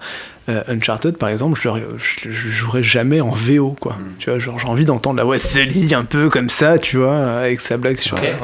Euh, 0.50 0.62
Uncharted, 0.68 1.16
par 1.16 1.30
exemple, 1.30 1.58
je, 1.58 1.70
je, 1.96 2.30
je 2.30 2.48
jouerai 2.50 2.82
jamais 2.82 3.20
en 3.22 3.30
VO, 3.30 3.74
quoi. 3.80 3.96
Tu 4.18 4.28
vois, 4.28 4.38
genre 4.38 4.58
j'ai 4.58 4.68
envie 4.68 4.84
d'entendre 4.84 5.16
la 5.16 5.24
voix 5.24 5.36
de 5.36 5.42
Sully 5.42 5.94
un 5.94 6.04
peu 6.04 6.28
comme 6.28 6.50
ça, 6.50 6.78
tu 6.78 6.98
vois, 6.98 7.16
avec 7.40 7.62
sa 7.62 7.78
blague 7.78 7.98
sur. 7.98 8.16
Ouais. 8.18 8.34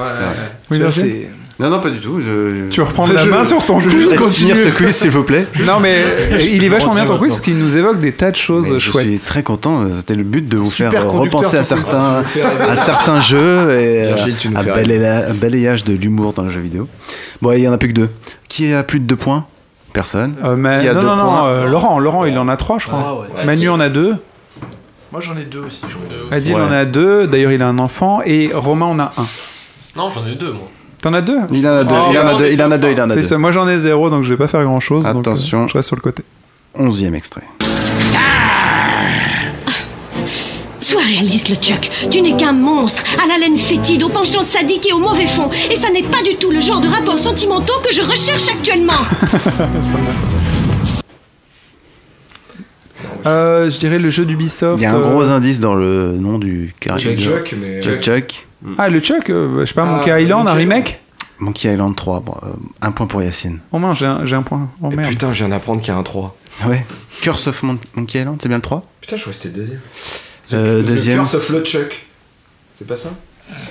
Oui, 0.70 0.78
vois, 0.78 0.90
c'est- 0.90 1.28
Non, 1.58 1.68
non, 1.68 1.78
pas 1.78 1.90
du 1.90 1.98
tout. 1.98 2.22
Je, 2.22 2.54
je- 2.54 2.70
Tu 2.70 2.80
reprends 2.80 3.04
Je- 3.06 3.12
la 3.12 3.26
main 3.26 3.44
sur 3.44 3.62
ton 3.66 3.80
je- 3.80 3.90
quiz. 3.90 4.32
finir 4.32 4.56
ce 4.56 4.68
quiz, 4.70 4.96
s'il 4.96 5.10
vous 5.10 5.24
plaît. 5.24 5.44
Non, 5.66 5.78
mais 5.78 6.02
il 6.40 6.64
est 6.64 6.70
vachement 6.70 6.94
bien 6.94 7.04
ton 7.04 7.18
quiz 7.18 7.28
parce 7.32 7.42
qu'il 7.42 7.58
nous 7.58 7.76
évoque 7.76 8.00
des 8.00 8.12
tas 8.12 8.30
de 8.30 8.36
choses 8.36 8.70
Mais 8.70 8.78
je 8.80 8.90
chouettes. 8.90 9.06
suis 9.08 9.18
très 9.18 9.42
content. 9.42 9.86
C'était 9.90 10.14
le 10.14 10.22
but 10.22 10.48
de 10.48 10.56
vous 10.56 10.70
Super 10.70 10.92
faire 10.92 11.10
repenser 11.10 11.58
à 11.58 11.64
certains, 11.64 12.22
à 12.66 12.76
certains 12.78 13.20
jeux 13.20 13.72
et 13.78 14.04
euh, 14.06 14.16
un 14.56 15.34
balayage 15.34 15.84
de 15.84 15.92
l'humour 15.92 16.32
dans 16.32 16.44
le 16.44 16.50
jeu 16.50 16.60
vidéo. 16.60 16.88
Bon, 17.42 17.52
il 17.52 17.60
y 17.60 17.68
en 17.68 17.72
a 17.72 17.78
plus 17.78 17.88
que 17.88 17.94
deux. 17.94 18.08
Qui 18.48 18.72
a 18.72 18.82
plus 18.82 19.00
de 19.00 19.04
deux 19.04 19.16
points? 19.16 19.44
Personne. 19.92 20.34
Euh, 20.44 20.56
mais- 20.56 20.82
Qui 20.82 20.88
a 20.88 20.94
non, 20.94 21.00
deux 21.00 21.06
non, 21.06 21.16
non, 21.16 21.24
points 21.24 21.48
euh, 21.48 21.66
Laurent, 21.66 21.98
Laurent, 21.98 22.24
il 22.24 22.38
en 22.38 22.48
a 22.48 22.56
trois, 22.56 22.78
je 22.78 22.86
crois. 22.86 23.02
Ah 23.04 23.14
ouais. 23.38 23.44
Manu 23.44 23.68
en 23.68 23.80
a 23.80 23.88
deux. 23.88 24.16
Moi 25.12 25.20
j'en 25.20 25.36
ai 25.36 25.44
deux 25.44 25.60
aussi, 25.60 25.80
je 25.88 25.94
crois. 25.94 26.06
Adil 26.36 26.54
Ouais. 26.54 26.60
en 26.60 26.70
a 26.70 26.84
deux. 26.84 27.26
D'ailleurs, 27.26 27.50
il 27.52 27.62
a 27.62 27.66
un 27.66 27.78
enfant. 27.80 28.20
Et 28.24 28.50
Romain 28.54 28.86
en 28.86 28.98
a 29.00 29.04
un. 29.16 29.26
Non, 29.96 30.08
j'en 30.08 30.24
ai 30.26 30.36
deux, 30.36 30.52
moi. 30.52 30.68
T'en 31.02 31.12
as 31.14 31.22
deux 31.22 31.38
Il 31.50 31.66
en 31.66 31.72
a 31.72 31.84
deux. 31.84 31.94
Oh, 31.98 32.08
il 32.12 32.18
en 32.18 32.20
a 32.20 32.32
non, 32.32 32.38
deux. 32.38 32.44
mais 32.44 32.52
Il 32.52 32.62
en 32.62 32.70
a 32.70 32.78
deux. 32.78 32.90
Il 32.92 33.00
en 33.00 33.10
a 33.10 33.14
Fais 33.14 33.20
deux. 33.20 33.26
ça. 33.26 33.38
Moi, 33.38 33.50
j'en 33.50 33.66
ai 33.66 33.78
zéro, 33.78 34.10
donc 34.10 34.22
je 34.22 34.28
vais 34.30 34.36
pas 34.36 34.46
faire 34.46 34.62
grand 34.62 34.78
chose. 34.80 35.06
Attention. 35.06 35.66
je 35.66 35.74
reste 35.74 35.88
sur 35.88 35.96
le 35.96 36.02
côté. 36.02 36.22
Onzième 36.74 37.14
extrait. 37.16 37.42
Sois 40.90 41.02
réaliste, 41.02 41.48
le 41.50 41.54
Chuck. 41.54 41.88
Tu 42.10 42.20
n'es 42.20 42.36
qu'un 42.36 42.52
monstre, 42.52 43.04
à 43.22 43.28
la 43.28 43.38
laine 43.38 43.56
fétide, 43.56 44.02
au 44.02 44.08
penchant 44.08 44.42
sadique 44.42 44.88
et 44.88 44.92
au 44.92 44.98
mauvais 44.98 45.28
fond. 45.28 45.48
Et 45.70 45.76
ça 45.76 45.88
n'est 45.88 46.02
pas 46.02 46.20
du 46.24 46.34
tout 46.34 46.50
le 46.50 46.58
genre 46.58 46.80
de 46.80 46.88
rapports 46.88 47.16
sentimentaux 47.16 47.78
que 47.84 47.94
je 47.94 48.02
recherche 48.02 48.48
actuellement. 48.48 48.92
Euh, 53.26 53.68
je 53.68 53.78
dirais 53.78 53.98
le 53.98 54.08
jeu 54.08 54.24
d'Ubisoft. 54.24 54.80
Il 54.80 54.84
y 54.84 54.86
a 54.86 54.94
un 54.94 54.98
euh, 54.98 55.10
gros 55.10 55.24
indice 55.24 55.60
dans 55.60 55.74
le 55.74 56.16
nom 56.16 56.38
du 56.38 56.74
caractère. 56.80 57.18
Chuck, 57.18 57.54
mais. 57.60 57.82
Chuck. 57.82 58.00
Chuck. 58.00 58.46
Ah, 58.78 58.88
le 58.88 58.98
Chuck, 59.00 59.28
euh, 59.28 59.60
je 59.60 59.66
sais 59.66 59.74
pas, 59.74 59.82
Ah, 59.82 59.96
Monkey 59.98 60.22
Island, 60.22 60.48
un 60.48 60.54
remake 60.54 61.02
Monkey 61.38 61.70
Island 61.70 61.94
3. 61.94 62.20
Bon, 62.20 62.34
euh, 62.42 62.52
un 62.80 62.92
point 62.92 63.06
pour 63.06 63.22
Yacine. 63.22 63.58
Oh 63.72 63.78
mince, 63.78 63.98
j'ai 63.98 64.06
un, 64.06 64.42
point. 64.42 64.70
Oh 64.82 64.88
merde. 64.88 65.10
putain, 65.10 65.34
je 65.34 65.38
viens 65.44 65.50
d'apprendre 65.50 65.82
qu'il 65.82 65.92
y 65.92 65.94
a 65.94 65.98
un 65.98 66.02
3. 66.02 66.34
Ouais. 66.66 66.86
Curse 67.20 67.48
of 67.48 67.62
Mon- 67.62 67.78
Monkey 67.94 68.20
Island, 68.20 68.38
c'est 68.40 68.48
bien 68.48 68.56
le 68.56 68.62
3 68.62 68.84
Putain, 69.02 69.16
je 69.16 69.20
crois 69.22 69.34
que 69.34 69.38
c'était 69.42 69.54
le 69.54 69.62
deuxième. 69.64 69.80
Euh, 70.52 70.82
The 70.82 70.86
deuxième. 70.86 71.18
Curse 71.18 71.34
of 71.34 71.48
le 71.50 71.60
Chuck. 71.62 72.06
C'est 72.74 72.86
pas 72.86 72.96
ça? 72.96 73.10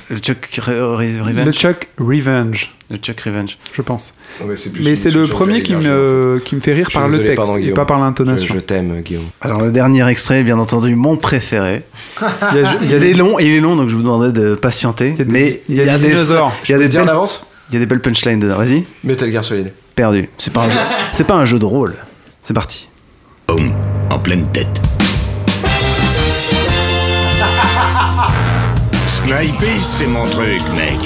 Le 0.10 0.18
Chuck 0.18 0.50
Re- 0.58 0.98
Re- 0.98 1.22
Revenge. 1.22 1.46
Le 1.46 1.52
Chuck 1.54 1.88
Revenge, 1.98 2.76
Le 2.92 2.98
Chuck 2.98 3.22
Revenge. 3.22 3.58
je 3.74 3.82
pense. 3.82 4.14
Non, 4.42 4.48
mais 4.48 4.58
c'est 4.58 4.72
plus 4.74 4.84
Mais 4.84 4.90
une 4.90 4.96
c'est 4.98 5.10
le 5.10 5.26
premier 5.26 5.64
qui 5.64 5.74
me, 5.74 6.42
qui 6.44 6.56
me 6.56 6.60
fait 6.60 6.74
rire 6.74 6.88
Je 6.90 6.96
par 6.98 7.08
le 7.08 7.20
texte 7.20 7.36
pardon, 7.38 7.56
et 7.58 7.72
pas 7.72 7.86
par 7.86 7.98
l'intonation. 8.00 8.54
je 8.54 8.60
t'aime, 8.60 9.00
Guillaume. 9.02 9.24
Alors 9.40 9.62
le 9.62 9.72
dernier 9.72 10.06
extrait, 10.10 10.44
bien 10.44 10.60
entendu, 10.60 10.96
mon 10.96 11.16
préféré. 11.16 11.84
Il 12.22 12.58
y 12.58 12.66
a, 12.66 12.76
il 12.82 12.90
y 12.92 12.94
a 12.94 12.98
Il 12.98 13.00
des 13.00 13.12
est 13.12 13.14
long, 13.14 13.40
il 13.40 13.48
est 13.48 13.60
long, 13.62 13.78
donc 13.78 13.88
je 13.90 13.96
vous 13.96 14.02
demanderai 14.02 14.34
de 14.34 14.56
patienter. 14.56 15.14
Il 15.14 15.20
y 15.20 15.22
a 15.22 15.26
des- 15.26 15.32
mais 15.32 15.62
il 15.70 15.76
y 15.76 15.82
a 15.90 15.98
des 15.98 16.10
dinosaures. 16.10 16.54
Il 16.66 16.72
y 16.72 16.74
a 16.74 16.78
des 16.78 16.90
Dire 16.90 17.02
en 17.02 17.06
belles, 17.06 17.16
avance 17.16 17.46
il 17.70 17.76
y 17.76 17.78
a 17.78 17.80
des 17.80 17.86
belles 17.86 18.02
punchlines 18.02 18.40
dedans. 18.40 18.58
Vas-y. 18.58 18.84
Metal 19.06 19.32
Gear 19.32 19.44
Solid. 19.46 19.72
Perdu. 19.96 20.28
C'est 20.38 20.52
pas 20.52 20.64
un 20.64 20.70
jeu. 20.70 20.80
C'est 21.14 21.26
pas 21.28 21.36
un 21.36 21.46
jeu 21.46 21.58
de 21.60 21.66
rôle. 21.66 21.96
C'est 22.44 22.54
parti. 22.54 22.90
Boum, 23.48 23.72
en 24.12 24.20
pleine 24.20 24.46
tête. 24.52 24.82
Sniper, 29.30 29.80
c'est 29.80 30.08
mon 30.08 30.26
truc, 30.26 30.60
mec. 30.74 30.98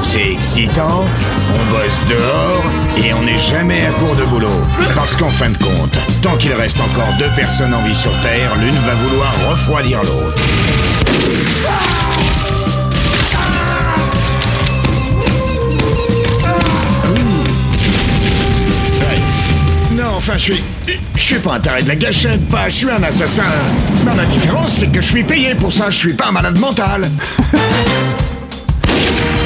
C'est 0.00 0.30
excitant, 0.30 1.04
on 1.52 1.72
bosse 1.72 2.00
dehors 2.08 2.62
et 2.96 3.12
on 3.14 3.22
n'est 3.24 3.38
jamais 3.38 3.84
à 3.84 3.90
court 3.90 4.14
de 4.14 4.22
boulot. 4.26 4.62
Parce 4.94 5.16
qu'en 5.16 5.28
fin 5.28 5.50
de 5.50 5.58
compte, 5.58 5.98
tant 6.22 6.36
qu'il 6.36 6.52
reste 6.52 6.78
encore 6.80 7.12
deux 7.18 7.30
personnes 7.34 7.74
en 7.74 7.82
vie 7.82 7.96
sur 7.96 8.12
Terre, 8.20 8.54
l'une 8.60 8.76
va 8.76 8.94
vouloir 8.94 9.32
refroidir 9.50 10.00
l'autre. 10.04 10.40
Je 20.36 20.52
suis. 20.52 20.64
Je 21.14 21.20
suis 21.20 21.38
pas 21.38 21.54
un 21.54 21.60
taré 21.60 21.82
de 21.82 21.88
la 21.88 21.96
gâchette, 21.96 22.46
pas, 22.48 22.68
je 22.68 22.74
suis 22.76 22.90
un 22.90 23.02
assassin. 23.02 23.44
Mais 24.04 24.14
la 24.14 24.24
différence, 24.26 24.74
c'est 24.78 24.88
que 24.88 25.00
je 25.00 25.06
suis 25.06 25.24
payé 25.24 25.54
pour 25.54 25.72
ça, 25.72 25.90
je 25.90 25.96
suis 25.96 26.12
pas 26.12 26.26
un 26.26 26.32
malade 26.32 26.58
mental. 26.58 27.10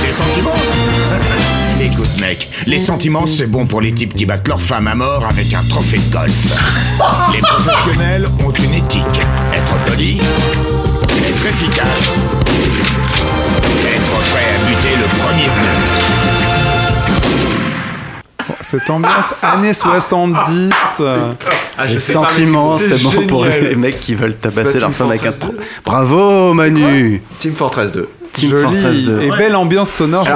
Les 0.04 0.12
sentiments? 0.12 0.50
Écoute, 1.80 2.20
mec, 2.20 2.48
les 2.66 2.78
sentiments, 2.78 3.26
c'est 3.26 3.48
bon 3.48 3.66
pour 3.66 3.80
les 3.80 3.92
types 3.92 4.14
qui 4.14 4.24
battent 4.24 4.46
leur 4.46 4.60
femme 4.60 4.86
à 4.86 4.94
mort 4.94 5.24
avec 5.24 5.52
un 5.52 5.64
trophée 5.64 5.98
de 5.98 6.12
golf. 6.12 6.32
Les 7.32 7.40
professionnels 7.40 8.26
ont 8.44 8.52
une 8.52 8.74
éthique. 8.74 9.20
Être 9.52 9.74
poli, 9.86 10.18
être 10.18 11.46
efficace, 11.46 12.18
être 13.84 14.30
prêt 14.30 14.48
à 14.54 14.58
buter 14.68 14.96
le 14.96 15.06
premier 15.18 15.48
venu. 15.48 15.91
Cette 18.72 18.88
ambiance 18.88 19.34
années 19.42 19.74
70. 19.74 20.70
Ah, 21.78 21.86
les 21.86 22.00
sentiments, 22.00 22.78
c'est 22.78 23.02
bon 23.02 23.26
pour 23.26 23.44
les 23.44 23.74
mecs 23.74 23.98
qui 23.98 24.14
veulent 24.14 24.34
tabasser 24.36 24.78
leur 24.78 24.90
femme 24.92 25.10
avec 25.10 25.26
un 25.26 25.32
tro- 25.32 25.54
Bravo 25.84 26.54
Manu 26.54 27.20
Team 27.38 27.54
Fortress 27.54 27.92
2. 27.92 28.08
Team 28.32 28.50
Fortress 28.62 29.02
2. 29.02 29.20
et 29.22 29.30
belle 29.30 29.56
ambiance 29.56 29.90
sonore. 29.90 30.26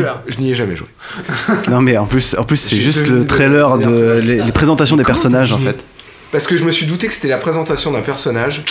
Alors, 0.00 0.22
je 0.26 0.38
n'y 0.40 0.50
ai 0.50 0.54
jamais 0.56 0.74
joué. 0.76 0.88
Non 1.68 1.80
mais 1.80 1.96
en 1.96 2.06
plus, 2.06 2.34
en 2.36 2.42
plus 2.44 2.56
c'est 2.56 2.76
juste 2.76 3.06
le 3.06 3.24
trailer 3.24 3.78
de- 3.78 3.84
de 3.84 4.20
les, 4.24 4.42
les 4.42 4.52
présentations 4.52 4.96
des 4.96 5.04
personnages 5.04 5.52
en 5.52 5.58
fait. 5.58 5.76
Parce 6.32 6.48
que 6.48 6.56
je 6.56 6.64
me 6.64 6.72
suis 6.72 6.86
douté 6.86 7.06
que 7.06 7.14
c'était 7.14 7.28
la 7.28 7.38
présentation 7.38 7.92
d'un 7.92 8.00
personnage. 8.00 8.64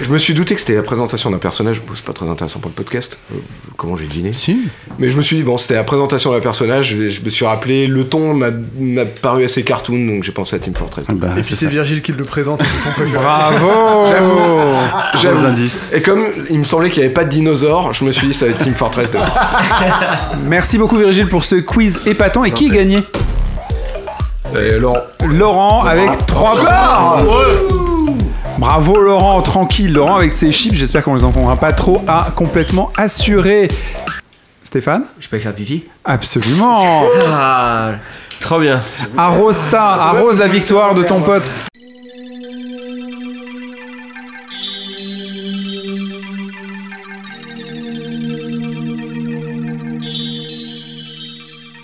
Je 0.00 0.10
me 0.10 0.18
suis 0.18 0.34
douté 0.34 0.54
que 0.54 0.60
c'était 0.60 0.74
la 0.74 0.82
présentation 0.82 1.30
d'un 1.30 1.38
personnage. 1.38 1.80
Bon, 1.82 1.92
c'est 1.94 2.04
pas 2.04 2.12
très 2.12 2.28
intéressant 2.28 2.60
pour 2.60 2.70
le 2.70 2.74
podcast. 2.74 3.18
Euh, 3.32 3.38
comment 3.76 3.96
j'ai 3.96 4.06
deviné 4.06 4.32
Si. 4.32 4.58
Mais 4.98 5.10
je 5.10 5.16
me 5.16 5.22
suis 5.22 5.36
dit, 5.36 5.42
bon, 5.42 5.58
c'était 5.58 5.74
la 5.74 5.84
présentation 5.84 6.32
d'un 6.32 6.40
personnage. 6.40 6.94
Je, 6.96 7.08
je 7.10 7.20
me 7.22 7.30
suis 7.30 7.44
rappelé, 7.44 7.86
le 7.86 8.04
ton 8.04 8.34
m'a 8.34 8.48
m'a 8.78 9.04
paru 9.04 9.44
assez 9.44 9.62
cartoon, 9.64 10.06
donc 10.06 10.24
j'ai 10.24 10.32
pensé 10.32 10.56
à 10.56 10.58
Team 10.58 10.74
Fortress. 10.74 11.06
Bah, 11.10 11.34
Et 11.36 11.42
puis 11.42 11.56
c'est 11.56 11.66
Virgile 11.66 12.02
qui 12.02 12.12
le 12.12 12.24
présente, 12.24 12.62
c'est 12.62 12.88
son 12.88 12.90
préféré. 12.94 13.22
Bravo 13.22 14.04
J'avoue. 14.06 14.40
J'avoue. 15.20 15.36
Gros 15.40 15.46
indice. 15.48 15.78
Et 15.92 16.00
comme 16.00 16.24
il 16.50 16.58
me 16.60 16.64
semblait 16.64 16.90
qu'il 16.90 17.00
n'y 17.00 17.06
avait 17.06 17.14
pas 17.14 17.24
de 17.24 17.30
dinosaures, 17.30 17.92
je 17.92 18.04
me 18.04 18.12
suis 18.12 18.28
dit, 18.28 18.34
ça 18.34 18.46
va 18.46 18.52
être 18.52 18.58
Team 18.58 18.74
Fortress 18.74 19.10
2. 19.12 19.18
Merci 20.46 20.78
beaucoup 20.78 20.96
Virgile 20.96 21.28
pour 21.28 21.44
ce 21.44 21.56
quiz 21.56 22.00
épatant. 22.06 22.44
Et 22.44 22.52
qui 22.52 22.66
est 22.66 22.70
gagné 22.70 23.02
Et 24.56 24.78
Laurent. 24.78 24.98
Laurent 25.26 25.84
avec 25.84 26.26
3 26.26 26.62
barres 26.62 27.24
Bravo 28.58 29.00
Laurent, 29.00 29.40
tranquille. 29.42 29.92
Laurent 29.92 30.16
avec 30.16 30.32
ses 30.32 30.50
chips, 30.50 30.74
j'espère 30.74 31.04
qu'on 31.04 31.14
les 31.14 31.22
entendra 31.22 31.54
pas 31.56 31.70
trop, 31.70 32.02
a 32.08 32.32
complètement 32.34 32.90
assuré. 32.96 33.68
Stéphane 34.64 35.04
Je 35.20 35.28
peux 35.28 35.38
faire 35.38 35.54
pipi? 35.54 35.84
Absolument 36.04 37.04
Ah, 37.30 37.92
trop 38.40 38.58
bien. 38.58 38.80
Arrose 39.16 39.54
ça, 39.56 39.94
arrose 39.94 40.40
la 40.40 40.48
victoire 40.48 40.94
de 40.96 41.04
ton 41.04 41.20
pote. 41.20 41.54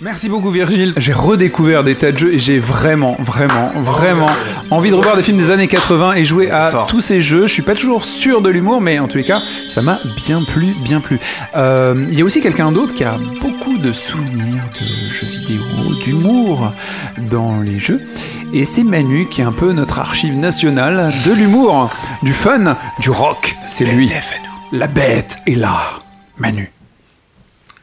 Merci 0.05 0.29
beaucoup 0.29 0.51
Virgile. 0.51 0.93
J'ai 0.97 1.13
redécouvert 1.13 1.83
des 1.83 1.95
tas 1.95 2.11
de 2.11 2.17
jeux 2.19 2.31
et 2.31 2.37
j'ai 2.37 2.59
vraiment, 2.59 3.17
vraiment, 3.17 3.69
vraiment 3.69 4.29
envie 4.69 4.91
de 4.91 4.95
revoir 4.95 5.15
des 5.15 5.23
films 5.23 5.39
des 5.39 5.49
années 5.49 5.67
80 5.67 6.13
et 6.13 6.23
jouer 6.23 6.51
à 6.51 6.85
tous 6.87 7.01
ces 7.01 7.23
jeux. 7.23 7.47
Je 7.47 7.53
suis 7.53 7.63
pas 7.63 7.73
toujours 7.73 8.05
sûr 8.05 8.43
de 8.43 8.49
l'humour, 8.51 8.81
mais 8.81 8.99
en 8.99 9.07
tous 9.07 9.17
les 9.17 9.23
cas, 9.23 9.41
ça 9.67 9.81
m'a 9.81 9.97
bien 10.15 10.43
plu, 10.43 10.75
bien 10.83 11.01
plu. 11.01 11.19
Euh, 11.55 11.95
Il 12.11 12.19
y 12.19 12.21
a 12.21 12.23
aussi 12.23 12.39
quelqu'un 12.39 12.71
d'autre 12.71 12.93
qui 12.93 13.03
a 13.03 13.17
beaucoup 13.41 13.79
de 13.79 13.91
souvenirs 13.93 14.61
de 14.79 14.85
jeux 14.85 15.25
vidéo, 15.25 15.63
d'humour 16.03 16.71
dans 17.17 17.59
les 17.59 17.79
jeux. 17.79 17.99
Et 18.53 18.63
c'est 18.63 18.83
Manu 18.83 19.27
qui 19.27 19.41
est 19.41 19.45
un 19.45 19.53
peu 19.53 19.71
notre 19.71 19.97
archive 19.97 20.37
nationale 20.37 21.15
de 21.25 21.31
l'humour, 21.31 21.89
du 22.21 22.33
fun, 22.33 22.77
du 22.99 23.09
rock. 23.09 23.55
C'est 23.65 23.85
lui. 23.85 24.11
La 24.71 24.85
bête 24.85 25.39
est 25.47 25.55
là. 25.55 25.79
Manu. 26.37 26.74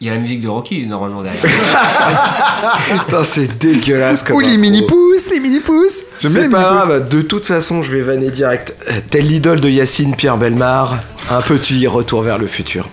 Il 0.05 0.07
y 0.07 0.11
a 0.11 0.15
la 0.15 0.19
musique 0.21 0.41
de 0.41 0.49
Rocky 0.49 0.85
normalement 0.85 1.23
derrière. 1.23 1.41
Putain, 3.05 3.23
c'est 3.23 3.57
dégueulasse 3.57 4.25
comme 4.25 4.35
Oh, 4.35 4.41
les 4.41 4.49
intro. 4.49 4.61
mini-pousses, 4.61 5.31
les 5.31 5.39
mini-pousses. 5.39 6.03
J'aime 6.21 6.33
bien 6.33 6.41
C'est 6.43 6.47
les 6.49 6.53
pas 6.53 6.59
mini-pousses. 6.59 6.89
grave, 6.89 7.09
de 7.09 7.23
toute 7.23 7.47
façon, 7.47 7.83
je 7.83 7.93
vais 7.95 8.03
vanner 8.03 8.33
direct. 8.33 8.75
Euh, 8.91 8.95
Tel 9.11 9.29
l'idole 9.29 9.61
de 9.61 9.69
Yacine 9.69 10.17
Pierre 10.17 10.37
Belmar, 10.39 10.99
un 11.31 11.41
petit 11.41 11.87
retour 11.87 12.23
vers 12.23 12.39
le 12.39 12.49
futur. 12.49 12.89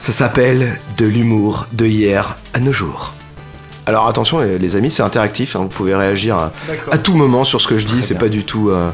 Ça 0.00 0.12
s'appelle 0.12 0.80
De 0.98 1.06
l'humour 1.06 1.68
de 1.72 1.86
hier 1.86 2.34
à 2.52 2.58
nos 2.58 2.72
jours. 2.72 3.14
Alors 3.86 4.08
attention 4.08 4.40
les- 4.40 4.74
amis, 4.74 4.90
c'est 4.90 5.04
interactif, 5.04 5.54
hein, 5.54 5.60
vous 5.60 5.68
pouvez 5.68 5.94
réagir 5.94 6.50
à 6.90 6.98
tout 6.98 7.14
moment 7.14 7.44
sur 7.44 7.60
ce 7.60 7.68
que 7.68 7.78
je 7.78 7.86
dis, 7.86 8.02
c'est 8.02 8.18
pas 8.18 8.28
du 8.28 8.42
tout 8.42 8.70
euh, 8.70 8.90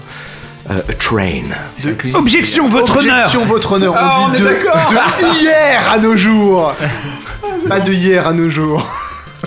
euh, 0.70 0.78
a 0.88 0.92
train. 0.94 1.42
Objection, 2.14 2.68
votre 2.68 2.98
honneur 2.98 3.16
Objection, 3.26 3.44
votre 3.44 3.72
honneur. 3.72 3.94
Ah, 3.96 4.18
on 4.26 4.28
dit 4.30 4.36
est 4.36 4.40
de, 4.40 5.42
hier 5.42 5.90
à 5.92 5.98
nos 5.98 6.16
jours. 6.16 6.74
Pas 7.68 7.80
de 7.80 7.92
hier 7.92 8.26
à 8.26 8.32
nos 8.32 8.48
jours. 8.50 8.86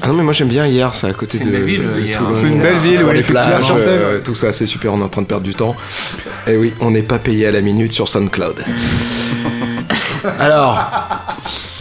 Ah 0.01 0.07
non 0.07 0.13
mais 0.13 0.23
moi 0.23 0.33
j'aime 0.33 0.49
bien 0.49 0.65
hier, 0.65 0.91
c'est 0.93 1.07
à 1.07 1.13
côté 1.13 1.37
C'est 1.37 1.45
de, 1.45 1.49
une 1.51 1.55
belle 1.55 1.63
ville, 1.63 2.17
hein. 2.19 2.33
C'est 2.35 2.47
une 2.47 2.61
belle 2.61 2.75
ville, 2.75 3.05
les 3.13 3.23
plages, 3.23 3.63
euh, 3.71 4.19
tout 4.23 4.35
ça, 4.35 4.51
c'est 4.51 4.65
super, 4.65 4.93
on 4.93 4.99
est 4.99 5.03
en 5.03 5.07
train 5.07 5.21
de 5.21 5.27
perdre 5.27 5.43
du 5.45 5.55
temps. 5.55 5.73
Et 6.47 6.57
oui, 6.57 6.73
on 6.81 6.91
n'est 6.91 7.01
pas 7.01 7.17
payé 7.17 7.47
à 7.47 7.51
la 7.51 7.61
minute 7.61 7.93
sur 7.93 8.09
SoundCloud. 8.09 8.57
Alors, 10.39 10.83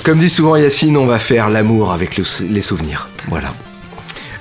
comme 0.05 0.18
dit 0.18 0.30
souvent 0.30 0.55
Yacine, 0.57 0.97
on 0.97 1.07
va 1.07 1.18
faire 1.18 1.49
l'amour 1.51 1.93
avec 1.93 2.16
le- 2.16 2.24
les 2.49 2.62
souvenirs. 2.62 3.09
Voilà. 3.28 3.49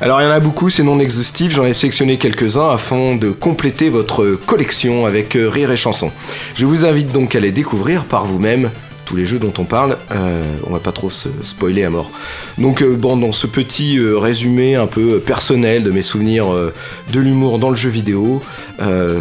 Alors 0.04 0.20
il 0.20 0.26
y 0.26 0.28
en 0.28 0.32
a 0.32 0.42
beaucoup, 0.42 0.70
c'est 0.70 0.84
non 0.84 1.00
exhaustif, 1.00 1.54
j'en 1.54 1.64
ai 1.64 1.72
sélectionné 1.72 2.18
quelques-uns 2.18 2.72
afin 2.72 3.16
de 3.16 3.30
compléter 3.30 3.88
votre 3.88 4.38
collection 4.46 5.06
avec 5.06 5.38
euh, 5.38 5.48
rire 5.48 5.72
et 5.72 5.78
chanson. 5.78 6.12
Je 6.56 6.66
vous 6.66 6.84
invite 6.84 7.14
donc 7.14 7.36
à 7.36 7.40
les 7.40 7.54
découvrir 7.54 8.04
par 8.04 8.26
vous-même, 8.26 8.70
tous 9.06 9.16
les 9.16 9.26
jeux 9.26 9.40
dont 9.40 9.54
on 9.60 9.64
parle, 9.64 9.98
Euh, 10.12 10.42
on 10.68 10.74
va 10.74 10.80
pas 10.80 10.92
trop 10.92 11.10
se 11.10 11.30
spoiler 11.46 11.86
à 11.86 11.90
mort. 11.90 12.12
Donc 12.58 12.82
euh, 12.82 12.98
bon, 12.98 13.16
dans 13.16 13.32
ce 13.32 13.48
petit 13.48 13.98
résumé 13.98 14.76
un 14.76 14.88
peu 14.88 15.20
personnel 15.22 15.84
de 15.84 15.92
mes 15.92 16.04
souvenirs 16.04 16.48
de 16.48 17.20
l'humour 17.22 17.58
dans 17.58 17.70
le 17.70 17.78
jeu 17.78 17.90
vidéo, 17.90 18.42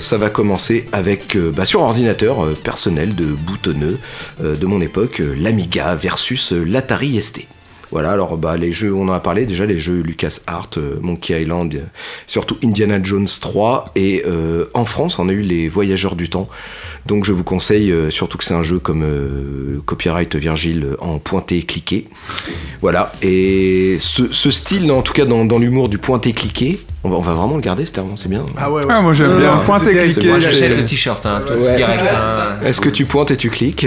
ça 0.00 0.18
va 0.18 0.30
commencer 0.30 0.88
avec 0.90 1.38
bah, 1.38 1.64
sur 1.64 1.82
ordinateur 1.82 2.44
personnel 2.64 3.14
de 3.14 3.26
boutonneux 3.26 4.00
de 4.42 4.66
mon 4.66 4.80
époque, 4.80 5.22
l'Amiga 5.38 5.94
versus 5.94 6.50
l'Atari 6.50 7.22
ST. 7.22 7.46
Voilà, 7.92 8.12
alors 8.12 8.36
bah, 8.38 8.56
les 8.56 8.72
jeux, 8.72 8.92
on 8.94 9.08
en 9.08 9.12
a 9.12 9.20
parlé 9.20 9.44
déjà, 9.46 9.66
les 9.66 9.78
jeux 9.78 10.00
LucasArts, 10.00 10.70
euh, 10.78 10.96
Monkey 11.00 11.40
Island, 11.40 11.78
surtout 12.26 12.56
Indiana 12.64 12.98
Jones 13.02 13.28
3, 13.40 13.92
et 13.94 14.24
euh, 14.26 14.64
en 14.74 14.84
France, 14.86 15.18
on 15.18 15.28
a 15.28 15.32
eu 15.32 15.42
les 15.42 15.68
Voyageurs 15.68 16.16
du 16.16 16.30
Temps. 16.30 16.48
Donc 17.04 17.24
je 17.24 17.32
vous 17.32 17.44
conseille, 17.44 17.90
euh, 17.92 18.10
surtout 18.10 18.38
que 18.38 18.44
c'est 18.44 18.54
un 18.54 18.62
jeu 18.62 18.78
comme 18.78 19.02
euh, 19.02 19.80
Copyright 19.84 20.34
Virgile 20.36 20.86
en 21.00 21.18
pointé-cliqué. 21.18 22.08
Voilà, 22.80 23.12
et 23.22 23.96
ce, 24.00 24.32
ce 24.32 24.50
style, 24.50 24.90
en 24.90 25.02
tout 25.02 25.12
cas 25.12 25.24
dans, 25.24 25.44
dans 25.44 25.58
l'humour 25.58 25.88
du 25.88 25.98
pointé-cliqué, 25.98 26.78
on 27.04 27.10
va, 27.10 27.16
on 27.16 27.20
va 27.20 27.34
vraiment 27.34 27.56
le 27.56 27.60
garder, 27.60 27.84
c'était 27.84 28.00
vraiment, 28.00 28.14
c'est 28.16 28.28
bien. 28.28 28.46
Ah 28.56 28.70
ouais, 28.70 28.84
ouais. 28.84 28.92
Ah, 28.96 29.00
moi, 29.02 29.12
j'aime 29.12 29.36
bien. 29.38 29.56
Pointé 29.58 29.86
c'était- 29.86 30.04
cliqué, 30.12 30.28
Moi 30.28 30.38
j'achète 30.38 30.76
le 30.76 30.84
t-shirt 30.84 31.26
hein, 31.26 31.38
Ouais. 31.60 31.76
direct. 31.76 32.02
hein. 32.14 32.64
Est-ce 32.64 32.80
que 32.80 32.88
tu 32.88 33.04
pointes 33.06 33.32
et 33.32 33.36
tu 33.36 33.50
cliques. 33.50 33.86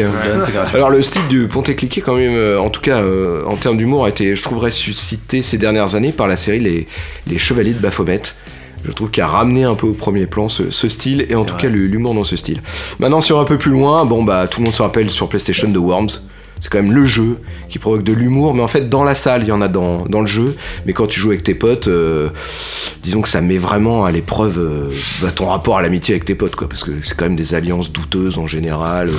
Alors 0.74 0.90
le 0.90 1.02
style 1.02 1.26
du 1.30 1.48
pointé-cliqué 1.48 2.02
quand 2.02 2.16
même, 2.16 2.36
euh, 2.36 2.60
en 2.60 2.70
tout 2.70 2.82
cas 2.82 3.02
euh, 3.02 3.44
en 3.46 3.56
termes 3.56 3.78
d'humour, 3.78 3.95
a 4.04 4.10
été, 4.10 4.36
je 4.36 4.44
trouve, 4.44 4.60
ressuscité 4.60 5.42
ces 5.42 5.58
dernières 5.58 5.96
années 5.96 6.12
par 6.12 6.28
la 6.28 6.38
série 6.38 6.60
Les, 6.60 6.88
les 7.28 7.38
Chevaliers 7.38 7.74
de 7.74 7.80
Baphomet. 7.80 8.22
Je 8.84 8.92
trouve 8.92 9.10
qu'il 9.10 9.24
a 9.24 9.28
ramené 9.28 9.64
un 9.64 9.76
peu 9.76 9.88
au 9.88 9.94
premier 9.94 10.28
plan 10.28 10.48
ce, 10.48 10.70
ce 10.70 10.88
style 10.88 11.26
et 11.30 11.36
en 11.36 11.44
tout 11.44 11.56
cas 11.56 11.70
l'humour 11.70 12.14
dans 12.14 12.24
ce 12.24 12.38
style. 12.38 12.62
Maintenant, 13.00 13.22
si 13.22 13.34
on 13.34 13.38
va 13.38 13.42
un 13.42 13.46
peu 13.46 13.58
plus 13.58 13.72
loin, 13.72 14.06
bon 14.06 14.24
bah 14.24 14.48
tout 14.48 14.60
le 14.60 14.66
monde 14.66 14.76
se 14.76 14.82
rappelle 14.82 15.10
sur 15.10 15.28
PlayStation 15.28 15.70
de 15.70 15.80
Worms. 15.80 16.10
C'est 16.62 16.70
quand 16.72 16.82
même 16.82 16.94
le 16.94 17.06
jeu 17.06 17.38
qui 17.70 17.78
provoque 17.80 18.04
de 18.04 18.14
l'humour, 18.14 18.54
mais 18.56 18.62
en 18.64 18.68
fait 18.68 18.90
dans 18.90 19.04
la 19.04 19.14
salle, 19.14 19.44
il 19.44 19.48
y 19.50 19.52
en 19.52 19.62
a 19.62 19.68
dans, 19.68 20.06
dans 20.06 20.22
le 20.22 20.28
jeu, 20.28 20.56
mais 20.86 20.94
quand 20.94 21.06
tu 21.08 21.20
joues 21.20 21.30
avec 21.30 21.44
tes 21.44 21.54
potes, 21.54 21.88
euh, 21.88 22.30
disons 23.04 23.22
que 23.22 23.30
ça 23.30 23.42
met 23.42 23.58
vraiment 23.58 24.06
à 24.06 24.12
l'épreuve 24.12 24.58
euh, 24.58 24.90
bah, 25.22 25.30
ton 25.36 25.48
rapport 25.48 25.78
à 25.78 25.82
l'amitié 25.82 26.14
avec 26.16 26.26
tes 26.26 26.34
potes, 26.36 26.56
quoi, 26.56 26.68
parce 26.68 26.84
que 26.84 26.92
c'est 27.04 27.16
quand 27.16 27.26
même 27.26 27.36
des 27.36 27.54
alliances 27.54 27.92
douteuses 27.92 28.38
en 28.38 28.48
général. 28.48 29.10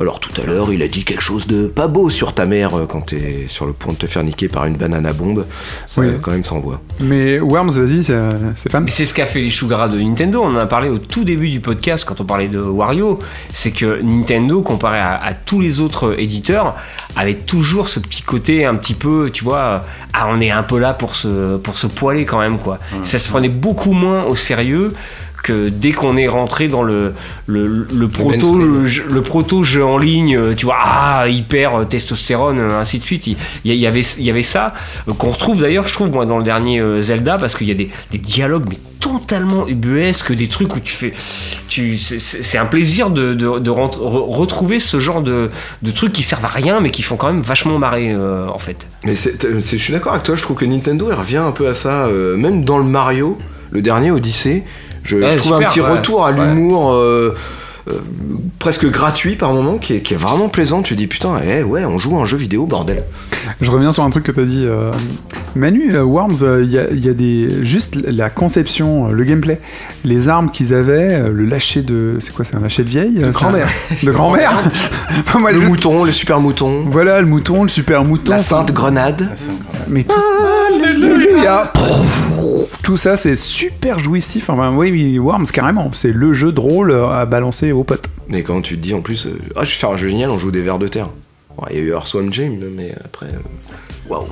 Alors 0.00 0.20
tout 0.20 0.30
à 0.40 0.46
l'heure, 0.46 0.72
il 0.72 0.82
a 0.82 0.88
dit 0.88 1.04
quelque 1.04 1.22
chose 1.22 1.46
de 1.46 1.66
pas 1.66 1.88
beau 1.88 2.08
sur 2.10 2.32
ta 2.32 2.46
mère 2.46 2.74
euh, 2.78 2.86
quand 2.86 3.02
t'es 3.06 3.46
sur 3.48 3.66
le 3.66 3.72
point 3.72 3.92
de 3.92 3.98
te 3.98 4.06
faire 4.06 4.22
niquer 4.24 4.48
par 4.48 4.64
une 4.66 4.76
banane 4.76 5.04
à 5.06 5.12
bombe. 5.12 5.44
Ça 5.86 6.00
Oui. 6.00 6.06
euh, 6.08 6.18
quand 6.22 6.30
même 6.30 6.44
s'envoie. 6.44 6.80
Mais 7.00 7.38
Worms, 7.40 7.70
vas-y, 7.70 8.04
c'est- 8.04 8.18
Stéphane. 8.56 8.84
Mais 8.84 8.90
c'est 8.90 9.04
ce 9.06 9.12
qu'a 9.14 9.26
fait 9.26 9.40
les 9.40 9.50
Sugara 9.50 9.88
de 9.88 9.98
Nintendo. 9.98 10.42
On 10.42 10.48
en 10.54 10.56
a 10.56 10.66
parlé 10.66 10.88
au 10.88 10.98
tout 10.98 11.24
début 11.24 11.48
du 11.50 11.60
podcast 11.60 12.04
quand 12.06 12.20
on 12.20 12.24
parlait 12.24 12.48
de 12.48 12.58
Wario. 12.60 13.18
C'est 13.52 13.72
que 13.72 14.00
Nintendo, 14.02 14.62
comparé 14.62 14.98
à, 14.98 15.20
à 15.22 15.34
tous 15.34 15.60
les 15.60 15.80
autres 15.80 16.14
éditeurs, 16.18 16.67
avait 17.16 17.34
toujours 17.34 17.88
ce 17.88 18.00
petit 18.00 18.22
côté 18.22 18.64
un 18.64 18.74
petit 18.74 18.94
peu, 18.94 19.30
tu 19.32 19.44
vois, 19.44 19.84
ah, 20.12 20.26
on 20.30 20.40
est 20.40 20.50
un 20.50 20.62
peu 20.62 20.78
là 20.78 20.94
pour 20.94 21.14
se, 21.14 21.56
pour 21.58 21.76
se 21.76 21.86
poiler 21.86 22.24
quand 22.24 22.38
même, 22.38 22.58
quoi. 22.58 22.78
Ça 23.02 23.18
se 23.18 23.28
prenait 23.28 23.48
beaucoup 23.48 23.92
moins 23.92 24.24
au 24.24 24.36
sérieux 24.36 24.94
que 25.42 25.68
dès 25.68 25.92
qu'on 25.92 26.16
est 26.16 26.28
rentré 26.28 26.68
dans 26.68 26.82
le, 26.82 27.14
le, 27.46 27.86
le 27.92 28.08
proto, 28.08 28.52
mainstream. 28.52 29.06
le, 29.08 29.14
le 29.14 29.22
proto 29.22 29.62
jeu 29.64 29.84
en 29.84 29.96
ligne, 29.98 30.36
euh, 30.36 30.54
tu 30.54 30.66
vois, 30.66 30.76
ah, 30.78 31.26
hyper 31.28 31.74
euh, 31.80 31.84
testostérone, 31.84 32.58
euh, 32.58 32.80
ainsi 32.80 32.98
de 32.98 33.04
suite, 33.04 33.26
il, 33.26 33.36
il 33.64 33.74
y, 33.74 33.86
avait, 33.86 34.00
il 34.00 34.24
y 34.24 34.30
avait 34.30 34.42
ça, 34.42 34.74
euh, 35.08 35.12
qu'on 35.14 35.30
retrouve 35.30 35.60
d'ailleurs, 35.62 35.86
je 35.88 35.94
trouve, 35.94 36.10
moi, 36.10 36.26
dans 36.26 36.38
le 36.38 36.44
dernier 36.44 36.80
euh, 36.80 37.00
Zelda, 37.02 37.38
parce 37.38 37.54
qu'il 37.54 37.68
y 37.68 37.70
a 37.70 37.74
des, 37.74 37.88
des 38.10 38.18
dialogues, 38.18 38.66
mais 38.68 38.76
totalement 39.00 39.66
ubuesques, 39.68 40.32
des 40.32 40.48
trucs 40.48 40.74
où 40.74 40.80
tu 40.80 40.92
fais. 40.92 41.14
Tu, 41.68 41.98
c'est- 41.98 42.58
un 42.58 42.66
plaisir 42.66 43.10
de, 43.10 43.34
de, 43.34 43.58
de 43.60 43.70
re- 43.70 43.96
retrouver 44.00 44.80
ce 44.80 44.98
genre 44.98 45.22
de, 45.22 45.50
de 45.82 45.90
trucs 45.92 46.12
qui 46.12 46.24
servent 46.24 46.44
à 46.44 46.48
rien, 46.48 46.80
mais 46.80 46.90
qui 46.90 47.02
font 47.02 47.14
quand 47.16 47.28
même 47.32 47.42
vachement 47.42 47.78
marrer, 47.78 48.10
euh, 48.12 48.48
en 48.48 48.58
fait. 48.58 48.88
Mais 49.04 49.14
je 49.14 49.76
suis 49.76 49.92
d'accord 49.92 50.12
avec 50.12 50.24
toi, 50.24 50.34
je 50.34 50.42
trouve 50.42 50.56
que 50.56 50.64
Nintendo 50.64 51.06
il 51.10 51.14
revient 51.14 51.36
un 51.36 51.52
peu 51.52 51.68
à 51.68 51.74
ça, 51.74 52.06
euh, 52.06 52.36
même 52.36 52.64
dans 52.64 52.78
le 52.78 52.84
Mario, 52.84 53.38
le 53.70 53.80
dernier 53.82 54.10
Odyssey, 54.10 54.64
je, 55.08 55.16
Ouais, 55.16 55.32
je 55.32 55.38
trouve 55.38 55.54
un 55.54 55.60
petit 55.66 55.80
ouais. 55.80 55.88
retour 55.90 56.24
à 56.26 56.30
Ouais. 56.32 56.36
l'humour 56.54 56.92
euh, 56.92 57.34
euh, 57.88 57.92
presque 58.58 58.86
gratuit 58.90 59.36
par 59.36 59.52
moment 59.54 59.78
qui 59.78 59.94
est, 59.94 60.00
qui 60.00 60.12
est 60.12 60.18
vraiment 60.18 60.48
plaisant. 60.50 60.82
Tu 60.82 60.94
te 60.94 60.98
dis 60.98 61.06
putain, 61.06 61.40
eh 61.48 61.62
ouais, 61.62 61.84
on 61.86 61.98
joue 61.98 62.16
à 62.16 62.20
un 62.20 62.26
jeu 62.26 62.36
vidéo, 62.36 62.66
bordel. 62.66 63.04
Je 63.62 63.70
reviens 63.70 63.92
sur 63.92 64.04
un 64.04 64.10
truc 64.10 64.24
que 64.24 64.32
tu 64.32 64.40
as 64.40 64.44
dit. 64.44 64.64
euh, 64.66 64.90
Manu, 65.56 65.94
euh, 65.96 66.02
Worms, 66.02 66.42
euh, 66.42 66.62
il 66.62 66.70
y, 66.70 66.78
a, 66.78 66.90
il 66.90 67.02
y 67.04 67.08
a 67.08 67.14
des. 67.14 67.48
Juste 67.64 67.96
la 68.06 68.28
conception, 68.28 69.08
le 69.08 69.24
gameplay, 69.24 69.58
les 70.04 70.28
armes 70.28 70.50
qu'ils 70.50 70.74
avaient, 70.74 71.30
le 71.30 71.46
lâcher 71.46 71.80
de. 71.80 72.16
C'est 72.20 72.34
quoi, 72.34 72.44
c'est 72.44 72.56
un 72.56 72.60
lâcher 72.60 72.82
de 72.84 72.90
vieille 72.90 73.14
De 73.20 73.30
grand-mère. 73.30 73.68
De 74.02 74.12
grand-mère 74.12 74.52
le 75.50 75.60
juste- 75.60 75.70
mouton, 75.70 76.04
le 76.04 76.12
super 76.12 76.40
mouton. 76.40 76.84
Voilà, 76.90 77.20
le 77.22 77.26
mouton, 77.26 77.62
le 77.62 77.68
super 77.70 78.04
mouton. 78.04 78.32
La 78.32 78.38
sainte 78.40 78.72
grenade. 78.72 79.30
Mais 79.88 80.04
tout 80.04 80.14
Alléluia. 80.74 81.72
Tout 82.88 82.96
ça, 82.96 83.18
c'est 83.18 83.36
super 83.36 83.98
jouissif. 83.98 84.48
Enfin, 84.48 84.74
oui, 84.74 85.18
Worms, 85.18 85.48
carrément. 85.48 85.90
C'est 85.92 86.10
le 86.10 86.32
jeu 86.32 86.52
drôle 86.52 86.94
à 86.94 87.26
balancer 87.26 87.70
aux 87.70 87.84
potes. 87.84 88.06
Mais 88.30 88.42
quand 88.42 88.62
tu 88.62 88.78
te 88.78 88.82
dis 88.82 88.94
en 88.94 89.02
plus, 89.02 89.26
euh, 89.26 89.38
ah, 89.56 89.64
je 89.64 89.72
vais 89.72 89.76
faire 89.76 89.90
un 89.90 89.98
jeu 89.98 90.08
génial, 90.08 90.30
on 90.30 90.38
joue 90.38 90.50
des 90.50 90.62
vers 90.62 90.78
de 90.78 90.88
terre. 90.88 91.10
Bon, 91.54 91.64
Il 91.70 91.76
y 91.76 91.80
a 91.80 91.82
eu 91.82 91.90
Earthworm 91.90 92.32
Jim, 92.32 92.56
mais 92.74 92.94
après, 93.04 93.26
euh, 93.26 94.08
waouh. 94.08 94.24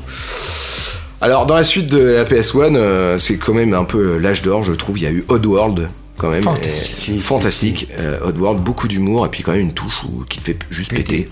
Alors, 1.20 1.44
dans 1.44 1.54
la 1.54 1.64
suite 1.64 1.90
de 1.90 1.98
la 2.00 2.24
PS1, 2.24 2.76
euh, 2.76 3.18
c'est 3.18 3.36
quand 3.36 3.52
même 3.52 3.74
un 3.74 3.84
peu 3.84 4.16
l'âge 4.16 4.40
d'or, 4.40 4.62
je 4.62 4.72
trouve. 4.72 4.96
Il 4.96 5.04
y 5.04 5.06
a 5.06 5.10
eu 5.10 5.26
Oddworld, 5.28 5.88
quand 6.16 6.30
même. 6.30 6.42
Fantastique. 6.42 7.10
Et- 7.14 7.18
fantastique. 7.18 7.88
Euh, 8.00 8.20
Oddworld, 8.24 8.62
beaucoup 8.62 8.88
d'humour, 8.88 9.26
et 9.26 9.28
puis 9.28 9.42
quand 9.42 9.52
même 9.52 9.60
une 9.60 9.74
touche 9.74 10.02
où- 10.08 10.24
qui 10.30 10.38
te 10.38 10.44
fait 10.44 10.58
juste 10.70 10.94
péter. 10.94 11.28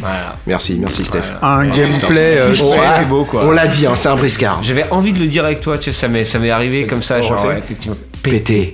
Voilà. 0.00 0.36
Merci, 0.46 0.78
merci 0.80 1.04
Steph. 1.04 1.22
Un 1.42 1.66
gameplay, 1.66 2.38
euh, 2.38 2.48
Touche 2.48 2.62
ouais, 2.62 2.70
fait, 2.76 2.78
c'est 2.96 2.98
c'est 3.02 3.08
beau 3.08 3.24
quoi. 3.24 3.44
On 3.46 3.50
l'a 3.50 3.66
dit, 3.66 3.86
hein, 3.86 3.94
c'est 3.94 4.08
un 4.08 4.16
briscard. 4.16 4.60
J'avais 4.62 4.86
envie 4.90 5.12
de 5.12 5.18
le 5.18 5.26
dire 5.26 5.44
avec 5.44 5.60
toi, 5.60 5.78
tu 5.78 5.84
sais, 5.84 5.92
ça 5.92 6.08
m'est, 6.08 6.24
ça 6.24 6.38
m'est 6.38 6.50
arrivé 6.50 6.86
comme 6.86 7.02
ça, 7.02 7.20
genre, 7.22 7.44
ouais, 7.46 7.58
effectivement. 7.58 7.96
Péter. 8.22 8.72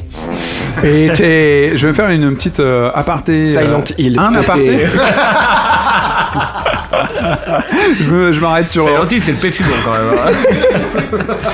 Pété. 0.80 1.72
Je 1.74 1.86
vais 1.86 1.92
faire 1.94 2.08
une 2.10 2.34
petite 2.36 2.60
euh, 2.60 2.90
aparté. 2.94 3.44
euh, 3.44 3.46
Silent 3.46 3.84
Hill, 3.98 4.18
Un 4.18 4.28
pété. 4.32 4.44
aparté. 4.44 4.86
je 8.00 8.04
me- 8.10 8.32
je 8.32 8.40
m'arrête 8.40 8.68
sur. 8.68 8.84
C'est 8.84 8.96
gentil, 8.96 9.20
c'est 9.20 9.32
le 9.32 9.38
péfumon 9.38 9.70
quand 9.84 9.92
même. 9.92 10.18
hein. 10.18 11.28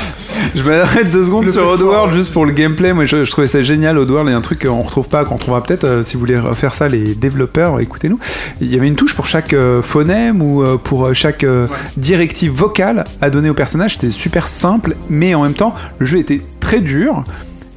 Je 0.54 0.62
m'arrête 0.62 1.10
deux 1.10 1.24
secondes 1.24 1.46
Le 1.46 1.52
sur 1.52 1.66
Oddworld 1.66 2.12
juste 2.12 2.32
pour 2.32 2.44
le 2.44 2.52
gameplay. 2.52 2.92
Moi, 2.92 3.06
je, 3.06 3.24
je 3.24 3.30
trouvais 3.30 3.46
ça 3.46 3.62
génial. 3.62 3.98
Oddworld, 3.98 4.28
il 4.28 4.32
y 4.32 4.34
a 4.34 4.38
un 4.38 4.42
truc 4.42 4.64
qu'on 4.66 4.80
retrouve 4.82 5.08
pas, 5.08 5.24
qu'on 5.24 5.38
trouvera 5.38 5.62
peut-être 5.62 5.84
euh, 5.84 6.04
si 6.04 6.14
vous 6.14 6.20
voulez 6.20 6.38
refaire 6.38 6.74
ça, 6.74 6.88
les 6.88 7.14
développeurs, 7.14 7.80
écoutez-nous. 7.80 8.18
Il 8.60 8.72
y 8.72 8.76
avait 8.76 8.86
une 8.86 8.94
touche 8.94 9.14
pour 9.16 9.26
chaque 9.26 9.52
euh, 9.52 9.82
phonème 9.82 10.42
ou 10.42 10.62
euh, 10.62 10.76
pour 10.76 11.12
chaque 11.14 11.44
euh, 11.44 11.66
directive 11.96 12.52
vocale 12.52 13.04
à 13.20 13.30
donner 13.30 13.48
au 13.50 13.54
personnage. 13.54 13.94
C'était 13.94 14.10
super 14.10 14.46
simple, 14.46 14.94
mais 15.08 15.34
en 15.34 15.42
même 15.44 15.54
temps, 15.54 15.74
le 15.98 16.06
jeu 16.06 16.18
était 16.18 16.40
très 16.60 16.80
dur. 16.80 17.24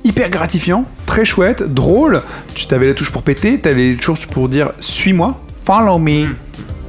Hyper 0.07 0.29
gratifiant, 0.29 0.85
très 1.05 1.25
chouette, 1.25 1.63
drôle. 1.63 2.21
Tu 2.55 2.73
avais 2.73 2.87
la 2.87 2.93
touche 2.93 3.11
pour 3.11 3.23
péter, 3.23 3.59
tu 3.59 3.67
avais 3.67 3.89
les 3.89 3.97
touches 3.97 4.25
pour 4.25 4.47
dire 4.47 4.71
suis-moi, 4.79 5.37
follow 5.65 5.97
me. 5.99 6.27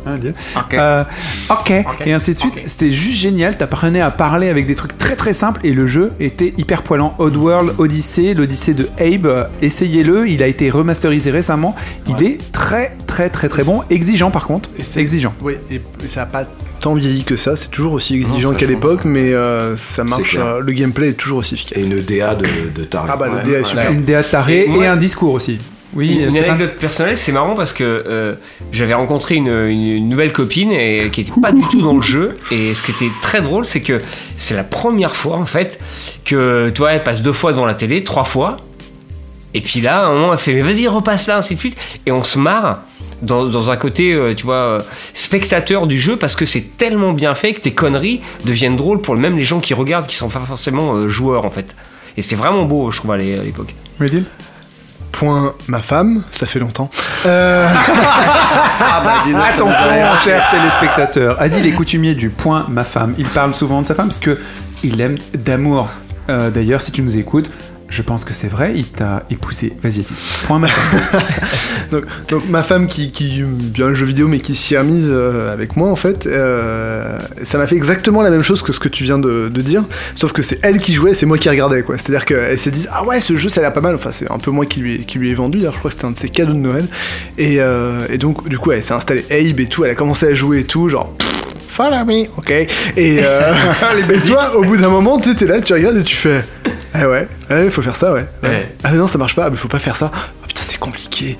Hein, 0.06 0.18
dire. 0.18 0.34
Euh, 0.74 1.02
ok, 1.50 1.72
et 2.06 2.12
ainsi 2.12 2.34
de 2.34 2.38
suite. 2.38 2.54
C'était 2.68 2.92
juste 2.92 3.18
génial. 3.18 3.58
T'apprenais 3.58 4.00
à 4.00 4.12
parler 4.12 4.48
avec 4.48 4.68
des 4.68 4.76
trucs 4.76 4.96
très 4.96 5.16
très 5.16 5.32
simples 5.32 5.60
et 5.64 5.72
le 5.72 5.88
jeu 5.88 6.10
était 6.20 6.54
hyper 6.58 6.84
poilant. 6.84 7.16
Oddworld 7.18 7.74
Odyssey, 7.78 8.34
l'Odyssée 8.34 8.74
de 8.74 8.88
Abe, 9.00 9.26
euh, 9.26 9.44
essayez-le. 9.62 10.28
Il 10.28 10.40
a 10.44 10.46
été 10.46 10.70
remasterisé 10.70 11.32
récemment. 11.32 11.74
Il 12.06 12.22
est 12.22 12.52
très 12.52 12.96
très 13.08 13.30
très 13.30 13.48
très 13.48 13.64
bon. 13.64 13.82
Exigeant 13.90 14.30
par 14.30 14.46
contre. 14.46 14.68
Exigeant. 14.96 15.34
Oui, 15.42 15.54
et, 15.72 15.74
et 15.74 15.80
ça 16.14 16.20
n'a 16.20 16.26
pas 16.26 16.44
tant 16.80 16.94
vieilli 16.94 17.24
que 17.24 17.36
ça, 17.36 17.56
c'est 17.56 17.70
toujours 17.70 17.92
aussi 17.94 18.14
exigeant 18.14 18.52
qu'à 18.54 18.66
l'époque, 18.66 19.04
mais 19.04 19.32
euh, 19.34 19.76
ça 19.76 20.04
marche, 20.04 20.36
euh, 20.38 20.60
le 20.60 20.72
gameplay 20.72 21.08
est 21.10 21.12
toujours 21.14 21.38
aussi 21.38 21.54
efficace. 21.54 21.78
Et 21.78 21.86
une 21.86 22.00
DA 22.00 22.34
de, 22.34 22.46
de 22.74 22.84
taré. 22.84 23.08
Ah 23.12 23.16
bah, 23.16 23.28
le 23.28 23.34
Ouais, 23.36 23.44
DA 23.44 23.58
est 23.60 23.64
super. 23.64 23.90
Une 23.90 24.04
DA 24.04 24.22
tarée 24.22 24.60
Et 24.60 24.64
et, 24.64 24.68
moi- 24.68 24.86
un 24.86 24.96
discours 24.96 25.34
aussi. 25.34 25.58
Oui, 25.94 26.18
une, 26.22 26.36
anecdote 26.36 26.74
personnelle, 26.76 27.16
c'est 27.16 27.32
marrant 27.32 27.54
parce 27.54 27.72
que 27.72 27.82
euh, 27.82 28.34
j'avais 28.72 28.92
rencontré 28.92 29.36
une, 29.36 29.48
une- 29.48 29.86
une 29.96 30.08
nouvelle 30.10 30.32
copine 30.32 30.70
et 30.70 31.08
qui 31.10 31.22
était 31.22 31.32
pas 31.40 31.50
du 31.50 31.62
tout 31.70 31.80
dans 31.80 31.96
le 31.96 32.02
jeu. 32.02 32.36
Et 32.52 32.74
ce 32.74 32.84
qui 32.84 32.90
était 32.92 33.12
très 33.22 33.40
drôle, 33.40 33.64
c'est 33.64 33.80
que 33.80 33.98
c'est 34.36 34.54
la 34.54 34.64
première 34.64 35.16
fois 35.16 35.36
en 35.36 35.46
fait 35.46 35.80
que 36.26 36.68
toi, 36.68 36.92
elle 36.92 37.02
passe 37.02 37.22
deux 37.22 37.32
fois 37.32 37.52
devant 37.52 37.64
la 37.64 37.74
télé, 37.74 38.04
trois 38.04 38.24
fois. 38.24 38.58
Et 39.54 39.62
puis 39.62 39.80
là, 39.80 40.00
à 40.00 40.06
un 40.08 40.12
moment, 40.12 40.32
elle 40.34 40.38
fait 40.38 40.52
mais 40.52 40.60
vas-y 40.60 40.86
repasse 40.88 41.26
là, 41.26 41.38
ainsi 41.38 41.54
de 41.54 41.58
suite. 41.60 41.78
Et 42.04 42.12
on 42.12 42.22
se 42.22 42.38
marre. 42.38 42.82
Dans, 43.22 43.46
dans 43.46 43.70
un 43.70 43.76
côté, 43.76 44.12
euh, 44.12 44.32
tu 44.34 44.44
vois, 44.44 44.54
euh, 44.54 44.80
spectateur 45.14 45.86
du 45.88 45.98
jeu, 45.98 46.16
parce 46.16 46.36
que 46.36 46.44
c'est 46.44 46.76
tellement 46.76 47.12
bien 47.12 47.34
fait 47.34 47.52
que 47.52 47.60
tes 47.60 47.72
conneries 47.72 48.20
deviennent 48.44 48.76
drôles 48.76 49.00
pour 49.00 49.16
même 49.16 49.36
les 49.36 49.42
gens 49.44 49.58
qui 49.58 49.74
regardent, 49.74 50.06
qui 50.06 50.14
sont 50.16 50.28
pas 50.28 50.38
forcément 50.40 50.94
euh, 50.94 51.08
joueurs 51.08 51.44
en 51.44 51.50
fait. 51.50 51.74
Et 52.16 52.22
c'est 52.22 52.36
vraiment 52.36 52.64
beau, 52.64 52.90
je 52.92 52.98
trouve, 52.98 53.10
à 53.12 53.16
l'é- 53.16 53.38
à 53.38 53.42
l'époque. 53.42 53.74
Médil 53.98 54.24
Point 55.10 55.54
ma 55.66 55.80
femme, 55.80 56.22
ça 56.32 56.46
fait 56.46 56.58
longtemps. 56.60 56.90
Euh, 57.26 57.66
Attention, 58.80 60.16
chers 60.22 60.50
téléspectateurs. 60.50 61.40
Adil 61.40 61.66
est 61.66 61.72
coutumier 61.72 62.14
du 62.14 62.30
point 62.30 62.66
ma 62.68 62.84
femme. 62.84 63.14
Il 63.18 63.26
parle 63.26 63.54
souvent 63.54 63.82
de 63.82 63.86
sa 63.86 63.94
femme 63.94 64.08
parce 64.08 64.20
que 64.20 64.38
il 64.84 65.00
aime 65.00 65.16
d'amour. 65.34 65.88
Euh, 66.28 66.50
D'ailleurs, 66.50 66.80
si 66.80 66.92
tu 66.92 67.02
nous 67.02 67.16
écoutes, 67.16 67.50
je 67.88 68.02
pense 68.02 68.24
que 68.24 68.34
c'est 68.34 68.48
vrai. 68.48 68.72
Il 68.76 68.86
t'a 68.86 69.24
épousé. 69.30 69.72
Vas-y. 69.82 70.04
Point 70.46 70.58
ma 70.58 70.68
donc, 71.90 72.48
ma 72.48 72.62
femme 72.62 72.86
qui, 72.86 73.10
qui 73.12 73.42
bien 73.42 73.88
le 73.88 73.94
jeu 73.94 74.06
vidéo 74.06 74.28
mais 74.28 74.38
qui 74.38 74.54
s'y 74.54 74.74
est 74.74 74.78
remise 74.78 75.08
euh, 75.08 75.52
avec 75.52 75.76
moi 75.76 75.88
en 75.88 75.96
fait, 75.96 76.26
euh, 76.26 77.18
ça 77.44 77.58
m'a 77.58 77.66
fait 77.66 77.76
exactement 77.76 78.22
la 78.22 78.30
même 78.30 78.42
chose 78.42 78.62
que 78.62 78.72
ce 78.72 78.80
que 78.80 78.88
tu 78.88 79.04
viens 79.04 79.18
de, 79.18 79.48
dire, 79.48 79.84
sauf 80.14 80.32
que 80.32 80.42
c'est 80.42 80.60
elle 80.62 80.78
qui 80.78 80.94
jouait, 80.94 81.14
c'est 81.14 81.26
moi 81.26 81.38
qui 81.38 81.48
regardais 81.48 81.82
quoi. 81.82 81.96
C'est-à-dire 81.98 82.24
qu'elle 82.24 82.58
s'est 82.58 82.70
dit 82.70 82.86
ah 82.90 83.04
ouais 83.04 83.20
ce 83.20 83.36
jeu 83.36 83.48
ça 83.48 83.60
a 83.60 83.64
l'air 83.64 83.72
pas 83.72 83.80
mal, 83.80 83.94
enfin 83.94 84.12
c'est 84.12 84.30
un 84.30 84.38
peu 84.38 84.50
moi 84.50 84.66
qui 84.66 84.80
lui 84.80 85.30
ai, 85.30 85.34
vendu, 85.34 85.60
je 85.60 85.66
crois 85.66 85.90
que 85.90 85.92
c'était 85.92 86.04
un 86.04 86.12
de 86.12 86.18
ses 86.18 86.28
cadeaux 86.28 86.52
de 86.52 86.58
Noël, 86.58 86.86
et, 87.36 87.56
euh, 87.60 88.00
et 88.10 88.18
donc 88.18 88.48
du 88.48 88.58
coup 88.58 88.72
elle 88.72 88.84
s'est 88.84 88.94
installée 88.94 89.24
Abe 89.30 89.60
et 89.60 89.66
tout, 89.66 89.84
elle 89.84 89.90
a 89.90 89.94
commencé 89.94 90.26
à 90.26 90.34
jouer 90.34 90.60
et 90.60 90.64
tout, 90.64 90.88
genre 90.88 91.14
follow 91.78 92.04
me, 92.04 92.26
ok. 92.36 92.50
Et, 92.50 92.68
euh, 93.22 93.52
et 94.12 94.18
toi, 94.20 94.56
au 94.56 94.64
bout 94.64 94.76
d'un 94.76 94.88
moment, 94.88 95.16
tu 95.18 95.30
sais, 95.30 95.36
t'es 95.36 95.46
là, 95.46 95.60
tu 95.60 95.72
regardes 95.72 95.98
et 95.98 96.02
tu 96.02 96.16
fais, 96.16 96.42
ah 96.92 97.08
ouais, 97.08 97.28
ouais, 97.50 97.70
faut 97.70 97.82
faire 97.82 97.94
ça, 97.94 98.12
ouais. 98.12 98.24
ouais. 98.42 98.48
Ouais. 98.48 98.74
Ah 98.82 98.90
non, 98.92 99.06
ça 99.06 99.16
marche 99.16 99.36
pas, 99.36 99.44
ah, 99.44 99.50
mais 99.50 99.56
faut 99.56 99.68
pas 99.68 99.78
faire 99.78 99.94
ça. 99.94 100.10
Ah 100.12 100.46
putain, 100.48 100.62
c'est 100.64 100.80
compliqué. 100.80 101.38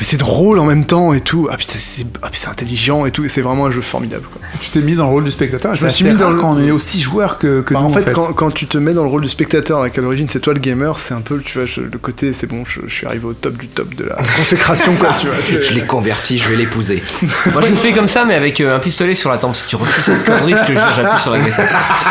Mais 0.00 0.06
c'est 0.06 0.16
drôle 0.16 0.58
en 0.58 0.64
même 0.64 0.86
temps 0.86 1.12
et 1.12 1.20
tout. 1.20 1.46
Ah 1.52 1.56
putain, 1.58 1.74
c'est 1.78 2.06
ah, 2.22 2.30
c'est 2.32 2.48
intelligent 2.48 3.04
et 3.06 3.10
tout. 3.10 3.22
Et 3.24 3.28
c'est 3.28 3.42
vraiment 3.42 3.66
un 3.66 3.70
jeu 3.70 3.82
formidable. 3.82 4.24
Quoi. 4.32 4.40
Tu 4.60 4.70
t'es 4.70 4.80
mis 4.80 4.94
dans 4.96 5.04
le 5.04 5.10
rôle 5.12 5.24
du 5.24 5.30
spectateur? 5.30 5.74
Je 5.76 5.84
me 5.84 5.90
suis 5.90 6.06
mis 6.06 6.14
dans 6.16 6.30
le- 6.30 6.36
quand 6.36 6.52
on 6.54 6.58
est 6.66 6.70
aussi 6.70 7.02
joueur 7.02 7.36
que, 7.38 7.60
que 7.60 7.74
Bah, 7.74 7.80
nous, 7.82 7.86
en 7.86 7.92
fait, 7.92 8.10
Quand, 8.12 8.32
quand 8.32 8.50
tu 8.50 8.66
te 8.66 8.78
mets 8.78 8.94
dans 8.94 9.02
le 9.02 9.10
rôle 9.10 9.20
du 9.20 9.28
spectateur, 9.28 9.78
là, 9.80 9.90
qu'à 9.90 10.00
l'origine 10.00 10.26
c'est 10.30 10.40
toi 10.40 10.54
le 10.54 10.58
gamer, 10.58 10.98
c'est 10.98 11.12
un 11.12 11.20
peu, 11.20 11.38
tu 11.40 11.58
vois, 11.58 11.66
je- 11.66 11.82
le 11.82 11.98
côté, 11.98 12.32
c'est 12.32 12.46
bon, 12.46 12.64
je, 12.66 12.80
je 12.88 12.94
suis 12.94 13.06
arrivé 13.06 13.26
au 13.26 13.34
top 13.34 13.58
du 13.58 13.68
top 13.68 13.94
de 13.94 14.04
la 14.04 14.16
consécration, 14.38 14.94
quoi, 14.96 15.10
tu 15.20 15.26
vois. 15.26 15.36
Je 15.60 15.72
l'ai 15.74 15.82
converti, 15.82 16.38
je 16.38 16.48
vais 16.48 16.56
l'épouser. 16.56 17.02
Moi 17.52 17.60
je 17.60 17.68
le 17.70 17.76
fais 17.76 17.92
comme 17.92 18.08
ça, 18.08 18.24
mais 18.24 18.34
avec 18.34 18.60
euh, 18.62 18.76
un 18.76 18.78
pistolet 18.80 19.14
sur 19.14 19.30
la 19.30 19.36
tempe. 19.36 19.54
Si 19.54 19.66
tu 19.66 19.76
refais 19.76 20.00
cette 20.02 20.24
connerie, 20.24 20.54
je 20.62 20.66
te 20.66 20.72
jure, 20.72 20.92
j'appuie 20.96 21.20
sur 21.20 21.32
la 21.32 21.40
glissade. 21.40 21.68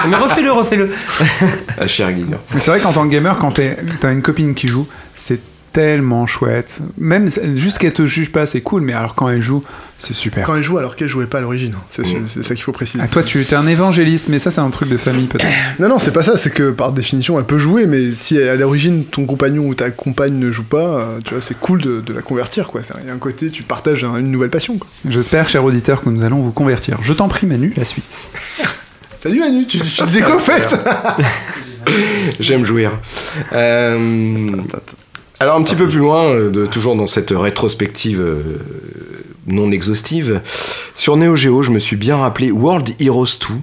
Mais 0.07 0.15
refais-le, 0.15 0.51
refais-le. 0.51 0.91
Ah, 1.79 1.87
cher. 1.87 2.09
Mais 2.53 2.59
c'est 2.59 2.69
vrai 2.69 2.79
qu'en 2.79 2.91
tant 2.93 3.03
que 3.05 3.11
gamer, 3.11 3.37
quand 3.39 3.51
t'es- 3.51 3.77
t'as 3.99 4.11
une 4.11 4.21
copine 4.21 4.53
qui 4.53 4.67
joue, 4.67 4.87
c'est 5.15 5.39
tellement 5.73 6.25
chouette. 6.27 6.81
Même 6.97 7.29
juste 7.55 7.77
qu'elle 7.77 7.93
te 7.93 8.05
juge 8.05 8.31
pas, 8.31 8.45
c'est 8.45 8.61
cool, 8.61 8.81
mais 8.81 8.93
alors 8.93 9.15
quand 9.15 9.29
elle 9.29 9.41
joue, 9.41 9.63
c'est 9.99 10.13
super. 10.13 10.45
Quand 10.45 10.55
elle 10.55 10.63
joue 10.63 10.77
alors 10.77 10.95
qu'elle 10.95 11.07
jouait 11.09 11.25
pas 11.25 11.39
à 11.39 11.41
l'origine, 11.41 11.73
c'est 11.91 12.05
sûr- 12.05 12.19
Mm. 12.19 12.27
c'est 12.27 12.43
ça 12.43 12.55
qu'il 12.55 12.63
faut 12.63 12.71
préciser. 12.71 13.03
Ah, 13.03 13.07
toi, 13.07 13.21
tu 13.23 13.41
es 13.41 13.53
un 13.53 13.67
évangéliste, 13.67 14.27
mais 14.29 14.39
ça, 14.39 14.49
c'est 14.51 14.61
un 14.61 14.69
truc 14.69 14.89
de 14.89 14.97
famille 14.97 15.27
peut-être. 15.27 15.45
Non, 15.79 15.89
non, 15.89 15.99
c'est 15.99 16.11
pas 16.11 16.23
ça, 16.23 16.37
c'est 16.37 16.49
que 16.51 16.71
par 16.71 16.91
définition, 16.91 17.37
elle 17.37 17.45
peut 17.45 17.57
jouer, 17.57 17.85
mais 17.85 18.11
si 18.13 18.41
à 18.41 18.55
l'origine 18.55 19.03
ton 19.05 19.25
compagnon 19.25 19.65
ou 19.67 19.75
ta 19.75 19.91
compagne 19.91 20.33
ne 20.39 20.51
joue 20.51 20.63
pas, 20.63 20.99
euh, 21.01 21.19
tu 21.23 21.33
vois, 21.33 21.41
c'est 21.41 21.59
cool 21.59 21.81
de, 21.81 22.01
de 22.01 22.13
la 22.13 22.21
convertir, 22.21 22.67
quoi. 22.67 22.81
Il 23.01 23.07
y 23.07 23.11
a 23.11 23.13
un 23.13 23.17
côté, 23.17 23.49
tu 23.51 23.63
partages 23.63 24.03
un- 24.03 24.17
une 24.17 24.31
nouvelle 24.31 24.49
passion, 24.49 24.77
quoi. 24.77 24.87
J'espère, 25.07 25.49
cher 25.49 25.63
auditeur, 25.65 26.01
que 26.01 26.09
nous 26.09 26.23
allons 26.23 26.41
vous 26.41 26.51
convertir. 26.51 26.97
Je 27.01 27.13
t'en 27.13 27.27
prie, 27.27 27.45
Manu, 27.47 27.73
la 27.77 27.85
suite. 27.85 28.05
Salut 29.21 29.39
Manu, 29.39 29.65
tu, 29.67 29.79
tu 29.79 30.03
disais 30.05 30.21
quoi 30.21 30.37
en 30.37 30.39
fait? 30.39 30.77
J'aime 32.39 32.63
jouir. 32.63 32.91
Euh, 33.51 34.49
alors 35.39 35.55
un 35.55 35.63
petit 35.63 35.75
peu 35.75 35.87
plus 35.87 35.99
loin, 35.99 36.25
euh, 36.25 36.67
toujours 36.67 36.95
dans 36.95 37.07
cette 37.07 37.31
rétrospective 37.31 38.19
euh, 38.19 38.59
non 39.47 39.71
exhaustive. 39.71 40.41
Sur 40.95 41.15
Neo 41.15 41.37
Geo, 41.37 41.63
je 41.63 41.71
me 41.71 41.79
suis 41.79 41.95
bien 41.95 42.17
rappelé 42.17 42.51
World 42.51 42.89
Heroes 42.99 43.37
2 43.49 43.55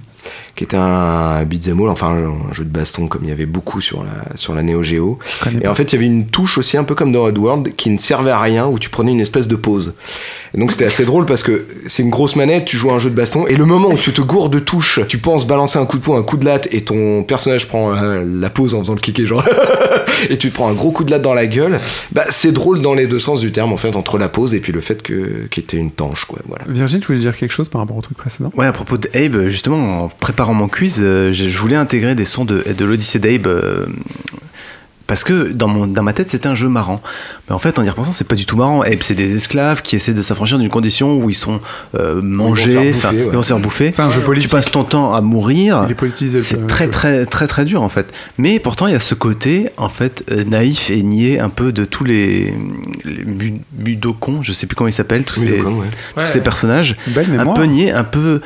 qui 0.55 0.63
était 0.63 0.77
un 0.77 1.43
beat'em 1.43 1.79
all, 1.81 1.89
enfin 1.89 2.09
un 2.09 2.53
jeu 2.53 2.63
de 2.63 2.69
baston 2.69 3.07
comme 3.07 3.23
il 3.23 3.29
y 3.29 3.31
avait 3.31 3.45
beaucoup 3.45 3.81
sur 3.81 4.03
la, 4.03 4.37
sur 4.37 4.55
la 4.55 4.63
Neo 4.63 4.81
Geo. 4.81 5.19
Et 5.61 5.67
en 5.67 5.75
fait, 5.75 5.93
il 5.93 5.95
y 5.95 5.97
avait 5.97 6.07
une 6.07 6.27
touche 6.27 6.57
aussi 6.57 6.77
un 6.77 6.83
peu 6.83 6.95
comme 6.95 7.11
dans 7.11 7.23
Oddworld 7.23 7.75
qui 7.75 7.89
ne 7.89 7.97
servait 7.97 8.31
à 8.31 8.39
rien 8.39 8.67
où 8.67 8.79
tu 8.79 8.89
prenais 8.89 9.11
une 9.11 9.19
espèce 9.19 9.47
de 9.47 9.55
pause. 9.55 9.93
Et 10.53 10.59
donc 10.59 10.71
c'était 10.71 10.85
assez 10.85 11.05
drôle 11.05 11.25
parce 11.25 11.43
que 11.43 11.67
c'est 11.85 12.03
une 12.03 12.09
grosse 12.09 12.35
manette, 12.35 12.65
tu 12.65 12.77
joues 12.77 12.89
à 12.89 12.93
un 12.93 12.99
jeu 12.99 13.09
de 13.09 13.15
baston 13.15 13.45
et 13.47 13.55
le 13.55 13.65
moment 13.65 13.89
où 13.89 13.97
tu 13.97 14.13
te 14.13 14.21
gourdes 14.21 14.53
de 14.53 14.59
touche, 14.59 15.01
tu 15.07 15.17
penses 15.17 15.45
balancer 15.45 15.77
un 15.77 15.85
coup 15.85 15.97
de 15.97 16.03
poing, 16.03 16.17
un 16.17 16.23
coup 16.23 16.37
de 16.37 16.45
latte 16.45 16.67
et 16.71 16.81
ton 16.81 17.23
personnage 17.23 17.67
prend 17.67 17.93
euh, 17.93 18.23
la 18.25 18.49
pause 18.49 18.73
en 18.73 18.79
faisant 18.79 18.93
le 18.93 18.99
kicker 18.99 19.25
genre 19.25 19.43
et 20.29 20.37
tu 20.37 20.49
te 20.49 20.55
prends 20.55 20.69
un 20.69 20.73
gros 20.73 20.91
coup 20.91 21.03
de 21.03 21.11
latte 21.11 21.21
dans 21.21 21.33
la 21.33 21.47
gueule, 21.47 21.79
bah 22.11 22.25
c'est 22.29 22.51
drôle 22.51 22.81
dans 22.81 22.93
les 22.93 23.07
deux 23.07 23.19
sens 23.19 23.39
du 23.41 23.51
terme 23.51 23.73
en 23.73 23.77
fait 23.77 23.95
entre 23.95 24.17
la 24.17 24.29
pause 24.29 24.53
et 24.53 24.59
puis 24.59 24.71
le 24.71 24.81
fait 24.81 25.03
que 25.03 25.47
qu'il 25.51 25.63
était 25.63 25.77
une 25.77 25.91
tanche 25.91 26.25
quoi, 26.25 26.39
voilà. 26.47 26.63
Virgile, 26.67 26.99
tu 26.99 27.07
voulais 27.07 27.19
dire 27.19 27.35
quelque 27.35 27.51
chose 27.51 27.69
par 27.69 27.81
rapport 27.81 27.97
au 27.97 28.01
truc 28.01 28.17
précédent? 28.17 28.51
Ouais, 28.55 28.65
à 28.65 28.73
propos 28.73 28.97
de 28.97 29.09
Abe, 29.13 29.47
justement, 29.47 30.05
en 30.05 30.09
préparant 30.19 30.53
mon 30.53 30.67
quiz, 30.67 30.97
euh, 30.99 31.31
je 31.31 31.57
voulais 31.57 31.75
intégrer 31.75 32.15
des 32.15 32.25
sons 32.25 32.45
de, 32.45 32.63
de 32.77 32.85
l'Odyssée 32.85 33.19
d'Abe. 33.19 33.47
euh, 33.47 33.85
parce 35.05 35.23
que 35.23 35.53
dans, 35.53 35.69
mon, 35.69 35.87
dans 35.87 36.03
ma 36.03 36.11
tête, 36.11 36.31
c'était 36.31 36.47
un 36.49 36.55
jeu 36.55 36.67
marrant. 36.67 37.01
Mais 37.47 37.55
en 37.55 37.59
fait, 37.59 37.79
en 37.79 37.83
y 37.83 37.89
repensant, 37.89 38.11
c'est 38.11 38.27
pas 38.27 38.35
du 38.35 38.45
tout 38.45 38.57
marrant. 38.57 38.81
Abe, 38.81 38.97
c'est 38.99 39.13
des 39.13 39.33
esclaves 39.37 39.81
qui 39.81 39.95
essaient 39.95 40.13
de 40.13 40.21
s'affranchir 40.21 40.59
d'une 40.59 40.67
condition 40.67 41.15
où 41.19 41.29
ils 41.29 41.33
sont 41.33 41.61
euh, 41.95 42.21
mangés, 42.21 42.91
ils 43.13 43.23
vont 43.31 43.41
se 43.41 43.47
faire 43.47 43.59
bouffer. 43.59 43.91
C'est 43.93 44.01
un 44.01 44.11
jeu 44.11 44.19
politique. 44.19 44.49
Tu 44.49 44.53
passes 44.57 44.69
ton 44.69 44.83
temps 44.83 45.13
à 45.13 45.21
mourir. 45.21 45.83
Il 45.85 45.91
est 45.91 45.95
politisé, 45.95 46.39
le- 46.39 46.43
C'est 46.43 46.67
très, 46.67 46.89
très, 46.89 47.25
très, 47.25 47.47
très 47.47 47.63
dur, 47.63 47.83
en 47.83 47.87
fait. 47.89 48.11
Mais 48.37 48.59
pourtant, 48.59 48.87
il 48.87 48.91
y 48.91 48.95
a 48.97 48.99
ce 48.99 49.15
côté, 49.15 49.69
en 49.77 49.87
fait, 49.87 50.25
euh, 50.29 50.43
naïf 50.43 50.89
et 50.89 51.01
niais 51.03 51.39
un 51.39 51.47
peu 51.47 51.71
de 51.71 51.85
tous 51.85 52.03
les, 52.03 52.53
les 53.05 53.53
budokons, 53.71 54.41
je 54.41 54.51
sais 54.51 54.67
plus 54.67 54.75
comment 54.75 54.89
ils 54.89 54.93
s'appellent, 54.93 55.23
tous, 55.23 55.39
ces, 55.39 55.61
ouais. 55.61 55.61
tous 55.61 56.19
Ouais, 56.19 56.27
ces 56.27 56.41
personnages. 56.41 56.97
Belle 57.07 57.27
un 57.39 57.53
peu 57.53 57.63
niais, 57.63 57.91
un 57.91 58.03
peu 58.03 58.41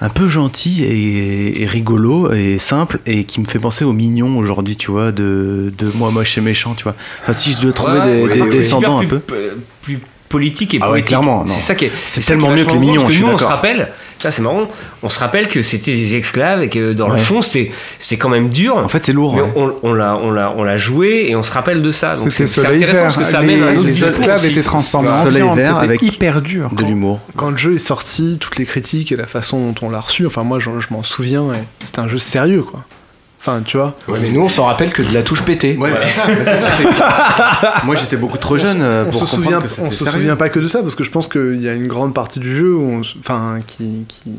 un 0.00 0.08
peu 0.10 0.28
gentil 0.28 0.84
et, 0.84 1.62
et 1.62 1.66
rigolo 1.66 2.32
et 2.32 2.58
simple 2.58 3.00
et 3.06 3.24
qui 3.24 3.40
me 3.40 3.46
fait 3.46 3.58
penser 3.58 3.84
aux 3.84 3.92
mignons 3.92 4.38
aujourd'hui 4.38 4.76
tu 4.76 4.90
vois 4.92 5.10
de, 5.12 5.72
de 5.76 5.90
moi 5.96 6.10
moche 6.12 6.38
et 6.38 6.40
méchant 6.40 6.74
tu 6.74 6.84
vois. 6.84 6.94
Enfin 7.22 7.32
si 7.32 7.52
je 7.52 7.60
dois 7.62 7.72
trouver 7.72 7.98
Ouais, 7.98 8.06
des, 8.06 8.22
ouais, 8.40 8.40
des 8.42 8.48
descendants 8.58 8.98
un 9.00 9.04
peu. 9.06 9.18
plus, 9.18 9.36
plus 9.82 9.98
politique 10.28 10.74
et 10.74 10.78
Ah 10.82 10.90
ouais, 10.90 11.02
clairement. 11.02 11.44
C'est 11.46 11.60
ça 11.60 11.74
qui 11.74 11.86
est. 11.86 11.92
C'est 12.06 12.24
tellement 12.24 12.50
mieux 12.50 12.64
que 12.64 12.72
les 12.72 12.78
mignons, 12.78 13.02
parce 13.02 13.14
que 13.16 13.20
nous, 13.22 13.28
on 13.28 13.38
se 13.38 13.44
rappelle. 13.44 13.88
Ça, 14.20 14.32
c'est 14.32 14.42
marrant. 14.42 14.64
On 15.04 15.08
se 15.08 15.20
rappelle 15.20 15.46
que 15.46 15.62
c'était 15.62 15.94
des 15.94 16.16
esclaves 16.16 16.62
et 16.62 16.68
que 16.68 16.92
dans 16.92 17.08
le 17.08 17.18
fond, 17.18 17.40
c'était 17.40 17.70
c'était 18.00 18.16
quand 18.18 18.28
même 18.28 18.48
dur. 18.48 18.76
en 18.76 18.88
fait 18.88 19.04
c'est 19.04 19.12
lourd 19.12 19.36
Mais 19.36 19.42
ouais. 19.42 19.52
on, 19.54 19.74
on 19.84 19.94
l'a 19.94 20.16
on 20.16 20.32
l'a 20.32 20.52
on 20.56 20.64
l'a 20.64 20.76
joué 20.76 21.26
et 21.28 21.36
on 21.36 21.44
se 21.44 21.52
rappelle 21.52 21.82
de 21.82 21.90
ça. 21.92 22.16
Donc 22.16 22.32
c'est 22.32 22.48
c'est 22.48 22.66
intéressant 22.66 22.92
Vert. 22.94 23.02
parce 23.04 23.16
que 23.16 23.24
ça 23.24 23.38
amène 23.38 23.62
un 23.62 23.76
autre 23.76 23.86
les 23.86 24.04
esclaves 24.04 24.44
étaient 24.44 24.62
transformés 24.62 25.08
en 25.08 25.22
Soleil 25.22 25.42
viande, 25.42 25.56
vert 25.58 25.74
c'était 25.74 25.84
avec 25.84 26.02
hyper 26.02 26.42
dur. 26.42 26.70
de 26.72 26.82
l'humour 26.84 27.20
Quand 27.36 27.50
le 27.50 27.56
jeu 27.56 27.74
est 27.76 27.78
sorti, 27.78 28.38
toutes 28.40 28.58
les 28.58 28.64
critiques 28.64 29.12
et 29.12 29.16
la 29.16 29.26
façon 29.26 29.70
dont 29.72 29.86
on 29.86 29.90
l'a 29.90 30.00
reçu, 30.00 30.26
enfin 30.26 30.42
moi 30.42 30.58
je, 30.58 30.70
je 30.80 30.88
m'en 30.90 31.04
souviens, 31.04 31.44
c'était 31.84 32.00
un 32.00 32.08
jeu 32.08 32.18
sérieux 32.18 32.62
quoi. 32.62 32.80
Enfin 33.48 33.62
tu 33.64 33.76
vois. 33.76 33.96
Ouais, 34.08 34.18
mais 34.20 34.30
nous 34.30 34.40
on 34.42 34.48
s'en 34.48 34.64
rappelle 34.66 34.92
que 34.92 35.02
de 35.02 35.12
la 35.14 35.22
touche 35.22 35.42
pétée. 35.42 35.76
ouais 35.76 35.90
c'est 36.00 36.20
ça, 36.20 36.26
mais 36.28 36.44
c'est 36.44 36.56
ça, 36.56 36.68
c'est 36.76 36.92
ça. 36.92 37.74
moi 37.84 37.94
j'étais 37.94 38.16
beaucoup 38.16 38.38
trop 38.38 38.56
jeune 38.58 38.82
euh, 38.82 39.04
on 39.06 39.10
pour 39.10 39.26
se 39.28 39.36
comprendre 39.36 39.44
souvient, 39.66 39.86
que 39.86 39.88
on 39.88 39.90
se 39.90 40.04
sérieux. 40.04 40.12
souvient 40.20 40.36
pas 40.36 40.48
que 40.48 40.60
de 40.60 40.66
ça 40.66 40.82
parce 40.82 40.94
que 40.94 41.04
je 41.04 41.10
pense 41.10 41.28
qu'il 41.28 41.62
y 41.62 41.68
a 41.68 41.72
une 41.72 41.86
grande 41.88 42.12
partie 42.14 42.40
du 42.40 42.54
jeu, 42.56 42.74
où 42.74 42.82
on 42.82 43.00
s- 43.02 43.14
enfin 43.20 43.58
qui, 43.66 44.04
qui 44.08 44.32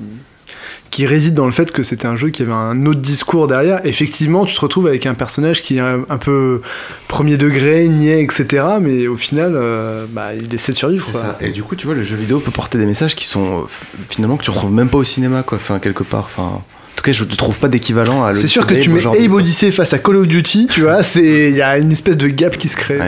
qui 0.90 1.06
réside 1.06 1.36
dans 1.36 1.46
le 1.46 1.52
fait 1.52 1.72
que 1.72 1.84
c'était 1.84 2.08
un 2.08 2.16
jeu 2.16 2.30
qui 2.30 2.42
avait 2.42 2.52
un 2.52 2.88
autre 2.88 3.00
discours 3.02 3.46
derrière. 3.46 3.86
Effectivement, 3.86 4.46
tu 4.46 4.56
te 4.56 4.62
retrouves 4.62 4.88
avec 4.88 5.06
un 5.06 5.14
personnage 5.14 5.62
qui 5.62 5.78
est 5.78 5.82
un, 5.82 6.00
un 6.10 6.18
peu 6.18 6.62
premier 7.08 7.38
degré, 7.38 7.88
niais, 7.88 8.24
etc. 8.24 8.64
Mais 8.82 9.06
au 9.08 9.16
final, 9.16 9.54
euh, 9.56 10.06
bah, 10.10 10.34
il 10.34 10.52
essaie 10.56 10.72
de 10.72 10.78
survivre. 10.78 11.06
C'est 11.06 11.12
quoi. 11.12 11.22
ça. 11.22 11.38
Et 11.42 11.52
du 11.52 11.62
coup, 11.62 11.76
tu 11.76 11.86
vois, 11.86 11.94
le 11.94 12.02
jeu 12.02 12.18
vidéo 12.18 12.40
peut 12.40 12.50
porter 12.50 12.80
des 12.80 12.88
messages 12.88 13.16
qui 13.16 13.26
sont 13.26 13.60
euh, 13.60 13.64
finalement 14.10 14.38
que 14.38 14.44
tu 14.44 14.50
retrouves 14.50 14.72
même 14.72 14.90
pas 14.90 14.98
au 14.98 15.04
cinéma, 15.04 15.44
quoi. 15.44 15.58
Enfin, 15.60 15.78
quelque 15.78 16.02
part. 16.04 16.24
Enfin, 16.26 16.44
en 16.44 16.64
tout 17.00 17.06
cas, 17.06 17.12
je 17.12 17.24
ne 17.24 17.30
trouve 17.36 17.58
pas 17.60 17.68
d'équivalent 17.70 18.24
à 18.26 18.36
C'est 18.36 18.48
sûr 18.48 18.68
que 18.68 18.74
tu 18.76 18.90
mets 18.90 19.06
Abe. 19.06 19.34
Odyssey 19.34 19.72
face 19.72 19.94
à 19.94 20.00
Call 20.00 20.18
of 20.18 20.28
Duty, 20.28 20.68
tu 20.70 20.82
vois, 20.82 21.02
c'est 21.04 21.50
il 21.50 21.56
y 21.56 21.62
a 21.62 21.78
une 21.78 21.92
espèce 21.92 22.18
de 22.18 22.28
gap 22.28 22.58
qui 22.58 22.68
se 22.70 22.76
crée. 22.78 23.00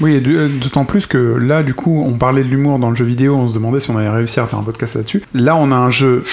Oui, 0.00 0.14
et 0.16 0.22
euh, 0.26 0.48
d'autant 0.48 0.84
plus 0.84 1.06
que 1.06 1.16
là, 1.40 1.62
du 1.62 1.72
coup, 1.72 2.02
on 2.04 2.14
parlait 2.14 2.42
de 2.42 2.48
l'humour 2.48 2.80
dans 2.80 2.90
le 2.90 2.96
jeu 2.96 3.04
vidéo, 3.04 3.36
on 3.36 3.46
se 3.46 3.54
demandait 3.54 3.78
si 3.78 3.90
on 3.90 3.96
avait 3.96 4.08
réussi 4.08 4.40
à 4.40 4.46
faire 4.46 4.58
un 4.58 4.62
podcast 4.64 4.96
là-dessus. 4.96 5.22
Là, 5.34 5.54
on 5.54 5.70
a 5.70 5.76
un 5.76 5.90
jeu 5.90 6.24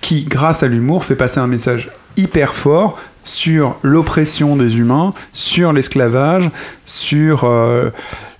qui, 0.00 0.24
grâce 0.24 0.64
à 0.64 0.66
l'humour, 0.66 1.04
fait 1.04 1.14
passer 1.14 1.38
un 1.38 1.46
message 1.46 1.88
hyper 2.16 2.54
fort 2.54 2.98
sur 3.22 3.76
l'oppression 3.82 4.56
des 4.56 4.78
humains, 4.78 5.14
sur 5.32 5.72
l'esclavage, 5.72 6.50
sur 6.84 7.44
euh, 7.44 7.90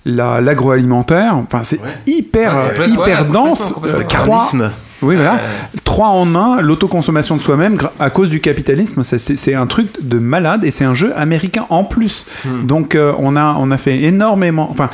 la- 0.04 0.40
l'agroalimentaire. 0.40 1.36
Enfin, 1.36 1.62
c'est 1.62 1.78
hyper, 2.08 2.52
Ouais, 2.54 2.80
euh, 2.80 2.86
hyper 2.88 3.22
ouais, 3.26 3.32
dense. 3.32 3.72
complètement, 3.72 4.40
Euh. 4.52 4.68
Oui, 5.02 5.16
voilà. 5.16 5.40
Trois 5.84 6.08
en 6.08 6.34
un, 6.34 6.60
l'autoconsommation 6.60 7.36
de 7.36 7.40
soi-même 7.40 7.78
à 7.98 8.10
cause 8.10 8.30
du 8.30 8.40
capitalisme, 8.40 9.02
c'est 9.02 9.54
un 9.54 9.66
truc 9.66 9.88
de 10.00 10.18
malade 10.18 10.64
et 10.64 10.70
c'est 10.70 10.84
un 10.84 10.94
jeu 10.94 11.12
américain 11.16 11.66
en 11.70 11.84
plus. 11.84 12.26
Hmm. 12.44 12.66
Donc 12.66 12.94
euh, 12.94 13.12
on, 13.18 13.36
a, 13.36 13.56
on 13.58 13.70
a 13.70 13.78
fait 13.78 14.02
énormément, 14.02 14.68
enfin, 14.70 14.90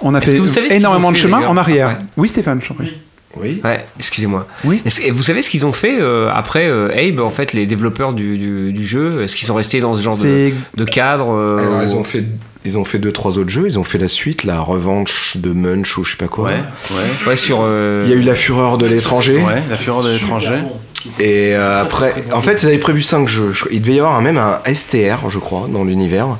on 0.00 0.14
a 0.14 0.20
fait 0.20 0.40
énormément 0.70 1.12
de 1.12 1.16
fait, 1.16 1.22
chemin 1.22 1.46
en 1.46 1.56
arrière. 1.56 1.90
après 1.90 2.04
Oui, 2.16 2.28
Stéphane, 2.28 2.60
je 2.62 2.68
t'en 2.68 2.74
prie. 2.74 2.92
Oui. 3.36 3.60
Ouais, 3.62 3.86
excusez-moi. 3.98 4.46
Oui. 4.64 4.82
Et 5.04 5.10
vous 5.10 5.22
savez 5.22 5.40
ce 5.40 5.50
qu'ils 5.50 5.64
ont 5.64 5.72
fait 5.72 6.00
euh, 6.00 6.28
après 6.32 6.66
euh, 6.66 6.90
Abe, 6.96 7.20
en 7.20 7.30
fait, 7.30 7.52
les 7.52 7.64
développeurs 7.64 8.12
du, 8.12 8.36
du, 8.36 8.72
du 8.72 8.84
jeu? 8.84 9.22
Est-ce 9.22 9.36
qu'ils 9.36 9.46
sont 9.46 9.54
restés 9.54 9.80
dans 9.80 9.94
ce 9.94 10.02
genre 10.02 10.16
de, 10.16 10.84
cadre 10.84 11.32
euh, 11.32 11.58
Alors, 11.58 11.82
ils 11.82 11.94
ont 11.94 12.02
fait 12.02 12.24
ils 12.64 12.76
ont 12.78 12.84
fait 12.84 12.98
deux 12.98 13.12
trois 13.12 13.38
autres 13.38 13.50
jeux. 13.50 13.64
Ils 13.66 13.78
ont 13.78 13.84
fait 13.84 13.98
la 13.98 14.08
suite, 14.08 14.44
la 14.44 14.60
revanche 14.60 15.36
de 15.36 15.50
Munch 15.52 15.96
ou 15.98 16.04
je 16.04 16.12
sais 16.12 16.16
pas 16.16 16.28
quoi. 16.28 16.46
Ouais, 16.48 16.54
ouais. 16.90 17.28
Ouais, 17.28 17.36
sur. 17.36 17.60
euh, 17.62 18.02
Il 18.06 18.10
y 18.10 18.14
a 18.14 18.16
eu 18.16 18.22
la 18.22 18.34
fureur 18.34 18.78
de 18.78 18.86
l'étranger. 18.86 19.36
Ouais, 19.38 19.62
la 19.70 19.76
fureur 19.76 20.02
de 20.02 20.10
l'étranger. 20.10 20.58
Et 21.18 21.54
euh, 21.54 21.80
après, 21.80 22.12
en 22.32 22.42
fait, 22.42 22.62
ils 22.62 22.66
avaient 22.66 22.76
prévu 22.78 23.00
5 23.02 23.26
jeux. 23.26 23.52
Je- 23.52 23.64
Il 23.70 23.80
devait 23.80 23.94
y 23.94 23.98
avoir 24.00 24.16
un- 24.16 24.20
même 24.20 24.36
un 24.36 24.60
STR, 24.66 25.30
je 25.30 25.38
crois, 25.38 25.66
dans 25.72 25.82
l'univers. 25.84 26.36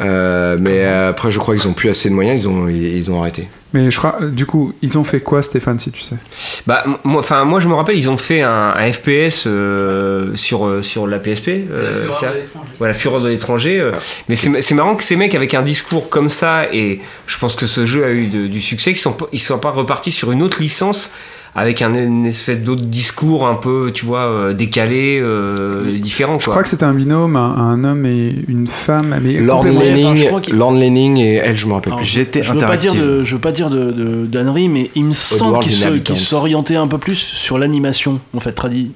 Euh, 0.00 0.56
mais 0.60 0.84
euh, 0.84 1.10
après, 1.10 1.30
je 1.30 1.38
crois 1.38 1.56
qu'ils 1.56 1.68
ont 1.68 1.72
plus 1.72 1.88
assez 1.90 2.08
de 2.08 2.14
moyens. 2.14 2.42
Ils 2.44 2.48
ont, 2.48 2.68
ils, 2.68 2.96
ils 2.96 3.10
ont 3.10 3.20
arrêté. 3.20 3.48
Mais 3.74 3.90
je 3.90 3.98
crois, 3.98 4.16
euh, 4.22 4.28
du 4.30 4.46
coup, 4.46 4.72
ils 4.80 4.96
ont 4.96 5.04
fait 5.04 5.20
quoi, 5.20 5.42
Stéphane, 5.42 5.78
si 5.78 5.90
tu 5.90 6.00
sais? 6.00 6.16
Bah, 6.66 6.84
moi, 7.04 7.20
enfin, 7.20 7.44
moi, 7.44 7.60
je 7.60 7.68
me 7.68 7.74
rappelle, 7.74 7.98
ils 7.98 8.08
ont 8.08 8.16
fait 8.16 8.40
un, 8.40 8.72
un 8.74 8.92
FPS 8.92 9.44
euh, 9.46 10.34
sur, 10.36 10.82
sur 10.82 11.06
la 11.06 11.18
PSP. 11.18 11.48
euh, 11.48 12.02
Fureur 12.04 12.18
c'est 12.20 12.26
ça 12.26 12.32
de 12.32 12.38
l'étranger. 12.38 12.70
Voilà, 12.78 12.94
Fureur 12.94 13.20
de 13.20 13.28
l'étranger. 13.28 13.80
euh. 13.80 13.92
Mais 14.28 14.36
c'est 14.36 14.62
c'est 14.62 14.74
marrant 14.74 14.94
que 14.96 15.04
ces 15.04 15.16
mecs 15.16 15.34
avec 15.34 15.52
un 15.54 15.62
discours 15.62 16.08
comme 16.08 16.28
ça, 16.30 16.72
et 16.72 17.00
je 17.26 17.38
pense 17.38 17.56
que 17.56 17.66
ce 17.66 17.84
jeu 17.84 18.04
a 18.04 18.10
eu 18.10 18.28
de- 18.28 18.46
du 18.46 18.60
succès, 18.60 18.92
qu'ils 18.92 19.00
sont, 19.00 19.16
ils 19.32 19.40
sont 19.40 19.58
pas 19.58 19.70
repartis 19.70 20.12
sur 20.12 20.32
une 20.32 20.42
autre 20.42 20.62
licence 20.62 21.10
avec 21.54 21.82
un, 21.82 21.94
une 21.94 22.26
espèce 22.26 22.58
d'autre 22.58 22.82
discours 22.82 23.46
un 23.46 23.54
peu, 23.56 23.90
tu 23.92 24.04
vois, 24.04 24.20
euh, 24.26 24.52
décalé, 24.52 25.18
euh, 25.20 25.98
différent. 25.98 26.38
Je 26.38 26.48
crois 26.48 26.62
que 26.62 26.68
c'était 26.68 26.84
un 26.84 26.94
binôme, 26.94 27.36
un, 27.36 27.54
un 27.56 27.84
homme 27.84 28.06
et 28.06 28.34
une 28.48 28.66
femme. 28.66 29.18
Mais 29.22 29.34
Lord 29.34 29.60
enfin, 29.60 29.70
Lenning, 29.70 30.28
Lord 30.52 30.76
et 30.76 31.34
elle, 31.34 31.56
je 31.56 31.66
me 31.66 31.72
rappelle 31.72 31.94
plus. 31.94 32.04
J'étais 32.04 32.42
je 32.42 32.52
veux 32.52 32.58
pas 32.60 32.76
dire 32.76 32.92
interactive. 32.92 33.18
de, 33.18 33.24
je 33.24 33.34
veux 33.34 33.40
pas 33.40 33.52
dire 33.52 33.70
de, 33.70 33.92
de- 33.92 34.26
mais 34.68 34.90
il 34.94 35.04
me 35.04 35.12
semble 35.12 35.58
qu'il 35.60 36.16
s'orientait 36.16 36.76
un 36.76 36.86
peu 36.86 36.98
plus 36.98 37.16
sur 37.16 37.58
l'animation, 37.58 38.20
en 38.34 38.40
fait, 38.40 38.52
tradit. 38.52 38.92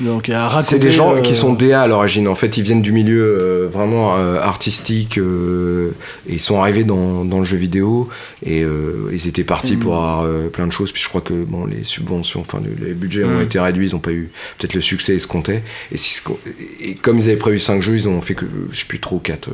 Donc. 0.00 0.30
C'est 0.62 0.78
des 0.78 0.90
gens 0.90 1.14
euh, 1.16 1.20
qui 1.20 1.36
sont 1.36 1.52
DA 1.52 1.82
à 1.82 1.86
l'origine. 1.86 2.26
En 2.28 2.34
fait, 2.34 2.56
ils 2.56 2.62
viennent 2.62 2.82
du 2.82 2.92
milieu 2.92 3.22
euh, 3.22 3.68
vraiment 3.72 4.16
euh, 4.16 4.40
artistique 4.40 5.18
euh, 5.18 5.90
et 6.28 6.34
ils 6.34 6.40
sont 6.40 6.60
arrivés 6.60 6.84
dans, 6.84 7.24
dans 7.24 7.38
le 7.38 7.44
jeu 7.44 7.56
vidéo 7.56 8.08
et 8.44 8.62
euh, 8.62 9.10
ils 9.12 9.26
étaient 9.28 9.44
partis 9.44 9.76
Mm. 9.76 9.80
pour 9.80 9.94
avoir 9.96 10.22
euh, 10.24 10.48
plein 10.48 10.66
de 10.66 10.72
choses. 10.72 10.90
Puis 10.92 11.02
je 11.02 11.08
crois 11.08 11.20
que 11.20 11.34
bon, 11.34 11.66
les 11.66 11.84
subventions, 11.84 12.40
enfin 12.40 12.60
les 12.80 12.92
budgets 12.94 13.24
ont 13.24 13.38
Mm. 13.38 13.42
été 13.42 13.60
réduits, 13.60 13.88
ils 13.90 13.92
n'ont 13.94 14.00
pas 14.00 14.12
eu 14.12 14.30
peut-être 14.58 14.74
le 14.74 14.80
succès 14.80 15.14
escompté. 15.14 15.60
Et, 15.92 15.96
si, 15.96 16.20
et 16.80 16.94
comme 16.94 17.18
ils 17.18 17.24
avaient 17.24 17.36
prévu 17.36 17.58
5 17.58 17.82
jeux, 17.82 17.94
ils 17.96 18.08
ont 18.08 18.20
fait 18.20 18.34
que 18.34 18.46
je 18.72 18.80
sais 18.80 18.86
plus 18.86 19.00
trop 19.00 19.18
4. 19.18 19.48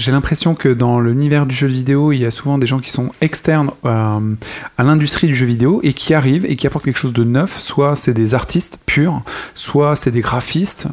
J'ai 0.00 0.12
l'impression 0.12 0.54
que 0.54 0.70
dans 0.70 0.98
l'univers 0.98 1.44
du 1.44 1.54
jeu 1.54 1.66
vidéo, 1.66 2.10
il 2.10 2.20
y 2.20 2.24
a 2.24 2.30
souvent 2.30 2.56
des 2.56 2.66
gens 2.66 2.78
qui 2.78 2.88
sont 2.88 3.12
externes 3.20 3.68
euh, 3.84 4.34
à 4.78 4.82
l'industrie 4.82 5.26
du 5.26 5.34
jeu 5.34 5.44
vidéo 5.44 5.80
et 5.82 5.92
qui 5.92 6.14
arrivent 6.14 6.46
et 6.46 6.56
qui 6.56 6.66
apportent 6.66 6.86
quelque 6.86 6.96
chose 6.96 7.12
de 7.12 7.22
neuf. 7.22 7.60
Soit 7.60 7.96
c'est 7.96 8.14
des 8.14 8.34
artistes 8.34 8.78
purs, 8.86 9.20
soit 9.54 9.96
c'est 9.96 10.10
des 10.10 10.22
graphistes 10.22 10.88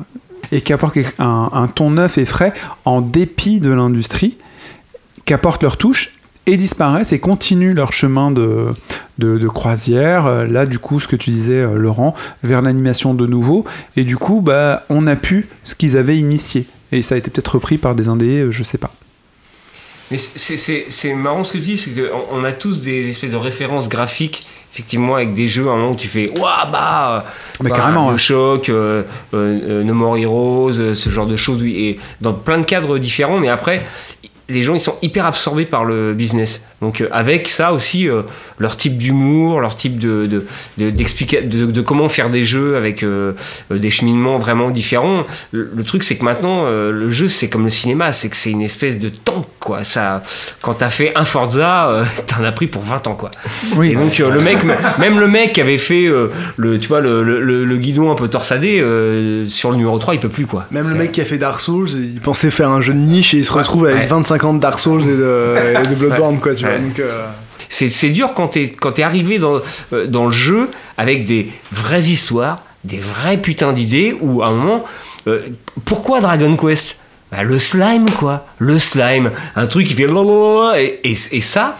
et 0.52 0.60
qui 0.60 0.74
apportent 0.74 0.98
un, 1.20 1.70
ton 1.74 1.92
neuf 1.92 2.18
et 2.18 2.26
frais 2.26 2.52
en 2.84 3.00
dépit 3.00 3.62
de 3.62 3.72
l'industrie, 3.72 4.36
qui 5.24 5.34
apportent 5.34 5.64
leur 5.64 5.78
touche 5.78 6.12
et 6.46 6.58
disparaissent 6.58 7.14
et 7.14 7.20
continuent 7.20 7.76
leur 7.76 7.94
chemin 7.94 8.30
de 8.30 9.48
croisière. 9.48 10.26
Euh, 10.26 10.46
Là, 10.46 10.66
du 10.66 10.80
coup, 10.80 11.00
ce 11.00 11.08
que 11.08 11.16
tu 11.16 11.30
disais, 11.30 11.62
euh, 11.62 11.78
Laurent, 11.78 12.14
vers 12.44 12.62
l'animation 12.62 13.14
de 13.14 13.26
nouveau. 13.26 13.64
Et 13.96 14.04
du 14.04 14.18
coup, 14.18 14.42
bah, 14.42 14.84
on 14.90 15.08
a 15.08 15.16
pu 15.16 15.48
ce 15.64 15.76
qu'ils 15.76 15.96
avaient 15.96 16.18
initié. 16.18 16.68
Et 16.92 17.02
ça 17.02 17.16
a 17.16 17.18
été 17.18 17.30
peut-être 17.32 17.56
repris 17.56 17.78
par 17.78 17.96
des 17.96 18.08
indés, 18.08 18.40
euh, 18.42 18.52
je 18.52 18.64
sais 18.64 18.78
pas. 18.78 18.92
Mais 20.10 20.18
c'est- 20.18 21.14
marrant 21.14 21.44
ce 21.44 21.52
que 21.54 21.58
tu 21.58 21.64
dis, 21.66 21.78
c'est 21.78 21.92
qu'on 21.92 22.40
on 22.40 22.44
a 22.46 22.54
tous 22.54 22.80
des 22.80 23.10
espèces 23.10 23.32
de 23.32 23.36
références 23.36 23.90
graphiques, 23.90 24.48
effectivement, 24.72 25.16
avec 25.16 25.34
des 25.34 25.50
jeux 25.50 25.68
à 25.68 25.74
un 25.74 25.76
moment 25.76 25.92
où 25.92 25.96
tu 25.98 26.08
fais 26.08 26.32
Ouah, 26.40 26.66
bah, 26.72 27.26
Mais 27.62 27.70
bah, 27.70 27.76
carrément, 27.76 28.06
ouais. 28.06 28.12
Bioshock, 28.14 28.70
euh, 28.70 29.04
euh, 29.34 29.84
No 29.84 29.94
More 29.94 30.18
Heroes, 30.18 30.94
ce 30.94 31.10
genre 31.10 31.28
de 31.28 31.36
choses, 31.36 31.62
et 31.64 32.00
dans 32.22 32.34
plein 32.34 32.58
de 32.60 32.64
cadres 32.66 32.98
différents, 33.00 33.38
mais 33.38 33.50
après, 33.50 33.86
les 34.50 34.64
gens 34.64 34.74
ils 34.74 34.80
sont 34.80 34.96
hyper 35.02 35.26
absorbés 35.26 35.66
par 35.66 35.84
le 35.86 36.14
business. 36.14 36.64
Donc 36.82 37.02
euh, 37.02 37.08
avec 37.12 37.48
ça 37.50 37.74
aussi 37.74 38.08
euh, 38.08 38.22
leur 38.60 38.78
type 38.78 38.98
d'humour, 38.98 39.60
leur 39.60 39.76
type 39.76 39.98
de 40.00 40.26
de, 40.28 40.46
de, 40.78 40.90
d'explica- 40.92 41.42
de- 41.42 41.66
de 41.66 41.82
comment 41.82 42.08
faire 42.08 42.30
des 42.30 42.46
jeux 42.46 42.78
avec 42.78 43.04
euh, 43.04 43.34
des 43.72 43.90
cheminements 43.90 44.38
vraiment 44.38 44.70
différents. 44.70 45.24
Le, 45.52 45.70
le 45.76 45.84
truc 45.84 46.04
c'est 46.04 46.16
que 46.18 46.24
maintenant 46.24 46.66
euh, 46.66 46.92
le 46.92 47.10
jeu 47.10 47.28
c'est 47.30 47.50
comme 47.50 47.64
le 47.64 47.70
cinéma, 47.70 48.14
c'est 48.14 48.30
que 48.30 48.36
c'est 48.36 48.52
une 48.52 48.62
espèce 48.62 49.00
de 49.00 49.10
tank 49.10 49.46
quoi. 49.60 49.84
Ça 49.84 50.22
quand 50.62 50.76
t'as 50.76 50.90
fait 50.92 51.12
un 51.16 51.26
Forza, 51.26 51.90
euh, 51.90 52.04
t'en 52.28 52.44
as 52.44 52.52
pris 52.52 52.68
pour 52.68 52.84
20 52.84 53.08
ans 53.08 53.16
quoi. 53.16 53.32
Oui. 53.76 53.92
Et 53.92 53.96
donc 53.96 54.20
euh, 54.20 54.30
le 54.32 54.40
mec 54.40 54.60
même 55.00 55.20
le 55.20 55.28
mec 55.28 55.54
qui 55.54 55.62
avait 55.62 55.78
fait 55.80 56.06
euh, 56.06 56.28
le 56.58 56.78
tu 56.80 56.88
vois 56.88 57.02
le, 57.02 57.24
le, 57.24 57.42
le- 57.42 57.66
le 57.66 57.78
guidon 57.78 58.12
un 58.12 58.16
peu 58.16 58.28
torsadé 58.28 58.80
euh, 58.82 59.46
sur 59.48 59.72
le 59.72 59.78
numéro 59.78 59.98
3, 59.98 60.14
il 60.14 60.20
peut 60.20 60.30
plus 60.30 60.46
quoi. 60.46 60.68
Même 60.72 60.88
le 60.88 60.96
mec 60.96 61.12
qui 61.12 61.22
a 61.22 61.26
fait 61.26 61.38
Dark 61.40 61.60
Souls, 61.60 61.90
il 61.90 62.22
pensait 62.22 62.52
faire 62.52 62.70
un 62.70 62.82
jeu 62.82 62.94
de 62.94 63.00
niche 63.00 63.34
et 63.34 63.38
il 63.38 63.46
se 63.46 63.52
retrouve 63.52 63.86
avec 63.88 63.98
Ouais. 63.98 64.06
25 64.06 64.37
ans 64.46 64.54
de 64.54 64.60
Dark 64.60 64.80
Souls 64.80 65.04
et 65.04 65.16
de, 65.16 65.56
et 65.84 65.88
de 65.88 65.96
Bloodborne, 66.00 66.40
quoi, 66.40 66.54
tu 66.54 66.66
vois. 66.66 66.78
Donc, 66.78 67.00
euh, 67.00 67.26
C'est, 67.70 68.10
dur 68.10 68.34
quand 68.34 68.50
t'es, 68.50 68.70
quand 68.70 68.94
t'es 68.94 69.04
arrivé 69.04 69.40
dans, 69.40 69.62
euh, 69.94 70.08
dans 70.08 70.26
le 70.26 70.32
jeu 70.32 70.70
avec 70.98 71.24
des 71.24 71.52
vraies 71.72 72.04
histoires, 72.04 72.60
des 72.84 73.00
vrais 73.00 73.38
putains 73.38 73.74
d'idées, 73.74 74.16
où 74.20 74.42
à 74.42 74.48
un 74.48 74.54
moment, 74.54 74.84
euh, 75.28 75.42
pourquoi 75.86 76.20
Dragon 76.20 76.56
Quest? 76.56 76.98
Bah, 77.32 77.44
Le 77.44 77.58
slime, 77.58 78.10
quoi. 78.12 78.46
Le 78.60 78.80
slime. 78.80 79.32
Un 79.56 79.68
truc 79.68 79.88
qui 79.88 79.94
fait 79.94 80.08
et, 80.78 81.00
et, 81.04 81.18
et 81.32 81.42
ça, 81.42 81.78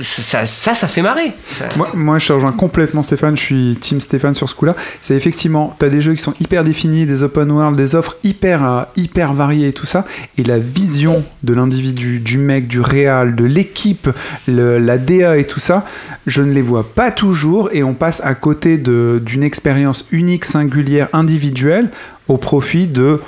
ça, 0.00 0.46
ça, 0.46 0.74
ça 0.74 0.88
fait 0.88 1.02
marrer. 1.02 1.32
Ça- 1.52 1.68
Moi, 1.76 1.88
moi, 1.94 2.18
je 2.18 2.32
rejoins 2.32 2.52
complètement 2.52 3.02
Stéphane, 3.02 3.36
je 3.36 3.42
suis 3.42 3.76
team 3.80 4.00
Stéphane 4.00 4.34
sur 4.34 4.48
ce 4.48 4.54
coup-là. 4.54 4.74
C'est 5.02 5.14
effectivement, 5.14 5.76
tu 5.78 5.86
as 5.86 5.88
des 5.90 6.00
jeux 6.00 6.14
qui 6.14 6.22
sont 6.22 6.34
hyper 6.40 6.64
définis, 6.64 7.06
des 7.06 7.22
open 7.22 7.50
world, 7.50 7.76
des 7.76 7.94
offres 7.94 8.16
hyper, 8.24 8.64
euh, 8.68 8.82
hyper 8.96 9.32
variées 9.32 9.68
et 9.68 9.72
tout 9.72 9.86
ça. 9.86 10.04
Et 10.38 10.44
la 10.44 10.58
vision 10.58 11.24
de 11.42 11.54
l'individu, 11.54 12.20
du 12.20 12.38
mec, 12.38 12.66
du 12.66 12.80
réal, 12.80 13.34
de 13.34 13.44
l'équipe, 13.44 14.08
la 14.48 14.98
DA 14.98 15.36
et 15.38 15.44
tout 15.46 15.60
ça, 15.60 15.84
je 16.26 16.42
ne 16.42 16.52
les 16.52 16.62
vois 16.62 16.86
pas 16.94 17.10
toujours 17.10 17.68
et 17.72 17.82
on 17.82 17.94
passe 17.94 18.20
à 18.24 18.34
côté 18.34 18.78
d'une 18.78 19.42
expérience 19.42 20.06
unique, 20.10 20.44
singulière, 20.44 21.08
individuelle 21.12 21.90
au 22.28 22.36
profit 22.38 22.86
de 22.86 23.20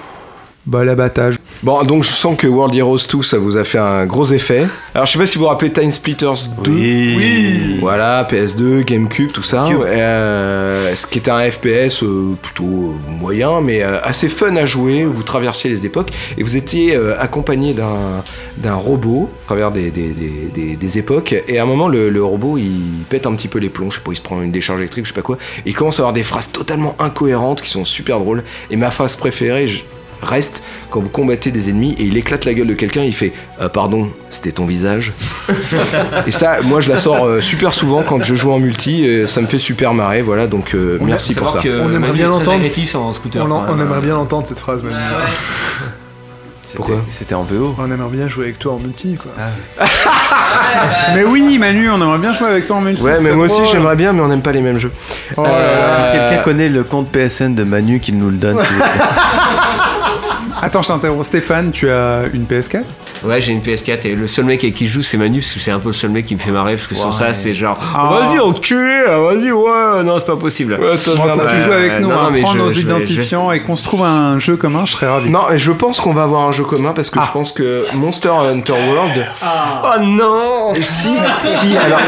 bah, 0.66 0.84
l'abattage. 0.84 1.36
Bon, 1.62 1.82
donc 1.84 2.02
je 2.04 2.10
sens 2.10 2.36
que 2.36 2.46
World 2.46 2.74
Heroes 2.74 2.98
2, 3.12 3.22
ça 3.22 3.38
vous 3.38 3.56
a 3.56 3.64
fait 3.64 3.78
un 3.78 4.04
gros 4.06 4.24
effet. 4.32 4.66
Alors 4.94 5.06
je 5.06 5.12
sais 5.12 5.18
pas 5.18 5.26
si 5.26 5.38
vous 5.38 5.44
vous 5.44 5.48
rappelez 5.50 5.72
Time 5.72 5.90
Splitters 5.90 6.48
2. 6.64 6.70
Oui. 6.70 7.78
Voilà, 7.80 8.26
PS2, 8.30 8.84
GameCube, 8.84 9.30
tout 9.32 9.42
ça. 9.42 9.64
Euh, 9.66 10.94
ce 10.94 11.06
qui 11.06 11.18
était 11.18 11.30
un 11.30 11.50
FPS 11.50 12.02
euh, 12.02 12.34
plutôt 12.40 12.64
euh, 12.94 13.10
moyen, 13.20 13.60
mais 13.60 13.82
euh, 13.82 13.98
assez 14.02 14.28
fun 14.28 14.54
à 14.56 14.66
jouer. 14.66 15.04
Vous 15.04 15.22
traversiez 15.22 15.70
les 15.70 15.86
époques 15.86 16.10
et 16.36 16.42
vous 16.42 16.56
étiez 16.56 16.94
euh, 16.94 17.14
accompagné 17.20 17.72
d'un 17.72 18.22
d'un 18.58 18.74
robot 18.74 19.28
à 19.44 19.46
travers 19.46 19.70
des, 19.70 19.90
des, 19.90 20.08
des, 20.08 20.32
des- 20.54 20.76
des 20.76 20.98
époques. 20.98 21.34
Et 21.46 21.58
à 21.58 21.62
un 21.62 21.66
moment, 21.66 21.88
le, 21.88 22.08
le 22.10 22.24
robot 22.24 22.56
il 22.58 23.04
pète 23.08 23.26
un 23.26 23.34
petit 23.34 23.48
peu 23.48 23.58
les 23.58 23.68
plombs. 23.68 23.90
Je 23.90 23.96
sais 23.96 24.02
pas, 24.02 24.12
il 24.12 24.16
se 24.16 24.22
prend 24.22 24.40
une 24.42 24.50
décharge 24.52 24.80
électrique, 24.80 25.04
je 25.04 25.10
sais 25.10 25.14
pas 25.14 25.22
quoi. 25.22 25.36
Et 25.64 25.70
il 25.70 25.74
commence 25.74 25.98
à 25.98 26.02
avoir 26.02 26.12
des 26.12 26.22
phrases 26.22 26.50
totalement 26.50 26.94
incohérentes 26.98 27.60
qui 27.62 27.70
sont 27.70 27.84
super 27.84 28.18
drôles. 28.18 28.42
Et 28.70 28.76
ma 28.76 28.90
phrase 28.90 29.16
préférée, 29.16 29.68
je- 29.68 29.82
reste 30.22 30.62
quand 30.90 31.00
vous 31.00 31.08
combattez 31.08 31.50
des 31.50 31.70
ennemis 31.70 31.94
et 31.98 32.04
il 32.04 32.16
éclate 32.16 32.44
la 32.44 32.54
gueule 32.54 32.66
de 32.66 32.74
quelqu'un, 32.74 33.02
il 33.02 33.14
fait 33.14 33.32
Euh, 33.60 33.68
pardon, 33.68 34.10
c'était 34.28 34.52
ton 34.52 34.66
visage. 34.66 35.12
et 36.26 36.30
ça, 36.30 36.60
moi 36.62 36.80
je 36.80 36.90
la 36.90 36.98
sors 36.98 37.24
euh, 37.24 37.40
super 37.40 37.72
souvent 37.72 38.02
quand 38.02 38.22
je 38.22 38.34
joue 38.34 38.52
en 38.52 38.58
multi, 38.58 39.04
et 39.04 39.26
ça 39.26 39.40
me 39.40 39.46
fait 39.46 39.58
super 39.58 39.94
marrer, 39.94 40.22
voilà, 40.22 40.46
donc 40.46 40.74
euh, 40.74 40.98
merci 41.00 41.34
pour 41.34 41.48
ça. 41.48 41.60
on 41.64 41.92
aimerait 41.92 42.12
bien 42.12 42.28
l'entendre. 42.28 42.62
On, 43.70 43.80
aimerait 43.80 44.00
bien 44.00 44.14
l'entendre 44.14 44.46
cette 44.46 44.58
phrase, 44.58 44.82
Manu. 44.82 44.96
Pourquoi 46.74 46.96
C'était 47.10 47.34
en 47.34 47.42
VO. 47.42 47.74
On 47.78 47.90
aimerait 47.90 48.10
bien 48.10 48.28
jouer 48.28 48.46
avec 48.46 48.58
toi 48.58 48.74
en 48.74 48.78
multi, 48.78 49.16
quoi. 49.16 49.32
mais 51.14 51.24
oui, 51.24 51.58
Manu, 51.58 51.88
on 51.90 51.96
aimerait 51.96 52.18
bien 52.18 52.32
jouer 52.32 52.48
avec 52.48 52.64
toi 52.66 52.76
en 52.76 52.80
multi. 52.80 53.02
Ouais, 53.02 53.20
mais 53.20 53.32
moi 53.32 53.46
aussi 53.46 53.60
j'aimerais 53.70 53.96
bien, 53.96 54.12
mais 54.12 54.20
on 54.20 54.28
n'aime 54.28 54.42
pas 54.42 54.52
les 54.52 54.60
mêmes 54.60 54.78
jeux. 54.78 54.92
Euh, 55.38 56.12
Si 56.12 56.18
quelqu'un 56.18 56.42
connaît 56.42 56.68
le 56.68 56.82
compte 56.82 57.08
PSN 57.08 57.54
de 57.54 57.64
Manu, 57.64 58.00
qu'il 58.00 58.18
nous 58.18 58.30
le 58.30 58.36
donne. 58.36 58.58
Attends, 60.62 60.82
je 60.82 60.88
t'interromps. 60.88 61.26
Stéphane, 61.26 61.70
tu 61.70 61.90
as 61.90 62.22
une 62.32 62.44
PS4 62.44 62.82
Ouais, 63.24 63.40
j'ai 63.40 63.52
une 63.52 63.60
PS4 63.60 64.06
et 64.06 64.14
le 64.14 64.26
seul 64.26 64.44
mec 64.44 64.62
avec 64.62 64.74
qui 64.74 64.86
je 64.86 64.92
joue, 64.94 65.02
c'est 65.02 65.16
Manu, 65.16 65.40
parce 65.40 65.52
que 65.52 65.60
c'est 65.60 65.70
un 65.70 65.78
peu 65.78 65.88
le 65.88 65.94
seul 65.94 66.10
mec 66.10 66.26
qui 66.26 66.34
me 66.34 66.40
fait 66.40 66.50
marrer, 66.50 66.74
parce 66.76 66.86
que 66.86 66.94
sur 66.94 67.06
Ouais. 67.06 67.12
ça, 67.12 67.32
c'est 67.32 67.54
genre, 67.54 67.78
Ah. 67.94 68.10
vas-y, 68.12 68.38
enculé, 68.38 69.02
ah, 69.06 69.18
vas-y, 69.18 69.50
ouais, 69.52 70.02
non, 70.04 70.18
c'est 70.18 70.26
pas 70.26 70.36
possible. 70.36 70.78
Bon, 70.78 70.86
faut 70.96 71.40
que 71.40 71.50
tu 71.50 71.60
joues 71.60 71.72
avec 71.72 72.00
nous, 72.00 72.08
non, 72.08 72.18
hein, 72.18 72.28
mais 72.32 72.40
prends 72.42 72.52
je- 72.52 72.58
nos 72.58 72.70
je 72.70 72.74
vais- 72.76 72.80
identifiants 72.82 73.50
et 73.52 73.60
qu'on 73.62 73.76
se 73.76 73.84
trouve 73.84 74.02
un 74.04 74.38
jeu 74.38 74.56
commun, 74.56 74.84
je 74.86 74.92
serais 74.92 75.06
ravi. 75.08 75.28
Non, 75.30 75.50
et 75.50 75.58
je 75.58 75.72
pense 75.72 76.00
qu'on 76.00 76.12
va 76.12 76.22
avoir 76.24 76.42
un 76.48 76.52
jeu 76.52 76.64
commun 76.64 76.92
parce 76.94 77.10
que 77.10 77.20
je 77.22 77.30
pense 77.32 77.52
que 77.52 77.84
Monster 77.94 78.28
Hunter 78.30 78.72
World. 78.72 79.26
Oh 79.84 80.00
non 80.02 80.72
Si, 80.74 81.16
si, 81.46 81.76
alors. 81.76 81.98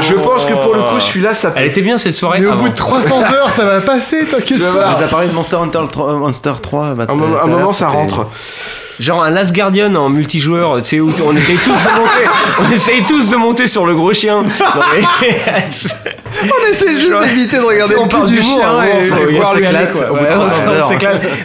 Je 0.00 0.14
pense 0.14 0.44
que 0.44 0.54
pour 0.54 0.74
le 0.74 0.82
coup, 0.82 1.00
celui-là, 1.00 1.34
ça 1.34 1.52
Elle 1.56 1.66
était 1.66 1.82
bien 1.82 1.98
cette 1.98 2.14
soirée. 2.14 2.40
Mais 2.40 2.46
au 2.46 2.52
avant. 2.52 2.62
bout 2.62 2.68
de 2.70 2.74
300 2.74 3.20
heures, 3.22 3.50
ça 3.50 3.64
va 3.64 3.80
passer, 3.80 4.26
t'inquiète 4.26 4.58
On 4.60 4.76
pas. 4.78 4.96
nous 4.98 5.04
a 5.04 5.08
parlé 5.08 5.28
de 5.28 5.32
Monster 5.34 5.56
Hunter 5.56 5.78
3, 5.90 6.14
Monster 6.14 6.52
3 6.60 6.94
bah, 6.94 7.06
Un 7.08 7.14
moment, 7.14 7.36
un 7.36 7.38
tout 7.40 7.44
à 7.44 7.46
moment, 7.50 7.71
ça 7.72 7.88
rentre. 7.88 8.28
Genre 9.00 9.24
un 9.24 9.30
Last 9.30 9.54
Guardian 9.54 9.94
en 9.94 10.10
multijoueur, 10.10 10.76
tu 10.82 10.84
sais, 10.84 11.00
où 11.00 11.12
on 11.26 11.34
essaye 11.34 11.56
tous 11.56 11.70
de 11.70 11.96
monter, 11.96 12.28
on 12.60 12.70
essaye 12.72 13.02
tous 13.04 13.30
de 13.30 13.36
monter 13.36 13.66
sur 13.66 13.86
le 13.86 13.94
gros 13.94 14.12
chien. 14.12 14.42
Non, 14.42 14.82
mais- 14.92 15.02
On 16.44 16.70
essaie 16.70 16.94
juste 16.98 17.18
d'éviter 17.20 17.56
de 17.58 17.62
regarder 17.62 17.92
Si 17.94 17.98
on 17.98 18.04
le 18.04 18.08
parle 18.08 18.30
du 18.30 18.40
chien 18.42 18.68
hein, 18.78 18.84
et, 18.84 19.04
faut- 19.06 19.36
voir. 19.36 19.54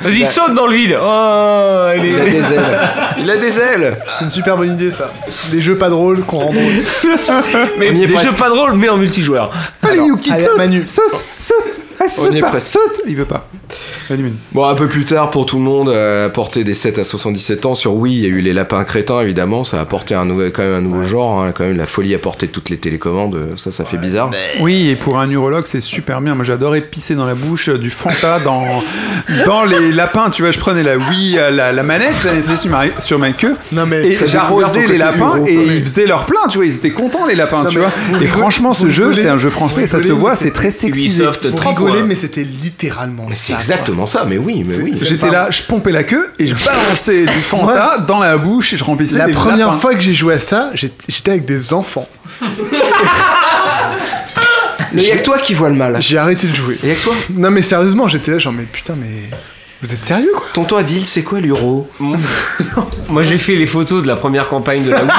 Vas-y, 0.02 0.26
saute 0.26 0.54
dans 0.56 0.66
le 0.68 0.74
vide. 0.76 0.98
Oh, 1.02 1.90
il 1.98 2.06
est- 2.06 2.10
Il 2.10 2.20
a 2.20 2.26
des 2.26 2.54
ailes. 2.54 2.80
Il 3.20 3.32
a 3.32 3.38
des 3.38 3.60
ailes. 3.60 3.98
C'est 4.18 4.26
une 4.26 4.32
super 4.32 4.56
bonne 4.58 4.74
idée, 4.74 4.92
ça. 4.92 5.12
Des 5.52 5.62
jeux 5.62 5.78
pas 5.78 5.90
drôles 5.90 6.22
qu'on 6.22 6.38
rend 6.40 6.54
drôles. 6.54 6.84
Mais 7.78 7.92
des 7.92 8.08
presque. 8.08 8.30
jeux 8.32 8.36
pas 8.36 8.50
drôles, 8.50 8.74
mais 8.74 8.90
en 8.90 8.98
multijoueur. 8.98 9.52
Allez, 9.84 10.00
Yuki, 10.00 10.32
allez, 10.32 10.44
saute, 10.46 10.58
Manu. 10.58 10.84
saute, 10.88 11.24
saute, 11.40 11.80
Ah, 12.00 12.04
On 12.06 12.10
saute 12.10 12.34
est 12.36 12.42
pas, 12.42 12.50
presque. 12.50 12.68
saute 12.68 13.02
Il 13.08 13.16
veut 13.16 13.26
pas. 13.26 13.48
Bon, 14.54 14.66
un 14.66 14.76
peu 14.76 14.88
plus 14.88 15.04
tard, 15.06 15.30
pour 15.32 15.46
tout 15.46 15.58
le 15.58 15.64
monde, 15.64 15.90
à 15.90 16.22
la 16.24 16.30
portée 16.30 16.64
des 16.64 16.74
7 16.74 17.00
à 17.00 17.04
77 17.04 17.66
ans, 17.66 17.76
sur 17.76 17.94
Wii, 17.96 18.16
il 18.18 18.22
y 18.22 18.26
a 18.26 18.30
eu 18.30 18.40
les 18.40 18.54
lapins 18.54 18.84
crétins, 18.84 19.20
évidemment. 19.22 19.64
Ça 19.64 19.78
a 19.80 19.82
apporté 19.82 20.14
un 20.16 20.26
nouvel, 20.26 20.52
quand 20.52 20.62
même 20.64 20.74
un 20.74 20.82
nouveau 20.82 21.04
genre. 21.04 21.42
hein. 21.42 21.52
Quand 21.56 21.64
même, 21.66 21.76
la 21.78 21.88
folie 21.88 22.14
a 22.16 22.20
porté 22.20 22.48
toutes 22.48 22.70
les 22.70 22.78
télécommandes. 22.78 23.36
euh, 23.36 23.56
Ça, 23.58 23.72
ça 23.72 23.84
fait 23.84 23.98
bizarre. 23.98 24.32
Oui, 24.60 24.90
et 24.90 24.96
pour 24.96 25.20
un 25.20 25.30
urologue, 25.30 25.66
c'est 25.66 25.82
super 25.82 26.22
bien. 26.22 26.36
Moi, 26.36 26.44
j'adorais 26.46 26.82
pisser 26.82 27.16
dans 27.16 27.26
la 27.26 27.36
bouche 27.36 27.70
euh, 27.70 27.78
du 27.78 27.90
Fanta 27.90 28.40
dans, 28.40 28.66
dans 29.46 29.64
les 29.66 29.92
lapins. 29.92 30.30
Tu 30.30 30.42
vois, 30.44 30.52
je 30.52 30.60
prenais 30.60 30.84
la 30.84 30.98
Wii, 30.98 31.38
euh, 31.38 31.50
la, 31.52 31.72
la 31.74 31.84
manette, 31.84 32.14
je 32.22 32.28
la 32.30 32.58
sur 32.58 32.70
ma, 32.72 32.84
sur 33.00 33.20
ma 33.20 33.32
queue. 33.32 33.56
Non, 33.72 33.86
mais 33.86 34.06
Et 34.08 34.18
j'arrosais 34.28 34.88
les 34.88 34.98
lapins 34.98 35.44
et 35.46 35.54
ils 35.54 35.84
faisaient 35.84 36.06
leur 36.08 36.26
plein, 36.26 36.48
tu 36.50 36.58
vois. 36.60 36.66
Ils 36.68 36.76
étaient 36.76 36.92
contents, 36.92 37.26
les 37.26 37.36
lapins, 37.36 37.64
Non, 37.64 37.70
tu 37.70 37.80
vois. 37.80 37.92
Et 38.22 38.28
franchement, 38.28 38.74
ce 38.74 38.90
jeu, 38.90 39.14
c'est 39.14 39.28
un 39.30 39.38
jeu 39.38 39.50
français, 39.50 39.86
ça 39.88 40.00
se 40.00 40.12
voit, 40.12 40.36
c'est 40.36 40.52
très 40.52 40.72
sexy. 40.72 41.02
Ubisoft, 41.02 41.48
Vous 41.48 41.87
mais 42.06 42.16
c'était 42.16 42.44
littéralement 42.44 43.26
Mais 43.30 43.36
ça. 43.36 43.42
c'est 43.48 43.54
exactement 43.54 44.06
ça, 44.06 44.26
mais 44.28 44.38
oui, 44.38 44.64
mais 44.66 44.76
oui. 44.78 44.94
J'étais 45.02 45.30
là, 45.30 45.50
je 45.52 45.64
pompais 45.64 45.92
la 45.92 46.04
queue 46.04 46.32
et 46.40 46.48
je 46.48 46.56
balançais 46.66 47.26
du 47.26 47.42
Fanta 47.42 47.98
dans 48.00 48.20
la 48.20 48.38
bouche 48.38 48.74
et 48.74 48.78
je 48.78 48.84
remplissais 48.84 49.18
La 49.18 49.28
les 49.28 49.34
première 49.34 49.68
lapins. 49.68 49.80
fois 49.80 49.94
que 49.96 50.02
j'ai 50.02 50.14
joué 50.14 50.36
à 50.36 50.40
ça, 50.40 50.72
j'étais 50.74 51.32
avec 51.32 51.46
des 51.46 51.74
enfants. 51.74 52.08
Mais 54.94 55.04
il 55.04 55.10
y 55.10 55.12
a 55.12 55.18
que 55.18 55.24
toi 55.24 55.38
qui 55.38 55.54
vois 55.54 55.70
le 55.70 55.76
mal. 55.76 55.98
J'ai 56.02 56.18
arrêté 56.18 56.48
de 56.48 56.54
jouer. 56.56 56.78
Il 56.82 56.90
y 56.90 56.92
a 56.92 56.96
que 56.96 57.02
toi. 57.04 57.14
Non 57.32 57.52
mais 57.52 57.62
sérieusement, 57.62 58.08
j'étais 58.08 58.32
là 58.32 58.38
genre 58.38 58.54
mais 58.54 58.64
putain 58.64 58.96
mais 58.98 59.30
vous 59.82 59.92
êtes 59.92 60.04
sérieux 60.04 60.32
quoi? 60.36 60.46
Tonton 60.54 60.78
Adil, 60.78 61.06
c'est 61.06 61.24
quoi 61.24 61.40
l'euro? 61.42 61.90
Moi 63.10 63.24
j'ai 63.24 63.38
fait 63.38 63.56
les 63.56 63.68
photos 63.68 64.02
de 64.02 64.08
la 64.08 64.16
première 64.16 64.48
campagne 64.48 64.84
de 64.86 64.92
la 64.92 65.04
Wii. 65.04 65.12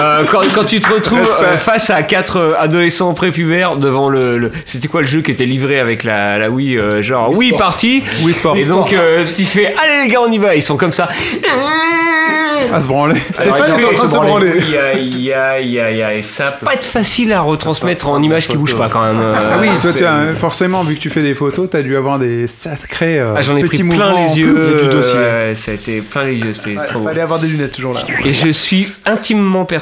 Euh, 0.00 0.24
quand, 0.30 0.40
quand 0.54 0.64
tu 0.64 0.80
te 0.80 0.92
retrouves 0.92 1.36
euh, 1.40 1.58
face 1.58 1.90
à 1.90 2.02
quatre 2.02 2.38
euh, 2.38 2.54
adolescents 2.58 3.12
prépubères 3.14 3.76
devant 3.76 4.08
le, 4.08 4.38
le- 4.38 4.50
c'était 4.64 4.88
quoi 4.88 5.02
le 5.02 5.06
jeu 5.06 5.20
qui 5.22 5.30
était 5.30 5.44
livré 5.46 5.78
avec 5.80 6.02
la, 6.04 6.38
la 6.38 6.50
Wii 6.50 6.78
euh, 6.78 7.02
genre 7.02 7.30
Wii 7.36 7.52
party? 7.52 8.02
Wii 8.24 8.34
Sport. 8.34 8.56
et 8.56 8.64
donc 8.64 8.92
euh, 8.92 9.24
tu 9.34 9.44
fais 9.44 9.74
allez 9.82 10.02
les 10.04 10.08
gars 10.08 10.20
on 10.26 10.30
y 10.30 10.38
va 10.38 10.54
ils 10.56 10.62
sont 10.62 10.76
comme 10.76 10.92
ça 10.92 11.08
À 12.72 12.80
se 12.80 12.86
branler. 12.86 13.16
Stéphane 13.34 13.80
est 13.80 13.84
en 13.84 13.92
train 13.92 14.04
de 14.06 14.10
se 14.10 14.14
branler. 14.16 14.52
Aïe, 14.94 15.32
aïe, 15.32 15.78
aïe, 15.80 16.02
aïe. 16.02 16.22
Ça 16.24 16.44
va 16.44 16.52
pas 16.52 16.74
être 16.74 16.84
facile 16.86 17.32
à 17.32 17.40
retransmettre 17.42 18.08
en 18.08 18.22
images 18.22 18.46
qui 18.48 18.56
bougent 18.56 18.76
pas 18.78 18.88
quand 18.88 19.04
même. 19.04 19.20
euh, 19.20 19.34
Ah 19.36 19.58
oui, 19.60 19.68
toi, 19.82 19.92
tu 19.92 20.04
as, 20.04 20.34
forcément, 20.38 20.82
vu 20.82 20.94
que 20.94 21.00
tu 21.00 21.10
fais 21.10 21.22
des 21.22 21.34
photos, 21.34 21.68
t'as 21.70 21.82
dû 21.82 21.96
avoir 21.96 22.18
des 22.18 22.46
sacrés 22.46 23.18
euh, 23.18 23.34
Ah, 23.36 23.40
j'en 23.42 23.56
ai 23.56 23.62
petits 23.62 23.82
pris 23.82 23.96
plein 23.96 24.10
mouvements 24.12 24.24
les 24.24 24.38
yeux. 24.40 24.78
du 24.84 24.88
dossier. 24.88 25.18
ouais, 25.18 25.52
ça 25.54 25.72
a 25.72 25.74
été 25.74 26.00
plein 26.00 26.24
les 26.24 26.36
yeux, 26.38 26.52
c'était 26.52 26.76
Ouais, 26.78 26.86
trop 26.86 27.00
beau. 27.00 27.06
Fallait 27.08 27.20
avoir 27.20 27.40
des 27.40 27.48
lunettes 27.48 27.72
toujours 27.72 27.92
là. 27.94 28.02
Et 28.24 28.32
je 28.32 28.48
suis 28.48 28.88
intimement 29.04 29.64
persuadé 29.64 29.81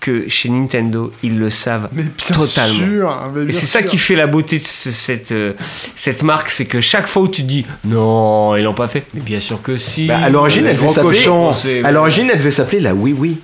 que 0.00 0.28
chez 0.28 0.48
Nintendo, 0.48 1.12
ils 1.22 1.38
le 1.38 1.50
savent 1.50 1.88
Mais 1.92 2.04
bien 2.04 2.34
totalement. 2.34 2.74
sûr, 2.78 3.18
mais 3.34 3.42
Et 3.42 3.44
bien 3.46 3.58
c'est 3.60 3.66
ça 3.66 3.82
qui 3.82 3.98
fait 3.98 4.14
la 4.16 4.26
beauté 4.26 4.58
de 4.58 4.64
ce- 4.64 4.90
cette, 4.92 5.30
euh, 5.32 5.52
cette 5.94 6.22
marque, 6.22 6.48
c'est 6.48 6.64
que 6.64 6.80
chaque 6.80 7.06
fois 7.06 7.22
où 7.22 7.28
tu 7.28 7.42
te 7.42 7.46
dis 7.46 7.66
non, 7.84 8.56
ils 8.56 8.62
l'ont 8.64 8.72
pas 8.72 8.88
fait, 8.88 9.04
mais 9.12 9.20
bien 9.20 9.40
sûr 9.40 9.60
que 9.60 9.76
si. 9.76 10.06
Bah, 10.06 10.18
à 10.22 10.30
l'origine, 10.30 10.64
elle 10.66 10.76
devait 10.76 10.92
s'appeler. 10.92 11.84
À 11.84 11.90
l'origine, 11.90 12.30
elle 12.32 12.38
devait 12.38 12.50
s'appeler 12.50 12.80
la 12.80 12.94
Oui 12.94 13.14
Oui. 13.16 13.40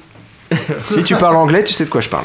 si 0.86 1.02
tu 1.02 1.14
parles 1.16 1.36
anglais, 1.36 1.62
tu 1.64 1.74
sais 1.74 1.84
de 1.84 1.90
quoi 1.90 2.00
je 2.00 2.08
parle. 2.08 2.24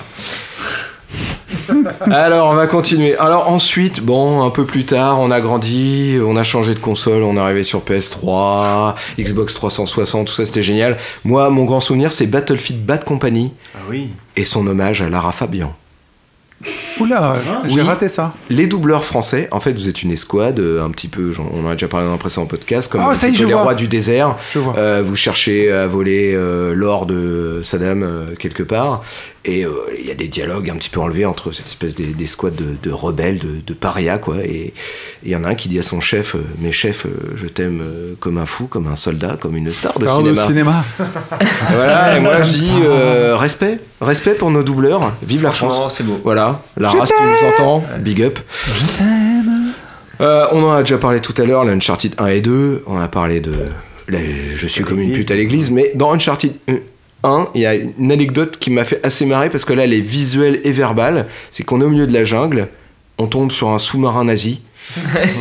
Alors, 2.02 2.50
on 2.50 2.56
va 2.56 2.68
continuer. 2.68 3.18
Alors, 3.18 3.50
ensuite, 3.50 4.02
bon, 4.02 4.44
un 4.44 4.50
peu 4.50 4.66
plus 4.66 4.86
tard, 4.86 5.20
on 5.20 5.32
a 5.32 5.42
grandi, 5.42 6.18
on 6.26 6.36
a 6.36 6.44
changé 6.44 6.74
de 6.74 6.80
console, 6.80 7.24
on 7.24 7.36
est 7.36 7.40
arrivé 7.40 7.64
sur 7.64 7.82
PS3, 7.82 8.96
Xbox 9.20 9.54
360, 9.54 10.28
tout 10.28 10.34
ça, 10.34 10.46
c'était 10.46 10.64
génial. 10.64 10.98
Moi, 11.24 11.50
mon 11.50 11.66
grand 11.66 11.80
souvenir, 11.80 12.12
c'est 12.14 12.28
Battlefield 12.28 12.86
Bad 12.86 13.04
Company. 13.04 13.52
Ah 13.76 13.80
oui. 13.90 14.10
Et 14.36 14.46
son 14.46 14.66
hommage 14.68 15.02
à 15.02 15.10
Lara 15.10 15.32
Fabian. 15.32 15.74
Oula, 17.02 17.36
j'ai 17.66 17.76
Oui. 17.76 17.82
raté 17.82 18.08
ça. 18.08 18.34
Les 18.50 18.68
doubleurs 18.68 19.06
français, 19.06 19.48
en 19.52 19.60
fait, 19.60 19.74
vous 19.74 19.88
êtes 19.88 20.04
une 20.04 20.12
escouade, 20.12 20.60
euh, 20.60 20.84
un 20.86 20.90
petit 20.92 21.08
peu, 21.08 21.34
on 21.54 21.66
en 21.66 21.70
a 21.70 21.74
déjà 21.74 21.88
parlé 21.88 22.08
dans 22.08 22.14
un 22.14 22.18
précédent 22.18 22.46
podcast, 22.46 22.92
comme 22.92 23.04
Oh, 23.10 23.14
ça 23.16 23.28
y 23.28 23.36
je 23.36 23.46
les 23.46 23.54
vois. 23.54 23.64
rois 23.64 23.76
du 23.76 23.88
désert. 23.88 24.38
Je 24.54 24.60
vois. 24.60 24.76
Euh, 24.78 25.04
vous 25.06 25.16
cherchez 25.16 25.72
à 25.72 25.88
voler 25.88 26.34
euh, 26.36 26.74
l'or 26.76 27.06
de 27.06 27.62
Saddam 27.64 28.04
euh, 28.04 28.36
quelque 28.38 28.64
part, 28.64 29.04
et 29.44 29.66
euh, 29.66 29.72
il 30.00 30.06
y 30.06 30.12
a 30.12 30.14
des 30.14 30.28
dialogues 30.28 30.70
un 30.70 30.76
petit 30.76 30.90
peu 30.90 31.00
enlevés 31.00 31.26
entre 31.26 31.52
cette 31.52 31.68
espèce 31.68 31.96
d'es- 31.96 32.04
d'escouade 32.06 32.54
de, 32.56 32.76
de 32.82 32.92
rebelles, 32.94 33.40
de, 33.40 33.56
de 33.66 33.74
parias, 33.74 34.20
quoi. 34.20 34.36
Et 34.44 34.74
il 35.24 35.32
y 35.32 35.36
en 35.36 35.44
a 35.44 35.50
un 35.50 35.56
qui 35.56 35.68
dit 35.68 35.80
à 35.80 35.84
son 35.84 36.00
chef, 36.00 36.36
euh, 36.36 36.40
mais 36.60 36.72
chef, 36.72 37.08
euh, 37.08 37.10
je 37.36 37.48
t'aime 37.48 37.82
euh, 37.82 38.14
comme 38.20 38.38
un 38.38 38.46
fou, 38.46 38.68
comme 38.68 38.86
un 38.88 38.96
soldat, 38.96 39.38
comme 39.42 39.58
une 39.58 39.74
star, 39.74 39.96
Star 39.96 40.22
de 40.22 40.30
de 40.30 40.36
cinéma. 40.36 40.84
cinéma. 41.00 41.10
Voilà, 41.74 42.18
et 42.18 42.20
moi 42.20 42.42
je 42.44 42.52
dis 42.52 42.72
euh, 42.84 43.36
respect, 43.38 43.80
respect 44.02 44.34
pour 44.36 44.52
nos 44.52 44.62
doubleurs, 44.64 45.12
vive 45.24 45.42
la 45.44 45.52
France. 45.52 45.82
c'est 45.96 46.04
beau. 46.06 46.20
Voilà, 46.24 46.62
la 46.78 46.91
Tu 46.92 47.14
nous 47.24 47.48
entends, 47.50 47.84
big 48.00 48.22
up. 48.22 48.40
Je 48.68 48.98
t'aime. 48.98 49.72
Euh, 50.20 50.46
on 50.52 50.64
en 50.64 50.72
a 50.74 50.82
déjà 50.82 50.98
parlé 50.98 51.20
tout 51.20 51.34
à 51.42 51.46
l'heure, 51.46 51.66
l'Uncharted 51.66 52.14
1 52.18 52.28
et 52.28 52.42
2, 52.42 52.84
on 52.86 53.00
a 53.00 53.08
parlé 53.08 53.40
de 53.40 53.54
la- 54.08 54.20
je 54.56 54.68
suis 54.68 54.84
comme 54.84 55.00
une 55.00 55.14
pute 55.14 55.32
à 55.32 55.36
l'église, 55.36 55.72
mais 55.72 55.92
dans 55.96 56.14
Uncharted 56.14 56.52
1, 57.24 57.48
il 57.56 57.62
y 57.62 57.66
a 57.66 57.74
une 57.76 58.12
anecdote 58.12 58.58
qui 58.60 58.70
m'a 58.72 58.84
fait 58.84 59.00
assez 59.06 59.26
marrer 59.26 59.50
parce 59.50 59.66
que 59.66 59.74
là 59.74 59.84
elle 59.84 59.94
est 59.94 60.00
visuelle 60.00 60.60
et 60.64 60.72
verbale, 60.72 61.28
c'est 61.50 61.64
qu'on 61.64 61.82
est 61.82 61.84
au 61.86 61.90
milieu 61.90 62.06
de 62.08 62.14
la 62.14 62.24
jungle, 62.24 62.68
on 63.18 63.26
tombe 63.28 63.52
sur 63.52 63.70
un 63.70 63.80
sous-marin 63.80 64.26
nazi. 64.26 64.62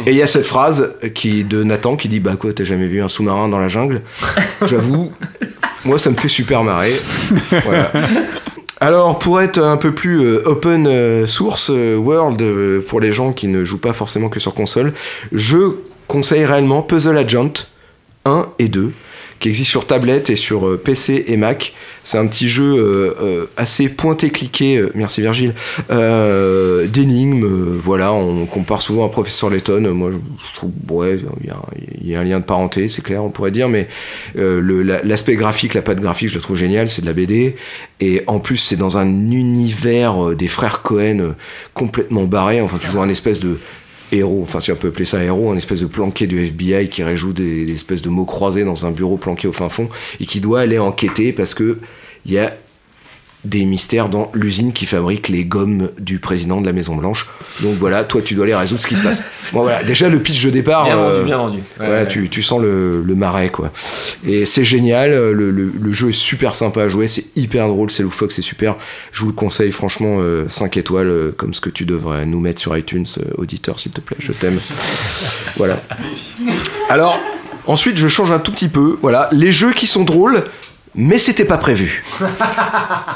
Et 0.06 0.10
il 0.10 0.16
y 0.16 0.22
a 0.22 0.26
cette 0.26 0.44
phrase 0.46 0.92
qui, 1.14 1.44
de 1.44 1.62
Nathan 1.64 1.96
qui 1.96 2.08
dit 2.08 2.20
Bah 2.20 2.36
quoi, 2.38 2.52
t'as 2.52 2.64
jamais 2.64 2.86
vu 2.86 3.02
un 3.02 3.08
sous-marin 3.08 3.48
dans 3.48 3.58
la 3.58 3.68
jungle? 3.68 4.02
J'avoue, 4.66 5.12
moi 5.84 5.98
ça 5.98 6.10
me 6.10 6.14
fait 6.16 6.28
super 6.28 6.62
marrer. 6.62 6.92
Voilà. 7.64 7.90
Alors, 8.82 9.18
pour 9.18 9.42
être 9.42 9.58
un 9.58 9.76
peu 9.76 9.94
plus 9.94 10.22
euh, 10.22 10.42
open 10.46 10.86
euh, 10.86 11.26
source 11.26 11.68
euh, 11.70 11.96
world 11.96 12.42
pour 12.86 12.98
les 12.98 13.12
gens 13.12 13.34
qui 13.34 13.46
ne 13.46 13.62
jouent 13.62 13.80
pas 13.80 13.92
forcément 13.92 14.30
que 14.30 14.40
sur 14.40 14.54
console, 14.54 14.94
je 15.32 15.58
conseille 16.08 16.46
réellement 16.46 16.80
Puzzle 16.80 17.18
Agent 17.18 17.68
1 18.24 18.48
et 18.58 18.68
2 18.68 18.92
qui 19.40 19.48
existe 19.48 19.70
sur 19.70 19.86
tablette 19.86 20.30
et 20.30 20.36
sur 20.36 20.66
euh, 20.68 20.76
PC 20.76 21.24
et 21.26 21.36
Mac. 21.36 21.72
C'est 22.04 22.18
un 22.18 22.26
petit 22.26 22.48
jeu 22.48 22.76
euh, 22.78 23.14
euh, 23.22 23.44
assez 23.56 23.88
pointé-cliqué, 23.88 24.76
euh, 24.76 24.90
merci 24.94 25.20
Virgile, 25.22 25.54
d'énigmes. 26.86 27.46
voilà, 27.82 28.12
on 28.12 28.46
compare 28.46 28.82
souvent 28.82 29.04
à 29.06 29.08
Professeur 29.08 29.50
Layton. 29.50 29.80
Moi, 29.94 30.10
je 30.12 30.56
trouve, 30.56 30.70
ouais, 30.90 31.18
il 31.42 32.08
y, 32.08 32.14
a- 32.14 32.20
un 32.20 32.24
lien 32.24 32.38
de 32.40 32.44
parenté, 32.44 32.88
c'est 32.88 33.02
clair, 33.02 33.22
on 33.24 33.30
pourrait 33.30 33.50
dire, 33.50 33.68
mais 33.68 33.88
le- 34.34 34.82
la- 34.82 35.02
l'aspect 35.02 35.36
graphique, 35.36 35.74
la 35.74 35.82
patte 35.82 36.00
graphique, 36.00 36.28
je 36.28 36.34
la 36.34 36.40
trouve 36.40 36.56
géniale, 36.56 36.88
c'est 36.88 37.00
de 37.02 37.06
la 37.06 37.12
BD. 37.14 37.56
Et 38.00 38.22
en 38.26 38.40
plus, 38.40 38.56
c'est 38.58 38.76
dans 38.76 38.98
un 38.98 39.06
univers 39.08 40.34
des 40.36 40.48
frères 40.48 40.82
Cohen 40.82 41.34
complètement 41.74 42.24
barré. 42.24 42.60
Enfin, 42.60 42.78
tu 42.80 42.88
joues 42.90 43.00
un 43.00 43.08
espèce 43.08 43.40
de 43.40 43.58
héros, 44.12 44.40
enfin 44.42 44.60
si 44.60 44.72
on 44.72 44.76
peut 44.76 44.88
appeler 44.88 45.04
ça 45.04 45.22
héros, 45.22 45.50
un 45.50 45.56
espèce 45.56 45.80
de 45.80 45.86
planqué 45.86 46.26
du 46.26 46.44
FBI 46.44 46.88
qui 46.88 47.02
réjoue 47.02 47.32
des, 47.32 47.64
des 47.64 47.74
espèces 47.74 48.02
de 48.02 48.08
mots 48.08 48.24
croisés 48.24 48.64
dans 48.64 48.86
un 48.86 48.90
bureau 48.90 49.16
planqué 49.16 49.48
au 49.48 49.52
fin 49.52 49.68
fond 49.68 49.88
et 50.20 50.26
qui 50.26 50.40
doit 50.40 50.60
aller 50.60 50.78
enquêter 50.78 51.32
parce 51.32 51.54
que 51.54 51.78
il 52.26 52.32
y 52.32 52.38
a 52.38 52.52
des 53.44 53.64
mystères 53.64 54.08
dans 54.10 54.30
l'usine 54.34 54.72
qui 54.72 54.84
fabrique 54.86 55.28
les 55.28 55.44
gommes 55.44 55.90
du 55.98 56.18
président 56.18 56.60
de 56.60 56.66
la 56.66 56.72
Maison 56.72 56.94
Blanche. 56.96 57.26
Donc 57.62 57.76
voilà, 57.78 58.04
toi 58.04 58.20
tu 58.22 58.34
dois 58.34 58.44
aller 58.44 58.54
résoudre 58.54 58.82
ce 58.82 58.86
qui 58.86 58.96
se 58.96 59.02
passe. 59.02 59.24
Bon 59.52 59.62
voilà, 59.62 59.82
déjà 59.82 60.08
le 60.08 60.20
pitch 60.20 60.44
de 60.44 60.50
départ. 60.50 60.84
Bien 60.84 60.98
euh, 60.98 61.12
vendu, 61.14 61.24
bien 61.26 61.36
vendu. 61.38 61.58
Ouais, 61.58 61.64
voilà, 61.78 62.02
ouais. 62.02 62.06
Tu, 62.08 62.28
tu 62.28 62.42
sens 62.42 62.60
le, 62.60 63.02
le 63.02 63.14
marais 63.14 63.48
quoi. 63.50 63.72
Et 64.26 64.46
c'est 64.46 64.64
génial, 64.64 65.10
le, 65.12 65.32
le- 65.50 65.72
le 65.80 65.92
jeu 65.92 66.10
est 66.10 66.12
super 66.12 66.54
sympa 66.54 66.82
à 66.82 66.88
jouer, 66.88 67.08
c'est 67.08 67.24
hyper 67.36 67.66
drôle, 67.68 67.90
c'est 67.90 68.02
loufoque, 68.02 68.32
c'est 68.32 68.42
super. 68.42 68.76
Je 69.12 69.20
vous 69.22 69.26
le 69.28 69.32
conseille 69.32 69.72
franchement 69.72 70.18
5 70.48 70.76
étoiles 70.76 71.08
euh, 71.10 71.32
comme 71.36 71.54
ce 71.54 71.60
que 71.60 71.70
tu 71.70 71.84
devrais 71.86 72.26
nous 72.26 72.40
mettre 72.40 72.60
sur 72.60 72.76
iTunes, 72.76 73.06
euh, 73.18 73.22
auditeur 73.38 73.80
s'il 73.80 73.92
te 73.92 74.00
plaît, 74.00 74.16
je 74.20 74.32
t'aime. 74.32 74.58
voilà. 75.56 75.80
Alors, 76.88 77.18
ensuite 77.66 77.96
je 77.96 78.08
change 78.08 78.32
un 78.32 78.38
tout 78.38 78.52
petit 78.52 78.68
peu. 78.68 78.98
Voilà, 79.02 79.28
les 79.32 79.52
jeux 79.52 79.72
qui 79.72 79.86
sont 79.86 80.04
drôles, 80.04 80.44
mais 80.94 81.18
c'était 81.18 81.44
pas 81.44 81.58
prévu. 81.58 82.04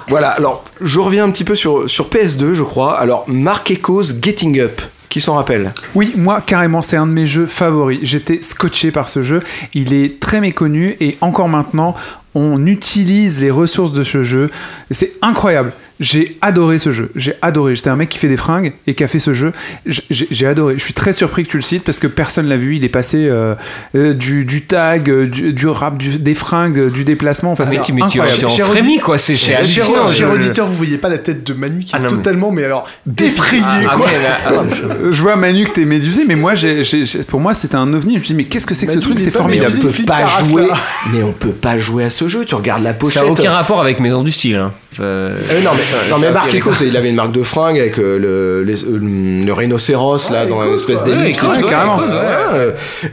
Voilà, 0.09 0.29
alors 0.29 0.63
je 0.83 1.01
reviens 1.01 1.25
un 1.25 1.31
petit 1.31 1.45
peu 1.45 1.55
sur, 1.55 1.89
sur 1.89 2.09
PS2, 2.09 2.53
je 2.53 2.63
crois. 2.63 2.99
Alors, 2.99 3.25
Mark 3.27 3.71
Echoes 3.71 4.21
Getting 4.21 4.61
Up, 4.61 4.83
qui 5.09 5.21
s'en 5.21 5.35
rappelle? 5.35 5.73
Oui, 5.95 6.13
moi 6.17 6.43
carrément, 6.45 6.83
c'est 6.83 6.97
un 6.97 7.07
de 7.07 7.13
mes 7.13 7.27
jeux 7.27 7.47
favoris. 7.47 8.01
J'étais 8.03 8.43
scotché 8.43 8.91
par 8.91 9.09
ce 9.09 9.23
jeu. 9.23 9.41
Il 9.73 9.95
est 9.95 10.21
très 10.21 10.41
méconnu 10.41 10.97
et 11.01 11.17
encore 11.23 11.49
maintenant, 11.49 11.95
on 12.35 12.67
utilise 12.67 13.41
les 13.41 13.51
ressources 13.51 13.93
de 13.93 14.05
ce 14.05 14.23
jeu. 14.23 14.51
C'est 14.91 15.15
incroyable. 15.23 15.73
J'ai 16.01 16.37
adoré 16.43 16.79
ce 16.79 16.91
jeu. 16.91 17.11
J'ai 17.15 17.35
adoré. 17.41 17.77
J'étais 17.77 17.91
un 17.91 17.97
mec 17.97 18.09
qui 18.09 18.19
fait 18.19 18.29
des 18.29 18.37
fringues 18.37 18.73
et 18.87 18.95
qui 18.95 19.05
a 19.05 19.07
fait 19.07 19.21
ce 19.21 19.33
jeu. 19.33 19.53
J- 19.87 20.03
J'ai 20.11 20.47
adoré. 20.47 20.75
Je 20.77 20.83
suis 20.83 20.93
très 20.95 21.12
surpris 21.12 21.45
que 21.45 21.51
tu 21.51 21.57
le 21.57 21.62
cites 21.62 21.85
parce 21.85 21.99
que 22.01 22.07
personne 22.09 22.49
l'a 22.49 22.57
vu. 22.57 22.77
Il 22.77 22.85
est 22.85 22.89
passé 22.89 23.29
euh, 23.29 23.55
euh, 23.95 24.12
du, 24.12 24.45
du 24.45 24.62
tag, 24.62 25.09
euh, 25.09 25.27
du, 25.29 25.53
du 25.53 25.66
rap, 25.69 25.97
du- 25.97 26.19
des 26.19 26.35
fringues, 26.35 26.79
euh, 26.79 26.91
du 26.91 27.05
déplacement. 27.05 27.53
Enfin, 27.53 27.65
Ah, 27.66 27.71
mais 27.71 27.77
mais 27.77 27.83
tu- 28.09 28.21
incroyable. 28.21 28.39
tu 28.55 28.62
en 28.62 28.71
audi- 28.71 28.99
quoi, 28.99 29.19
c'est- 29.19 29.55
hallucinant, 29.55 30.07
Cher 30.09 30.29
je- 30.31 30.35
auditeur, 30.35 30.66
vous 30.66 30.75
voyez 30.77 30.97
pas 30.99 31.09
la 31.09 31.19
tête 31.19 31.47
de 31.47 31.53
Manu 31.55 31.85
qui 31.85 31.93
Ah, 31.95 31.99
est 31.99 32.01
non, 32.03 32.09
mais- 32.11 32.16
totalement, 32.16 32.51
mais 32.51 32.65
alors, 32.65 32.89
effrayé, 33.23 33.62
Ah, 33.65 33.95
quoi. 33.97 34.07
mais 34.09 34.19
elle 34.19 34.27
a- 34.27 35.11
Je 35.12 35.23
vois 35.23 35.37
Manu 35.37 35.65
que 35.65 35.73
t'es 35.73 35.85
médusé, 35.85 36.23
mais 36.27 36.35
moi, 36.35 36.55
j'ai- 36.57 36.83
j'ai- 36.85 37.05
j'ai- 37.05 37.23
pour 37.23 37.39
moi, 37.41 37.55
c'était 37.55 37.77
un 37.77 37.93
ovni. 37.95 38.15
Je 38.15 38.19
me 38.21 38.25
dis, 38.25 38.35
mais 38.35 38.45
qu'est-ce 38.45 38.66
que 38.66 38.75
c'est 38.75 38.87
que 38.87 38.93
ce 38.93 38.99
truc? 38.99 39.19
C'est 39.21 39.31
formidable. 39.31 39.75
on 39.79 39.87
peut 39.87 40.05
pas 40.05 40.27
jouer, 40.45 40.66
là. 40.66 40.75
mais 41.12 41.23
on 41.23 41.33
peut 41.33 41.51
pas 41.53 41.79
jouer 41.79 42.05
à 42.05 42.11
ce 42.11 42.27
jeu. 42.29 42.45
Tu 42.45 42.55
regardes 42.55 42.83
la 42.83 42.95
pochette. 42.95 43.21
Ça 43.21 43.25
n'a 43.25 43.31
aucun 43.31 43.53
rapport 43.53 43.81
avec 43.81 44.01
Maison 44.01 44.23
du 44.23 44.33
Style. 44.33 44.57
Hein. 44.57 44.73
Euh, 45.01 45.35
non 45.65 45.71
mais, 45.75 45.83
non, 46.11 46.19
mais 46.19 46.27
Echoes, 46.28 46.52
d'accord. 46.52 46.82
il 46.82 46.97
avait 46.97 47.09
une 47.11 47.16
marque 47.16 47.32
de 47.32 47.43
fringues 47.43 47.78
avec 47.78 47.98
euh, 47.98 48.19
le, 48.19 48.62
les- 48.65 48.82
euh, 48.85 48.98
le 49.44 49.52
rhinocéros 49.52 50.31
là 50.31 50.47
dans 50.47 50.62
une 50.66 50.74
espèce 50.74 51.05
d'ellipse 51.05 51.39
et 51.43 51.47
tout. 51.47 51.65
ouais, 51.65 51.70
carrément. 51.70 52.01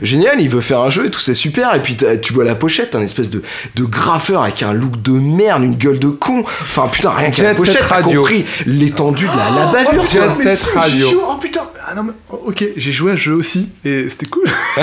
Génial, 0.02 0.40
il 0.40 0.48
veut 0.48 0.60
faire 0.60 0.80
un 0.80 0.90
jeu 0.90 1.06
et 1.06 1.10
tout, 1.10 1.20
c'est 1.20 1.34
super. 1.34 1.74
Et 1.74 1.80
puis 1.80 1.96
tu 2.22 2.32
vois 2.32 2.44
la 2.44 2.54
pochette, 2.54 2.94
un 2.94 3.02
espèce 3.02 3.30
de, 3.30 3.42
de 3.74 3.84
graffeur 3.84 4.42
avec 4.42 4.62
un 4.62 4.72
look 4.72 5.00
de 5.02 5.12
merde, 5.12 5.62
une 5.64 5.76
gueule 5.76 5.98
de 5.98 6.08
con. 6.08 6.44
Enfin 6.62 6.88
putain, 6.90 7.10
rien 7.10 7.30
qu'à 7.30 7.42
la 7.42 7.48
Jet 7.50 7.56
Set 7.58 7.66
pochette, 7.66 7.84
t'as 7.88 7.94
Radio. 7.96 8.20
compris 8.20 8.44
l'étendue 8.66 9.26
de 9.26 9.30
la, 9.30 9.36
la 9.36 9.68
Oh, 9.68 9.72
bavure. 9.72 10.02
mais 10.44 10.56
si, 10.56 10.68
j'ai 10.90 10.98
joué- 11.00 11.16
Oh 11.28 11.36
putain, 11.40 11.60
ah 11.86 11.94
non, 11.94 12.02
mais, 12.04 12.12
oh, 12.30 12.31
ok, 12.46 12.64
j'ai 12.76 12.92
joué 12.92 13.12
à 13.12 13.16
ce 13.16 13.20
jeu 13.22 13.34
aussi 13.34 13.68
et 13.84 14.08
c'était 14.08 14.26
cool. 14.26 14.44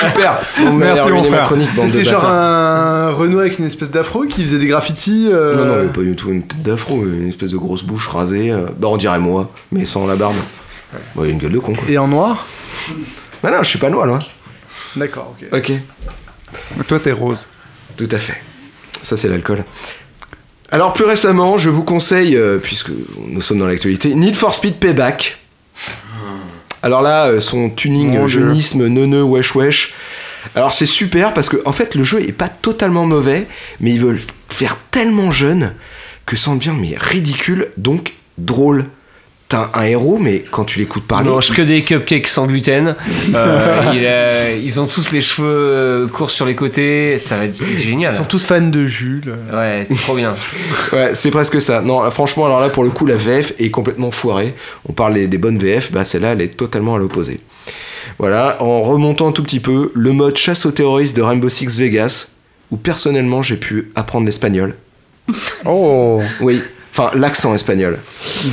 Super. 0.00 0.38
Bon, 0.58 0.72
mais 0.72 0.86
Merci, 0.86 1.08
mon 1.08 1.30
ma 1.30 1.44
frère. 1.46 1.58
C'était 1.74 2.04
genre 2.04 2.24
un 2.24 3.10
Renault 3.12 3.40
avec 3.40 3.58
une 3.58 3.66
espèce 3.66 3.90
d'afro 3.90 4.24
qui 4.24 4.42
faisait 4.44 4.58
des 4.58 4.66
graffitis. 4.66 5.28
euh, 5.30 5.56
Non, 5.56 5.64
non, 5.64 5.82
mais 5.82 5.88
pas 5.92 6.02
du 6.02 6.14
tout 6.16 6.30
une 6.30 6.42
tête 6.46 6.62
d'afro, 6.62 7.02
une 7.04 7.28
espèce 7.28 7.50
de 7.52 7.56
grosse 7.56 7.82
bouche 7.84 8.08
rasée. 8.08 8.50
euh, 8.50 8.66
Bah, 8.78 8.88
on 8.88 8.96
dirait 8.96 9.18
moi, 9.18 9.50
mais 9.72 9.84
sans 9.84 10.06
la 10.06 10.16
barbe. 10.16 10.34
Bon, 11.14 11.24
il 11.24 11.28
a 11.28 11.32
une 11.32 11.38
gueule 11.38 11.52
de 11.52 11.58
con, 11.58 11.74
quoi. 11.74 11.84
Et 11.88 11.98
en 11.98 12.08
noir? 12.08 12.46
Bah 13.42 13.50
non, 13.50 13.58
je 13.62 13.68
suis 13.68 13.78
pas 13.78 13.90
noir, 13.90 14.06
là. 14.06 14.18
D'accord, 14.96 15.34
ok. 15.40 15.48
Ok. 15.52 15.72
Toi, 16.86 17.00
t'es 17.00 17.12
rose. 17.12 17.46
Tout 17.96 18.08
à 18.10 18.18
fait. 18.18 18.40
Ça, 19.02 19.16
c'est 19.16 19.28
l'alcool. 19.28 19.64
Alors, 20.70 20.92
plus 20.94 21.04
récemment, 21.04 21.58
je 21.58 21.70
vous 21.70 21.82
conseille, 21.84 22.36
euh, 22.36 22.58
puisque 22.58 22.90
nous 23.28 23.40
sommes 23.42 23.58
dans 23.58 23.66
l'actualité, 23.66 24.14
Need 24.14 24.36
for 24.36 24.54
Speed 24.54 24.76
Payback. 24.76 25.38
Alors 26.86 27.02
là, 27.02 27.26
euh, 27.26 27.40
son 27.40 27.68
tuning 27.68 28.10
Mon 28.10 28.24
euh, 28.26 28.28
jeunisme, 28.28 28.86
neuneu, 28.86 29.24
wesh 29.24 29.56
wesh. 29.56 29.92
Alors 30.54 30.72
c'est 30.72 30.86
super 30.86 31.34
parce 31.34 31.48
que 31.48 31.56
en 31.64 31.72
fait 31.72 31.96
le 31.96 32.04
jeu 32.04 32.22
est 32.22 32.30
pas 32.30 32.48
totalement 32.48 33.06
mauvais, 33.06 33.48
mais 33.80 33.90
ils 33.90 34.00
veulent 34.00 34.20
faire 34.50 34.78
tellement 34.92 35.32
jeune 35.32 35.72
que 36.26 36.36
ça 36.36 36.52
en 36.52 36.54
devient 36.54 36.74
mais 36.78 36.94
ridicule, 36.96 37.70
donc 37.76 38.12
drôle. 38.38 38.84
T'as 39.48 39.70
un 39.74 39.84
héros, 39.84 40.18
mais 40.18 40.42
quand 40.50 40.64
tu 40.64 40.80
l'écoutes 40.80 41.04
Il 41.04 41.08
parler, 41.08 41.30
mange 41.30 41.52
que 41.52 41.62
des 41.62 41.80
cupcakes 41.80 42.26
sans 42.26 42.46
gluten. 42.48 42.96
Euh, 43.32 43.80
il 43.94 44.04
a- 44.04 44.52
ils 44.56 44.80
ont 44.80 44.86
tous 44.86 45.12
les 45.12 45.20
cheveux 45.20 45.46
euh, 45.48 46.06
courts 46.08 46.30
sur 46.30 46.46
les 46.46 46.56
côtés. 46.56 47.16
Ça 47.18 47.36
va 47.36 47.44
être 47.44 47.56
génial. 47.76 48.12
Ils 48.12 48.16
sont 48.16 48.24
tous 48.24 48.44
fans 48.44 48.60
de 48.60 48.86
Jules. 48.86 49.36
Ouais, 49.52 49.84
c'est 49.86 49.94
trop 49.96 50.16
bien. 50.16 50.34
Ouais, 50.92 51.10
c'est 51.14 51.30
presque 51.30 51.62
ça. 51.62 51.80
Non, 51.80 52.10
franchement, 52.10 52.46
alors 52.46 52.58
là, 52.60 52.68
pour 52.70 52.82
le 52.82 52.90
coup, 52.90 53.06
la 53.06 53.14
VF 53.16 53.52
est 53.60 53.70
complètement 53.70 54.10
foirée. 54.10 54.54
On 54.88 54.92
parle 54.92 55.14
des, 55.14 55.26
des 55.28 55.38
bonnes 55.38 55.58
VF, 55.58 55.92
bah 55.92 56.04
celle-là, 56.04 56.32
elle 56.32 56.40
est 56.42 56.56
totalement 56.56 56.96
à 56.96 56.98
l'opposé. 56.98 57.38
Voilà, 58.18 58.56
en 58.60 58.82
remontant 58.82 59.28
un 59.28 59.32
tout 59.32 59.42
petit 59.44 59.60
peu, 59.60 59.92
le 59.94 60.12
mode 60.12 60.36
chasse 60.36 60.64
aux 60.66 60.70
terroristes 60.72 61.16
de 61.16 61.22
Rainbow 61.22 61.48
Six 61.48 61.78
Vegas, 61.78 62.28
où 62.72 62.76
personnellement 62.76 63.42
j'ai 63.42 63.56
pu 63.56 63.90
apprendre 63.94 64.26
l'espagnol. 64.26 64.74
Oh 65.64 66.20
Oui, 66.40 66.62
enfin 66.98 67.10
l'accent 67.16 67.54
espagnol. 67.54 67.98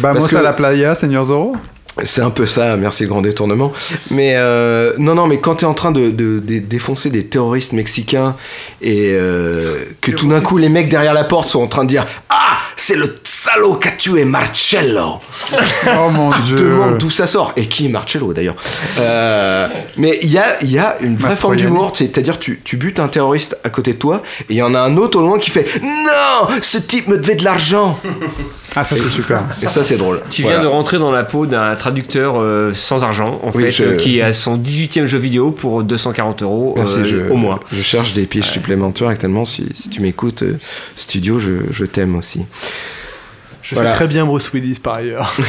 Vamos 0.02 0.20
Parce 0.20 0.32
que- 0.32 0.38
à 0.38 0.42
la 0.42 0.54
playa, 0.54 0.96
Seigneur 0.96 1.24
Zoro 1.24 1.56
C'est 2.04 2.22
un 2.22 2.32
peu 2.32 2.46
ça, 2.48 2.76
merci 2.76 3.04
le 3.04 3.10
grand 3.10 3.22
détournement. 3.22 3.72
Mais 4.10 4.34
euh, 4.36 4.94
non, 4.98 5.14
non, 5.14 5.28
mais 5.28 5.40
quand 5.40 5.56
t'es 5.56 5.66
en 5.68 5.76
train 5.76 5.92
de, 5.92 6.10
de- 6.10 6.40
de 6.40 6.58
défoncer 6.60 7.10
des 7.12 7.26
terroristes 7.28 7.74
mexicains 7.74 8.36
et 8.82 9.12
euh, 9.14 9.84
que 10.02 10.12
tout 10.12 10.28
d'un 10.28 10.42
coup 10.42 10.58
les 10.58 10.70
mecs 10.70 10.90
derrière 10.90 11.14
la 11.14 11.24
porte 11.24 11.48
sont 11.48 11.62
en 11.62 11.68
train 11.68 11.84
de 11.84 11.90
dire 11.90 12.08
Ah 12.30 12.58
c'est 12.76 12.96
le 12.96 13.16
salaud 13.24 13.76
qui 13.76 13.88
a 13.88 13.92
tué 13.92 14.26
Marcello. 14.26 15.20
Oh 15.54 16.10
mon 16.10 16.32
tu 16.32 16.38
te 16.42 16.46
dieu. 16.48 16.56
demandes 16.58 16.98
d'où 16.98 17.12
ça 17.12 17.28
sort. 17.28 17.54
Et 17.58 17.68
qui 17.68 17.86
est 17.86 17.90
Marcello 17.90 18.34
d'ailleurs 18.34 18.56
Euh, 19.00 19.68
Mais 19.98 20.18
il 20.24 20.32
y 20.32 20.40
a, 20.40 20.62
il 20.64 20.72
y 20.72 20.80
a 20.80 20.98
une 21.02 21.16
vraie 21.16 21.36
forme 21.36 21.58
d'humour, 21.58 21.92
c'est-à-dire 21.94 22.40
tu, 22.40 22.60
tu 22.64 22.76
butes 22.78 23.00
un 23.00 23.08
terroriste 23.08 23.58
à 23.64 23.70
côté 23.70 23.94
de 23.94 24.00
toi 24.00 24.24
et 24.50 24.54
il 24.54 24.56
y 24.58 24.62
en 24.64 24.74
a 24.74 24.80
un 24.80 24.98
autre 24.98 25.20
au 25.20 25.22
loin 25.22 25.38
qui 25.38 25.52
fait 25.52 25.68
Non 25.84 26.48
Ce 26.64 26.80
type 26.80 27.08
me 27.08 27.18
devait 27.18 27.36
de 27.36 27.44
l'argent 27.44 28.00
Ah, 28.76 28.84
ça 28.84 28.96
c'est 28.98 29.10
super. 29.10 29.44
Et 29.62 29.68
ça 29.68 29.84
c'est 29.84 29.98
drôle. 29.98 30.22
Tu 30.30 30.42
Voilà. 30.42 30.58
viens 30.60 30.68
de 30.68 30.72
rentrer 30.72 30.98
dans 30.98 31.12
la 31.12 31.24
peau 31.24 31.46
d'un 31.46 31.74
traducteur 31.76 32.36
euh, 32.40 32.74
sans 32.74 33.04
argent, 33.04 33.40
en 33.44 33.52
Oui, 33.54 33.66
fait, 33.66 33.72
je- 33.72 33.84
euh, 33.84 33.96
qui 33.96 34.22
a 34.22 34.34
son 34.34 34.58
18e 34.58 35.06
jeu 35.06 35.18
vidéo 35.20 35.52
pour 35.52 35.84
240 35.84 36.42
euros 36.44 36.74
Merci, 36.76 37.00
euh, 37.00 37.26
je, 37.28 37.32
au 37.32 37.36
mois. 37.36 37.60
Je 37.72 37.82
cherche 37.82 38.14
des 38.14 38.26
pièges 38.26 38.50
supplémentaires 38.50 39.10
actuellement. 39.10 39.46
Si, 39.46 39.68
si 39.74 39.90
tu 39.90 40.02
m'écoutes, 40.02 40.44
euh, 40.44 40.58
studio, 40.96 41.40
je, 41.40 41.52
je 41.72 41.86
t'aime 41.86 42.16
aussi. 42.16 42.46
Je 43.62 43.76
Voilà. 43.76 43.92
fais 43.92 43.96
très 43.98 44.08
bien 44.08 44.26
Bruce 44.26 44.52
Willis 44.54 44.80
par 44.82 44.96
ailleurs. 44.98 45.34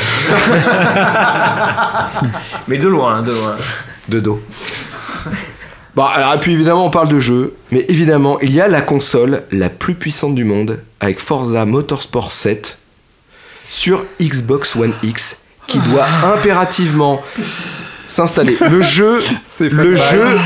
Mais 2.69 2.79
de 2.79 2.89
loin, 2.89 3.23
de 3.23 3.33
loin. 3.33 3.57
De 4.09 4.21
dos. 4.21 4.43
Bon, 5.97 6.05
alors, 6.05 6.35
et 6.35 6.39
puis 6.39 6.53
évidemment, 6.53 6.87
on 6.87 6.91
parle 6.91 7.09
de 7.09 7.21
jeux, 7.21 7.55
mais 7.71 7.85
évidemment, 7.89 8.41
il 8.41 8.53
y 8.53 8.61
a 8.61 8.67
la 8.67 8.81
console 8.81 9.43
la 9.53 9.69
plus 9.71 9.95
puissante 9.95 10.35
du 10.35 10.43
monde 10.45 10.81
avec 11.01 11.21
Forza 11.21 11.65
Motorsport 11.67 12.33
7 12.33 12.79
sur 13.75 14.05
Xbox 14.23 14.77
One 14.77 14.95
X 15.03 15.39
qui 15.67 15.79
doit 15.79 16.07
impérativement 16.07 17.21
s'installer. 18.09 18.57
Le 18.71 18.81
jeu, 18.83 19.19
le 19.61 19.95
Bye. 19.95 20.11
jeu, 20.13 20.39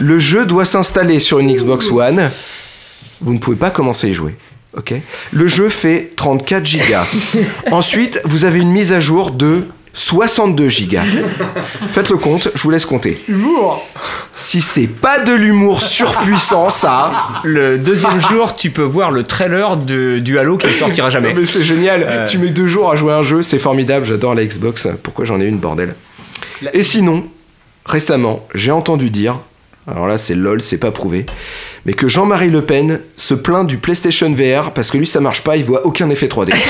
le 0.00 0.18
jeu 0.18 0.44
doit 0.44 0.66
s'installer 0.66 1.18
sur 1.18 1.38
une 1.38 1.50
Xbox 1.54 1.90
One. 1.90 2.30
Vous 3.22 3.32
ne 3.32 3.38
pouvez 3.38 3.56
pas 3.56 3.70
commencer 3.70 4.08
à 4.08 4.10
y 4.10 4.14
jouer. 4.14 4.36
Ok? 4.76 4.92
Le 5.32 5.46
jeu 5.46 5.68
fait 5.70 6.12
34 6.16 6.66
gigas. 6.66 7.06
Ensuite, 7.70 8.20
vous 8.24 8.44
avez 8.44 8.60
une 8.60 8.72
mise 8.72 8.92
à 8.92 9.00
jour 9.00 9.30
de 9.30 9.62
62 9.94 10.68
gigas. 10.68 11.04
Faites 11.88 12.10
le 12.10 12.16
compte, 12.16 12.48
je 12.54 12.62
vous 12.62 12.70
laisse 12.70 12.84
compter. 12.84 13.22
Humour 13.28 13.88
Si 14.34 14.60
c'est 14.60 14.88
pas 14.88 15.20
de 15.20 15.32
l'humour 15.32 15.80
surpuissant, 15.80 16.68
ça. 16.68 17.12
Le 17.44 17.78
deuxième 17.78 18.20
jour, 18.20 18.56
tu 18.56 18.70
peux 18.70 18.82
voir 18.82 19.12
le 19.12 19.22
trailer 19.22 19.76
de, 19.76 20.18
du 20.18 20.38
Halo 20.38 20.58
qui 20.58 20.66
ne 20.66 20.72
sortira 20.72 21.10
jamais. 21.10 21.32
Mais 21.32 21.44
c'est 21.44 21.62
génial. 21.62 22.04
Euh. 22.06 22.26
Tu 22.26 22.38
mets 22.38 22.50
deux 22.50 22.66
jours 22.66 22.90
à 22.90 22.96
jouer 22.96 23.12
à 23.12 23.18
un 23.18 23.22
jeu, 23.22 23.42
c'est 23.42 23.60
formidable. 23.60 24.04
J'adore 24.04 24.34
la 24.34 24.44
Xbox. 24.44 24.88
Pourquoi 25.02 25.24
j'en 25.24 25.40
ai 25.40 25.46
une, 25.46 25.58
bordel 25.58 25.94
Et 26.72 26.82
sinon, 26.82 27.24
récemment, 27.86 28.46
j'ai 28.52 28.72
entendu 28.72 29.10
dire, 29.10 29.38
alors 29.86 30.08
là 30.08 30.18
c'est 30.18 30.34
lol, 30.34 30.60
c'est 30.60 30.78
pas 30.78 30.90
prouvé, 30.90 31.24
mais 31.86 31.92
que 31.92 32.08
Jean-Marie 32.08 32.50
Le 32.50 32.62
Pen 32.62 33.00
se 33.16 33.34
plaint 33.34 33.64
du 33.66 33.78
PlayStation 33.78 34.32
VR 34.32 34.72
parce 34.72 34.90
que 34.90 34.98
lui 34.98 35.06
ça 35.06 35.20
marche 35.20 35.44
pas, 35.44 35.56
il 35.56 35.64
voit 35.64 35.86
aucun 35.86 36.10
effet 36.10 36.26
3D. 36.26 36.52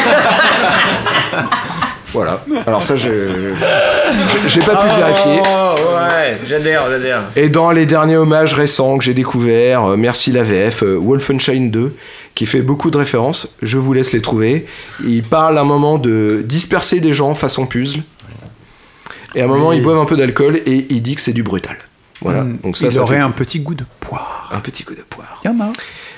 voilà. 2.14 2.42
Alors 2.66 2.82
ça, 2.82 2.96
je 2.96 3.08
je- 3.10 4.48
j'ai 4.48 4.60
pas 4.60 4.76
pu 4.76 4.88
le 4.88 4.94
vérifier. 4.94 5.42
Oh, 5.46 5.74
ouais, 5.96 6.38
j'adhère, 6.48 6.84
j'adhère. 6.88 7.22
Et 7.36 7.48
dans 7.50 7.70
les 7.70 7.84
derniers 7.86 8.16
hommages 8.16 8.54
récents 8.54 8.96
que 8.96 9.04
j'ai 9.04 9.12
découverts, 9.14 9.84
euh, 9.84 9.96
merci 9.96 10.32
la 10.32 10.42
VF, 10.42 10.82
euh, 10.82 10.96
Wolfenstein 10.96 11.70
2, 11.70 11.94
qui 12.34 12.46
fait 12.46 12.62
beaucoup 12.62 12.90
de 12.90 12.96
références, 12.96 13.54
je 13.62 13.76
vous 13.78 13.92
laisse 13.92 14.12
les 14.12 14.20
trouver. 14.22 14.66
Il 15.06 15.22
parle 15.22 15.58
à 15.58 15.60
un 15.60 15.64
moment 15.64 15.98
de 15.98 16.42
disperser 16.44 17.00
des 17.00 17.12
gens 17.12 17.34
façon 17.34 17.66
puzzle. 17.66 18.02
Et 19.34 19.40
à 19.40 19.44
un 19.44 19.48
moment, 19.48 19.68
Oui. 19.70 19.76
ils 19.78 19.82
boivent 19.82 19.98
un 19.98 20.04
peu 20.04 20.16
d'alcool 20.16 20.56
et 20.64 20.86
il 20.90 21.02
dit 21.02 21.16
que 21.16 21.20
c'est 21.20 21.32
du 21.32 21.42
brutal. 21.42 21.76
Voilà. 22.20 22.44
Mm, 22.44 22.58
Donc 22.62 22.76
ça, 22.76 22.86
il 22.86 22.92
ça 22.92 23.00
aurait 23.02 23.16
fait 23.16 23.20
un 23.20 23.30
petit 23.32 23.58
goût 23.60 23.74
de 23.74 23.84
poire. 24.00 24.48
un 24.54 24.60
petit 24.60 24.84
coup 24.84 24.94
de 24.94 25.02
poire. 25.02 25.40
Il 25.44 25.50
y 25.50 25.54
en 25.54 25.58
a. 25.60 25.72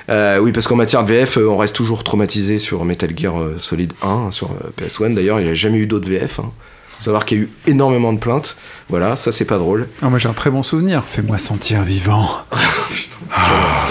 Euh, 0.08 0.38
oui, 0.38 0.52
parce 0.52 0.66
qu'en 0.68 0.76
matière 0.76 1.04
de 1.04 1.12
VF, 1.12 1.38
euh, 1.38 1.48
on 1.48 1.56
reste 1.56 1.74
toujours 1.74 2.04
traumatisé 2.04 2.58
sur 2.58 2.84
Metal 2.84 3.10
Gear 3.16 3.40
euh, 3.40 3.58
Solid 3.58 3.92
1, 4.02 4.30
sur 4.30 4.50
euh, 4.52 4.70
PS1. 4.80 5.14
D'ailleurs, 5.14 5.40
il 5.40 5.44
n'y 5.44 5.50
a 5.50 5.54
jamais 5.54 5.78
eu 5.78 5.86
d'autres 5.86 6.08
VF. 6.08 6.38
Hein. 6.38 6.52
Faut 6.98 7.04
savoir 7.04 7.24
qu'il 7.26 7.38
y 7.38 7.40
a 7.40 7.44
eu 7.44 7.50
énormément 7.66 8.12
de 8.12 8.18
plaintes. 8.18 8.56
Voilà, 8.88 9.16
ça 9.16 9.32
c'est 9.32 9.44
pas 9.44 9.58
drôle. 9.58 9.88
Ah, 10.02 10.08
moi 10.08 10.18
j'ai 10.18 10.28
un 10.28 10.32
très 10.32 10.50
bon 10.50 10.62
souvenir. 10.62 11.02
Fais-moi 11.04 11.38
sentir 11.38 11.82
vivant. 11.82 12.28
Ah, 13.38 13.88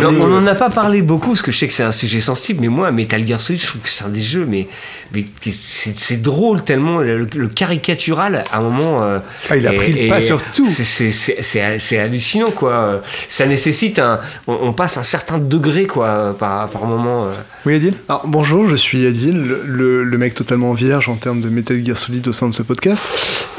Non, 0.00 0.14
on 0.20 0.28
n'en 0.28 0.46
a 0.46 0.54
pas 0.54 0.70
parlé 0.70 1.02
beaucoup 1.02 1.30
parce 1.30 1.42
que 1.42 1.50
je 1.52 1.58
sais 1.58 1.66
que 1.66 1.72
c'est 1.72 1.82
un 1.82 1.92
sujet 1.92 2.20
sensible, 2.20 2.60
mais 2.62 2.68
moi, 2.68 2.90
Metal 2.92 3.26
Gear 3.26 3.40
Solid, 3.40 3.60
je 3.60 3.66
trouve 3.66 3.80
que 3.82 3.88
c'est 3.88 4.04
un 4.04 4.08
des 4.08 4.20
jeux, 4.20 4.46
mais, 4.48 4.68
mais 5.12 5.24
c'est 5.44 6.22
drôle 6.22 6.62
tellement 6.62 6.98
le, 7.00 7.26
le 7.34 7.48
caricatural 7.48 8.44
à 8.52 8.58
un 8.58 8.62
moment. 8.62 9.02
euh, 9.02 9.18
Ah, 9.50 9.56
il 9.56 9.66
a 9.66 9.72
et- 9.74 9.76
pris 9.76 9.92
le 9.92 10.08
pas 10.08 10.20
sur 10.20 10.42
tout. 10.42 10.64
c'est- 10.66 11.98
hallucinant, 11.98 12.50
quoi. 12.50 13.02
Ça 13.28 13.46
nécessite 13.46 13.98
un. 13.98 14.20
On, 14.46 14.56
on 14.62 14.72
passe 14.72 14.96
un 14.96 15.02
certain 15.02 15.38
degré, 15.38 15.86
quoi, 15.86 16.34
par, 16.38 16.68
par 16.70 16.84
moment. 16.86 17.24
euh. 17.26 17.32
Oui, 17.66 17.74
Adil? 17.76 17.94
Alors 18.08 18.22
bonjour, 18.26 18.68
je 18.68 18.76
suis 18.76 19.04
Adil, 19.06 19.36
le 19.66 20.18
mec 20.18 20.34
totalement 20.34 20.72
vierge 20.72 21.08
en 21.08 21.16
termes 21.16 21.40
de 21.40 21.48
Metal 21.48 21.84
Gear 21.84 21.98
Solid 21.98 22.26
au 22.28 22.32
sein 22.32 22.48
de 22.48 22.54
ce 22.54 22.62
podcast. 22.62 23.04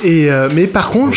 Et 0.03 0.31
euh, 0.31 0.49
mais 0.53 0.67
par 0.67 0.89
contre, 0.89 1.15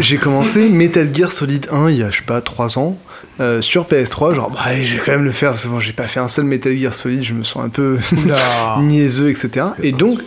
j'ai 0.00 0.16
commencé 0.18 0.68
Metal 0.68 1.08
Gear 1.14 1.32
Solid 1.32 1.68
1 1.70 1.90
il 1.90 1.96
y 1.98 2.02
a 2.02 2.10
je 2.10 2.18
sais 2.18 2.22
pas 2.24 2.40
3 2.40 2.78
ans 2.78 2.98
euh, 3.40 3.60
sur 3.62 3.84
PS3. 3.86 4.34
Genre 4.34 4.50
bah, 4.50 4.60
allez, 4.64 4.84
je 4.84 4.96
vais 4.96 5.02
quand 5.04 5.12
même 5.12 5.24
le 5.24 5.32
faire 5.32 5.50
parce 5.50 5.64
que 5.64 5.68
bon, 5.68 5.80
j'ai 5.80 5.92
pas 5.92 6.08
fait 6.08 6.20
un 6.20 6.28
seul 6.28 6.44
Metal 6.46 6.74
Gear 6.76 6.94
Solid, 6.94 7.22
je 7.22 7.32
me 7.34 7.44
sens 7.44 7.64
un 7.64 7.68
peu 7.68 7.98
niaiseux, 8.80 9.30
etc. 9.30 9.66
Et 9.82 9.92
donc 9.92 10.20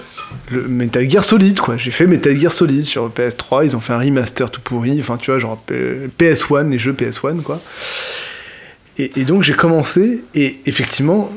le 0.52 0.68
Metal 0.68 1.10
Gear 1.10 1.24
Solid 1.24 1.60
quoi, 1.60 1.78
j'ai 1.78 1.92
fait 1.92 2.06
Metal 2.08 2.38
Gear 2.40 2.52
Solid 2.52 2.84
sur 2.84 3.10
PS3. 3.10 3.66
Ils 3.66 3.76
ont 3.76 3.80
fait 3.80 3.94
un 3.94 4.00
remaster 4.00 4.50
tout 4.52 4.62
pourri, 4.62 4.98
enfin 5.00 5.18
tu 5.18 5.32
vois 5.32 5.40
genre 5.40 5.62
euh, 5.72 6.08
PS1 6.20 6.70
les 6.70 6.78
jeux 6.80 6.94
PS1 6.94 7.42
quoi. 7.42 7.60
Et, 8.98 9.12
et 9.16 9.24
donc 9.24 9.44
j'ai 9.44 9.54
commencé, 9.54 10.24
et 10.36 10.60
effectivement, 10.66 11.32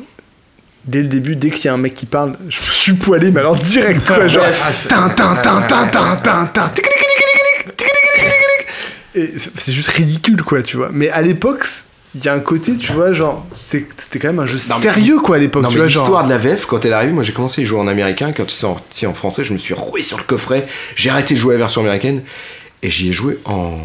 dès 0.84 1.00
le 1.02 1.06
début, 1.08 1.36
dès 1.36 1.50
qu'il 1.50 1.66
y 1.66 1.68
a 1.68 1.74
un 1.74 1.78
mec 1.78 1.94
qui 1.94 2.06
parle, 2.06 2.36
je 2.48 2.58
me 2.60 2.66
suis 2.66 2.92
poilé, 2.94 3.30
mais 3.30 3.38
alors 3.40 3.56
direct 3.56 4.04
quoi, 4.06 4.26
genre. 4.26 4.44
Ah, 4.64 4.72
c'est- 4.72 4.88
tin, 4.88 5.08
tin, 5.10 5.36
tin, 5.36 5.62
tin, 5.62 5.86
tin, 5.86 6.16
tin, 6.16 6.46
tin, 6.46 6.68
tic, 6.70 6.84
Et 9.14 9.32
c'est- 9.38 9.50
c'est 9.58 9.72
juste 9.72 9.88
ridicule 9.90 10.42
quoi, 10.42 10.62
tu 10.62 10.76
vois. 10.76 10.90
Mais 10.92 11.08
à 11.10 11.20
l'époque, 11.22 11.66
il 12.14 12.24
y 12.24 12.28
a 12.28 12.34
un 12.34 12.40
côté, 12.40 12.76
tu 12.76 12.92
vois, 12.92 13.12
genre, 13.12 13.46
c'est- 13.52 13.86
c'était 13.98 14.18
quand 14.18 14.28
même 14.28 14.38
un 14.40 14.46
jeu 14.46 14.58
Non, 14.70 14.76
sérieux 14.78 15.18
quoi 15.20 15.36
à 15.36 15.38
l'époque, 15.38 15.64
tu 15.68 15.74
mais 15.74 15.80
vois, 15.80 15.88
genre. 15.88 16.02
l'histoire 16.04 16.24
de 16.24 16.30
la 16.30 16.38
VF, 16.38 16.66
quand 16.66 16.84
elle 16.84 16.92
arrive, 16.92 17.12
moi 17.14 17.22
j'ai 17.22 17.32
commencé 17.32 17.60
à 17.60 17.64
y 17.64 17.66
jouer 17.66 17.78
en 17.80 17.88
américain. 17.88 18.32
Quand 18.32 18.42
il 18.44 18.46
est 18.46 18.50
sorti 18.50 19.06
en 19.06 19.14
français, 19.14 19.44
je 19.44 19.52
me 19.52 19.58
suis 19.58 19.74
roué 19.74 20.02
sur 20.02 20.18
le 20.18 20.24
coffret. 20.24 20.66
J'ai 20.96 21.10
arrêté 21.10 21.34
de 21.34 21.38
jouer 21.38 21.54
à 21.54 21.58
la 21.58 21.64
version 21.64 21.80
américaine 21.82 22.22
et 22.82 22.90
j'y 22.90 23.08
ai 23.10 23.12
joué 23.12 23.38
en, 23.44 23.78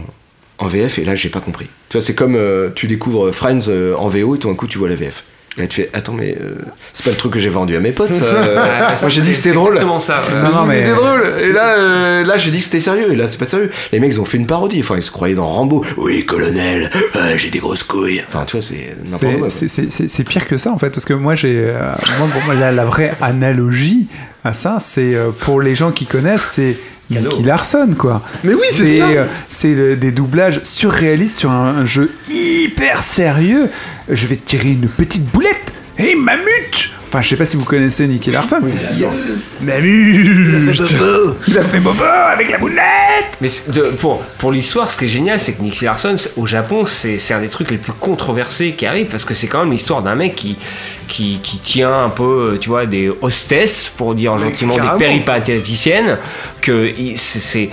en 0.59 0.67
VF 0.67 0.97
et 0.99 1.05
là 1.05 1.15
j'ai 1.15 1.29
pas 1.29 1.39
compris. 1.41 1.67
Tu 1.89 1.97
vois, 1.97 2.01
c'est 2.01 2.15
comme 2.15 2.35
euh, 2.35 2.69
tu 2.75 2.87
découvres 2.87 3.31
Friends 3.33 3.67
euh, 3.69 3.95
en 3.95 4.07
VO 4.09 4.35
et 4.35 4.39
tout 4.39 4.47
d'un 4.49 4.55
coup 4.55 4.67
tu 4.67 4.77
vois 4.77 4.89
la 4.89 4.95
VF. 4.95 5.23
Et 5.57 5.61
là 5.61 5.67
tu 5.67 5.81
fais 5.81 5.89
Attends, 5.93 6.13
mais 6.13 6.37
euh, 6.39 6.55
c'est 6.93 7.03
pas 7.03 7.09
le 7.11 7.15
truc 7.17 7.33
que 7.33 7.39
j'ai 7.39 7.49
vendu 7.49 7.75
à 7.75 7.79
mes 7.79 7.91
potes. 7.91 8.11
euh. 8.21 8.55
Ah, 8.89 8.93
moi 9.01 9.09
j'ai 9.09 9.21
dit 9.21 9.29
que 9.29 9.33
c'était 9.35 9.49
c'est 9.49 9.55
drôle. 9.55 9.69
exactement 9.73 9.99
ça. 9.99 10.21
ouais. 10.21 10.41
Non, 10.43 10.51
non, 10.55 10.65
mais- 10.65 10.79
C'était 10.85 10.95
drôle. 10.95 11.33
Et 11.39 11.51
là, 11.51 11.73
euh, 11.77 12.23
là 12.23 12.37
j'ai 12.37 12.51
dit 12.51 12.59
que 12.59 12.63
c'était 12.65 12.79
sérieux. 12.79 13.11
Et 13.11 13.15
là, 13.15 13.27
c'est 13.27 13.37
pas 13.39 13.45
sérieux. 13.45 13.71
Les 13.91 13.99
mecs, 13.99 14.11
ils 14.13 14.21
ont 14.21 14.25
fait 14.25 14.37
une 14.37 14.45
parodie. 14.47 14.79
Enfin, 14.81 14.95
ils 14.97 15.03
se 15.03 15.11
croyaient 15.11 15.35
dans 15.35 15.47
Rambo. 15.47 15.83
Oui, 15.97 16.25
colonel, 16.25 16.89
euh, 17.15 17.33
j'ai 17.37 17.49
des 17.49 17.59
grosses 17.59 17.83
couilles. 17.83 18.23
Enfin, 18.27 18.45
tu 18.45 18.57
vois, 18.57 18.61
c'est 18.65 18.95
n'importe 19.03 19.19
C'est- 19.33 19.39
quoi. 19.39 19.49
C'est 19.49 19.67
c'est- 19.67 19.91
c'est- 19.91 20.07
c'est 20.07 20.23
pire 20.23 20.47
que 20.47 20.57
ça 20.57 20.71
en 20.71 20.77
fait, 20.77 20.89
parce 20.91 21.05
que 21.05 21.13
moi 21.13 21.35
j'ai. 21.35 21.55
euh, 21.57 21.91
moi, 22.19 22.27
pour 22.31 22.43
moi, 22.43 22.53
la, 22.55 22.71
la 22.71 22.85
vraie 22.85 23.13
analogie 23.21 24.07
à 24.43 24.53
ça, 24.53 24.77
c'est 24.79 25.15
euh, 25.15 25.29
pour 25.31 25.61
les 25.61 25.75
gens 25.75 25.91
qui 25.91 26.05
connaissent, 26.05 26.49
c'est 26.53 26.77
Nicky 27.09 27.43
Larson 27.43 27.89
quoi. 27.97 28.21
Mais 28.43 28.53
oui, 28.53 28.65
c'est 28.71 28.97
ça. 28.97 29.07
euh, 29.09 29.25
C'est 29.49 29.95
des 29.95 30.11
doublages 30.11 30.61
surréalistes 30.63 31.39
sur 31.39 31.51
un, 31.51 31.77
un 31.79 31.85
jeu 31.85 32.11
hyper 32.29 33.01
sérieux. 33.03 33.69
Je 34.09 34.27
vais 34.27 34.35
te 34.35 34.47
tirer 34.49 34.69
une 34.69 34.87
petite 34.89 35.23
boulette. 35.25 35.73
Hé, 35.97 36.15
mamute 36.15 36.91
Enfin, 37.09 37.21
je 37.21 37.29
sais 37.29 37.35
pas 37.37 37.45
si 37.45 37.55
vous 37.55 37.63
connaissez 37.63 38.05
Nicky 38.05 38.31
Larson. 38.31 38.59
Mamute 39.61 40.75
Ça 41.47 41.63
fait 41.63 41.79
bobo 41.79 42.03
avec 42.03 42.51
la 42.51 42.57
boulette 42.57 42.81
Mais 43.41 43.47
de- 43.69 43.91
pour, 43.99 44.21
pour 44.37 44.51
l'histoire, 44.51 44.91
ce 44.91 44.97
qui 44.97 45.05
est 45.05 45.09
génial, 45.09 45.39
c'est 45.39 45.53
que 45.53 45.61
Nicky 45.61 45.85
Larson, 45.85 46.15
c'est- 46.17 46.33
au 46.37 46.45
Japon, 46.45 46.83
c'est 46.85 47.17
un 47.33 47.39
des 47.39 47.47
trucs 47.47 47.71
les 47.71 47.77
plus 47.77 47.93
controversés 47.93 48.73
qui 48.73 48.85
arrive 48.85 49.07
parce 49.07 49.25
que 49.25 49.33
c'est 49.33 49.47
quand 49.47 49.59
même 49.59 49.71
l'histoire 49.71 50.01
d'un 50.01 50.15
mec 50.15 50.35
qui, 50.35 50.57
qui, 51.07 51.39
qui 51.41 51.59
tient 51.59 52.03
un 52.03 52.09
peu, 52.09 52.51
euh, 52.55 52.57
tu 52.59 52.69
vois, 52.69 52.85
des 52.85 53.09
hostesses, 53.21 53.93
pour 53.95 54.13
dire 54.13 54.37
gentiment, 54.37 54.73
des 54.75 54.81
carrément. 54.99 55.23
C'est- 57.15 57.69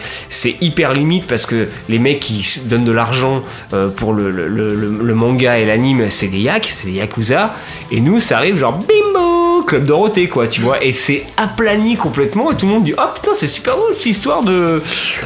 hyper 0.61 0.93
limite 0.93 1.27
parce 1.27 1.47
que 1.47 1.69
les 1.89 1.99
mecs 1.99 2.21
qui 2.21 2.61
donnent 2.65 2.85
de 2.85 2.93
l'argent 2.93 3.43
euh, 3.73 3.89
pour 3.89 4.13
le- 4.13 4.31
le 4.31 5.15
manga 5.15 5.59
et 5.59 5.67
l'anime, 5.67 6.11
c'est 6.11 6.29
des 6.29 6.39
yaks, 6.41 6.71
c'est 6.75 6.87
des 6.89 6.95
yakuza, 6.95 7.55
et 7.91 8.01
nous, 8.01 8.21
ça 8.21 8.39
arrive 8.39 8.57
genre 8.57 8.79
bimbo, 8.79 9.44
Club 9.63 9.85
Dorothée, 9.87 10.29
quoi, 10.29 10.47
tu 10.49 10.61
vois, 10.61 10.83
et 10.85 10.93
c'est 10.93 11.25
aplani 11.37 11.97
complètement, 11.97 12.51
et 12.51 12.57
tout 12.57 12.67
le 12.67 12.73
monde 12.73 12.85
dit, 12.85 12.95
oh 12.99 13.03
putain, 13.15 13.31
c'est 13.35 13.47
super 13.47 13.77
drôle 13.77 13.95
cette 13.95 14.07
histoire 14.07 14.43
de, 14.43 14.83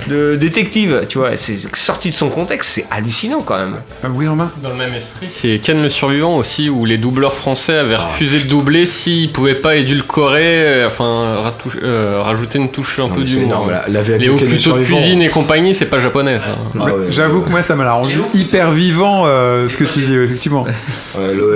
de 0.08 0.36
détective, 0.36 1.06
tu 1.08 1.18
vois, 1.18 1.36
c'est 1.36 1.56
sorti 1.76 2.08
de 2.10 2.14
son 2.14 2.28
contexte, 2.28 2.70
c'est 2.70 2.86
hallucinant 2.90 3.42
quand 3.42 3.58
même. 3.58 3.76
oui, 4.14 4.26
Romain 4.28 4.50
Dans 4.62 4.70
le 4.70 4.76
même 4.76 4.94
esprit, 4.94 5.26
c'est 5.28 5.58
Ken 5.62 5.82
le 5.82 5.88
survivant 5.88 6.36
aussi, 6.36 6.68
où 6.68 6.84
les 6.84 6.98
doubleurs 6.98 7.34
français 7.34 7.78
avaient 7.78 7.96
refusé 7.96 8.38
de 8.40 8.44
doubler 8.48 8.86
s'ils 8.86 9.32
pouvaient 9.32 9.54
pas 9.54 9.76
édulcorer, 9.76 10.42
euh, 10.44 10.86
enfin 10.88 11.36
euh, 11.82 12.20
rajouter 12.22 12.58
une 12.58 12.70
touche 12.70 12.98
un 12.98 13.08
peu 13.08 13.22
d'humour. 13.22 13.44
énorme, 13.46 13.70
la- 13.70 13.84
la 13.88 14.16
Les 14.18 14.28
hauts 14.28 14.36
plutôt 14.36 14.76
de 14.78 14.82
cuisine 14.84 15.22
et 15.22 15.28
compagnie, 15.28 15.74
c'est 15.74 15.86
pas 15.86 16.00
japonais. 16.00 16.38
ça. 16.38 16.56
Ah 16.78 16.84
Ouais, 16.84 16.92
J'avoue 17.10 17.40
que 17.42 17.50
moi 17.50 17.62
ça 17.62 17.74
m'a 17.74 17.84
l'a 17.84 17.92
rendu 17.92 18.18
hyper 18.34 18.70
vivant 18.72 19.24
euh, 19.26 19.68
ce 19.68 19.76
que 19.76 19.84
tu 19.84 20.00
dis 20.02 20.14
effectivement. 20.14 20.66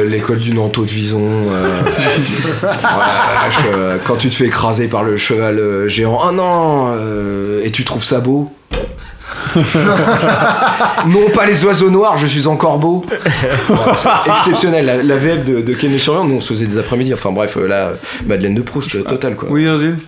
L'école 0.06 0.38
du 0.38 0.52
Nanto 0.52 0.84
de 0.84 0.90
Vison. 0.90 1.22
euh, 2.64 3.98
quand 4.06 4.16
tu 4.16 4.28
te 4.30 4.34
fais 4.34 4.46
écraser 4.46 4.88
par 4.88 5.02
le 5.02 5.16
cheval 5.16 5.58
euh, 5.58 5.88
géant, 5.88 6.20
ah 6.22 6.32
non, 6.32 6.92
euh, 6.96 7.62
et 7.64 7.70
tu 7.70 7.84
trouves 7.84 8.04
ça 8.04 8.20
beau? 8.20 8.52
Non, 11.06 11.28
pas 11.34 11.46
les 11.46 11.64
oiseaux 11.64 11.90
noirs, 11.90 12.16
je 12.16 12.26
suis 12.26 12.46
encore 12.46 12.78
beau. 12.78 13.04
Exceptionnel. 14.26 14.86
La, 14.86 15.02
la 15.02 15.16
VF 15.16 15.44
de, 15.44 15.60
de 15.60 15.74
Ken 15.74 15.98
Surian, 15.98 16.24
nous 16.24 16.36
on 16.36 16.40
se 16.40 16.52
faisait 16.52 16.66
des 16.66 16.78
après-midi. 16.78 17.12
Enfin 17.12 17.32
bref, 17.32 17.56
là, 17.56 17.92
Madeleine 18.26 18.54
de 18.54 18.62
Proust, 18.62 19.04
total 19.06 19.34
quoi. 19.34 19.48
Oui, 19.50 19.66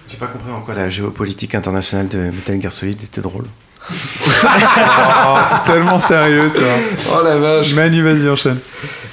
J'ai 0.08 0.16
pas 0.16 0.26
compris 0.26 0.52
en 0.52 0.60
quoi 0.60 0.74
la 0.74 0.88
géopolitique 0.88 1.54
internationale 1.54 2.08
de 2.08 2.18
Metal 2.18 2.60
Gear 2.60 2.72
Solid 2.72 3.02
était 3.02 3.20
drôle. 3.20 3.44
Oh, 5.26 5.38
t'es 5.48 5.72
tellement 5.72 5.98
sérieux, 5.98 6.50
toi. 6.54 6.64
Oh 7.14 7.22
la 7.24 7.36
vache. 7.36 7.74
Manu, 7.74 8.02
vas-y, 8.02 8.28
enchaîne. 8.28 8.58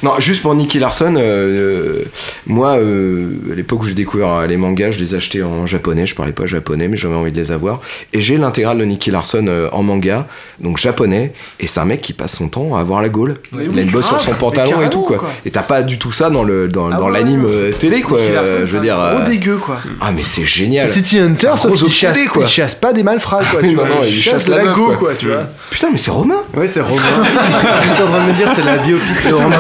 Non, 0.03 0.13
juste 0.19 0.41
pour 0.41 0.55
Nicky 0.55 0.79
Larson, 0.79 1.15
euh, 1.15 1.19
euh, 1.19 2.05
moi, 2.47 2.77
euh, 2.77 3.27
à 3.51 3.55
l'époque 3.55 3.83
où 3.83 3.87
j'ai 3.87 3.93
découvert 3.93 4.29
euh, 4.33 4.47
les 4.47 4.57
mangas, 4.57 4.91
je 4.91 4.99
les 4.99 5.13
achetais 5.13 5.43
en 5.43 5.67
japonais. 5.67 6.05
Je 6.07 6.15
parlais 6.15 6.31
pas 6.31 6.47
japonais, 6.47 6.87
mais 6.87 6.97
j'avais 6.97 7.15
envie 7.15 7.31
de 7.31 7.37
les 7.37 7.51
avoir. 7.51 7.79
Et 8.13 8.19
j'ai 8.19 8.37
l'intégrale 8.37 8.79
de 8.79 8.85
Nicky 8.85 9.11
Larson 9.11 9.45
euh, 9.47 9.69
en 9.71 9.83
manga, 9.83 10.25
donc 10.59 10.77
japonais. 10.79 11.33
Et 11.59 11.67
c'est 11.67 11.79
un 11.79 11.85
mec 11.85 12.01
qui 12.01 12.13
passe 12.13 12.35
son 12.37 12.47
temps 12.49 12.75
à 12.75 12.79
avoir 12.79 13.01
la 13.03 13.09
gaule. 13.09 13.35
Oui, 13.53 13.69
Il 13.71 13.77
a 13.77 13.81
une 13.83 13.91
bosse 13.91 14.07
sur 14.07 14.19
son 14.19 14.33
pantalon 14.33 14.81
et 14.81 14.89
tout, 14.89 15.01
quoi. 15.03 15.21
Et 15.45 15.51
t'as 15.51 15.61
pas 15.61 15.83
du 15.83 15.99
tout 15.99 16.11
ça 16.11 16.29
dans 16.31 16.43
le 16.43 16.67
dans, 16.67 16.89
Ah 16.91 16.95
dans 16.97 17.05
ouais, 17.05 17.13
l'anime 17.13 17.45
ouais. 17.45 17.51
euh, 17.51 17.71
télé, 17.71 18.01
quoi. 18.01 18.19
Nicky 18.21 18.31
Larson, 18.33 18.51
Euh, 18.53 18.59
je 18.61 18.65
c'est 18.65 18.71
veux 18.71 18.77
un 18.79 18.81
dire. 18.81 18.95
gros 18.95 19.05
euh, 19.21 19.25
dégueu, 19.25 19.57
quoi. 19.57 19.77
Ah, 20.01 20.11
mais 20.15 20.23
c'est 20.23 20.45
génial. 20.45 20.89
C'est 20.89 20.95
City 20.95 21.19
Hunter, 21.19 21.47
un 21.49 21.57
sauf 21.57 21.75
qu'il 21.79 21.91
chasse, 21.93 22.17
quoi. 22.31 22.43
il 22.43 22.49
chasse 22.49 22.73
pas 22.75 22.91
des 22.93 23.03
malfrats, 23.03 23.43
quoi. 23.51 23.61
tu 23.61 23.67
non, 23.67 23.73
vois. 23.85 23.87
non, 23.89 23.95
il 24.03 24.15
il 24.15 24.21
chasse 24.21 24.47
la 24.47 24.57
la 24.57 24.63
meuf, 24.65 24.75
go, 24.75 24.85
quoi. 24.87 24.95
quoi, 24.97 25.13
tu 25.13 25.27
vois. 25.27 25.43
Putain, 25.69 25.89
mais 25.91 25.97
c'est 25.99 26.11
Romain. 26.11 26.41
Ouais, 26.55 26.65
c'est 26.67 26.81
Romain. 26.81 27.01
Ce 27.75 27.81
que 27.81 27.87
j'étais 27.87 28.01
en 28.03 28.07
train 28.07 28.25
de 28.25 28.31
me 28.31 28.35
dire, 28.35 28.49
c'est 28.55 28.63
la 28.65 28.77
biopic 28.77 29.27
de 29.29 29.33
Romain. 29.33 29.57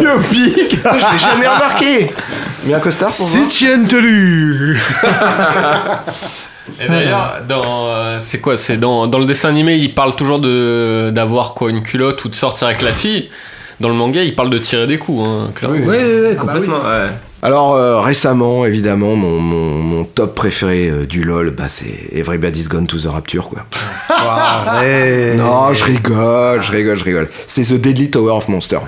Biopic. 0.00 0.76
Je 0.82 1.12
l'ai 1.12 1.18
jamais 1.18 1.48
remarqué. 1.48 2.10
Mais 2.64 2.74
un 2.74 2.80
costard 2.80 3.10
pour. 3.12 3.28
City 3.28 3.68
Hunter. 3.68 4.00
Et 6.82 6.88
d'ailleurs, 6.88 7.40
dans, 7.46 7.86
euh, 7.88 8.18
c'est 8.20 8.40
quoi 8.40 8.56
C'est 8.56 8.78
dans, 8.78 9.06
dans 9.06 9.18
le 9.18 9.26
dessin 9.26 9.50
animé, 9.50 9.76
il 9.76 9.94
parle 9.94 10.16
toujours 10.16 10.38
de 10.40 11.10
d'avoir 11.14 11.52
quoi 11.54 11.68
une 11.70 11.82
culotte 11.82 12.24
ou 12.24 12.28
de 12.30 12.34
sortir 12.34 12.68
avec 12.68 12.80
la 12.82 12.92
fille. 12.92 13.28
Dans 13.80 13.88
le 13.88 13.94
manga, 13.94 14.22
il 14.22 14.34
parle 14.34 14.50
de 14.50 14.58
tirer 14.58 14.86
des 14.86 14.98
coups, 14.98 15.22
hein, 15.26 15.50
clairement. 15.54 15.76
Ouais, 15.76 15.86
ouais, 15.86 16.20
ouais, 16.20 16.36
Ah 16.38 16.44
bah 16.44 16.52
complètement. 16.52 16.76
ouais. 16.78 17.08
Alors 17.42 17.74
euh, 17.74 18.00
récemment, 18.00 18.64
évidemment, 18.64 19.14
mon, 19.16 19.38
mon, 19.40 19.72
mon 19.82 20.04
top 20.04 20.34
préféré 20.34 20.88
euh, 20.88 21.04
du 21.04 21.22
LoL, 21.22 21.50
bah, 21.50 21.64
c'est 21.68 22.08
Everybody's 22.14 22.68
Gone 22.68 22.86
to 22.86 22.96
the 22.96 23.06
Rapture, 23.06 23.48
quoi. 23.50 23.66
Non, 25.36 25.72
je 25.74 25.84
rigole, 25.84 26.62
je 26.62 26.72
rigole, 26.72 26.96
je 26.96 27.04
rigole. 27.04 27.28
C'est 27.46 27.62
The 27.62 27.74
Deadly 27.74 28.10
Tower 28.10 28.32
of 28.32 28.48
Monster. 28.48 28.78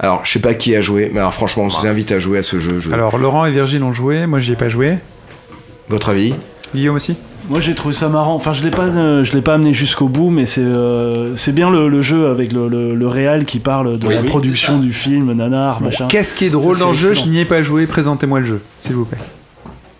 Alors, 0.00 0.20
je 0.24 0.30
sais 0.32 0.38
pas 0.38 0.54
qui 0.54 0.76
a 0.76 0.80
joué, 0.80 1.10
mais 1.12 1.18
alors 1.18 1.34
franchement, 1.34 1.64
on 1.64 1.66
vous 1.68 1.86
invite 1.86 2.12
à 2.12 2.18
jouer 2.18 2.38
à 2.38 2.42
ce 2.42 2.60
jeu. 2.60 2.78
je- 2.80 2.92
Alors, 2.92 3.18
Laurent 3.18 3.44
et 3.46 3.50
Virgile 3.50 3.82
ont 3.82 3.92
joué, 3.92 4.26
moi 4.26 4.38
j'y 4.38 4.52
ai 4.52 4.56
pas 4.56 4.68
joué. 4.68 4.94
Votre 5.88 6.10
avis 6.10 6.34
Guillaume 6.74 6.96
aussi 6.96 7.16
Moi 7.48 7.60
j'ai 7.60 7.74
trouvé 7.74 7.94
ça 7.94 8.08
marrant. 8.10 8.34
Enfin 8.34 8.52
je 8.52 8.62
l'ai 8.62 8.70
pas, 8.70 8.82
euh, 8.88 9.24
je 9.24 9.32
l'ai 9.32 9.40
pas 9.40 9.54
amené 9.54 9.72
jusqu'au 9.72 10.06
bout, 10.08 10.28
mais 10.28 10.44
c'est 10.44 10.60
euh, 10.60 11.34
c'est 11.34 11.52
bien 11.54 11.70
le, 11.70 11.88
le 11.88 12.00
jeu 12.02 12.28
avec 12.28 12.52
le, 12.52 12.68
le, 12.68 12.94
le 12.94 13.08
réal 13.08 13.44
qui 13.46 13.58
parle 13.58 13.98
de 13.98 14.06
Oui, 14.06 14.14
la 14.14 14.20
oui, 14.20 14.26
production 14.28 14.78
du 14.78 14.92
film, 14.92 15.32
nanar, 15.32 15.80
machin. 15.80 16.06
Qu'est-ce 16.08 16.34
qui 16.34 16.44
est 16.44 16.50
drôle 16.50 16.74
Ça, 16.74 16.84
dans 16.84 16.90
le 16.90 16.94
jeu? 16.96 17.14
Je 17.14 17.24
n'y 17.24 17.38
ai 17.40 17.44
pas 17.46 17.62
joué, 17.62 17.86
présentez-moi 17.86 18.40
le 18.40 18.46
jeu, 18.46 18.60
s'il 18.78 18.92
vous 18.94 19.06
plaît. 19.06 19.18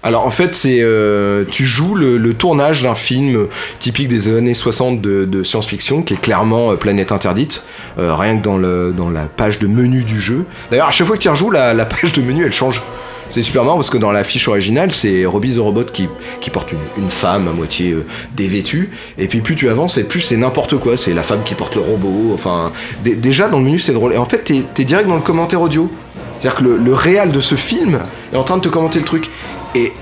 Alors 0.05 0.25
en 0.25 0.31
fait, 0.31 0.55
c'est 0.55 0.79
euh, 0.81 1.45
tu 1.51 1.65
joues 1.65 1.97
le, 1.97 2.33
tournage 2.35 2.83
d'un 2.83 2.95
film 2.95 3.49
typique 3.81 4.07
des 4.07 4.29
années 4.29 4.55
60 4.55 5.01
de, 5.01 5.43
science-fiction 5.43 6.03
qui 6.03 6.15
est 6.15 6.21
clairement 6.21 6.73
euh, 6.73 6.77
Planète 6.77 7.11
Interdite, 7.11 7.65
euh, 7.99 8.15
rien 8.15 8.39
que 8.39 8.43
dans, 8.43 9.11
la 9.11 9.23
page 9.23 9.59
de 9.59 9.67
menu 9.67 10.05
du 10.05 10.21
jeu. 10.21 10.45
D'ailleurs, 10.71 10.89
à 10.89 10.93
chaque 10.93 11.07
fois 11.07 11.17
que 11.17 11.23
tu 11.23 11.29
rejoues, 11.29 11.51
la, 11.51 11.85
page 11.85 12.13
de 12.13 12.23
menu 12.23 12.45
elle 12.45 12.53
change. 12.53 12.83
C'est 13.29 13.43
super 13.43 13.63
marrant 13.65 13.77
parce 13.77 13.91
que 13.91 13.99
dans 13.99 14.11
la 14.11 14.25
fiche 14.25 14.49
originale, 14.49 14.91
c'est 14.91 15.27
Robbie 15.27 15.57
the 15.57 15.59
Robot 15.59 15.85
qui, 15.85 16.09
qui 16.41 16.49
porte 16.49 16.73
une, 16.97 17.11
femme 17.11 17.47
à 17.47 17.53
moitié 17.53 17.95
dévêtue. 18.35 18.91
Et 19.19 19.27
puis 19.27 19.41
plus 19.41 19.55
tu 19.55 19.69
avances, 19.69 19.99
et 19.99 20.05
plus 20.05 20.21
c'est 20.21 20.37
n'importe 20.39 20.79
quoi. 20.79 20.97
C'est 20.97 21.13
la 21.13 21.23
femme 21.23 21.43
qui 21.45 21.55
porte 21.55 21.75
le 21.75 21.83
robot. 21.83 22.31
Enfin, 22.33 22.73
dé- 23.05 23.17
déjà 23.17 23.49
dans 23.49 23.59
le 23.59 23.65
menu, 23.65 23.79
c'est 23.81 23.93
drôle. 23.93 24.15
Et 24.15 24.17
en 24.17 24.25
fait, 24.25 24.45
t'es 24.45 24.83
es 24.83 24.85
direct 24.85 25.09
dans 25.09 25.17
le 25.17 25.21
commentaire 25.21 25.61
audio. 25.61 25.91
C'est-à-dire 26.39 26.59
que 26.59 26.65
le, 26.65 26.77
le 26.77 27.31
de 27.33 27.41
ce 27.41 27.57
film 27.57 27.99
est 28.33 28.37
en 28.37 28.45
train 28.45 28.57
de 28.57 28.63
te 28.63 28.69
commenter 28.69 29.01
le 29.01 29.05
truc. 29.05 29.29
Et 29.75 29.93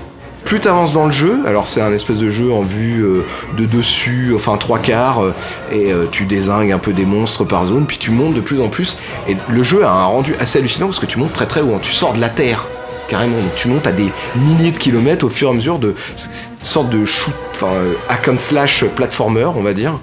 plus 0.47 0.61
tu 0.61 0.69
avances 0.69 0.93
dans 0.93 1.05
le 1.05 1.11
jeu, 1.11 1.41
alors 1.45 1.67
c'est 1.67 1.81
un 1.81 1.91
espèce 1.91 2.19
de 2.19 2.29
jeu 2.29 2.53
en 2.53 2.61
vue 2.61 3.03
euh, 3.03 3.25
de 3.57 3.65
dessus, 3.65 4.31
enfin 4.33 4.55
trois 4.55 4.79
quarts, 4.79 5.21
euh, 5.21 5.33
et 5.73 5.91
euh, 5.91 6.05
tu 6.09 6.25
désingues 6.25 6.71
un 6.71 6.79
peu 6.79 6.93
des 6.93 7.05
monstres 7.05 7.43
par 7.43 7.65
zone, 7.65 7.85
puis 7.85 7.97
tu 7.97 8.11
montes 8.11 8.33
de 8.33 8.39
plus 8.39 8.61
en 8.61 8.69
plus. 8.69 8.97
Et 9.27 9.35
le 9.49 9.61
jeu 9.61 9.83
a 9.83 9.91
un 9.91 10.05
rendu 10.05 10.35
assez 10.39 10.59
hallucinant 10.59 10.87
parce 10.87 10.99
que 10.99 11.05
tu 11.05 11.19
montes 11.19 11.33
très 11.33 11.47
très 11.47 11.59
haut, 11.59 11.73
hein. 11.75 11.79
tu 11.81 11.91
sors 11.91 12.13
de 12.13 12.21
la 12.21 12.29
terre. 12.29 12.65
Carrément, 13.09 13.37
donc 13.37 13.55
tu 13.55 13.67
montes 13.67 13.87
à 13.87 13.91
des 13.91 14.09
milliers 14.37 14.71
de 14.71 14.77
kilomètres 14.77 15.25
au 15.25 15.29
fur 15.29 15.49
et 15.49 15.51
à 15.51 15.53
mesure 15.53 15.79
de 15.79 15.95
sorte 16.63 16.89
de 16.89 17.03
shoot, 17.03 17.33
enfin 17.53 17.71
hack 18.07 18.29
and 18.29 18.37
slash 18.37 18.85
platformer, 18.95 19.49
on 19.53 19.63
va 19.63 19.73
dire. 19.73 19.99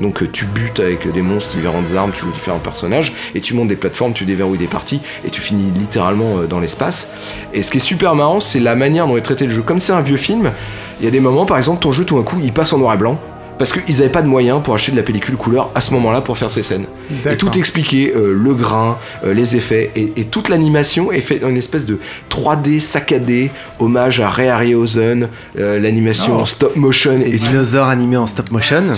Donc 0.00 0.22
euh, 0.22 0.28
tu 0.30 0.44
butes 0.44 0.80
avec 0.80 1.10
des 1.10 1.22
monstres, 1.22 1.56
différentes 1.56 1.94
armes, 1.94 2.12
tu 2.12 2.20
joues 2.20 2.32
différents 2.32 2.58
personnages, 2.58 3.12
et 3.34 3.40
tu 3.40 3.54
montes 3.54 3.68
des 3.68 3.76
plateformes, 3.76 4.12
tu 4.12 4.24
déverrouilles 4.24 4.58
des 4.58 4.66
parties, 4.66 5.00
et 5.26 5.30
tu 5.30 5.40
finis 5.40 5.70
littéralement 5.76 6.38
euh, 6.38 6.46
dans 6.46 6.60
l'espace. 6.60 7.10
Et 7.52 7.62
ce 7.62 7.70
qui 7.70 7.78
est 7.78 7.80
super 7.80 8.14
marrant, 8.14 8.40
c'est 8.40 8.60
la 8.60 8.74
manière 8.74 9.06
dont 9.06 9.16
est 9.16 9.22
traité 9.22 9.46
le 9.46 9.52
jeu. 9.52 9.62
Comme 9.62 9.80
c'est 9.80 9.92
un 9.92 10.02
vieux 10.02 10.16
film, 10.16 10.52
il 11.00 11.04
y 11.04 11.08
a 11.08 11.10
des 11.10 11.20
moments, 11.20 11.46
par 11.46 11.58
exemple, 11.58 11.80
ton 11.80 11.92
jeu 11.92 12.04
tout 12.04 12.16
d'un 12.16 12.22
coup, 12.22 12.38
il 12.42 12.52
passe 12.52 12.72
en 12.72 12.78
noir 12.78 12.94
et 12.94 12.98
blanc. 12.98 13.20
Parce 13.58 13.72
qu'ils 13.72 13.96
n'avaient 13.96 14.08
pas 14.08 14.22
de 14.22 14.28
moyens 14.28 14.60
pour 14.62 14.74
acheter 14.74 14.92
de 14.92 14.96
la 14.96 15.02
pellicule 15.02 15.36
couleur 15.36 15.70
à 15.74 15.80
ce 15.80 15.92
moment-là 15.94 16.20
pour 16.20 16.38
faire 16.38 16.50
ces 16.50 16.62
scènes. 16.62 16.86
Et 17.30 17.36
tout 17.36 17.50
expliqué, 17.58 18.12
euh, 18.14 18.32
le 18.32 18.54
grain, 18.54 18.98
euh, 19.24 19.34
les 19.34 19.56
effets, 19.56 19.90
et, 19.96 20.12
et 20.16 20.24
toute 20.24 20.48
l'animation 20.48 21.10
est 21.12 21.20
faite 21.20 21.40
dans 21.40 21.48
une 21.48 21.56
espèce 21.56 21.84
de 21.86 21.98
3D 22.30 22.80
saccadé, 22.80 23.50
hommage 23.80 24.20
à 24.20 24.28
Ray 24.28 24.48
Harryhausen, 24.48 25.28
euh, 25.58 25.78
l'animation 25.78 26.36
Oh. 26.36 26.42
en 26.42 26.46
stop 26.46 26.76
motion. 26.76 27.18
Les 27.18 27.34
Et 27.34 27.38
dinosaures 27.38 27.86
animés 27.88 28.16
en 28.16 28.26
stop 28.26 28.50
motion. 28.50 28.82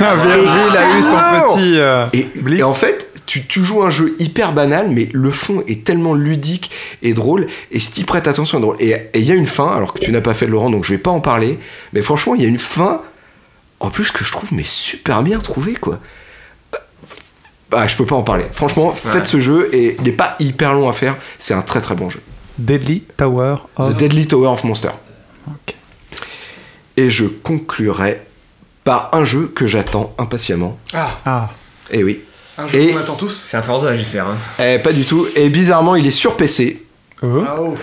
Ah, 0.00 0.14
Virgile 0.16 0.76
a 0.78 0.98
eu 0.98 1.02
son 1.02 1.16
petit. 1.54 1.72
euh, 1.78 2.06
et, 2.12 2.26
et 2.56 2.62
en 2.62 2.74
fait, 2.74 3.10
tu, 3.26 3.44
tu 3.46 3.64
joues 3.64 3.82
un 3.82 3.90
jeu 3.90 4.14
hyper 4.18 4.52
banal, 4.52 4.88
mais 4.90 5.08
le 5.12 5.30
fond 5.30 5.62
est 5.66 5.82
tellement 5.84 6.14
ludique 6.14 6.70
et 7.02 7.12
drôle. 7.14 7.46
Et 7.72 7.80
si 7.80 7.90
tu 7.92 8.04
prêtes 8.04 8.28
attention, 8.28 8.58
est 8.58 8.60
drôle. 8.60 8.76
Et 8.78 8.90
et 8.90 9.18
il 9.20 9.24
y 9.24 9.32
a 9.32 9.34
une 9.34 9.46
fin, 9.48 9.68
alors 9.74 9.92
que 9.94 9.98
tu 9.98 10.12
n'as 10.12 10.20
pas 10.20 10.34
fait 10.34 10.46
Laurent, 10.46 10.70
donc 10.70 10.84
je 10.84 10.92
vais 10.92 10.98
pas 10.98 11.10
en 11.10 11.20
parler. 11.20 11.58
Mais 11.92 12.02
franchement, 12.02 12.34
il 12.34 12.42
y 12.42 12.44
a 12.44 12.48
une 12.48 12.58
fin, 12.58 13.00
en 13.80 13.90
plus 13.90 14.10
que 14.10 14.24
je 14.24 14.32
trouve 14.32 14.48
mais 14.52 14.64
super 14.64 15.22
bien 15.22 15.38
trouvée, 15.38 15.74
quoi. 15.74 15.98
Bah, 17.70 17.86
je 17.88 17.96
peux 17.96 18.06
pas 18.06 18.14
en 18.14 18.22
parler. 18.22 18.44
Franchement, 18.52 18.92
faites 18.92 19.26
ce 19.26 19.40
jeu 19.40 19.68
et 19.74 19.96
il 19.98 20.04
n'est 20.04 20.12
pas 20.12 20.36
hyper 20.38 20.72
long 20.74 20.88
à 20.88 20.92
faire. 20.92 21.16
C'est 21.38 21.52
un 21.54 21.62
très 21.62 21.80
très 21.80 21.94
bon 21.96 22.08
jeu. 22.08 22.20
Deadly 22.58 23.02
Tower 23.16 23.56
of. 23.76 23.92
The 23.92 23.96
Deadly 23.96 24.26
Tower 24.28 24.48
of 24.48 24.62
Monster. 24.64 24.90
Et 26.96 27.10
je 27.10 27.26
conclurai 27.26 28.22
par 28.84 29.10
un 29.14 29.24
jeu 29.24 29.48
que 29.54 29.66
j'attends 29.66 30.14
impatiemment. 30.18 30.78
Ah, 30.94 31.10
Ah. 31.26 31.50
Et 31.90 32.02
oui. 32.04 32.20
un 32.56 32.66
jeu 32.68 32.78
Et 32.80 32.92
qu'on 32.92 32.98
attend 33.00 33.16
tous. 33.16 33.44
C'est 33.48 33.56
un 33.56 33.62
Forza, 33.62 33.94
j'espère. 33.94 34.26
hein. 34.28 34.36
Eh, 34.58 34.78
pas 34.78 34.92
du 34.92 35.04
tout. 35.04 35.26
Et 35.36 35.48
bizarrement, 35.48 35.96
il 35.96 36.06
est 36.06 36.10
sur 36.12 36.36
PC. 36.36 36.82
Ah, 37.22 37.26
oh. 37.60 37.74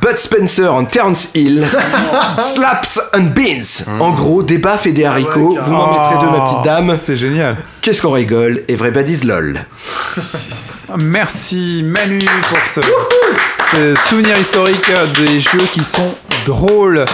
Bud 0.00 0.18
Spencer 0.18 0.68
and 0.70 0.86
Terence 0.86 1.28
Hill. 1.34 1.64
Slaps 2.40 2.98
and 3.14 3.34
Beans. 3.34 3.84
En 4.00 4.12
gros, 4.12 4.42
des 4.42 4.58
baffes 4.58 4.86
et 4.86 4.92
des 4.92 5.04
haricots. 5.04 5.58
Vous 5.60 5.72
m'en 5.72 5.92
mettrez 5.92 6.18
deux, 6.18 6.30
ma 6.30 6.40
petite 6.40 6.64
dame. 6.64 6.94
C'est 6.96 7.16
génial. 7.16 7.56
Qu'est-ce 7.82 8.00
qu'on 8.00 8.12
rigole 8.12 8.62
Everybody's 8.68 9.24
lol. 9.24 9.60
Merci 10.98 11.82
Manu 11.84 12.26
pour 12.48 12.58
ce, 12.68 12.80
ce 13.70 13.94
souvenir 14.08 14.38
historique 14.38 14.90
des 15.18 15.40
jeux 15.40 15.66
qui 15.72 15.84
sont 15.84 16.14
drôles. 16.46 17.04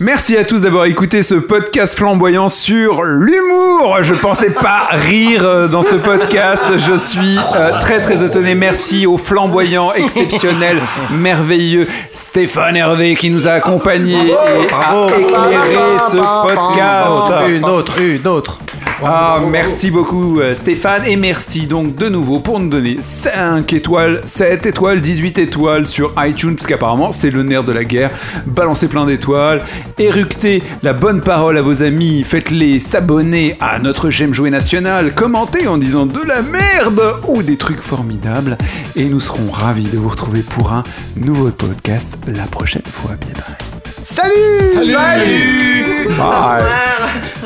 Merci 0.00 0.36
à 0.36 0.44
tous 0.44 0.60
d'avoir 0.60 0.84
écouté 0.84 1.24
ce 1.24 1.34
podcast 1.34 1.98
flamboyant 1.98 2.48
sur 2.48 3.02
l'humour. 3.02 3.96
Je 4.02 4.14
pensais 4.14 4.50
pas 4.50 4.86
rire 4.92 5.44
euh, 5.44 5.66
dans 5.66 5.82
ce 5.82 5.96
podcast. 5.96 6.62
Je 6.76 6.96
suis 6.96 7.36
euh, 7.56 7.80
très 7.80 8.00
très 8.00 8.24
étonné. 8.24 8.54
Merci 8.54 9.06
au 9.06 9.18
flamboyant, 9.18 9.92
exceptionnel, 9.92 10.78
merveilleux 11.10 11.88
Stéphane 12.12 12.76
Hervé 12.76 13.16
qui 13.16 13.28
nous 13.30 13.48
a 13.48 13.52
accompagnés 13.52 14.28
et 14.28 14.72
a 14.72 15.06
éclairé 15.18 15.74
ce 16.12 16.16
podcast. 16.46 17.48
Une 17.48 17.64
autre, 17.64 18.00
une 18.00 18.28
autre. 18.28 18.60
Ah, 19.00 19.40
merci 19.48 19.92
beaucoup 19.92 20.40
euh, 20.40 20.54
Stéphane 20.54 21.04
et 21.06 21.14
merci 21.14 21.68
donc 21.68 21.94
de 21.94 22.08
nouveau 22.08 22.40
pour 22.40 22.58
nous 22.58 22.68
donner 22.68 22.96
5 23.00 23.72
étoiles, 23.72 24.22
7 24.24 24.66
étoiles, 24.66 25.00
18 25.00 25.38
étoiles 25.38 25.86
sur 25.86 26.12
iTunes 26.18 26.56
parce 26.56 26.66
qu'apparemment 26.66 27.12
c'est 27.12 27.30
le 27.30 27.44
nerf 27.44 27.62
de 27.62 27.72
la 27.72 27.84
guerre. 27.84 28.10
Balancez 28.46 28.88
plein 28.88 29.06
d'étoiles, 29.06 29.62
éructez 29.98 30.64
la 30.82 30.94
bonne 30.94 31.20
parole 31.20 31.56
à 31.58 31.62
vos 31.62 31.84
amis, 31.84 32.24
faites-les 32.24 32.80
s'abonner 32.80 33.56
à 33.60 33.78
notre 33.78 34.10
J'aime 34.10 34.34
jouer 34.34 34.50
national, 34.50 35.14
commentez 35.14 35.68
en 35.68 35.78
disant 35.78 36.04
de 36.04 36.20
la 36.20 36.42
merde 36.42 37.00
ou 37.28 37.44
des 37.44 37.56
trucs 37.56 37.80
formidables 37.80 38.58
et 38.96 39.04
nous 39.04 39.20
serons 39.20 39.52
ravis 39.52 39.84
de 39.84 39.96
vous 39.96 40.08
retrouver 40.08 40.42
pour 40.42 40.72
un 40.72 40.82
nouveau 41.16 41.50
podcast 41.50 42.18
la 42.26 42.44
prochaine 42.44 42.82
fois. 42.86 43.12
Bien 43.20 43.34
bye. 43.34 43.77
Salut 44.10 44.90
Salut 44.90 46.08
Bye 46.16 46.64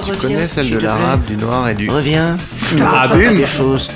Tu 0.04 0.12
connais 0.12 0.46
celle 0.46 0.70
de 0.70 0.78
l'arabe, 0.78 1.24
du 1.24 1.36
noir 1.36 1.68
et 1.68 1.74
du... 1.74 1.90
Reviens. 1.90 2.36
Ah, 2.80 3.08
Montre-moi 3.08 3.30
bim. 3.30 3.34
des 3.34 3.46
choses. 3.46 3.90